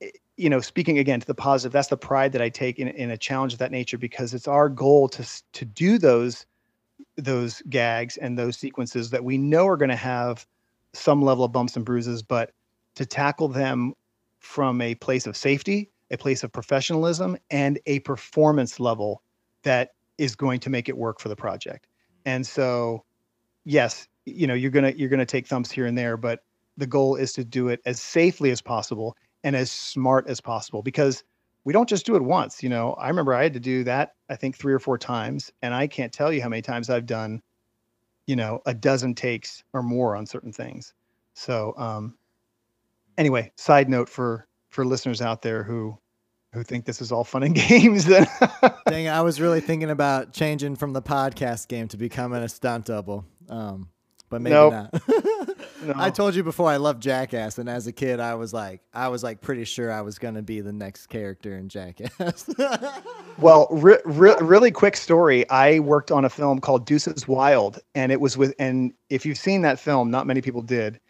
eh, 0.00 0.10
you 0.36 0.48
know 0.48 0.60
speaking 0.60 0.98
again 0.98 1.20
to 1.20 1.26
the 1.26 1.34
positive 1.34 1.72
that's 1.72 1.88
the 1.88 1.96
pride 1.96 2.32
that 2.32 2.42
i 2.42 2.48
take 2.48 2.78
in, 2.78 2.88
in 2.88 3.10
a 3.10 3.16
challenge 3.16 3.52
of 3.52 3.58
that 3.58 3.70
nature 3.70 3.98
because 3.98 4.34
it's 4.34 4.48
our 4.48 4.68
goal 4.68 5.08
to 5.08 5.24
to 5.52 5.64
do 5.64 5.98
those 5.98 6.46
those 7.16 7.62
gags 7.68 8.16
and 8.16 8.38
those 8.38 8.56
sequences 8.56 9.10
that 9.10 9.24
we 9.24 9.36
know 9.36 9.66
are 9.66 9.76
going 9.76 9.90
to 9.90 9.96
have 9.96 10.46
some 10.92 11.22
level 11.22 11.44
of 11.44 11.52
bumps 11.52 11.76
and 11.76 11.84
bruises 11.84 12.22
but 12.22 12.52
to 12.94 13.06
tackle 13.06 13.48
them 13.48 13.94
from 14.38 14.80
a 14.80 14.94
place 14.96 15.26
of 15.26 15.36
safety 15.36 15.90
a 16.10 16.16
place 16.16 16.42
of 16.42 16.50
professionalism 16.50 17.36
and 17.50 17.78
a 17.86 18.00
performance 18.00 18.80
level 18.80 19.22
that 19.62 19.90
is 20.20 20.36
going 20.36 20.60
to 20.60 20.70
make 20.70 20.88
it 20.88 20.96
work 20.96 21.18
for 21.18 21.28
the 21.28 21.36
project 21.36 21.88
and 22.24 22.46
so 22.46 23.04
yes 23.64 24.06
you 24.26 24.46
know 24.46 24.54
you're 24.54 24.70
gonna 24.70 24.92
you're 24.96 25.08
gonna 25.08 25.26
take 25.26 25.46
thumps 25.46 25.70
here 25.70 25.86
and 25.86 25.98
there 25.98 26.16
but 26.16 26.40
the 26.76 26.86
goal 26.86 27.16
is 27.16 27.32
to 27.32 27.44
do 27.44 27.68
it 27.68 27.80
as 27.84 28.00
safely 28.00 28.50
as 28.50 28.62
possible 28.62 29.16
and 29.44 29.56
as 29.56 29.70
smart 29.70 30.28
as 30.28 30.40
possible 30.40 30.82
because 30.82 31.24
we 31.64 31.72
don't 31.72 31.88
just 31.88 32.06
do 32.06 32.16
it 32.16 32.22
once. 32.22 32.62
You 32.62 32.68
know, 32.68 32.94
I 32.94 33.08
remember 33.08 33.34
I 33.34 33.42
had 33.42 33.52
to 33.54 33.60
do 33.60 33.84
that, 33.84 34.14
I 34.28 34.36
think 34.36 34.56
three 34.56 34.72
or 34.72 34.78
four 34.78 34.96
times, 34.98 35.52
and 35.62 35.74
I 35.74 35.86
can't 35.86 36.12
tell 36.12 36.32
you 36.32 36.40
how 36.42 36.48
many 36.48 36.62
times 36.62 36.88
I've 36.88 37.06
done, 37.06 37.42
you 38.26 38.36
know, 38.36 38.60
a 38.66 38.74
dozen 38.74 39.14
takes 39.14 39.62
or 39.72 39.82
more 39.82 40.16
on 40.16 40.26
certain 40.26 40.52
things. 40.52 40.94
So, 41.34 41.74
um, 41.76 42.16
anyway, 43.18 43.52
side 43.56 43.88
note 43.88 44.08
for 44.08 44.46
for 44.70 44.84
listeners 44.84 45.20
out 45.20 45.42
there 45.42 45.62
who 45.62 45.98
who 46.52 46.62
think 46.62 46.84
this 46.84 47.00
is 47.00 47.12
all 47.12 47.24
fun 47.24 47.42
and 47.42 47.54
games. 47.68 48.04
Then, 48.04 48.26
dang, 48.86 49.08
I 49.08 49.22
was 49.22 49.40
really 49.40 49.60
thinking 49.60 49.90
about 49.90 50.32
changing 50.32 50.76
from 50.76 50.92
the 50.92 51.02
podcast 51.02 51.68
game 51.68 51.88
to 51.88 51.96
becoming 51.96 52.42
a 52.42 52.48
stunt 52.48 52.86
double. 52.86 53.24
Um, 53.48 53.88
but 54.30 54.40
maybe 54.40 54.54
nope. 54.54 54.72
not. 54.72 55.02
no. 55.84 55.94
I 55.96 56.10
told 56.10 56.36
you 56.36 56.44
before 56.44 56.70
I 56.70 56.76
loved 56.76 57.02
Jackass, 57.02 57.58
and 57.58 57.68
as 57.68 57.88
a 57.88 57.92
kid, 57.92 58.20
I 58.20 58.36
was 58.36 58.54
like, 58.54 58.80
I 58.94 59.08
was 59.08 59.24
like 59.24 59.40
pretty 59.40 59.64
sure 59.64 59.90
I 59.92 60.02
was 60.02 60.18
gonna 60.20 60.42
be 60.42 60.60
the 60.60 60.72
next 60.72 61.08
character 61.08 61.56
in 61.56 61.68
Jackass. 61.68 62.48
well, 63.38 63.66
re- 63.72 63.98
re- 64.04 64.36
really 64.40 64.70
quick 64.70 64.96
story. 64.96 65.48
I 65.50 65.80
worked 65.80 66.12
on 66.12 66.24
a 66.24 66.30
film 66.30 66.60
called 66.60 66.86
Deuces 66.86 67.26
Wild, 67.26 67.80
and 67.96 68.12
it 68.12 68.20
was 68.20 68.36
with, 68.36 68.54
and 68.60 68.92
if 69.08 69.26
you've 69.26 69.38
seen 69.38 69.62
that 69.62 69.80
film, 69.80 70.12
not 70.12 70.28
many 70.28 70.40
people 70.40 70.62
did. 70.62 71.00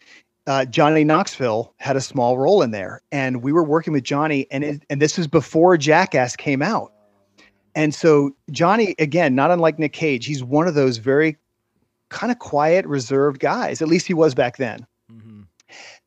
Uh, 0.47 0.65
Johnny 0.65 1.03
Knoxville 1.03 1.73
had 1.77 1.95
a 1.95 2.01
small 2.01 2.37
role 2.37 2.61
in 2.61 2.71
there, 2.71 3.01
and 3.11 3.43
we 3.43 3.51
were 3.51 3.63
working 3.63 3.93
with 3.93 4.03
Johnny, 4.03 4.47
and 4.49 4.63
it, 4.63 4.83
and 4.89 5.01
this 5.01 5.17
was 5.17 5.27
before 5.27 5.77
Jackass 5.77 6.35
came 6.35 6.61
out. 6.61 6.91
And 7.75 7.93
so 7.93 8.35
Johnny, 8.49 8.95
again, 8.99 9.35
not 9.35 9.51
unlike 9.51 9.79
Nick 9.79 9.93
Cage, 9.93 10.25
he's 10.25 10.43
one 10.43 10.67
of 10.67 10.73
those 10.73 10.97
very 10.97 11.37
kind 12.09 12.31
of 12.31 12.39
quiet, 12.39 12.85
reserved 12.85 13.39
guys. 13.39 13.81
At 13.81 13.87
least 13.87 14.07
he 14.07 14.13
was 14.13 14.35
back 14.35 14.57
then. 14.57 14.85
Mm-hmm. 15.11 15.41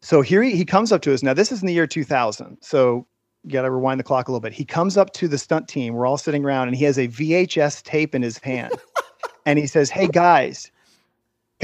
So 0.02 0.20
here 0.20 0.42
he, 0.42 0.54
he 0.56 0.64
comes 0.64 0.92
up 0.92 1.00
to 1.02 1.14
us. 1.14 1.22
Now, 1.22 1.32
this 1.32 1.50
is 1.50 1.62
in 1.62 1.66
the 1.66 1.72
year 1.72 1.86
2000. 1.86 2.58
So 2.60 3.06
you 3.44 3.52
got 3.52 3.62
to 3.62 3.70
rewind 3.70 4.00
the 4.00 4.04
clock 4.04 4.28
a 4.28 4.30
little 4.30 4.40
bit. 4.40 4.52
He 4.52 4.64
comes 4.64 4.96
up 4.96 5.12
to 5.14 5.28
the 5.28 5.38
stunt 5.38 5.68
team. 5.68 5.94
We're 5.94 6.06
all 6.06 6.18
sitting 6.18 6.44
around 6.44 6.68
and 6.68 6.76
he 6.76 6.84
has 6.84 6.98
a 6.98 7.08
VHS 7.08 7.82
tape 7.82 8.14
in 8.14 8.22
his 8.22 8.38
hand. 8.38 8.72
and 9.46 9.58
he 9.58 9.66
says, 9.66 9.90
Hey, 9.90 10.08
guys, 10.08 10.70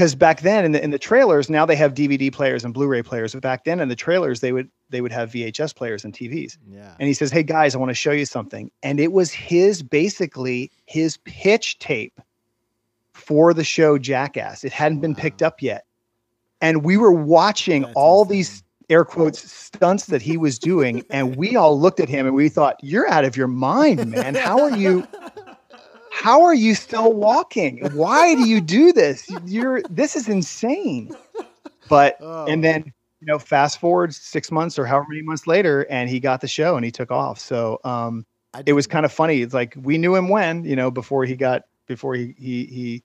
because 0.01 0.15
back 0.15 0.41
then 0.41 0.65
in 0.65 0.71
the 0.71 0.83
in 0.83 0.89
the 0.89 0.97
trailers 0.97 1.47
now 1.47 1.63
they 1.63 1.75
have 1.75 1.93
DVD 1.93 2.33
players 2.33 2.65
and 2.65 2.73
Blu-ray 2.73 3.03
players, 3.03 3.33
but 3.33 3.43
back 3.43 3.65
then 3.65 3.79
in 3.79 3.87
the 3.87 3.95
trailers 3.95 4.39
they 4.39 4.51
would 4.51 4.67
they 4.89 4.99
would 4.99 5.11
have 5.11 5.29
VHS 5.29 5.75
players 5.75 6.03
and 6.03 6.11
TVs. 6.11 6.57
Yeah. 6.67 6.95
And 6.99 7.07
he 7.07 7.13
says, 7.13 7.29
"Hey 7.29 7.43
guys, 7.43 7.75
I 7.75 7.77
want 7.77 7.91
to 7.91 7.93
show 7.93 8.09
you 8.09 8.25
something." 8.25 8.71
And 8.81 8.99
it 8.99 9.11
was 9.11 9.31
his 9.31 9.83
basically 9.83 10.71
his 10.87 11.17
pitch 11.17 11.77
tape 11.77 12.19
for 13.13 13.53
the 13.53 13.63
show 13.63 13.99
Jackass. 13.99 14.63
It 14.63 14.73
hadn't 14.73 15.01
been 15.01 15.13
picked 15.13 15.43
up 15.43 15.61
yet. 15.61 15.85
And 16.61 16.83
we 16.83 16.97
were 16.97 17.11
watching 17.11 17.83
That's 17.83 17.93
all 17.95 18.23
insane. 18.23 18.37
these 18.37 18.63
air 18.89 19.05
quotes 19.05 19.51
stunts 19.51 20.07
that 20.07 20.23
he 20.23 20.35
was 20.35 20.57
doing 20.57 21.03
and 21.11 21.35
we 21.35 21.55
all 21.55 21.79
looked 21.79 21.99
at 21.99 22.09
him 22.09 22.25
and 22.25 22.35
we 22.35 22.49
thought 22.49 22.75
you're 22.81 23.09
out 23.09 23.23
of 23.23 23.37
your 23.37 23.47
mind 23.47 24.05
man 24.11 24.35
how 24.35 24.59
are 24.59 24.75
you 24.75 25.07
how 26.11 26.43
are 26.43 26.53
you 26.53 26.75
still 26.75 27.13
walking? 27.13 27.79
Why 27.93 28.35
do 28.35 28.47
you 28.47 28.61
do 28.61 28.93
this? 28.93 29.29
You're 29.45 29.81
this 29.89 30.15
is 30.15 30.29
insane. 30.29 31.15
But 31.89 32.17
oh. 32.19 32.45
and 32.45 32.63
then 32.63 32.93
you 33.19 33.27
know 33.27 33.39
fast 33.39 33.79
forward 33.79 34.13
six 34.13 34.51
months 34.51 34.77
or 34.77 34.85
however 34.85 35.07
many 35.09 35.23
months 35.23 35.47
later 35.47 35.85
and 35.89 36.09
he 36.09 36.19
got 36.19 36.41
the 36.41 36.47
show 36.47 36.75
and 36.75 36.85
he 36.85 36.91
took 36.91 37.11
off. 37.11 37.39
So 37.39 37.79
um 37.83 38.25
it 38.65 38.73
was 38.73 38.87
kind 38.87 39.05
of 39.05 39.11
funny. 39.11 39.41
It's 39.41 39.53
like 39.53 39.75
we 39.81 39.97
knew 39.97 40.15
him 40.15 40.29
when 40.29 40.63
you 40.65 40.75
know 40.75 40.91
before 40.91 41.25
he 41.25 41.35
got 41.35 41.63
before 41.87 42.15
he 42.15 42.35
he 42.37 42.65
he 42.65 43.03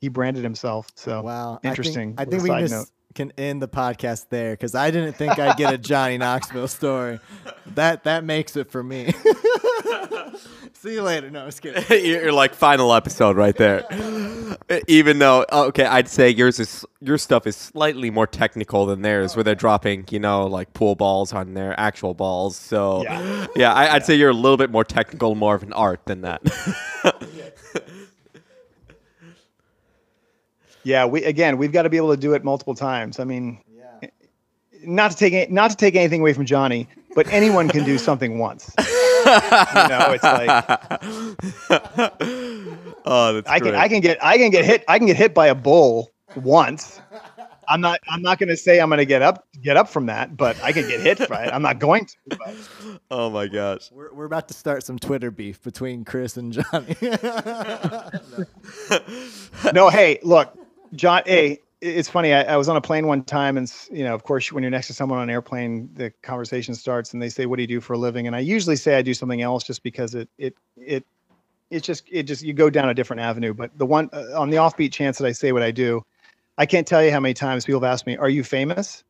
he 0.00 0.08
branded 0.08 0.42
himself. 0.42 0.88
So 0.96 1.22
wow, 1.22 1.60
interesting. 1.64 2.14
I 2.18 2.24
think, 2.24 2.42
I 2.42 2.46
think 2.46 2.60
we 2.60 2.66
just 2.68 2.92
can 3.14 3.32
end 3.38 3.62
the 3.62 3.68
podcast 3.68 4.26
there 4.28 4.52
because 4.52 4.74
I 4.74 4.90
didn't 4.90 5.14
think 5.14 5.38
I'd 5.38 5.56
get 5.56 5.72
a 5.72 5.78
Johnny 5.78 6.18
Knoxville 6.18 6.68
story. 6.68 7.20
That 7.74 8.04
that 8.04 8.24
makes 8.24 8.56
it 8.56 8.70
for 8.70 8.82
me. 8.82 9.12
See 10.72 10.94
you 10.94 11.02
later. 11.02 11.30
No, 11.30 11.46
just 11.46 11.62
kidding. 11.62 12.04
You're 12.06 12.32
like 12.32 12.52
final 12.52 12.92
episode 12.92 13.36
right 13.36 13.56
there. 13.56 13.86
Even 14.88 15.18
though, 15.18 15.46
oh, 15.50 15.64
okay, 15.68 15.86
I'd 15.86 16.08
say 16.08 16.28
yours 16.28 16.60
is 16.60 16.84
your 17.00 17.16
stuff 17.16 17.46
is 17.46 17.56
slightly 17.56 18.10
more 18.10 18.26
technical 18.26 18.84
than 18.84 19.00
theirs, 19.00 19.34
where 19.34 19.42
they're 19.42 19.54
dropping, 19.54 20.04
you 20.10 20.18
know, 20.18 20.46
like 20.46 20.74
pool 20.74 20.94
balls 20.94 21.32
on 21.32 21.54
their 21.54 21.78
actual 21.80 22.12
balls. 22.12 22.56
So, 22.56 23.02
yeah, 23.04 23.46
yeah 23.56 23.72
I, 23.72 23.94
would 23.94 24.02
yeah. 24.02 24.06
say 24.06 24.14
you're 24.16 24.30
a 24.30 24.34
little 24.34 24.58
bit 24.58 24.70
more 24.70 24.84
technical, 24.84 25.34
more 25.34 25.54
of 25.54 25.62
an 25.62 25.72
art 25.72 26.04
than 26.04 26.20
that. 26.20 26.42
Yeah, 30.84 31.06
we 31.06 31.24
again, 31.24 31.58
we've 31.58 31.72
got 31.72 31.82
to 31.82 31.90
be 31.90 31.96
able 31.96 32.10
to 32.10 32.16
do 32.16 32.34
it 32.34 32.44
multiple 32.44 32.74
times. 32.74 33.18
I 33.18 33.24
mean, 33.24 33.58
yeah. 33.74 34.08
not 34.84 35.10
to 35.12 35.16
take 35.16 35.50
not 35.50 35.70
to 35.70 35.76
take 35.76 35.96
anything 35.96 36.20
away 36.20 36.32
from 36.34 36.44
Johnny, 36.46 36.88
but 37.14 37.26
anyone 37.32 37.68
can 37.68 37.84
do 37.84 37.98
something 37.98 38.38
once. 38.38 38.72
you 38.78 38.84
know, 38.84 40.12
it's 40.12 40.24
like 40.24 40.80
Oh, 43.06 43.34
that's 43.34 43.48
I 43.48 43.58
great. 43.58 43.72
can 43.72 43.80
I 43.80 43.88
can 43.88 44.00
get 44.00 44.18
I 44.22 44.38
can 44.38 44.50
get 44.50 44.64
hit 44.64 44.84
I 44.88 44.98
can 44.98 45.06
get 45.06 45.16
hit 45.16 45.34
by 45.34 45.46
a 45.48 45.54
bull 45.54 46.12
once. 46.36 47.00
I'm 47.68 47.80
not 47.80 48.00
I'm 48.08 48.22
not 48.22 48.38
going 48.38 48.48
to 48.50 48.56
say 48.56 48.80
I'm 48.80 48.88
going 48.88 48.98
to 48.98 49.04
get 49.06 49.22
up 49.22 49.46
get 49.62 49.76
up 49.76 49.88
from 49.88 50.06
that, 50.06 50.36
but 50.36 50.60
I 50.62 50.72
can 50.72 50.88
get 50.88 51.00
hit 51.00 51.28
by 51.28 51.44
it. 51.44 51.52
I'm 51.52 51.62
not 51.62 51.78
going 51.78 52.06
to. 52.06 52.16
But. 52.26 52.54
Oh 53.10 53.30
my 53.30 53.46
gosh. 53.46 53.90
We're 53.90 54.12
we're 54.12 54.26
about 54.26 54.48
to 54.48 54.54
start 54.54 54.84
some 54.84 54.98
Twitter 54.98 55.30
beef 55.30 55.62
between 55.62 56.04
Chris 56.04 56.36
and 56.36 56.52
Johnny. 56.52 56.96
no, 59.72 59.88
hey, 59.88 60.18
look, 60.22 60.54
John, 60.94 61.22
hey, 61.26 61.60
it's 61.80 62.08
funny. 62.08 62.32
I, 62.32 62.42
I, 62.42 62.56
was 62.56 62.68
on 62.68 62.76
a 62.76 62.80
plane 62.80 63.06
one 63.06 63.24
time, 63.24 63.56
and 63.56 63.72
you 63.90 64.04
know, 64.04 64.14
of 64.14 64.22
course, 64.22 64.50
when 64.50 64.62
you're 64.62 64.70
next 64.70 64.86
to 64.86 64.94
someone 64.94 65.18
on 65.18 65.24
an 65.24 65.30
airplane, 65.30 65.90
the 65.94 66.10
conversation 66.22 66.74
starts, 66.74 67.12
and 67.12 67.20
they 67.20 67.28
say, 67.28 67.46
"What 67.46 67.56
do 67.56 67.62
you 67.62 67.68
do 67.68 67.80
for 67.80 67.92
a 67.92 67.98
living?" 67.98 68.26
And 68.26 68.34
I 68.34 68.40
usually 68.40 68.76
say 68.76 68.96
I 68.96 69.02
do 69.02 69.12
something 69.12 69.42
else, 69.42 69.64
just 69.64 69.82
because 69.82 70.14
it 70.14 70.28
it 70.38 70.56
it 70.76 71.04
it's 71.70 71.86
just 71.86 72.04
it 72.10 72.22
just 72.22 72.42
you 72.42 72.54
go 72.54 72.70
down 72.70 72.88
a 72.88 72.94
different 72.94 73.20
avenue. 73.20 73.52
But 73.52 73.76
the 73.76 73.86
one 73.86 74.08
uh, 74.12 74.38
on 74.38 74.50
the 74.50 74.56
offbeat 74.56 74.92
chance 74.92 75.18
that 75.18 75.26
I 75.26 75.32
say 75.32 75.52
what 75.52 75.62
I 75.62 75.70
do, 75.70 76.02
I 76.56 76.66
can't 76.66 76.86
tell 76.86 77.04
you 77.04 77.10
how 77.10 77.20
many 77.20 77.34
times 77.34 77.66
people 77.66 77.80
have 77.80 77.92
asked 77.92 78.06
me, 78.06 78.16
"Are 78.16 78.30
you 78.30 78.44
famous?" 78.44 79.04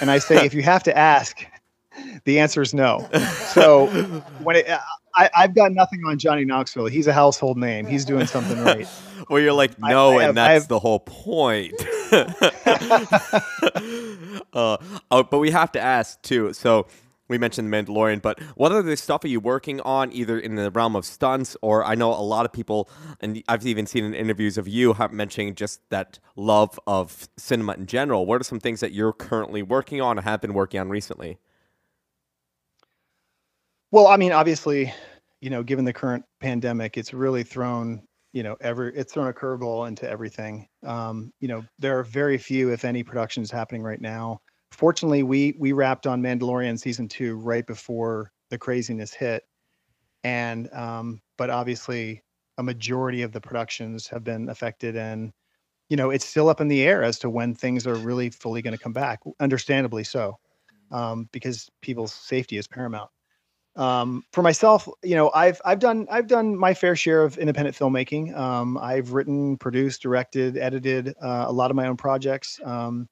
And 0.00 0.10
I 0.10 0.18
say, 0.18 0.44
if 0.44 0.54
you 0.54 0.62
have 0.62 0.82
to 0.84 0.96
ask, 0.96 1.44
the 2.24 2.38
answer 2.38 2.62
is 2.62 2.74
no. 2.74 3.08
So 3.52 3.86
when 4.42 4.56
it, 4.56 4.66
I, 5.14 5.30
have 5.34 5.54
got 5.54 5.72
nothing 5.72 6.02
on 6.06 6.18
Johnny 6.18 6.44
Knoxville. 6.44 6.86
He's 6.86 7.06
a 7.06 7.12
household 7.12 7.58
name. 7.58 7.86
He's 7.86 8.04
doing 8.04 8.26
something 8.26 8.58
right. 8.62 8.88
Well, 9.28 9.40
you're 9.40 9.52
like, 9.52 9.78
no, 9.78 10.18
and 10.18 10.36
that's 10.36 10.66
the 10.66 10.78
whole 10.78 11.00
point. 11.00 11.74
uh, 14.52 14.76
oh, 15.10 15.22
but 15.22 15.38
we 15.38 15.50
have 15.50 15.72
to 15.72 15.80
ask 15.80 16.20
too. 16.22 16.52
So 16.52 16.86
we 17.28 17.38
mentioned 17.38 17.72
The 17.72 17.76
Mandalorian, 17.76 18.20
but 18.20 18.40
what 18.56 18.72
other 18.72 18.94
stuff 18.96 19.24
are 19.24 19.28
you 19.28 19.40
working 19.40 19.80
on, 19.80 20.12
either 20.12 20.38
in 20.38 20.56
the 20.56 20.70
realm 20.70 20.94
of 20.94 21.04
stunts 21.04 21.56
or 21.62 21.84
I 21.84 21.94
know 21.94 22.10
a 22.10 22.20
lot 22.20 22.44
of 22.44 22.52
people, 22.52 22.88
and 23.20 23.42
I've 23.48 23.66
even 23.66 23.86
seen 23.86 24.04
in 24.04 24.14
interviews 24.14 24.58
of 24.58 24.68
you 24.68 24.94
mentioning 25.10 25.54
just 25.54 25.80
that 25.88 26.18
love 26.36 26.78
of 26.86 27.28
cinema 27.36 27.72
in 27.72 27.86
general. 27.86 28.26
What 28.26 28.40
are 28.40 28.44
some 28.44 28.60
things 28.60 28.80
that 28.80 28.92
you're 28.92 29.12
currently 29.12 29.62
working 29.62 30.00
on 30.00 30.18
or 30.18 30.22
have 30.22 30.40
been 30.40 30.54
working 30.54 30.80
on 30.80 30.90
recently? 30.90 31.38
Well, 33.90 34.06
I 34.06 34.16
mean, 34.16 34.32
obviously, 34.32 34.92
you 35.40 35.50
know, 35.50 35.62
given 35.62 35.84
the 35.84 35.92
current 35.92 36.24
pandemic, 36.40 36.96
it's 36.96 37.12
really 37.12 37.42
thrown, 37.42 38.02
you 38.32 38.42
know, 38.42 38.56
every 38.60 38.94
it's 38.96 39.12
thrown 39.12 39.28
a 39.28 39.32
curveball 39.32 39.88
into 39.88 40.08
everything. 40.08 40.68
Um, 40.84 41.32
you 41.40 41.48
know, 41.48 41.64
there 41.78 41.98
are 41.98 42.04
very 42.04 42.38
few, 42.38 42.70
if 42.70 42.84
any, 42.84 43.02
productions 43.02 43.50
happening 43.50 43.82
right 43.82 44.00
now 44.00 44.40
fortunately, 44.72 45.22
we 45.22 45.54
we 45.58 45.72
wrapped 45.72 46.06
on 46.06 46.22
Mandalorian 46.22 46.78
season 46.78 47.06
two 47.06 47.36
right 47.36 47.66
before 47.66 48.32
the 48.50 48.58
craziness 48.58 49.12
hit, 49.12 49.44
and 50.24 50.72
um, 50.72 51.20
but 51.38 51.50
obviously 51.50 52.22
a 52.58 52.62
majority 52.62 53.22
of 53.22 53.32
the 53.32 53.40
productions 53.40 54.08
have 54.08 54.24
been 54.24 54.48
affected, 54.48 54.96
and 54.96 55.32
you 55.88 55.96
know 55.96 56.10
it's 56.10 56.24
still 56.24 56.48
up 56.48 56.60
in 56.60 56.68
the 56.68 56.82
air 56.82 57.02
as 57.02 57.18
to 57.20 57.30
when 57.30 57.54
things 57.54 57.86
are 57.86 57.94
really 57.94 58.30
fully 58.30 58.62
going 58.62 58.76
to 58.76 58.82
come 58.82 58.92
back. 58.92 59.20
Understandably 59.40 60.04
so, 60.04 60.38
um, 60.90 61.28
because 61.32 61.70
people's 61.82 62.12
safety 62.12 62.56
is 62.56 62.66
paramount. 62.66 63.10
Um, 63.74 64.22
for 64.32 64.42
myself, 64.42 64.88
you 65.02 65.14
know, 65.14 65.30
I've 65.34 65.60
I've 65.64 65.78
done 65.78 66.06
I've 66.10 66.26
done 66.26 66.56
my 66.56 66.74
fair 66.74 66.94
share 66.94 67.22
of 67.22 67.38
independent 67.38 67.76
filmmaking. 67.76 68.36
Um, 68.36 68.76
I've 68.78 69.12
written, 69.12 69.56
produced, 69.56 70.02
directed, 70.02 70.58
edited 70.58 71.14
uh, 71.22 71.46
a 71.48 71.52
lot 71.52 71.70
of 71.70 71.76
my 71.76 71.86
own 71.86 71.96
projects. 71.96 72.60
Um, 72.64 73.08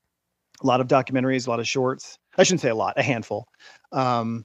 a 0.62 0.66
lot 0.66 0.80
of 0.80 0.86
documentaries, 0.86 1.46
a 1.46 1.50
lot 1.50 1.60
of 1.60 1.66
shorts. 1.66 2.18
I 2.36 2.42
shouldn't 2.42 2.60
say 2.60 2.68
a 2.68 2.74
lot, 2.74 2.94
a 2.98 3.02
handful. 3.02 3.48
Um, 3.92 4.44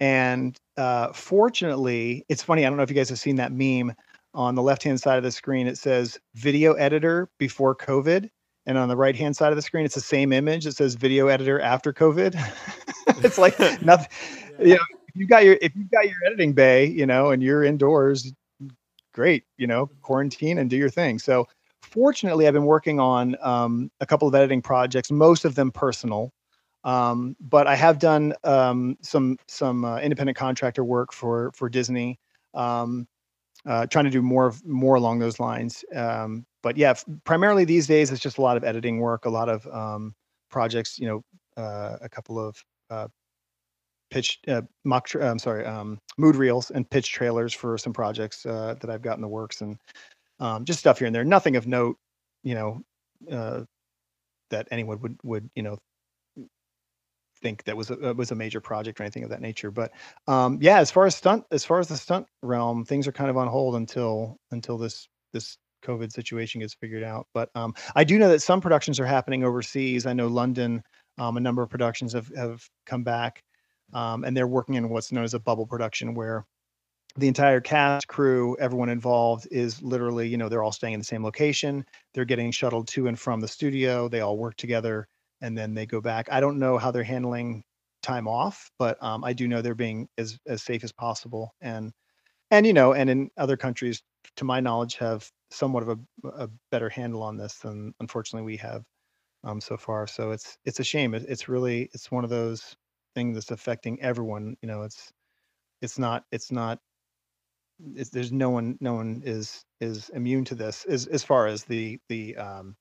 and 0.00 0.56
uh, 0.76 1.12
fortunately, 1.12 2.24
it's 2.28 2.42
funny. 2.42 2.64
I 2.64 2.68
don't 2.68 2.76
know 2.76 2.82
if 2.82 2.90
you 2.90 2.96
guys 2.96 3.08
have 3.10 3.18
seen 3.18 3.36
that 3.36 3.52
meme 3.52 3.94
on 4.32 4.54
the 4.54 4.62
left 4.62 4.82
hand 4.82 5.00
side 5.00 5.18
of 5.18 5.22
the 5.22 5.30
screen. 5.30 5.66
It 5.66 5.78
says 5.78 6.18
video 6.34 6.72
editor 6.74 7.28
before 7.38 7.76
COVID. 7.76 8.28
And 8.66 8.78
on 8.78 8.88
the 8.88 8.96
right 8.96 9.14
hand 9.14 9.36
side 9.36 9.52
of 9.52 9.56
the 9.56 9.62
screen, 9.62 9.84
it's 9.84 9.94
the 9.94 10.00
same 10.00 10.32
image. 10.32 10.66
It 10.66 10.74
says 10.74 10.94
video 10.94 11.28
editor 11.28 11.60
after 11.60 11.92
COVID. 11.92 12.34
it's 13.24 13.38
like 13.38 13.58
nothing. 13.82 14.08
You 14.58 14.74
know, 14.74 14.84
you 15.14 15.26
got 15.26 15.44
your 15.44 15.56
if 15.62 15.74
you've 15.76 15.90
got 15.90 16.06
your 16.06 16.16
editing 16.26 16.52
bay, 16.52 16.86
you 16.86 17.06
know, 17.06 17.30
and 17.30 17.42
you're 17.42 17.64
indoors, 17.64 18.32
great. 19.12 19.44
You 19.56 19.66
know, 19.66 19.86
quarantine 20.02 20.58
and 20.58 20.68
do 20.68 20.76
your 20.76 20.90
thing. 20.90 21.18
So 21.18 21.46
fortunately, 21.82 22.46
I've 22.46 22.54
been 22.54 22.64
working 22.64 23.00
on 23.00 23.36
um, 23.40 23.90
a 24.00 24.06
couple 24.06 24.28
of 24.28 24.34
editing 24.34 24.62
projects, 24.62 25.10
most 25.10 25.44
of 25.44 25.54
them 25.54 25.70
personal. 25.70 26.32
Um, 26.84 27.34
but 27.40 27.66
I 27.66 27.76
have 27.76 27.98
done 27.98 28.34
um, 28.44 28.98
some 29.00 29.38
some 29.48 29.84
uh, 29.84 30.00
independent 30.00 30.36
contractor 30.36 30.84
work 30.84 31.12
for 31.12 31.50
for 31.54 31.68
Disney, 31.68 32.18
um, 32.52 33.06
uh, 33.66 33.86
trying 33.86 34.04
to 34.04 34.10
do 34.10 34.20
more 34.20 34.46
of 34.46 34.64
more 34.66 34.96
along 34.96 35.18
those 35.18 35.40
lines. 35.40 35.84
Um, 35.94 36.44
but 36.62 36.76
yeah, 36.76 36.90
f- 36.90 37.04
primarily 37.24 37.64
these 37.64 37.86
days 37.86 38.10
it's 38.10 38.20
just 38.20 38.38
a 38.38 38.42
lot 38.42 38.56
of 38.56 38.64
editing 38.64 38.98
work, 38.98 39.24
a 39.24 39.30
lot 39.30 39.48
of 39.48 39.66
um, 39.68 40.14
projects. 40.50 40.98
You 40.98 41.06
know, 41.08 41.62
uh, 41.62 41.96
a 42.02 42.08
couple 42.08 42.38
of 42.38 42.62
uh, 42.90 43.08
pitch 44.14 44.38
uh, 44.46 44.62
mock. 44.84 45.08
Tra- 45.08 45.28
I'm 45.28 45.40
sorry, 45.40 45.66
mood 46.16 46.36
reels 46.36 46.70
and 46.70 46.88
pitch 46.88 47.12
trailers 47.12 47.52
for 47.52 47.76
some 47.76 47.92
projects 47.92 48.46
uh, 48.46 48.76
that 48.80 48.88
I've 48.88 49.02
got 49.02 49.16
in 49.16 49.22
the 49.22 49.28
works 49.28 49.60
and 49.60 49.76
um, 50.38 50.64
just 50.64 50.78
stuff 50.78 50.98
here 50.98 51.06
and 51.06 51.14
there. 51.14 51.24
Nothing 51.24 51.56
of 51.56 51.66
note, 51.66 51.96
you 52.44 52.54
know, 52.54 52.80
uh, 53.30 53.64
that 54.50 54.68
anyone 54.70 55.00
would 55.00 55.18
would 55.24 55.50
you 55.56 55.64
know 55.64 55.78
think 57.42 57.64
that 57.64 57.76
was 57.76 57.90
a 57.90 58.14
was 58.14 58.30
a 58.30 58.36
major 58.36 58.60
project 58.60 59.00
or 59.00 59.02
anything 59.02 59.24
of 59.24 59.30
that 59.30 59.40
nature. 59.40 59.72
But 59.72 59.90
um, 60.28 60.58
yeah, 60.62 60.78
as 60.78 60.92
far 60.92 61.06
as 61.06 61.16
stunt 61.16 61.44
as 61.50 61.64
far 61.64 61.80
as 61.80 61.88
the 61.88 61.96
stunt 61.96 62.26
realm, 62.40 62.84
things 62.84 63.08
are 63.08 63.12
kind 63.12 63.30
of 63.30 63.36
on 63.36 63.48
hold 63.48 63.74
until 63.74 64.36
until 64.52 64.78
this 64.78 65.08
this 65.32 65.58
COVID 65.84 66.12
situation 66.12 66.60
gets 66.60 66.74
figured 66.74 67.02
out. 67.02 67.26
But 67.34 67.50
um, 67.56 67.74
I 67.96 68.04
do 68.04 68.16
know 68.18 68.28
that 68.28 68.42
some 68.42 68.60
productions 68.60 69.00
are 69.00 69.06
happening 69.06 69.42
overseas. 69.42 70.06
I 70.06 70.12
know 70.12 70.28
London, 70.28 70.84
um, 71.18 71.36
a 71.36 71.40
number 71.40 71.62
of 71.62 71.68
productions 71.68 72.12
have 72.12 72.30
have 72.36 72.64
come 72.86 73.02
back, 73.02 73.42
um, 73.92 74.24
and 74.24 74.36
they're 74.36 74.46
working 74.46 74.74
in 74.76 74.88
what's 74.88 75.12
known 75.12 75.24
as 75.24 75.34
a 75.34 75.38
bubble 75.40 75.66
production, 75.66 76.14
where 76.14 76.44
the 77.16 77.28
entire 77.28 77.60
cast 77.60 78.08
crew 78.08 78.56
everyone 78.58 78.88
involved 78.88 79.46
is 79.50 79.80
literally 79.82 80.28
you 80.28 80.36
know 80.36 80.48
they're 80.48 80.62
all 80.64 80.72
staying 80.72 80.94
in 80.94 81.00
the 81.00 81.04
same 81.04 81.22
location. 81.24 81.84
They're 82.14 82.24
getting 82.24 82.50
shuttled 82.50 82.88
to 82.88 83.06
and 83.06 83.18
from 83.18 83.40
the 83.40 83.48
studio. 83.48 84.08
They 84.08 84.20
all 84.20 84.36
work 84.38 84.56
together 84.56 85.06
and 85.40 85.56
then 85.56 85.74
they 85.74 85.86
go 85.86 86.00
back. 86.00 86.28
I 86.30 86.40
don't 86.40 86.58
know 86.58 86.78
how 86.78 86.90
they're 86.90 87.04
handling 87.04 87.64
time 88.02 88.28
off 88.28 88.70
but 88.78 89.02
um, 89.02 89.24
i 89.24 89.32
do 89.32 89.48
know 89.48 89.62
they're 89.62 89.74
being 89.74 90.06
as 90.18 90.38
as 90.46 90.62
safe 90.62 90.84
as 90.84 90.92
possible. 90.92 91.54
And 91.60 91.92
and 92.50 92.66
you 92.66 92.72
know 92.72 92.94
and 92.94 93.10
in 93.10 93.30
other 93.36 93.56
countries 93.56 94.02
to 94.36 94.44
my 94.44 94.60
knowledge 94.60 94.96
have 94.96 95.30
somewhat 95.50 95.82
of 95.84 95.90
a, 96.24 96.28
a 96.44 96.48
better 96.70 96.88
handle 96.88 97.22
on 97.22 97.36
this 97.36 97.56
than 97.58 97.94
unfortunately 98.00 98.44
we 98.46 98.56
have 98.58 98.84
um, 99.44 99.60
so 99.60 99.76
far. 99.76 100.06
So 100.06 100.30
it's 100.32 100.58
it's 100.64 100.80
a 100.80 100.84
shame. 100.84 101.14
It, 101.14 101.24
it's 101.28 101.48
really 101.48 101.90
it's 101.94 102.10
one 102.10 102.24
of 102.24 102.30
those 102.30 102.76
things 103.14 103.34
that's 103.34 103.50
affecting 103.50 104.00
everyone 104.00 104.56
you 104.62 104.68
know 104.68 104.82
it's 104.82 105.12
it's 105.82 105.98
not 105.98 106.24
it's 106.32 106.50
not 106.50 106.78
it's, 107.94 108.10
there's 108.10 108.32
no 108.32 108.50
one 108.50 108.76
no 108.80 108.94
one 108.94 109.22
is 109.24 109.64
is 109.80 110.10
immune 110.10 110.44
to 110.44 110.54
this 110.54 110.84
as 110.86 111.06
as 111.08 111.24
far 111.24 111.46
as 111.46 111.64
the 111.64 111.98
the 112.08 112.36
um 112.36 112.76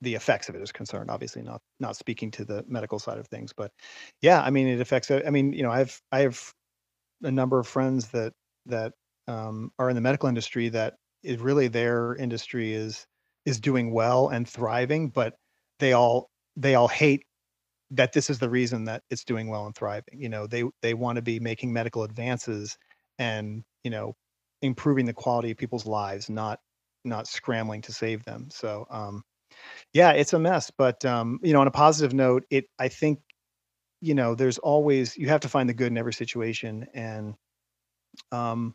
the 0.00 0.14
effects 0.14 0.48
of 0.48 0.54
it 0.54 0.62
is 0.62 0.70
concerned 0.70 1.10
obviously 1.10 1.42
not 1.42 1.60
not 1.80 1.96
speaking 1.96 2.30
to 2.30 2.44
the 2.44 2.64
medical 2.68 2.98
side 2.98 3.18
of 3.18 3.26
things 3.26 3.52
but 3.56 3.72
yeah 4.22 4.40
i 4.42 4.50
mean 4.50 4.68
it 4.68 4.80
affects 4.80 5.10
i 5.10 5.30
mean 5.30 5.52
you 5.52 5.62
know 5.62 5.70
i've 5.70 6.00
i 6.12 6.20
have 6.20 6.40
a 7.22 7.30
number 7.30 7.58
of 7.58 7.66
friends 7.66 8.08
that 8.08 8.32
that 8.66 8.92
um, 9.26 9.70
are 9.78 9.90
in 9.90 9.94
the 9.94 10.00
medical 10.00 10.28
industry 10.28 10.68
that 10.70 10.94
is 11.22 11.38
really 11.38 11.68
their 11.68 12.14
industry 12.16 12.72
is 12.72 13.06
is 13.44 13.60
doing 13.60 13.92
well 13.92 14.28
and 14.28 14.48
thriving 14.48 15.08
but 15.08 15.34
they 15.78 15.92
all 15.92 16.30
they 16.56 16.74
all 16.74 16.88
hate 16.88 17.22
that 17.90 18.12
this 18.12 18.30
is 18.30 18.38
the 18.38 18.50
reason 18.50 18.84
that 18.84 19.02
it's 19.10 19.24
doing 19.24 19.48
well 19.48 19.66
and 19.66 19.74
thriving 19.74 20.04
you 20.20 20.28
know 20.28 20.46
they 20.46 20.64
they 20.82 20.94
want 20.94 21.16
to 21.16 21.22
be 21.22 21.40
making 21.40 21.72
medical 21.72 22.02
advances 22.04 22.76
and 23.18 23.64
you 23.84 23.90
know 23.90 24.14
improving 24.62 25.06
the 25.06 25.12
quality 25.12 25.50
of 25.50 25.56
people's 25.56 25.86
lives 25.86 26.28
not 26.28 26.60
not 27.04 27.26
scrambling 27.28 27.80
to 27.80 27.92
save 27.92 28.24
them. 28.24 28.48
So 28.50 28.86
um 28.90 29.22
yeah 29.94 30.12
it's 30.12 30.32
a 30.32 30.38
mess 30.38 30.70
but 30.76 31.04
um 31.04 31.38
you 31.42 31.52
know 31.52 31.60
on 31.60 31.66
a 31.68 31.72
positive 31.72 32.14
note 32.14 32.44
it 32.50 32.66
i 32.78 32.88
think 32.88 33.20
you 34.00 34.14
know 34.14 34.34
there's 34.34 34.58
always 34.58 35.16
you 35.16 35.28
have 35.28 35.40
to 35.40 35.48
find 35.48 35.68
the 35.68 35.74
good 35.74 35.88
in 35.88 35.98
every 35.98 36.12
situation 36.12 36.86
and 36.94 37.34
um 38.32 38.74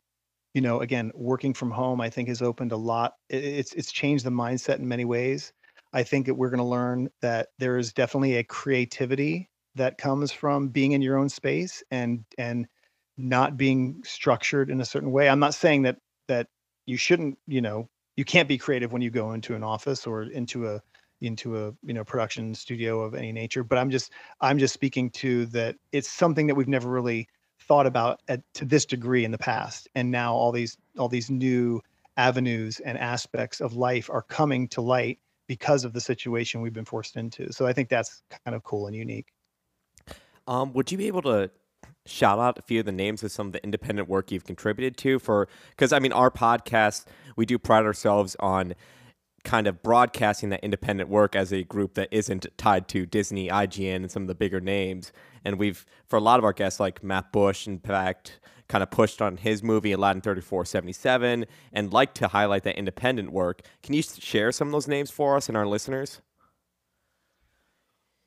you 0.53 0.61
know 0.61 0.81
again 0.81 1.11
working 1.15 1.53
from 1.53 1.71
home 1.71 2.01
i 2.01 2.09
think 2.09 2.27
has 2.27 2.41
opened 2.41 2.71
a 2.71 2.77
lot 2.77 3.13
it's 3.29 3.73
it's 3.73 3.91
changed 3.91 4.25
the 4.25 4.29
mindset 4.31 4.79
in 4.79 4.87
many 4.87 5.05
ways 5.05 5.53
i 5.93 6.03
think 6.03 6.25
that 6.25 6.35
we're 6.35 6.49
going 6.49 6.57
to 6.57 6.63
learn 6.63 7.09
that 7.21 7.49
there 7.59 7.77
is 7.77 7.93
definitely 7.93 8.35
a 8.37 8.43
creativity 8.43 9.49
that 9.75 9.97
comes 9.97 10.31
from 10.31 10.67
being 10.67 10.91
in 10.91 11.01
your 11.01 11.17
own 11.17 11.29
space 11.29 11.83
and 11.91 12.23
and 12.37 12.67
not 13.17 13.57
being 13.57 14.01
structured 14.03 14.69
in 14.69 14.81
a 14.81 14.85
certain 14.85 15.11
way. 15.11 15.29
I'm 15.29 15.39
not 15.39 15.53
saying 15.53 15.83
that 15.83 15.97
that 16.27 16.47
you 16.85 16.97
shouldn't, 16.97 17.37
you 17.47 17.61
know, 17.61 17.89
you 18.15 18.25
can't 18.25 18.47
be 18.47 18.57
creative 18.57 18.91
when 18.91 19.01
you 19.01 19.09
go 19.09 19.33
into 19.33 19.55
an 19.55 19.63
office 19.63 20.05
or 20.07 20.23
into 20.23 20.67
a 20.67 20.81
into 21.21 21.57
a 21.57 21.73
you 21.83 21.93
know 21.93 22.03
production 22.03 22.53
studio 22.53 23.01
of 23.01 23.15
any 23.15 23.31
nature 23.31 23.63
but 23.63 23.77
i'm 23.77 23.89
just 23.89 24.11
i'm 24.41 24.59
just 24.59 24.73
speaking 24.73 25.09
to 25.09 25.45
that 25.45 25.73
it's 25.93 26.09
something 26.09 26.47
that 26.47 26.55
we've 26.55 26.67
never 26.67 26.89
really 26.89 27.29
thought 27.61 27.85
about 27.85 28.19
at, 28.27 28.41
to 28.53 28.65
this 28.65 28.85
degree 28.85 29.23
in 29.23 29.31
the 29.31 29.37
past 29.37 29.87
and 29.95 30.11
now 30.11 30.33
all 30.33 30.51
these 30.51 30.75
all 30.97 31.07
these 31.07 31.31
new 31.31 31.79
avenues 32.17 32.81
and 32.81 32.97
aspects 32.97 33.61
of 33.61 33.73
life 33.73 34.09
are 34.09 34.23
coming 34.23 34.67
to 34.67 34.81
light 34.81 35.17
because 35.47 35.83
of 35.83 35.93
the 35.93 36.01
situation 36.01 36.61
we've 36.61 36.73
been 36.73 36.85
forced 36.85 37.15
into 37.15 37.51
so 37.51 37.65
i 37.65 37.73
think 37.73 37.89
that's 37.89 38.21
kind 38.45 38.55
of 38.55 38.63
cool 38.63 38.87
and 38.87 38.95
unique 38.95 39.27
um, 40.45 40.73
would 40.73 40.91
you 40.91 40.97
be 40.97 41.07
able 41.07 41.21
to 41.21 41.49
shout 42.05 42.37
out 42.37 42.57
a 42.57 42.61
few 42.61 42.81
of 42.81 42.85
the 42.85 42.91
names 42.91 43.23
of 43.23 43.31
some 43.31 43.47
of 43.47 43.53
the 43.53 43.63
independent 43.63 44.09
work 44.09 44.31
you've 44.31 44.43
contributed 44.43 44.97
to 44.97 45.19
for 45.19 45.47
because 45.69 45.93
I 45.93 45.99
mean 45.99 46.11
our 46.11 46.29
podcast 46.29 47.05
we 47.37 47.45
do 47.45 47.57
pride 47.57 47.85
ourselves 47.85 48.35
on 48.41 48.73
kind 49.43 49.67
of 49.67 49.83
broadcasting 49.83 50.49
that 50.49 50.63
independent 50.63 51.09
work 51.09 51.35
as 51.35 51.51
a 51.51 51.63
group 51.63 51.95
that 51.95 52.07
isn't 52.11 52.45
tied 52.57 52.87
to 52.87 53.05
Disney, 53.05 53.49
IGN, 53.49 53.97
and 53.97 54.11
some 54.11 54.23
of 54.23 54.27
the 54.27 54.35
bigger 54.35 54.61
names. 54.61 55.11
And 55.43 55.59
we've 55.59 55.85
for 56.07 56.15
a 56.15 56.21
lot 56.21 56.39
of 56.39 56.45
our 56.45 56.53
guests 56.53 56.79
like 56.79 57.03
Matt 57.03 57.31
Bush, 57.31 57.67
in 57.67 57.79
fact, 57.79 58.39
kind 58.67 58.83
of 58.83 58.91
pushed 58.91 59.21
on 59.21 59.37
his 59.37 59.63
movie 59.63 59.91
Aladdin 59.91 60.21
3477 60.21 61.45
and 61.71 61.93
like 61.93 62.13
to 62.15 62.27
highlight 62.27 62.63
that 62.63 62.77
independent 62.77 63.31
work. 63.31 63.61
Can 63.81 63.93
you 63.93 64.01
share 64.01 64.51
some 64.51 64.69
of 64.69 64.71
those 64.71 64.87
names 64.87 65.11
for 65.11 65.35
us 65.35 65.47
and 65.47 65.57
our 65.57 65.67
listeners? 65.67 66.21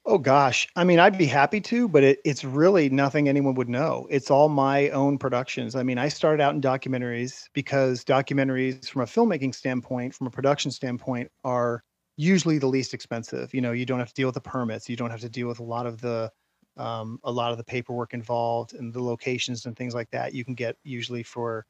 Oh 0.09 0.19
gosh, 0.19 0.69
I 0.77 0.85
mean, 0.85 1.01
I'd 1.01 1.19
be 1.19 1.27
happy 1.27 1.61
to, 1.63 1.89
but 1.89 2.05
it, 2.05 2.21
it's 2.25 2.45
really 2.45 2.89
nothing 2.89 3.29
anyone 3.29 3.55
would 3.57 3.69
know. 3.69 4.07
It's 4.09 4.31
all 4.31 4.49
my 4.49 4.89
own 4.91 5.19
productions. 5.19 5.75
I 5.75 5.83
mean, 5.83 5.99
I 5.99 6.07
started 6.07 6.41
out 6.41 6.55
in 6.55 6.61
documentaries 6.61 7.43
because 7.55 8.05
documentaries, 8.05 8.89
from 8.89 9.03
a 9.03 9.07
filmmaking 9.07 9.53
standpoint, 9.53 10.15
from 10.15 10.29
a 10.29 10.31
production 10.31 10.71
standpoint, 10.71 11.33
are 11.43 11.83
usually 12.17 12.59
the 12.59 12.69
least 12.69 12.95
expensive. 12.95 13.53
You 13.53 13.61
know, 13.61 13.73
you 13.73 13.85
don't 13.85 13.99
have 13.99 14.09
to 14.09 14.15
deal 14.15 14.29
with 14.29 14.37
the 14.37 14.41
permits, 14.41 14.89
you 14.89 14.95
don't 14.95 15.11
have 15.11 15.23
to 15.23 15.29
deal 15.29 15.49
with 15.49 15.59
a 15.59 15.65
lot 15.65 15.87
of 15.87 16.01
the 16.01 16.31
um, 16.77 17.19
a 17.25 17.31
lot 17.31 17.53
of 17.53 17.59
the 17.59 17.65
paperwork 17.65 18.15
involved 18.15 18.75
and 18.75 18.93
the 18.93 19.03
locations 19.03 19.67
and 19.67 19.77
things 19.77 19.95
like 19.95 20.11
that 20.11 20.35
you 20.35 20.45
can 20.45 20.55
get 20.55 20.77
usually 20.83 21.23
for 21.23 21.67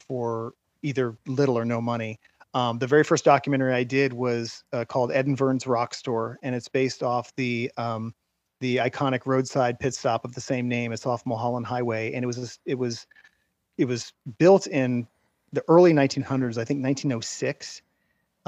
for 0.00 0.54
either 0.82 1.16
little 1.26 1.58
or 1.58 1.64
no 1.64 1.80
money. 1.80 2.18
Um, 2.54 2.78
the 2.78 2.86
very 2.86 3.04
first 3.04 3.24
documentary 3.24 3.74
I 3.74 3.84
did 3.84 4.12
was 4.12 4.64
uh, 4.72 4.84
called 4.84 5.12
Ed 5.12 5.26
and 5.26 5.36
Vern's 5.36 5.66
Rock 5.66 5.92
Store, 5.94 6.38
and 6.42 6.54
it's 6.54 6.68
based 6.68 7.02
off 7.02 7.34
the 7.36 7.70
um, 7.76 8.14
the 8.60 8.78
iconic 8.78 9.26
roadside 9.26 9.78
pit 9.78 9.94
stop 9.94 10.24
of 10.24 10.34
the 10.34 10.40
same 10.40 10.66
name. 10.66 10.92
It's 10.92 11.06
off 11.06 11.26
Mulholland 11.26 11.66
Highway, 11.66 12.12
and 12.14 12.24
it 12.24 12.26
was 12.26 12.58
it 12.64 12.76
was 12.76 13.06
it 13.76 13.84
was 13.84 14.12
built 14.38 14.66
in 14.66 15.06
the 15.52 15.64
early 15.68 15.92
1900s, 15.92 16.58
I 16.58 16.64
think 16.64 16.82
1906, 16.82 17.82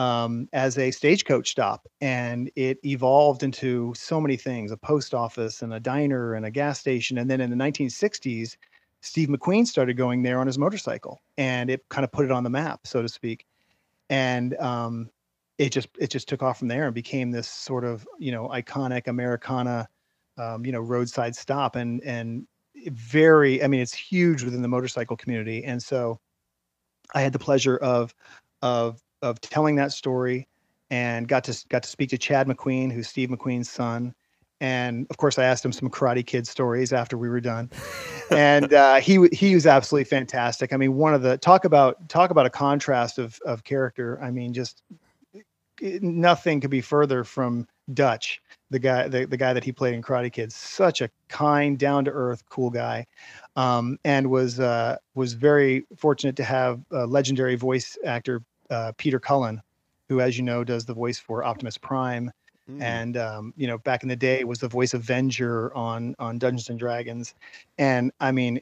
um, 0.00 0.48
as 0.52 0.78
a 0.78 0.90
stagecoach 0.90 1.50
stop, 1.50 1.86
and 2.00 2.50
it 2.56 2.78
evolved 2.84 3.42
into 3.42 3.92
so 3.94 4.20
many 4.20 4.36
things: 4.36 4.72
a 4.72 4.76
post 4.76 5.14
office 5.14 5.62
and 5.62 5.74
a 5.74 5.80
diner 5.80 6.34
and 6.34 6.46
a 6.46 6.50
gas 6.50 6.80
station. 6.80 7.18
And 7.18 7.30
then 7.30 7.40
in 7.40 7.50
the 7.50 7.56
1960s, 7.56 8.56
Steve 9.02 9.28
McQueen 9.28 9.66
started 9.66 9.96
going 9.96 10.22
there 10.22 10.40
on 10.40 10.46
his 10.46 10.58
motorcycle, 10.58 11.20
and 11.36 11.70
it 11.70 11.84
kind 11.90 12.04
of 12.04 12.12
put 12.12 12.24
it 12.24 12.30
on 12.30 12.44
the 12.44 12.50
map, 12.50 12.86
so 12.86 13.02
to 13.02 13.08
speak 13.08 13.46
and 14.10 14.56
um, 14.56 15.08
it 15.56 15.70
just 15.70 15.88
it 15.98 16.10
just 16.10 16.28
took 16.28 16.42
off 16.42 16.58
from 16.58 16.68
there 16.68 16.84
and 16.84 16.94
became 16.94 17.30
this 17.30 17.48
sort 17.48 17.84
of 17.84 18.06
you 18.18 18.32
know 18.32 18.48
iconic 18.48 19.06
Americana, 19.06 19.88
um, 20.36 20.66
you 20.66 20.72
know 20.72 20.80
roadside 20.80 21.34
stop 21.34 21.76
and 21.76 22.02
and 22.02 22.46
very 22.88 23.62
I 23.62 23.68
mean 23.68 23.80
it's 23.80 23.94
huge 23.94 24.42
within 24.42 24.62
the 24.62 24.68
motorcycle 24.68 25.16
community 25.16 25.64
and 25.64 25.82
so 25.82 26.20
I 27.14 27.22
had 27.22 27.32
the 27.32 27.38
pleasure 27.38 27.76
of 27.78 28.14
of 28.62 29.00
of 29.22 29.40
telling 29.40 29.76
that 29.76 29.92
story 29.92 30.46
and 30.90 31.28
got 31.28 31.44
to 31.44 31.64
got 31.68 31.82
to 31.82 31.88
speak 31.88 32.10
to 32.10 32.18
Chad 32.18 32.46
McQueen 32.46 32.92
who's 32.92 33.08
Steve 33.08 33.28
McQueen's 33.28 33.70
son 33.70 34.14
and 34.60 35.06
of 35.10 35.16
course 35.16 35.38
I 35.38 35.44
asked 35.44 35.64
him 35.64 35.72
some 35.72 35.88
Karate 35.88 36.24
Kid 36.24 36.46
stories 36.46 36.92
after 36.92 37.16
we 37.16 37.28
were 37.28 37.40
done, 37.40 37.70
and 38.30 38.72
uh, 38.72 38.96
he 38.96 39.26
he 39.32 39.54
was 39.54 39.66
absolutely 39.66 40.04
fantastic. 40.04 40.72
I 40.72 40.76
mean, 40.76 40.94
one 40.96 41.14
of 41.14 41.22
the 41.22 41.38
talk 41.38 41.64
about 41.64 42.08
talk 42.08 42.30
about 42.30 42.46
a 42.46 42.50
contrast 42.50 43.18
of 43.18 43.40
of 43.46 43.64
character. 43.64 44.20
I 44.22 44.30
mean, 44.30 44.52
just 44.52 44.82
nothing 45.80 46.60
could 46.60 46.70
be 46.70 46.82
further 46.82 47.24
from 47.24 47.66
Dutch, 47.94 48.42
the 48.68 48.78
guy 48.78 49.08
the, 49.08 49.24
the 49.24 49.36
guy 49.36 49.54
that 49.54 49.64
he 49.64 49.72
played 49.72 49.94
in 49.94 50.02
Karate 50.02 50.32
Kid. 50.32 50.52
Such 50.52 51.00
a 51.00 51.10
kind, 51.28 51.78
down 51.78 52.04
to 52.04 52.10
earth, 52.10 52.42
cool 52.50 52.70
guy, 52.70 53.06
um, 53.56 53.98
and 54.04 54.30
was 54.30 54.60
uh, 54.60 54.96
was 55.14 55.32
very 55.32 55.86
fortunate 55.96 56.36
to 56.36 56.44
have 56.44 56.80
a 56.90 57.06
legendary 57.06 57.56
voice 57.56 57.96
actor 58.04 58.42
uh, 58.70 58.92
Peter 58.96 59.20
Cullen, 59.20 59.60
who, 60.08 60.20
as 60.20 60.36
you 60.36 60.44
know, 60.44 60.64
does 60.64 60.84
the 60.84 60.94
voice 60.94 61.18
for 61.18 61.44
Optimus 61.44 61.78
Prime 61.78 62.30
Mm. 62.70 62.82
And 62.82 63.16
um, 63.16 63.54
you 63.56 63.66
know, 63.66 63.78
back 63.78 64.02
in 64.02 64.08
the 64.08 64.16
day, 64.16 64.44
was 64.44 64.58
the 64.58 64.68
voice 64.68 64.94
of 64.94 65.02
Venger 65.02 65.74
on 65.74 66.14
on 66.18 66.38
Dungeons 66.38 66.68
and 66.68 66.78
Dragons. 66.78 67.34
And 67.78 68.12
I 68.20 68.32
mean, 68.32 68.60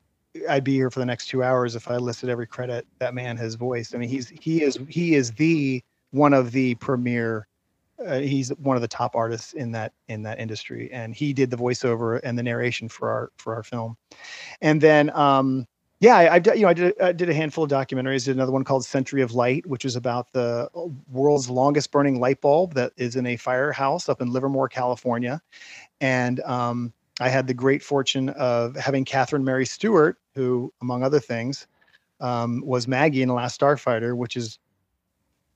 I'd 0.49 0.65
be 0.65 0.75
here 0.75 0.91
for 0.91 1.01
the 1.01 1.07
next 1.07 1.27
two 1.27 1.43
hours 1.43 1.75
if 1.75 1.91
I 1.91 1.97
listed 1.97 2.29
every 2.29 2.47
credit 2.47 2.87
that 2.99 3.15
man 3.15 3.37
has 3.37 3.55
voiced. 3.55 3.95
I 3.95 3.99
mean, 3.99 4.09
he's 4.09 4.29
he 4.29 4.63
is 4.63 4.79
he 4.89 5.15
is 5.15 5.33
the 5.33 5.83
one 6.11 6.33
of 6.33 6.53
the 6.53 6.75
premier. 6.77 7.47
Uh, 8.07 8.21
he's 8.21 8.51
one 8.51 8.77
of 8.77 8.81
the 8.81 8.89
top 8.89 9.17
artists 9.17 9.55
in 9.55 9.73
that 9.73 9.93
in 10.07 10.23
that 10.23 10.39
industry, 10.39 10.89
and 10.93 11.15
he 11.15 11.33
did 11.33 11.51
the 11.51 11.57
voiceover 11.57 12.21
and 12.23 12.39
the 12.39 12.43
narration 12.43 12.89
for 12.89 13.11
our 13.11 13.33
for 13.37 13.55
our 13.55 13.63
film. 13.63 13.97
And 14.61 14.81
then 14.81 15.11
um, 15.11 15.67
yeah, 16.01 16.17
I, 16.17 16.37
I 16.37 16.55
you 16.55 16.63
know 16.63 16.69
I 16.69 16.75
did 16.75 17.01
I 17.01 17.13
did 17.13 17.29
a 17.29 17.35
handful 17.35 17.65
of 17.65 17.71
documentaries. 17.71 18.25
Did 18.25 18.37
another 18.37 18.53
one 18.53 18.63
called 18.65 18.85
Century 18.85 19.21
of 19.23 19.33
Light, 19.33 19.67
which 19.67 19.85
is 19.85 19.97
about 19.97 20.33
the 20.33 20.71
uh, 20.75 20.87
world's 21.11 21.51
longest 21.51 21.91
burning 21.91 22.21
light 22.21 22.41
bulb 22.41 22.75
that 22.75 22.93
is 22.97 23.17
in 23.17 23.27
a 23.27 23.37
firehouse 23.37 24.09
up 24.09 24.23
in 24.23 24.31
Livermore, 24.31 24.69
California. 24.69 25.43
And 26.01 26.41
um, 26.41 26.93
I 27.21 27.29
had 27.29 27.49
the 27.49 27.55
great 27.55 27.83
fortune 27.83 28.29
of 28.31 28.77
having 28.77 29.05
Catherine 29.05 29.45
Mary 29.45 29.67
Stewart, 29.67 30.19
who, 30.37 30.73
among 30.81 31.03
other 31.03 31.19
things, 31.19 31.67
um, 32.21 32.63
was 32.65 32.87
Maggie 32.87 33.23
in 33.23 33.29
The 33.29 33.35
Last 33.35 33.61
Starfighter, 33.61 34.17
which 34.17 34.37
is 34.37 34.61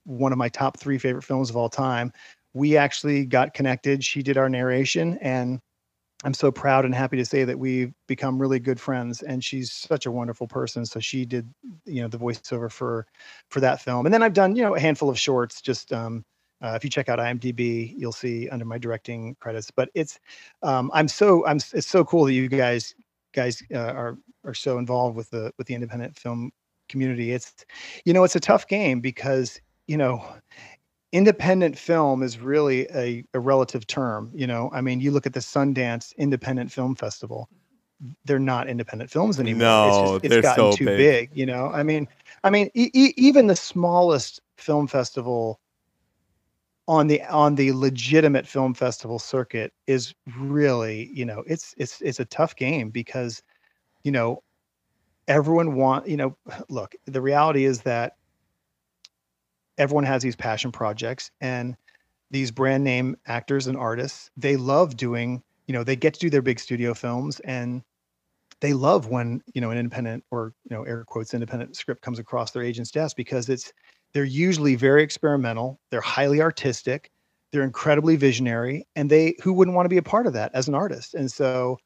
one 0.05 0.33
of 0.33 0.37
my 0.37 0.49
top 0.49 0.77
three 0.77 0.97
favorite 0.97 1.23
films 1.23 1.49
of 1.49 1.55
all 1.55 1.69
time. 1.69 2.11
We 2.53 2.75
actually 2.75 3.25
got 3.25 3.53
connected. 3.53 4.03
She 4.03 4.21
did 4.21 4.37
our 4.37 4.49
narration, 4.49 5.17
and 5.19 5.61
I'm 6.23 6.33
so 6.33 6.51
proud 6.51 6.85
and 6.85 6.95
happy 6.95 7.17
to 7.17 7.25
say 7.25 7.43
that 7.43 7.59
we've 7.59 7.93
become 8.07 8.39
really 8.41 8.59
good 8.59 8.79
friends 8.79 9.21
and 9.21 9.43
she's 9.43 9.71
such 9.71 10.05
a 10.05 10.11
wonderful 10.11 10.47
person. 10.47 10.85
So 10.85 10.99
she 10.99 11.25
did, 11.25 11.53
you 11.85 12.01
know, 12.01 12.07
the 12.07 12.17
voiceover 12.17 12.71
for, 12.71 13.05
for 13.49 13.59
that 13.59 13.81
film. 13.81 14.05
And 14.05 14.13
then 14.13 14.23
I've 14.23 14.33
done, 14.33 14.55
you 14.55 14.63
know, 14.63 14.75
a 14.75 14.79
handful 14.79 15.09
of 15.09 15.19
shorts, 15.19 15.61
just, 15.61 15.91
um, 15.91 16.23
uh, 16.61 16.73
if 16.75 16.83
you 16.83 16.89
check 16.89 17.09
out 17.09 17.19
IMDb, 17.19 17.93
you'll 17.97 18.13
see 18.13 18.47
under 18.49 18.63
my 18.63 18.77
directing 18.77 19.35
credits, 19.41 19.69
but 19.69 19.89
it's, 19.95 20.17
um, 20.61 20.89
I'm 20.93 21.09
so, 21.09 21.45
I'm, 21.45 21.57
it's 21.73 21.87
so 21.87 22.05
cool 22.05 22.23
that 22.25 22.33
you 22.33 22.47
guys, 22.47 22.95
guys 23.33 23.61
uh, 23.73 23.79
are, 23.79 24.17
are 24.45 24.53
so 24.53 24.77
involved 24.77 25.17
with 25.17 25.29
the, 25.29 25.51
with 25.57 25.67
the 25.67 25.75
independent 25.75 26.17
film 26.17 26.51
community. 26.87 27.31
It's, 27.31 27.53
you 28.05 28.13
know, 28.13 28.23
it's 28.23 28.37
a 28.37 28.39
tough 28.39 28.67
game 28.67 29.01
because, 29.01 29.59
you 29.87 29.97
know, 29.97 30.23
independent 31.13 31.77
film 31.77 32.23
is 32.23 32.39
really 32.39 32.87
a, 32.93 33.23
a 33.33 33.39
relative 33.39 33.87
term. 33.87 34.31
You 34.33 34.47
know, 34.47 34.69
I 34.73 34.81
mean, 34.81 34.99
you 34.99 35.11
look 35.11 35.25
at 35.25 35.33
the 35.33 35.39
Sundance 35.39 36.13
Independent 36.17 36.71
Film 36.71 36.95
Festival; 36.95 37.47
they're 38.25 38.39
not 38.39 38.67
independent 38.67 39.09
films 39.09 39.39
anymore. 39.39 39.59
No, 39.59 39.87
it's, 39.87 39.97
just, 39.97 40.25
it's 40.25 40.33
they're 40.33 40.41
gotten 40.41 40.71
so 40.71 40.75
too 40.75 40.85
big. 40.85 40.97
big. 41.29 41.37
You 41.37 41.45
know, 41.45 41.67
I 41.67 41.83
mean, 41.83 42.07
I 42.43 42.49
mean, 42.49 42.69
e- 42.73 42.91
e- 42.93 43.13
even 43.15 43.47
the 43.47 43.55
smallest 43.55 44.41
film 44.57 44.87
festival 44.87 45.61
on 46.87 47.07
the 47.07 47.21
on 47.25 47.55
the 47.55 47.71
legitimate 47.71 48.45
film 48.45 48.73
festival 48.73 49.19
circuit 49.19 49.71
is 49.87 50.13
really, 50.37 51.09
you 51.13 51.25
know, 51.25 51.43
it's 51.47 51.73
it's 51.77 52.01
it's 52.01 52.19
a 52.19 52.25
tough 52.25 52.55
game 52.55 52.89
because, 52.89 53.41
you 54.03 54.11
know, 54.11 54.43
everyone 55.27 55.75
want 55.75 56.07
you 56.07 56.17
know, 56.17 56.35
look, 56.69 56.95
the 57.05 57.21
reality 57.21 57.65
is 57.65 57.81
that 57.81 58.17
everyone 59.77 60.03
has 60.03 60.21
these 60.21 60.35
passion 60.35 60.71
projects 60.71 61.31
and 61.41 61.75
these 62.31 62.51
brand 62.51 62.83
name 62.83 63.15
actors 63.27 63.67
and 63.67 63.77
artists 63.77 64.31
they 64.37 64.55
love 64.55 64.97
doing 64.97 65.41
you 65.67 65.73
know 65.73 65.83
they 65.83 65.95
get 65.95 66.13
to 66.13 66.19
do 66.19 66.29
their 66.29 66.41
big 66.41 66.59
studio 66.59 66.93
films 66.93 67.39
and 67.41 67.83
they 68.59 68.73
love 68.73 69.07
when 69.07 69.41
you 69.53 69.61
know 69.61 69.71
an 69.71 69.77
independent 69.77 70.23
or 70.31 70.53
you 70.69 70.75
know 70.75 70.83
air 70.83 71.03
quotes 71.07 71.33
independent 71.33 71.75
script 71.75 72.01
comes 72.01 72.19
across 72.19 72.51
their 72.51 72.63
agent's 72.63 72.91
desk 72.91 73.15
because 73.15 73.49
it's 73.49 73.71
they're 74.13 74.23
usually 74.23 74.75
very 74.75 75.03
experimental 75.03 75.79
they're 75.89 76.01
highly 76.01 76.41
artistic 76.41 77.11
they're 77.53 77.63
incredibly 77.63 78.15
visionary 78.15 78.85
and 78.95 79.09
they 79.09 79.35
who 79.43 79.53
wouldn't 79.53 79.75
want 79.75 79.85
to 79.85 79.89
be 79.89 79.97
a 79.97 80.03
part 80.03 80.25
of 80.25 80.33
that 80.33 80.51
as 80.55 80.67
an 80.67 80.73
artist? 80.73 81.13
And 81.13 81.31
so 81.31 81.77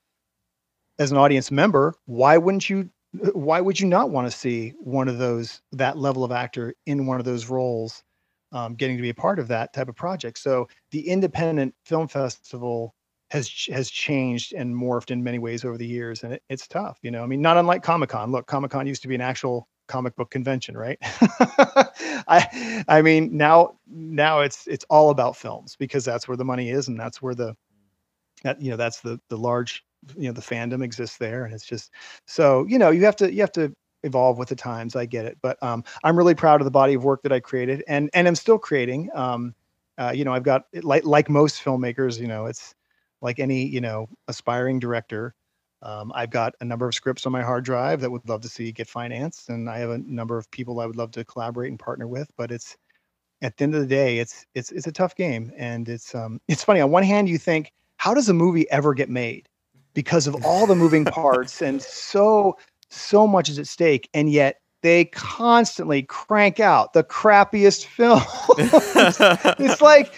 as 0.98 1.12
an 1.12 1.18
audience 1.18 1.52
member 1.52 1.94
why 2.06 2.38
wouldn't 2.38 2.70
you 2.70 2.90
why 3.34 3.62
would 3.62 3.80
you 3.80 3.88
not 3.88 4.10
want 4.10 4.30
to 4.30 4.38
see 4.38 4.74
one 4.80 5.08
of 5.08 5.18
those 5.18 5.62
that 5.72 5.98
level 5.98 6.24
of 6.24 6.32
actor 6.32 6.74
in 6.86 7.06
one 7.06 7.20
of 7.20 7.26
those 7.26 7.48
roles 7.48 8.04
um, 8.52 8.76
getting 8.76 8.96
to 8.96 9.02
be 9.02 9.10
a 9.10 9.14
part 9.14 9.40
of 9.40 9.48
that 9.50 9.74
type 9.74 9.90
of 9.90 9.96
project? 9.96 10.40
So 10.40 10.68
the 10.92 11.08
independent 11.08 11.74
film 11.86 12.08
festival 12.08 12.94
has 13.30 13.50
has 13.72 13.90
changed 13.90 14.54
and 14.54 14.74
morphed 14.74 15.12
in 15.12 15.24
many 15.24 15.40
ways 15.40 15.66
over 15.66 15.78
the 15.78 15.86
years 15.86 16.24
and 16.24 16.34
it, 16.34 16.44
it's 16.50 16.68
tough 16.68 16.98
you 17.02 17.12
know? 17.12 17.24
I 17.24 17.28
mean 17.28 17.42
not 17.42 17.58
unlike 17.58 17.84
comic-con. 17.84 18.32
Look 18.32 18.48
comic-con 18.48 18.88
used 18.88 19.02
to 19.02 19.08
be 19.08 19.16
an 19.16 19.22
actual 19.22 19.68
comic 19.88 20.16
book 20.16 20.30
convention 20.32 20.78
right? 20.78 20.98
I 22.30 22.84
i 22.88 23.02
mean 23.02 23.36
now 23.36 23.80
now 23.88 24.42
it's 24.42 24.68
it's 24.68 24.86
all 24.90 25.10
about 25.10 25.36
films 25.36 25.76
because 25.78 26.06
that's 26.06 26.28
where 26.28 26.38
the 26.38 26.46
money 26.46 26.70
is 26.70 26.88
and 26.88 27.00
that's 27.00 27.22
where 27.22 27.36
the 27.36 27.56
that 28.44 28.62
you 28.62 28.70
know 28.70 28.78
that's 28.78 29.02
the 29.02 29.20
the 29.30 29.38
large 29.38 29.84
you 30.16 30.28
know 30.28 30.34
the 30.34 30.42
fandom 30.42 30.84
exists 30.84 31.18
there 31.18 31.46
and 31.46 31.54
it's 31.54 31.66
just 31.66 31.92
so 32.26 32.66
you 32.68 32.78
know 32.78 32.92
you 32.92 33.04
have 33.04 33.16
to 33.16 33.32
you 33.34 33.42
have 33.42 33.52
to 33.52 33.74
evolve 34.04 34.38
with 34.38 34.50
the 34.50 34.56
times 34.56 34.96
i 34.96 35.06
get 35.06 35.26
it 35.26 35.38
but 35.42 35.62
um 35.64 35.84
i'm 36.04 36.18
really 36.18 36.36
proud 36.36 36.62
of 36.62 36.66
the 36.66 36.72
body 36.72 36.94
of 36.94 37.04
work 37.04 37.22
that 37.24 37.32
i 37.32 37.40
created 37.40 37.84
and 37.88 38.10
and 38.14 38.28
i'm 38.28 38.36
still 38.36 38.58
creating 38.58 39.10
um 39.14 39.54
uh, 39.98 40.12
you 40.14 40.24
know 40.24 40.34
i've 40.34 40.44
got 40.44 40.66
like 40.84 41.04
like 41.04 41.30
most 41.30 41.64
filmmakers 41.64 42.20
you 42.20 42.28
know 42.28 42.46
it's 42.46 42.76
like 43.22 43.40
any 43.40 43.66
you 43.66 43.82
know 43.82 44.08
aspiring 44.28 44.80
director 44.80 45.34
um, 45.82 46.12
i've 46.16 46.30
got 46.30 46.54
a 46.62 46.66
number 46.66 46.88
of 46.88 46.94
scripts 46.94 47.26
on 47.26 47.32
my 47.32 47.42
hard 47.42 47.66
drive 47.66 48.00
that 48.00 48.12
would 48.12 48.28
love 48.30 48.42
to 48.42 48.50
see 48.50 48.72
get 48.72 48.88
financed 48.88 49.50
and 49.50 49.70
i 49.70 49.80
have 49.80 49.90
a 49.90 49.98
number 50.00 50.38
of 50.38 50.50
people 50.52 50.80
i 50.80 50.86
would 50.86 50.96
love 50.96 51.12
to 51.12 51.26
collaborate 51.26 51.72
and 51.72 51.80
partner 51.80 52.08
with 52.08 52.30
but 52.38 52.52
it's 52.52 52.78
at 53.42 53.58
the 53.58 53.64
end 53.64 53.76
of 53.76 53.82
the 53.82 53.88
day 53.88 54.20
it's 54.20 54.46
it's 54.54 54.72
it's 54.72 54.88
a 54.88 54.92
tough 54.92 55.16
game 55.16 55.52
and 55.58 55.90
it's 55.90 56.14
um 56.14 56.40
it's 56.48 56.64
funny 56.64 56.82
on 56.82 56.92
one 56.92 57.04
hand 57.04 57.28
you 57.28 57.38
think 57.38 57.72
how 57.98 58.14
does 58.14 58.30
a 58.30 58.34
movie 58.34 58.70
ever 58.70 58.94
get 58.94 59.10
made 59.10 59.48
because 59.98 60.28
of 60.28 60.46
all 60.46 60.68
the 60.68 60.76
moving 60.76 61.06
parts 61.24 61.60
and 61.60 61.82
so 61.82 62.56
so 62.92 63.26
much 63.26 63.50
is 63.50 63.58
at 63.58 63.66
stake 63.66 64.08
and 64.14 64.32
yet 64.32 64.62
they 64.84 65.06
constantly 65.06 66.04
crank 66.04 66.60
out 66.60 66.94
the 66.94 67.04
crappiest 67.04 67.84
film 67.98 68.22
it's 69.58 69.82
like 69.82 70.14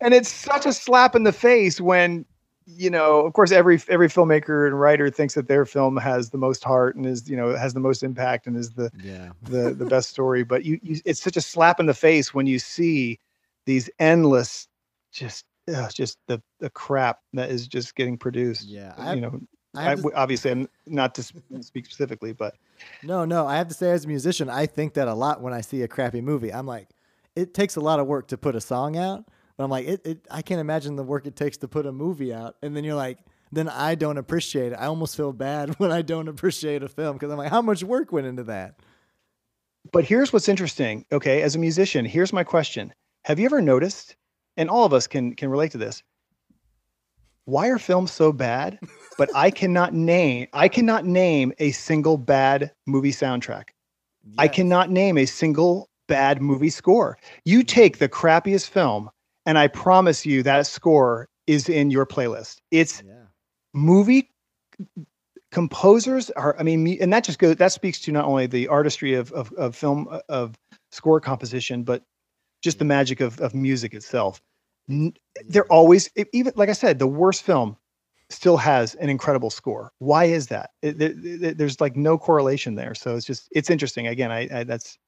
and 0.00 0.14
it's 0.14 0.30
such 0.30 0.64
a 0.64 0.72
slap 0.72 1.16
in 1.16 1.24
the 1.24 1.32
face 1.32 1.80
when 1.80 2.24
you 2.66 2.88
know 2.88 3.26
of 3.26 3.32
course 3.32 3.50
every 3.50 3.82
every 3.88 4.06
filmmaker 4.08 4.64
and 4.64 4.78
writer 4.80 5.10
thinks 5.10 5.34
that 5.34 5.48
their 5.48 5.66
film 5.66 5.96
has 5.96 6.30
the 6.30 6.38
most 6.38 6.62
heart 6.62 6.94
and 6.94 7.04
is 7.04 7.28
you 7.28 7.36
know 7.36 7.56
has 7.56 7.74
the 7.74 7.80
most 7.80 8.04
impact 8.04 8.46
and 8.46 8.56
is 8.56 8.74
the 8.74 8.92
Yeah. 9.02 9.32
the 9.42 9.74
the 9.74 9.86
best 9.86 10.08
story 10.08 10.44
but 10.44 10.64
you, 10.64 10.78
you 10.84 11.00
it's 11.04 11.20
such 11.20 11.36
a 11.36 11.40
slap 11.40 11.80
in 11.80 11.86
the 11.86 11.94
face 11.94 12.32
when 12.32 12.46
you 12.46 12.60
see 12.60 13.18
these 13.64 13.90
endless 13.98 14.68
just 15.10 15.44
uh, 15.74 15.88
just 15.90 16.18
the 16.26 16.40
the 16.60 16.70
crap 16.70 17.20
that 17.32 17.50
is 17.50 17.66
just 17.68 17.94
getting 17.94 18.16
produced. 18.16 18.64
Yeah, 18.68 18.94
Uh, 18.98 19.02
I- 19.02 19.14
you 19.14 19.20
know, 19.20 19.40
I 19.74 19.92
I, 19.92 19.94
to- 19.94 20.12
obviously 20.14 20.50
I'm 20.50 20.68
not 20.86 21.14
to 21.16 21.22
speak 21.60 21.86
specifically, 21.86 22.32
but 22.32 22.54
No, 23.02 23.24
no. 23.24 23.46
I 23.46 23.56
have 23.56 23.68
to 23.68 23.74
say, 23.74 23.90
as 23.90 24.04
a 24.04 24.08
musician, 24.08 24.48
I 24.48 24.66
think 24.66 24.94
that 24.94 25.08
a 25.08 25.14
lot 25.14 25.40
when 25.42 25.52
I 25.52 25.60
see 25.60 25.82
a 25.82 25.88
crappy 25.88 26.20
movie. 26.20 26.52
I'm 26.52 26.66
like, 26.66 26.88
it 27.34 27.52
takes 27.54 27.76
a 27.76 27.80
lot 27.80 28.00
of 28.00 28.06
work 28.06 28.28
to 28.28 28.38
put 28.38 28.54
a 28.56 28.60
song 28.60 28.96
out, 28.96 29.24
but 29.56 29.64
I'm 29.64 29.70
like, 29.70 29.86
it, 29.86 30.06
it. 30.06 30.26
I 30.30 30.40
can't 30.42 30.60
imagine 30.60 30.96
the 30.96 31.02
work 31.02 31.26
it 31.26 31.36
takes 31.36 31.56
to 31.58 31.68
put 31.68 31.84
a 31.86 31.92
movie 31.92 32.32
out. 32.32 32.56
And 32.62 32.74
then 32.76 32.84
you're 32.84 32.94
like, 32.94 33.18
then 33.52 33.68
I 33.68 33.94
don't 33.96 34.16
appreciate 34.18 34.72
it. 34.72 34.76
I 34.76 34.86
almost 34.86 35.16
feel 35.16 35.32
bad 35.32 35.74
when 35.78 35.92
I 35.92 36.00
don't 36.02 36.28
appreciate 36.28 36.82
a 36.82 36.88
film 36.88 37.16
because 37.16 37.30
I'm 37.30 37.36
like, 37.38 37.50
how 37.50 37.60
much 37.62 37.82
work 37.84 38.12
went 38.12 38.26
into 38.26 38.44
that? 38.44 38.76
but 39.92 40.04
here's 40.04 40.32
what's 40.32 40.48
interesting. 40.48 41.04
Okay, 41.12 41.42
as 41.42 41.54
a 41.54 41.58
musician, 41.58 42.04
here's 42.04 42.32
my 42.32 42.42
question: 42.44 42.92
Have 43.24 43.38
you 43.38 43.46
ever 43.46 43.60
noticed? 43.60 44.16
And 44.56 44.70
all 44.70 44.84
of 44.84 44.92
us 44.92 45.06
can 45.06 45.34
can 45.34 45.50
relate 45.50 45.72
to 45.72 45.78
this. 45.78 46.02
Why 47.44 47.68
are 47.68 47.78
films 47.78 48.10
so 48.10 48.32
bad? 48.32 48.78
But 49.18 49.30
I 49.34 49.50
cannot 49.50 49.94
name 49.94 50.48
I 50.52 50.68
cannot 50.68 51.04
name 51.04 51.52
a 51.58 51.70
single 51.70 52.16
bad 52.16 52.72
movie 52.86 53.12
soundtrack. 53.12 53.68
I 54.38 54.48
cannot 54.48 54.90
name 54.90 55.16
a 55.16 55.24
single 55.26 55.88
bad 56.08 56.42
movie 56.42 56.70
score. 56.70 57.16
You 57.44 57.62
take 57.62 57.98
the 57.98 58.08
crappiest 58.08 58.68
film, 58.68 59.10
and 59.46 59.56
I 59.58 59.68
promise 59.68 60.26
you 60.26 60.42
that 60.42 60.66
score 60.66 61.28
is 61.46 61.68
in 61.68 61.90
your 61.90 62.06
playlist. 62.06 62.60
It's 62.70 63.02
Yeah. 63.06 63.26
movie 63.72 64.30
composers 65.52 66.30
are. 66.30 66.56
I 66.58 66.62
mean, 66.62 66.98
and 67.00 67.12
that 67.12 67.24
just 67.24 67.38
goes. 67.38 67.56
That 67.56 67.72
speaks 67.72 68.00
to 68.00 68.12
not 68.12 68.24
only 68.24 68.46
the 68.46 68.68
artistry 68.68 69.14
of 69.14 69.32
of, 69.32 69.52
of 69.52 69.74
film 69.74 70.08
of 70.28 70.58
score 70.90 71.20
composition, 71.20 71.82
but 71.82 72.02
just 72.62 72.78
the 72.78 72.84
magic 72.84 73.20
of 73.20 73.40
of 73.40 73.54
music 73.54 73.94
itself. 73.94 74.40
N- 74.88 75.12
mm-hmm. 75.12 75.48
They're 75.50 75.66
always 75.72 76.10
even 76.32 76.52
like 76.56 76.68
I 76.68 76.72
said, 76.72 76.98
the 76.98 77.06
worst 77.06 77.42
film 77.42 77.76
still 78.30 78.56
has 78.56 78.94
an 78.96 79.08
incredible 79.08 79.50
score. 79.50 79.92
Why 79.98 80.24
is 80.24 80.48
that? 80.48 80.70
It, 80.82 80.98
there- 80.98 81.14
there- 81.16 81.54
there's 81.54 81.80
like 81.80 81.96
no 81.96 82.18
correlation 82.18 82.74
there. 82.74 82.94
So 82.94 83.16
it's 83.16 83.26
just 83.26 83.48
it's 83.52 83.70
interesting. 83.70 84.06
Again, 84.06 84.32
I, 84.32 84.48
I 84.52 84.64
that's 84.64 84.98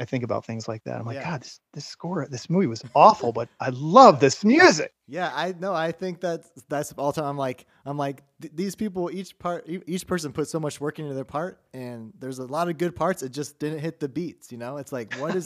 I 0.00 0.04
think 0.04 0.24
about 0.24 0.44
things 0.44 0.66
like 0.66 0.82
that. 0.84 0.98
I'm 0.98 1.06
like, 1.06 1.16
Yeah. 1.16 1.30
God, 1.30 1.42
this 1.42 1.60
this 1.74 1.86
score, 1.86 2.26
this 2.28 2.50
movie 2.50 2.66
was 2.66 2.82
awful, 2.94 3.32
but 3.32 3.48
I 3.60 3.68
love 3.70 4.20
this 4.20 4.44
music. 4.44 4.92
Yeah, 5.06 5.30
I 5.34 5.52
know. 5.52 5.74
I 5.74 5.92
think 5.92 6.20
that's 6.20 6.50
that's 6.68 6.92
all 6.92 7.12
time. 7.12 7.26
I'm 7.26 7.36
like, 7.36 7.66
I'm 7.84 7.96
like, 7.98 8.22
th- 8.40 8.52
these 8.54 8.74
people, 8.74 9.10
each 9.12 9.38
part, 9.38 9.68
each 9.68 10.06
person 10.06 10.32
put 10.32 10.48
so 10.48 10.58
much 10.58 10.80
work 10.80 10.98
into 10.98 11.14
their 11.14 11.24
part, 11.24 11.60
and 11.74 12.12
there's 12.18 12.38
a 12.38 12.46
lot 12.46 12.68
of 12.68 12.78
good 12.78 12.96
parts. 12.96 13.22
It 13.22 13.32
just 13.32 13.58
didn't 13.58 13.80
hit 13.80 14.00
the 14.00 14.08
beats. 14.08 14.50
You 14.50 14.58
know, 14.58 14.78
it's 14.78 14.92
like, 14.92 15.14
what 15.14 15.36
is, 15.36 15.44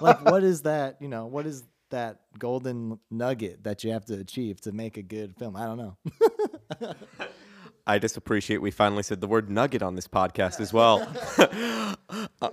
like, 0.00 0.24
what 0.24 0.44
is 0.44 0.62
that? 0.62 0.96
You 1.00 1.08
know, 1.08 1.26
what 1.26 1.46
is 1.46 1.64
that 1.90 2.20
golden 2.38 2.98
nugget 3.10 3.64
that 3.64 3.84
you 3.84 3.92
have 3.92 4.04
to 4.06 4.14
achieve 4.18 4.60
to 4.62 4.72
make 4.72 4.96
a 4.98 5.02
good 5.02 5.34
film? 5.36 5.56
I 5.56 5.64
don't 5.64 5.78
know. 5.78 5.96
I 7.86 7.98
just 7.98 8.16
appreciate 8.16 8.58
we 8.58 8.70
finally 8.70 9.02
said 9.02 9.20
the 9.20 9.28
word 9.28 9.48
nugget 9.48 9.82
on 9.82 9.94
this 9.94 10.08
podcast 10.08 10.60
as 10.60 10.72
well. 10.72 11.06
Uh, 12.42 12.50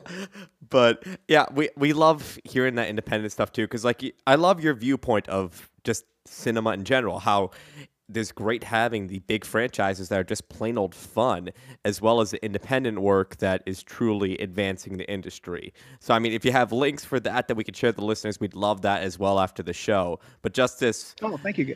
but 0.70 1.04
yeah, 1.28 1.46
we, 1.54 1.70
we 1.76 1.94
love 1.94 2.40
hearing 2.44 2.76
that 2.76 2.88
independent 2.88 3.32
stuff 3.32 3.52
too, 3.52 3.64
because 3.64 3.84
like 3.84 4.02
I 4.26 4.36
love 4.36 4.64
your 4.64 4.74
viewpoint 4.74 5.28
of 5.28 5.70
just 5.84 6.06
cinema 6.26 6.72
in 6.72 6.86
general. 6.86 7.20
How 7.20 7.52
there's 8.10 8.32
great 8.32 8.64
having 8.64 9.08
the 9.08 9.20
big 9.20 9.46
franchises 9.46 10.10
that 10.10 10.20
are 10.20 10.24
just 10.24 10.50
plain 10.50 10.78
old 10.78 10.94
fun, 10.94 11.50
as 11.86 12.02
well 12.02 12.22
as 12.22 12.32
the 12.32 12.44
independent 12.44 13.00
work 13.02 13.38
that 13.38 13.64
is 13.66 13.82
truly 13.82 14.38
advancing 14.40 14.98
the 14.98 15.10
industry. 15.10 15.74
So 16.00 16.14
I 16.14 16.20
mean, 16.20 16.34
if 16.34 16.44
you 16.44 16.52
have 16.52 16.72
links 16.72 17.06
for 17.06 17.20
that 17.22 17.48
that 17.48 17.56
we 17.56 17.64
could 17.64 17.76
share 17.76 17.90
with 17.90 17.96
the 17.98 18.06
listeners, 18.06 18.40
we'd 18.40 18.56
love 18.56 18.82
that 18.82 19.04
as 19.04 19.18
well 19.18 19.40
after 19.40 19.64
the 19.64 19.74
show. 19.74 20.20
But 20.42 20.54
Justice, 20.54 21.16
Oh, 21.22 21.38
thank 21.38 21.58
you. 21.58 21.76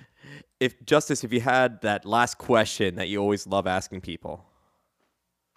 if 0.59 0.83
Justice, 0.85 1.23
if 1.23 1.31
you 1.31 1.41
had 1.41 1.81
that 1.81 2.05
last 2.05 2.37
question 2.37 2.95
that 2.95 3.07
you 3.07 3.19
always 3.19 3.47
love 3.47 3.65
asking 3.67 4.01
people. 4.01 4.43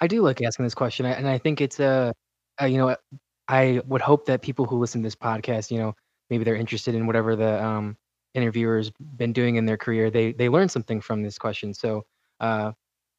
I 0.01 0.07
do 0.07 0.23
like 0.23 0.41
asking 0.41 0.65
this 0.65 0.75
question, 0.75 1.05
and 1.05 1.29
I 1.29 1.37
think 1.37 1.61
it's 1.61 1.79
a, 1.79 2.15
uh, 2.61 2.65
you 2.65 2.79
know, 2.79 2.97
I 3.49 3.83
would 3.87 4.01
hope 4.01 4.25
that 4.27 4.41
people 4.41 4.65
who 4.65 4.79
listen 4.79 5.03
to 5.03 5.07
this 5.07 5.17
podcast, 5.17 5.71
you 5.71 5.79
know, 5.79 5.95
maybe 6.31 6.45
they're 6.45 6.55
interested 6.57 6.95
in 6.95 7.07
whatever 7.07 7.37
the 7.37 7.63
um, 7.63 7.97
interviewer's 8.35 8.91
been 9.17 9.33
doing 9.33 9.57
in 9.57 9.67
their 9.67 9.77
career. 9.77 10.11
They 10.11 10.33
they 10.33 10.49
learn 10.49 10.69
something 10.69 11.01
from 11.01 11.23
this 11.23 11.39
question. 11.39 11.75
So, 11.75 12.05
uh, 12.41 12.73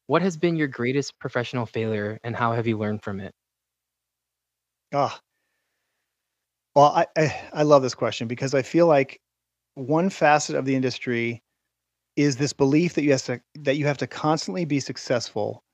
what 0.08 0.22
has 0.22 0.36
been 0.36 0.56
your 0.56 0.68
greatest 0.68 1.18
professional 1.20 1.66
failure, 1.66 2.18
and 2.24 2.36
how 2.36 2.52
have 2.54 2.66
you 2.66 2.78
learned 2.78 3.02
from 3.02 3.20
it? 3.20 3.34
Ah. 4.92 5.22
Well, 6.74 6.86
I, 6.94 7.06
I 7.16 7.48
I 7.52 7.62
love 7.62 7.82
this 7.82 7.94
question 7.94 8.28
because 8.28 8.54
I 8.54 8.62
feel 8.62 8.86
like 8.86 9.20
one 9.74 10.10
facet 10.10 10.56
of 10.56 10.64
the 10.66 10.74
industry 10.76 11.42
is 12.16 12.36
this 12.38 12.52
belief 12.54 12.94
that 12.94 13.04
you 13.04 13.12
have 13.12 13.24
to 13.24 13.40
that 13.60 13.76
you 13.78 13.86
have 13.86 13.98
to 13.98 14.06
constantly 14.08 14.64
be 14.66 14.80
successful 14.80 15.64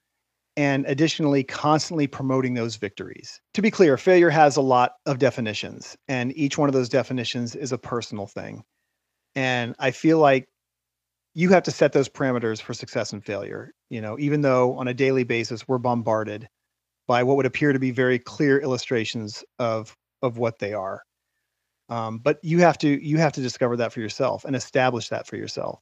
and 0.57 0.87
additionally 0.87 1.45
constantly 1.45 2.07
promoting 2.09 2.55
those 2.55 2.77
victories. 2.77 3.41
To 3.55 3.63
be 3.63 3.71
clear, 3.73 3.97
failure 3.99 4.31
has 4.31 4.57
a 4.57 4.63
lot 4.63 4.95
of 5.07 5.19
definitions 5.19 5.97
and 6.09 6.37
each 6.37 6.59
one 6.59 6.69
of 6.69 6.75
those 6.75 6.91
definitions 6.91 7.57
is 7.57 7.73
a 7.73 7.79
personal 7.79 8.27
thing. 8.29 8.65
And 9.35 9.75
I 9.79 9.91
feel 9.91 10.19
like 10.19 10.47
you 11.35 11.51
have 11.51 11.63
to 11.65 11.71
set 11.71 11.93
those 11.93 12.09
parameters 12.09 12.61
for 12.61 12.75
success 12.75 13.13
and 13.13 13.25
failure, 13.25 13.73
you 13.91 14.01
know, 14.01 14.19
even 14.19 14.41
though 14.41 14.77
on 14.77 14.89
a 14.89 14.95
daily 14.95 15.25
basis 15.25 15.69
we're 15.69 15.79
bombarded 15.79 16.49
by 17.07 17.23
what 17.23 17.37
would 17.37 17.47
appear 17.47 17.73
to 17.73 17.79
be 17.79 17.91
very 17.91 18.19
clear 18.19 18.59
illustrations 18.59 19.45
of 19.59 19.95
of 20.23 20.39
what 20.39 20.59
they 20.59 20.73
are. 20.73 21.03
Um, 21.89 22.19
but 22.19 22.39
you 22.43 22.59
have 22.59 22.79
to 22.79 22.89
you 22.89 23.19
have 23.19 23.33
to 23.33 23.41
discover 23.41 23.77
that 23.77 23.93
for 23.93 24.01
yourself 24.01 24.45
and 24.45 24.57
establish 24.57 25.09
that 25.09 25.27
for 25.27 25.37
yourself. 25.37 25.81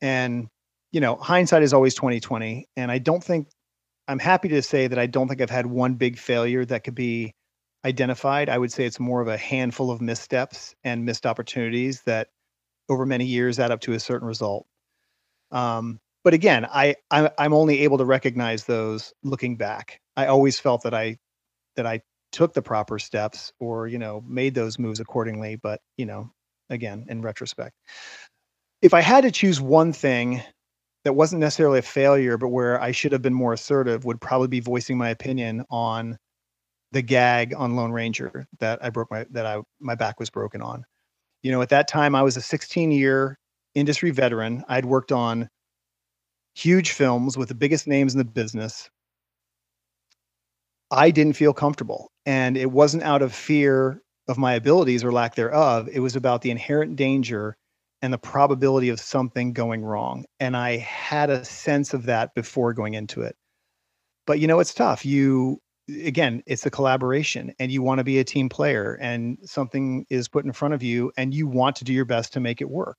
And 0.00 0.48
you 0.92 1.00
know, 1.00 1.16
hindsight 1.16 1.62
is 1.62 1.72
always 1.72 1.94
2020. 1.94 2.66
And 2.76 2.90
I 2.90 2.98
don't 2.98 3.22
think 3.22 3.48
I'm 4.06 4.18
happy 4.18 4.48
to 4.50 4.62
say 4.62 4.86
that 4.86 4.98
I 4.98 5.06
don't 5.06 5.28
think 5.28 5.40
I've 5.40 5.50
had 5.50 5.66
one 5.66 5.94
big 5.94 6.18
failure 6.18 6.64
that 6.66 6.84
could 6.84 6.94
be 6.94 7.32
identified. 7.84 8.48
I 8.48 8.58
would 8.58 8.72
say 8.72 8.84
it's 8.84 9.00
more 9.00 9.20
of 9.20 9.28
a 9.28 9.36
handful 9.36 9.90
of 9.90 10.00
missteps 10.00 10.74
and 10.84 11.04
missed 11.04 11.26
opportunities 11.26 12.02
that 12.02 12.28
over 12.88 13.06
many 13.06 13.24
years 13.24 13.58
add 13.58 13.70
up 13.70 13.80
to 13.80 13.92
a 13.92 14.00
certain 14.00 14.28
result. 14.28 14.66
Um, 15.50 16.00
but 16.24 16.34
again, 16.34 16.66
I, 16.66 16.96
I 17.10 17.30
I'm 17.38 17.52
only 17.52 17.80
able 17.80 17.98
to 17.98 18.04
recognize 18.04 18.64
those 18.64 19.12
looking 19.22 19.56
back. 19.56 20.00
I 20.16 20.26
always 20.26 20.58
felt 20.58 20.82
that 20.82 20.94
I 20.94 21.18
that 21.76 21.86
I 21.86 22.00
took 22.32 22.54
the 22.54 22.62
proper 22.62 22.98
steps 22.98 23.52
or 23.60 23.86
you 23.86 23.98
know 23.98 24.22
made 24.26 24.54
those 24.54 24.78
moves 24.78 25.00
accordingly. 25.00 25.56
But 25.56 25.80
you 25.98 26.06
know, 26.06 26.30
again, 26.70 27.06
in 27.08 27.22
retrospect, 27.22 27.74
if 28.82 28.94
I 28.94 29.00
had 29.00 29.22
to 29.22 29.30
choose 29.30 29.60
one 29.60 29.92
thing 29.92 30.42
that 31.04 31.14
wasn't 31.14 31.40
necessarily 31.40 31.78
a 31.80 31.82
failure, 31.82 32.38
but 32.38 32.48
where 32.48 32.80
I 32.80 32.90
should 32.90 33.12
have 33.12 33.22
been 33.22 33.34
more 33.34 33.52
assertive, 33.52 34.04
would 34.06 34.20
probably 34.20 34.48
be 34.48 34.60
voicing 34.60 34.96
my 34.96 35.10
opinion 35.10 35.64
on 35.70 36.16
the 36.92 37.02
gag 37.02 37.54
on 37.54 37.76
Lone 37.76 37.92
Ranger 37.92 38.46
that 38.60 38.82
I 38.82 38.90
broke 38.90 39.10
my 39.10 39.26
that 39.30 39.46
I 39.46 39.60
my 39.80 39.94
back 39.94 40.18
was 40.18 40.30
broken 40.30 40.62
on. 40.62 40.84
You 41.44 41.52
know, 41.52 41.60
at 41.60 41.68
that 41.68 41.86
time 41.86 42.14
I 42.14 42.22
was 42.22 42.38
a 42.38 42.40
16 42.40 42.90
year 42.90 43.38
industry 43.74 44.10
veteran. 44.10 44.64
I'd 44.66 44.86
worked 44.86 45.12
on 45.12 45.48
huge 46.54 46.92
films 46.92 47.36
with 47.36 47.48
the 47.48 47.54
biggest 47.54 47.86
names 47.86 48.14
in 48.14 48.18
the 48.18 48.24
business. 48.24 48.88
I 50.90 51.10
didn't 51.10 51.34
feel 51.34 51.52
comfortable. 51.52 52.10
And 52.24 52.56
it 52.56 52.72
wasn't 52.72 53.02
out 53.02 53.20
of 53.20 53.34
fear 53.34 54.00
of 54.26 54.38
my 54.38 54.54
abilities 54.54 55.04
or 55.04 55.12
lack 55.12 55.34
thereof. 55.34 55.86
It 55.92 56.00
was 56.00 56.16
about 56.16 56.40
the 56.40 56.50
inherent 56.50 56.96
danger 56.96 57.56
and 58.00 58.10
the 58.10 58.18
probability 58.18 58.88
of 58.88 58.98
something 58.98 59.52
going 59.52 59.84
wrong. 59.84 60.24
And 60.40 60.56
I 60.56 60.78
had 60.78 61.28
a 61.28 61.44
sense 61.44 61.92
of 61.92 62.04
that 62.04 62.34
before 62.34 62.72
going 62.72 62.94
into 62.94 63.20
it. 63.20 63.36
But 64.26 64.40
you 64.40 64.46
know, 64.46 64.60
it's 64.60 64.72
tough. 64.72 65.04
You, 65.04 65.58
again, 65.88 66.42
it's 66.46 66.66
a 66.66 66.70
collaboration 66.70 67.54
and 67.58 67.70
you 67.70 67.82
want 67.82 67.98
to 67.98 68.04
be 68.04 68.18
a 68.18 68.24
team 68.24 68.48
player 68.48 68.98
and 69.00 69.38
something 69.44 70.06
is 70.10 70.28
put 70.28 70.44
in 70.44 70.52
front 70.52 70.74
of 70.74 70.82
you 70.82 71.12
and 71.16 71.34
you 71.34 71.46
want 71.46 71.76
to 71.76 71.84
do 71.84 71.92
your 71.92 72.04
best 72.04 72.32
to 72.32 72.40
make 72.40 72.60
it 72.60 72.70
work. 72.70 72.98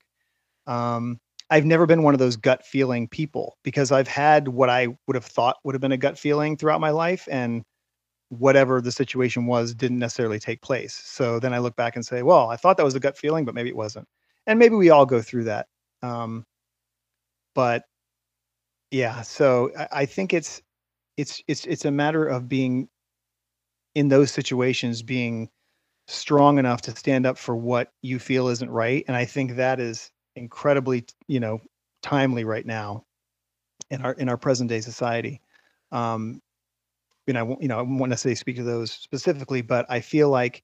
Um, 0.68 1.20
I've 1.50 1.66
never 1.66 1.86
been 1.86 2.04
one 2.04 2.14
of 2.14 2.20
those 2.20 2.38
gut 2.38 2.66
feeling 2.66 3.08
people 3.08 3.58
because 3.64 3.92
I've 3.92 4.08
had 4.08 4.48
what 4.48 4.70
I 4.70 4.88
would 5.08 5.16
have 5.16 5.26
thought 5.26 5.58
would 5.64 5.76
have 5.76 5.82
been 5.82 5.92
a 5.92 5.98
gut 5.98 6.18
feeling 6.18 6.58
throughout 6.58 6.82
my 6.82 6.90
life. 6.90 7.28
And 7.30 7.64
whatever 8.30 8.82
the 8.82 8.92
situation 8.92 9.46
was 9.46 9.74
didn't 9.74 10.00
necessarily 10.00 10.40
take 10.40 10.62
place. 10.62 10.96
So 11.06 11.40
then 11.40 11.54
I 11.54 11.60
look 11.60 11.76
back 11.76 11.96
and 11.96 12.06
say, 12.06 12.24
well, 12.24 12.50
I 12.50 12.56
thought 12.56 12.78
that 12.78 12.84
was 12.84 12.96
a 12.96 13.00
gut 13.00 13.18
feeling, 13.18 13.46
but 13.46 13.56
maybe 13.56 13.70
it 13.70 13.76
wasn't. 13.76 14.08
And 14.48 14.58
maybe 14.60 14.76
we 14.76 14.90
all 14.90 15.06
go 15.06 15.22
through 15.22 15.46
that. 15.46 15.68
Um, 16.02 16.46
but 17.54 17.84
yeah, 18.92 19.22
so 19.22 19.72
I, 19.78 19.88
I 19.92 20.06
think 20.06 20.34
it's 20.34 20.62
it's 21.18 21.42
it's 21.48 21.66
it's 21.66 21.86
a 21.86 21.92
matter 21.92 22.26
of 22.26 22.50
being 22.50 22.90
in 23.96 24.10
those 24.10 24.32
situations 24.32 25.02
being 25.02 25.50
strong 26.08 26.60
enough 26.60 26.82
to 26.82 26.96
stand 26.96 27.26
up 27.26 27.38
for 27.38 27.56
what 27.56 27.92
you 28.02 28.20
feel 28.20 28.48
isn't 28.50 28.70
right. 28.70 29.04
And 29.08 29.16
I 29.18 29.26
think 29.26 29.56
that 29.56 29.80
is 29.80 30.12
incredibly, 30.36 31.06
you 31.28 31.40
know, 31.40 31.60
timely 32.04 32.44
right 32.44 32.66
now 32.66 33.06
in 33.90 34.02
our 34.02 34.14
in 34.14 34.30
our 34.30 34.38
present 34.38 34.70
day 34.70 34.82
society. 34.82 35.42
Um, 35.92 36.42
you 37.26 37.34
know, 37.34 37.40
I 37.40 37.44
won't, 37.44 37.62
you 37.62 37.68
know, 37.68 37.80
I 37.80 37.82
won't 37.82 38.10
necessarily 38.10 38.36
speak 38.36 38.58
to 38.58 38.64
those 38.64 38.92
specifically, 38.92 39.62
but 39.62 39.86
I 39.90 40.00
feel 40.02 40.30
like, 40.30 40.64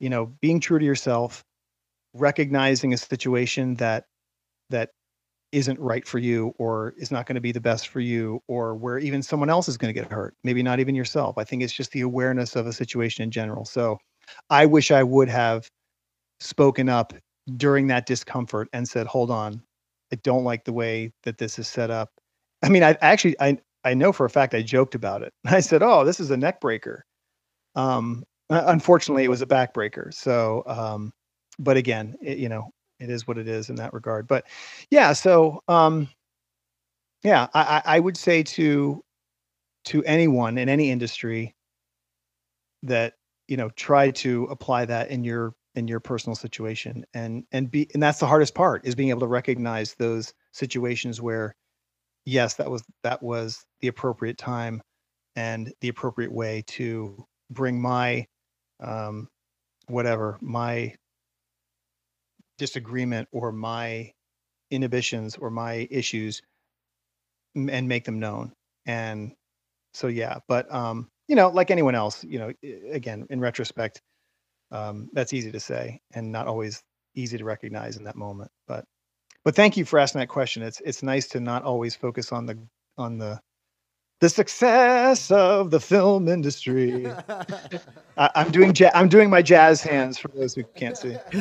you 0.00 0.10
know, 0.10 0.26
being 0.26 0.60
true 0.60 0.78
to 0.78 0.84
yourself, 0.84 1.44
recognizing 2.14 2.92
a 2.92 2.98
situation 2.98 3.76
that 3.76 4.04
that 4.70 4.90
isn't 5.52 5.78
right 5.80 6.06
for 6.06 6.18
you 6.18 6.54
or 6.58 6.94
is 6.98 7.10
not 7.10 7.26
going 7.26 7.34
to 7.34 7.40
be 7.40 7.52
the 7.52 7.60
best 7.60 7.88
for 7.88 8.00
you 8.00 8.42
or 8.48 8.74
where 8.74 8.98
even 8.98 9.22
someone 9.22 9.48
else 9.48 9.68
is 9.68 9.78
going 9.78 9.92
to 9.92 9.98
get 9.98 10.10
hurt 10.10 10.34
maybe 10.44 10.62
not 10.62 10.78
even 10.78 10.94
yourself 10.94 11.38
i 11.38 11.44
think 11.44 11.62
it's 11.62 11.72
just 11.72 11.90
the 11.92 12.02
awareness 12.02 12.54
of 12.54 12.66
a 12.66 12.72
situation 12.72 13.22
in 13.22 13.30
general. 13.30 13.64
So 13.64 13.98
i 14.50 14.66
wish 14.66 14.90
i 14.90 15.02
would 15.02 15.28
have 15.28 15.68
spoken 16.40 16.88
up 16.88 17.14
during 17.56 17.86
that 17.86 18.06
discomfort 18.06 18.68
and 18.72 18.86
said 18.86 19.06
hold 19.06 19.30
on 19.30 19.62
i 20.12 20.16
don't 20.16 20.44
like 20.44 20.64
the 20.64 20.72
way 20.72 21.12
that 21.22 21.38
this 21.38 21.58
is 21.58 21.66
set 21.66 21.90
up. 21.90 22.10
I 22.62 22.68
mean 22.68 22.82
i 22.82 22.96
actually 23.00 23.36
i 23.40 23.58
i 23.84 23.94
know 23.94 24.12
for 24.12 24.26
a 24.26 24.30
fact 24.30 24.54
i 24.54 24.62
joked 24.62 24.94
about 24.94 25.22
it. 25.22 25.32
I 25.46 25.60
said 25.60 25.82
oh 25.82 26.04
this 26.04 26.20
is 26.20 26.30
a 26.30 26.36
neck 26.36 26.60
breaker. 26.60 27.04
Um 27.74 28.24
unfortunately 28.50 29.24
it 29.24 29.30
was 29.30 29.42
a 29.42 29.46
backbreaker 29.46 30.12
so 30.12 30.62
um 30.66 31.12
but 31.58 31.76
again 31.76 32.16
it, 32.22 32.38
you 32.38 32.48
know 32.48 32.70
it 33.00 33.10
is 33.10 33.26
what 33.26 33.38
it 33.38 33.48
is 33.48 33.70
in 33.70 33.76
that 33.76 33.92
regard. 33.92 34.26
But 34.26 34.46
yeah, 34.90 35.12
so 35.12 35.62
um, 35.68 36.08
yeah, 37.22 37.48
I, 37.54 37.82
I 37.84 38.00
would 38.00 38.16
say 38.16 38.42
to 38.42 39.02
to 39.86 40.04
anyone 40.04 40.58
in 40.58 40.68
any 40.68 40.90
industry 40.90 41.54
that 42.82 43.14
you 43.48 43.56
know 43.56 43.70
try 43.70 44.10
to 44.10 44.44
apply 44.44 44.84
that 44.84 45.10
in 45.10 45.24
your 45.24 45.54
in 45.74 45.88
your 45.88 46.00
personal 46.00 46.34
situation 46.34 47.04
and 47.14 47.44
and 47.52 47.70
be 47.70 47.88
and 47.94 48.02
that's 48.02 48.18
the 48.18 48.26
hardest 48.26 48.54
part 48.54 48.84
is 48.84 48.94
being 48.94 49.10
able 49.10 49.20
to 49.20 49.26
recognize 49.26 49.94
those 49.94 50.32
situations 50.52 51.20
where 51.20 51.54
yes 52.24 52.54
that 52.54 52.70
was 52.70 52.82
that 53.02 53.22
was 53.22 53.64
the 53.80 53.88
appropriate 53.88 54.38
time 54.38 54.82
and 55.36 55.72
the 55.80 55.88
appropriate 55.88 56.32
way 56.32 56.62
to 56.66 57.24
bring 57.50 57.80
my 57.80 58.26
um 58.80 59.28
whatever 59.86 60.38
my 60.40 60.92
disagreement 62.58 63.28
or 63.32 63.52
my 63.52 64.12
inhibitions 64.70 65.36
or 65.36 65.50
my 65.50 65.88
issues 65.90 66.42
and 67.56 67.88
make 67.88 68.04
them 68.04 68.20
known. 68.20 68.52
And 68.86 69.32
so 69.94 70.08
yeah 70.08 70.38
but 70.48 70.72
um 70.72 71.08
you 71.28 71.36
know 71.36 71.48
like 71.48 71.70
anyone 71.70 71.94
else 71.94 72.24
you 72.24 72.38
know 72.38 72.52
again 72.92 73.26
in 73.30 73.40
retrospect 73.40 74.02
um 74.72 75.10
that's 75.14 75.32
easy 75.32 75.52
to 75.52 75.60
say 75.60 76.00
and 76.14 76.32
not 76.32 76.46
always 76.46 76.82
easy 77.16 77.38
to 77.38 77.44
recognize 77.44 77.96
in 77.96 78.04
that 78.04 78.16
moment 78.16 78.50
but 78.68 78.84
but 79.44 79.54
thank 79.54 79.76
you 79.76 79.84
for 79.86 79.98
asking 79.98 80.20
that 80.20 80.28
question. 80.28 80.62
It's 80.62 80.80
it's 80.84 81.02
nice 81.02 81.28
to 81.28 81.40
not 81.40 81.64
always 81.64 81.94
focus 81.96 82.32
on 82.32 82.46
the 82.46 82.58
on 82.98 83.18
the 83.18 83.40
the 84.20 84.28
success 84.28 85.30
of 85.30 85.70
the 85.70 85.80
film 85.80 86.28
industry. 86.28 87.06
I, 88.16 88.30
am 88.34 88.50
doing 88.50 88.74
ja- 88.74 88.90
I'm 88.94 89.08
doing 89.08 89.30
my 89.30 89.42
jazz 89.42 89.80
hands 89.80 90.18
for 90.18 90.28
those 90.28 90.54
who 90.54 90.64
can't 90.74 90.96
see. 90.96 91.16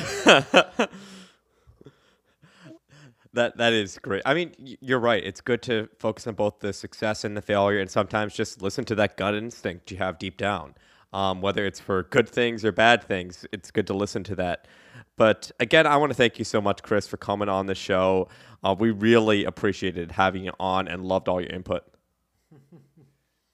that 3.33 3.57
that 3.57 3.73
is 3.73 3.97
great. 3.99 4.21
I 4.25 4.33
mean, 4.33 4.51
you're 4.81 4.99
right. 4.99 5.23
It's 5.23 5.41
good 5.41 5.61
to 5.63 5.89
focus 5.97 6.27
on 6.27 6.35
both 6.35 6.59
the 6.59 6.71
success 6.73 7.23
and 7.23 7.35
the 7.35 7.41
failure, 7.41 7.79
and 7.79 7.89
sometimes 7.89 8.35
just 8.35 8.61
listen 8.61 8.85
to 8.85 8.95
that 8.95 9.17
gut 9.17 9.33
instinct 9.33 9.89
you 9.91 9.97
have 9.97 10.19
deep 10.19 10.37
down. 10.37 10.75
Um, 11.13 11.41
whether 11.41 11.65
it's 11.65 11.79
for 11.79 12.03
good 12.03 12.29
things 12.29 12.63
or 12.65 12.71
bad 12.71 13.03
things, 13.03 13.45
it's 13.51 13.71
good 13.71 13.87
to 13.87 13.93
listen 13.93 14.23
to 14.25 14.35
that. 14.35 14.67
But 15.15 15.51
again, 15.59 15.87
I 15.87 15.97
want 15.97 16.11
to 16.11 16.15
thank 16.15 16.37
you 16.37 16.45
so 16.45 16.61
much, 16.61 16.83
Chris, 16.83 17.07
for 17.07 17.17
coming 17.17 17.49
on 17.49 17.65
the 17.65 17.73
show. 17.73 18.27
Uh, 18.63 18.75
we 18.77 18.91
really 18.91 19.45
appreciated 19.45 20.11
having 20.11 20.43
you 20.45 20.51
on 20.59 20.87
and 20.87 21.03
loved 21.05 21.27
all 21.27 21.41
your 21.41 21.49
input. 21.49 21.83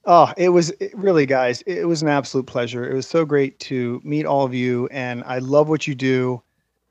Oh, 0.05 0.33
it 0.37 0.49
was 0.49 0.69
it 0.81 0.93
really, 0.97 1.25
guys. 1.25 1.61
It 1.61 1.85
was 1.87 2.01
an 2.01 2.09
absolute 2.09 2.45
pleasure. 2.45 2.89
It 2.89 2.93
was 2.93 3.07
so 3.07 3.23
great 3.25 3.57
to 3.61 4.01
meet 4.03 4.25
all 4.25 4.45
of 4.45 4.53
you, 4.53 4.87
and 4.91 5.23
I 5.25 5.39
love 5.39 5.69
what 5.69 5.87
you 5.87 5.95
do. 5.95 6.43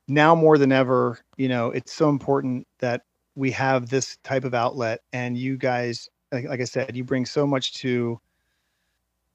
Now 0.08 0.34
more 0.34 0.58
than 0.58 0.72
ever, 0.72 1.18
you 1.38 1.48
know, 1.48 1.70
it's 1.70 1.92
so 1.92 2.08
important 2.10 2.66
that 2.80 3.02
we 3.36 3.50
have 3.52 3.88
this 3.90 4.18
type 4.24 4.44
of 4.44 4.54
outlet, 4.54 5.00
and 5.12 5.36
you 5.38 5.56
guys, 5.58 6.08
like, 6.32 6.46
like 6.46 6.60
I 6.60 6.64
said, 6.64 6.96
you 6.96 7.04
bring 7.04 7.26
so 7.26 7.46
much 7.46 7.74
to 7.76 8.20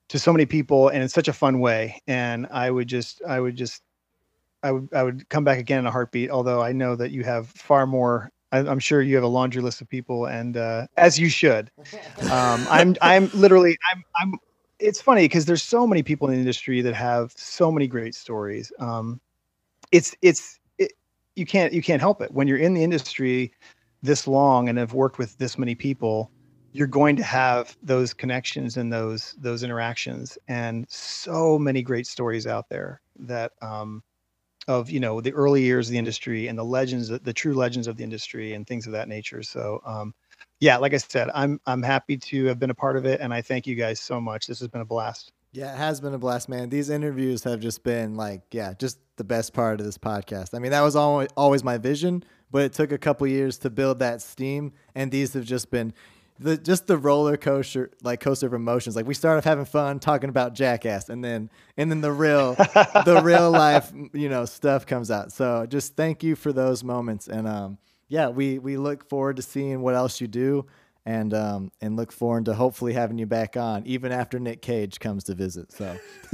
to 0.10 0.20
so 0.20 0.32
many 0.32 0.46
people, 0.46 0.90
and 0.90 1.04
in 1.04 1.10
such 1.10 1.28
a 1.28 1.34
fun 1.34 1.60
way. 1.60 2.02
And 2.08 2.48
I 2.52 2.72
would 2.72 2.88
just, 2.88 3.22
I 3.28 3.40
would 3.40 3.56
just, 3.56 3.82
I 4.64 4.72
would, 4.72 4.90
I 4.94 5.04
would 5.04 5.30
come 5.30 5.44
back 5.44 5.60
again 5.60 5.80
in 5.80 5.88
a 5.88 5.92
heartbeat. 5.92 6.32
Although 6.32 6.62
I 6.62 6.74
know 6.74 6.96
that 6.96 7.12
you 7.12 7.24
have 7.24 7.50
far 7.50 7.88
more 7.88 8.32
I, 8.52 8.60
am 8.60 8.80
sure 8.80 9.02
you 9.02 9.16
have 9.16 9.24
a 9.24 9.28
laundry 9.28 9.62
list 9.62 9.82
of 9.82 9.90
people, 9.90 10.26
and 10.26 10.56
uh, 10.58 10.88
as 10.96 11.20
you 11.20 11.30
should. 11.30 11.72
Um, 12.32 12.66
I'm 12.70 12.96
I'm 13.02 13.30
literally 13.34 13.78
I'm 13.92 14.04
I'm. 14.16 14.40
It's 14.80 15.02
funny 15.02 15.26
because 15.26 15.46
there's 15.46 15.64
so 15.64 15.88
many 15.88 16.04
people 16.04 16.28
in 16.28 16.36
the 16.36 16.40
industry 16.40 16.82
that 16.82 16.94
have 16.94 17.34
so 17.36 17.72
many 17.72 17.88
great 17.88 18.16
stories. 18.16 18.72
Um, 18.80 19.20
it's 19.92 20.16
it's 20.22 20.60
it, 20.78 20.94
you 21.36 21.46
can't 21.46 21.74
you 21.74 21.82
can't 21.82 22.02
help 22.02 22.22
it 22.22 22.32
when 22.32 22.48
you're 22.48 22.58
in 22.58 22.74
the 22.74 22.84
industry 22.84 23.54
this 24.02 24.28
long 24.28 24.70
and 24.70 24.78
have 24.78 24.94
worked 24.94 25.18
with 25.18 25.38
this 25.38 25.58
many 25.58 25.76
people. 25.76 26.32
You're 26.74 26.88
going 26.88 27.16
to 27.16 27.24
have 27.24 27.76
those 27.82 28.14
connections 28.14 28.78
and 28.78 28.94
those 28.94 29.36
those 29.40 29.64
interactions, 29.64 30.38
and 30.48 30.86
so 30.90 31.58
many 31.58 31.82
great 31.82 32.08
stories 32.08 32.46
out 32.46 32.70
there 32.70 33.02
that 33.20 33.54
um, 33.62 34.04
of 34.68 34.90
you 34.90 35.00
know 35.00 35.22
the 35.22 35.34
early 35.34 35.62
years 35.62 35.88
of 35.88 35.92
the 35.92 35.98
industry 35.98 36.48
and 36.48 36.58
the 36.58 36.64
legends, 36.64 37.10
the 37.10 37.34
true 37.34 37.54
legends 37.54 37.88
of 37.88 37.98
the 37.98 38.04
industry, 38.04 38.54
and 38.54 38.68
things 38.68 38.86
of 38.86 38.94
that 38.94 39.08
nature. 39.08 39.44
So, 39.44 39.82
um, 39.86 40.14
yeah, 40.60 40.78
like 40.78 40.94
I 40.94 40.98
said, 40.98 41.30
I'm 41.34 41.60
I'm 41.66 41.84
happy 41.84 42.18
to 42.18 42.46
have 42.46 42.60
been 42.60 42.70
a 42.70 42.76
part 42.76 42.98
of 42.98 43.06
it, 43.06 43.22
and 43.22 43.34
I 43.34 43.42
thank 43.42 43.68
you 43.68 43.76
guys 43.76 44.00
so 44.00 44.20
much. 44.20 44.48
This 44.48 44.60
has 44.60 44.68
been 44.68 44.82
a 44.82 44.86
blast. 44.86 45.32
Yeah, 45.54 45.74
it 45.74 45.78
has 45.78 46.02
been 46.02 46.14
a 46.14 46.20
blast, 46.20 46.50
man. 46.50 46.70
These 46.70 46.90
interviews 46.90 47.44
have 47.46 47.60
just 47.60 47.84
been 47.84 48.16
like, 48.16 48.42
yeah, 48.52 48.74
just 48.78 49.00
the 49.16 49.24
best 49.24 49.54
part 49.54 49.80
of 49.80 49.86
this 49.86 49.98
podcast. 49.98 50.54
I 50.54 50.60
mean, 50.60 50.72
that 50.72 50.82
was 50.82 50.96
always 50.96 51.30
always 51.38 51.64
my 51.64 51.78
vision, 51.78 52.24
but 52.52 52.64
it 52.64 52.74
took 52.74 52.92
a 52.92 52.98
couple 52.98 53.26
years 53.28 53.58
to 53.60 53.70
build 53.70 54.00
that 54.00 54.22
steam, 54.22 54.74
and 54.96 55.12
these 55.12 55.34
have 55.34 55.46
just 55.46 55.72
been 55.72 55.94
the 56.40 56.58
just 56.58 56.88
the 56.88 56.98
roller 56.98 57.38
coaster 57.38 57.92
like 58.04 58.20
coaster 58.20 58.48
of 58.48 58.54
emotions. 58.54 58.96
Like 58.96 59.08
we 59.08 59.14
start 59.14 59.38
off 59.38 59.44
having 59.44 59.66
fun 59.66 60.00
talking 60.00 60.30
about 60.30 60.54
Jackass, 60.54 61.10
and 61.10 61.24
then 61.24 61.50
and 61.78 61.90
then 61.90 62.02
the 62.02 62.12
real 62.12 62.54
the 62.56 63.22
real 63.24 63.52
life 63.52 63.92
you 64.14 64.30
know 64.30 64.46
stuff 64.46 64.86
comes 64.86 65.12
out. 65.12 65.32
So 65.32 65.66
just 65.66 65.96
thank 65.96 66.24
you 66.24 66.36
for 66.36 66.54
those 66.54 66.84
moments, 66.84 67.28
and 67.28 67.48
um, 67.48 67.78
yeah, 68.08 68.30
we 68.30 68.60
we 68.60 68.78
look 68.78 69.08
forward 69.10 69.38
to 69.38 69.42
seeing 69.42 69.82
what 69.82 69.96
else 69.96 70.22
you 70.22 70.28
do, 70.28 70.66
and 71.08 71.34
um, 71.34 71.72
and 71.80 71.96
look 71.96 72.12
forward 72.12 72.44
to 72.46 72.54
hopefully 72.54 72.92
having 72.92 73.18
you 73.18 73.26
back 73.26 73.56
on 73.56 73.88
even 73.88 74.12
after 74.12 74.40
Nick 74.40 74.62
Cage 74.62 75.00
comes 75.00 75.24
to 75.24 75.34
visit. 75.34 75.72
So. 75.72 75.98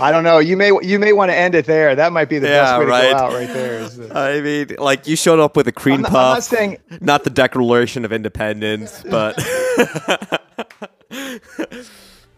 I 0.00 0.10
don't 0.12 0.22
know. 0.22 0.38
You 0.38 0.56
may 0.56 0.70
you 0.80 1.00
may 1.00 1.12
want 1.12 1.32
to 1.32 1.36
end 1.36 1.56
it 1.56 1.66
there. 1.66 1.96
That 1.96 2.12
might 2.12 2.28
be 2.28 2.38
the 2.38 2.46
yeah, 2.46 2.62
best 2.62 2.78
way 2.78 2.86
right. 2.86 3.08
to 3.08 3.12
go 3.12 3.16
out 3.16 3.32
right 3.32 3.48
there. 3.48 3.88
I 4.14 4.40
mean, 4.40 4.76
like 4.78 5.08
you 5.08 5.16
showed 5.16 5.40
up 5.40 5.56
with 5.56 5.66
a 5.66 5.72
cream 5.72 6.02
not, 6.02 6.12
puff. 6.12 6.16
I'm 6.16 6.34
not 6.34 6.44
saying 6.44 6.78
not 7.00 7.24
the 7.24 7.30
Declaration 7.30 8.04
of 8.04 8.12
Independence, 8.12 9.02
but 9.10 9.34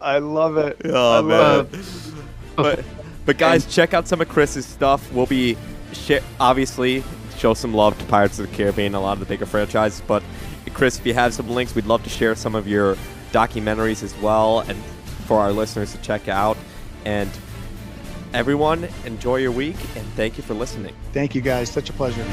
I 0.01 0.17
love 0.17 0.57
it. 0.57 0.81
Oh 0.85 1.19
I 1.19 1.21
man. 1.21 1.67
But 2.55 2.83
but 3.27 3.37
guys, 3.37 3.71
check 3.71 3.93
out 3.93 4.07
some 4.07 4.21
of 4.21 4.27
Chris's 4.27 4.65
stuff. 4.65 5.13
We'll 5.13 5.27
be 5.27 5.55
shit 5.93 6.23
obviously 6.39 7.03
show 7.41 7.55
some 7.55 7.73
love 7.73 7.97
to 7.97 8.05
Pirates 8.05 8.37
of 8.37 8.47
the 8.47 8.55
Caribbean, 8.55 8.93
a 8.93 9.01
lot 9.01 9.13
of 9.13 9.19
the 9.19 9.25
bigger 9.25 9.47
franchises. 9.47 10.01
But 10.05 10.21
Chris, 10.73 10.99
if 10.99 11.05
you 11.07 11.15
have 11.15 11.33
some 11.33 11.49
links, 11.49 11.73
we'd 11.73 11.87
love 11.87 12.03
to 12.03 12.09
share 12.09 12.35
some 12.35 12.53
of 12.53 12.67
your 12.67 12.95
documentaries 13.31 14.03
as 14.03 14.15
well, 14.19 14.59
and 14.59 14.77
for 15.25 15.39
our 15.39 15.51
listeners 15.51 15.91
to 15.93 15.97
check 16.01 16.27
out. 16.27 16.55
And 17.03 17.31
everyone, 18.33 18.87
enjoy 19.05 19.37
your 19.37 19.51
week, 19.51 19.77
and 19.95 20.05
thank 20.13 20.37
you 20.37 20.43
for 20.43 20.53
listening. 20.53 20.93
Thank 21.13 21.33
you, 21.33 21.41
guys. 21.41 21.71
Such 21.71 21.89
a 21.89 21.93
pleasure. 21.93 22.25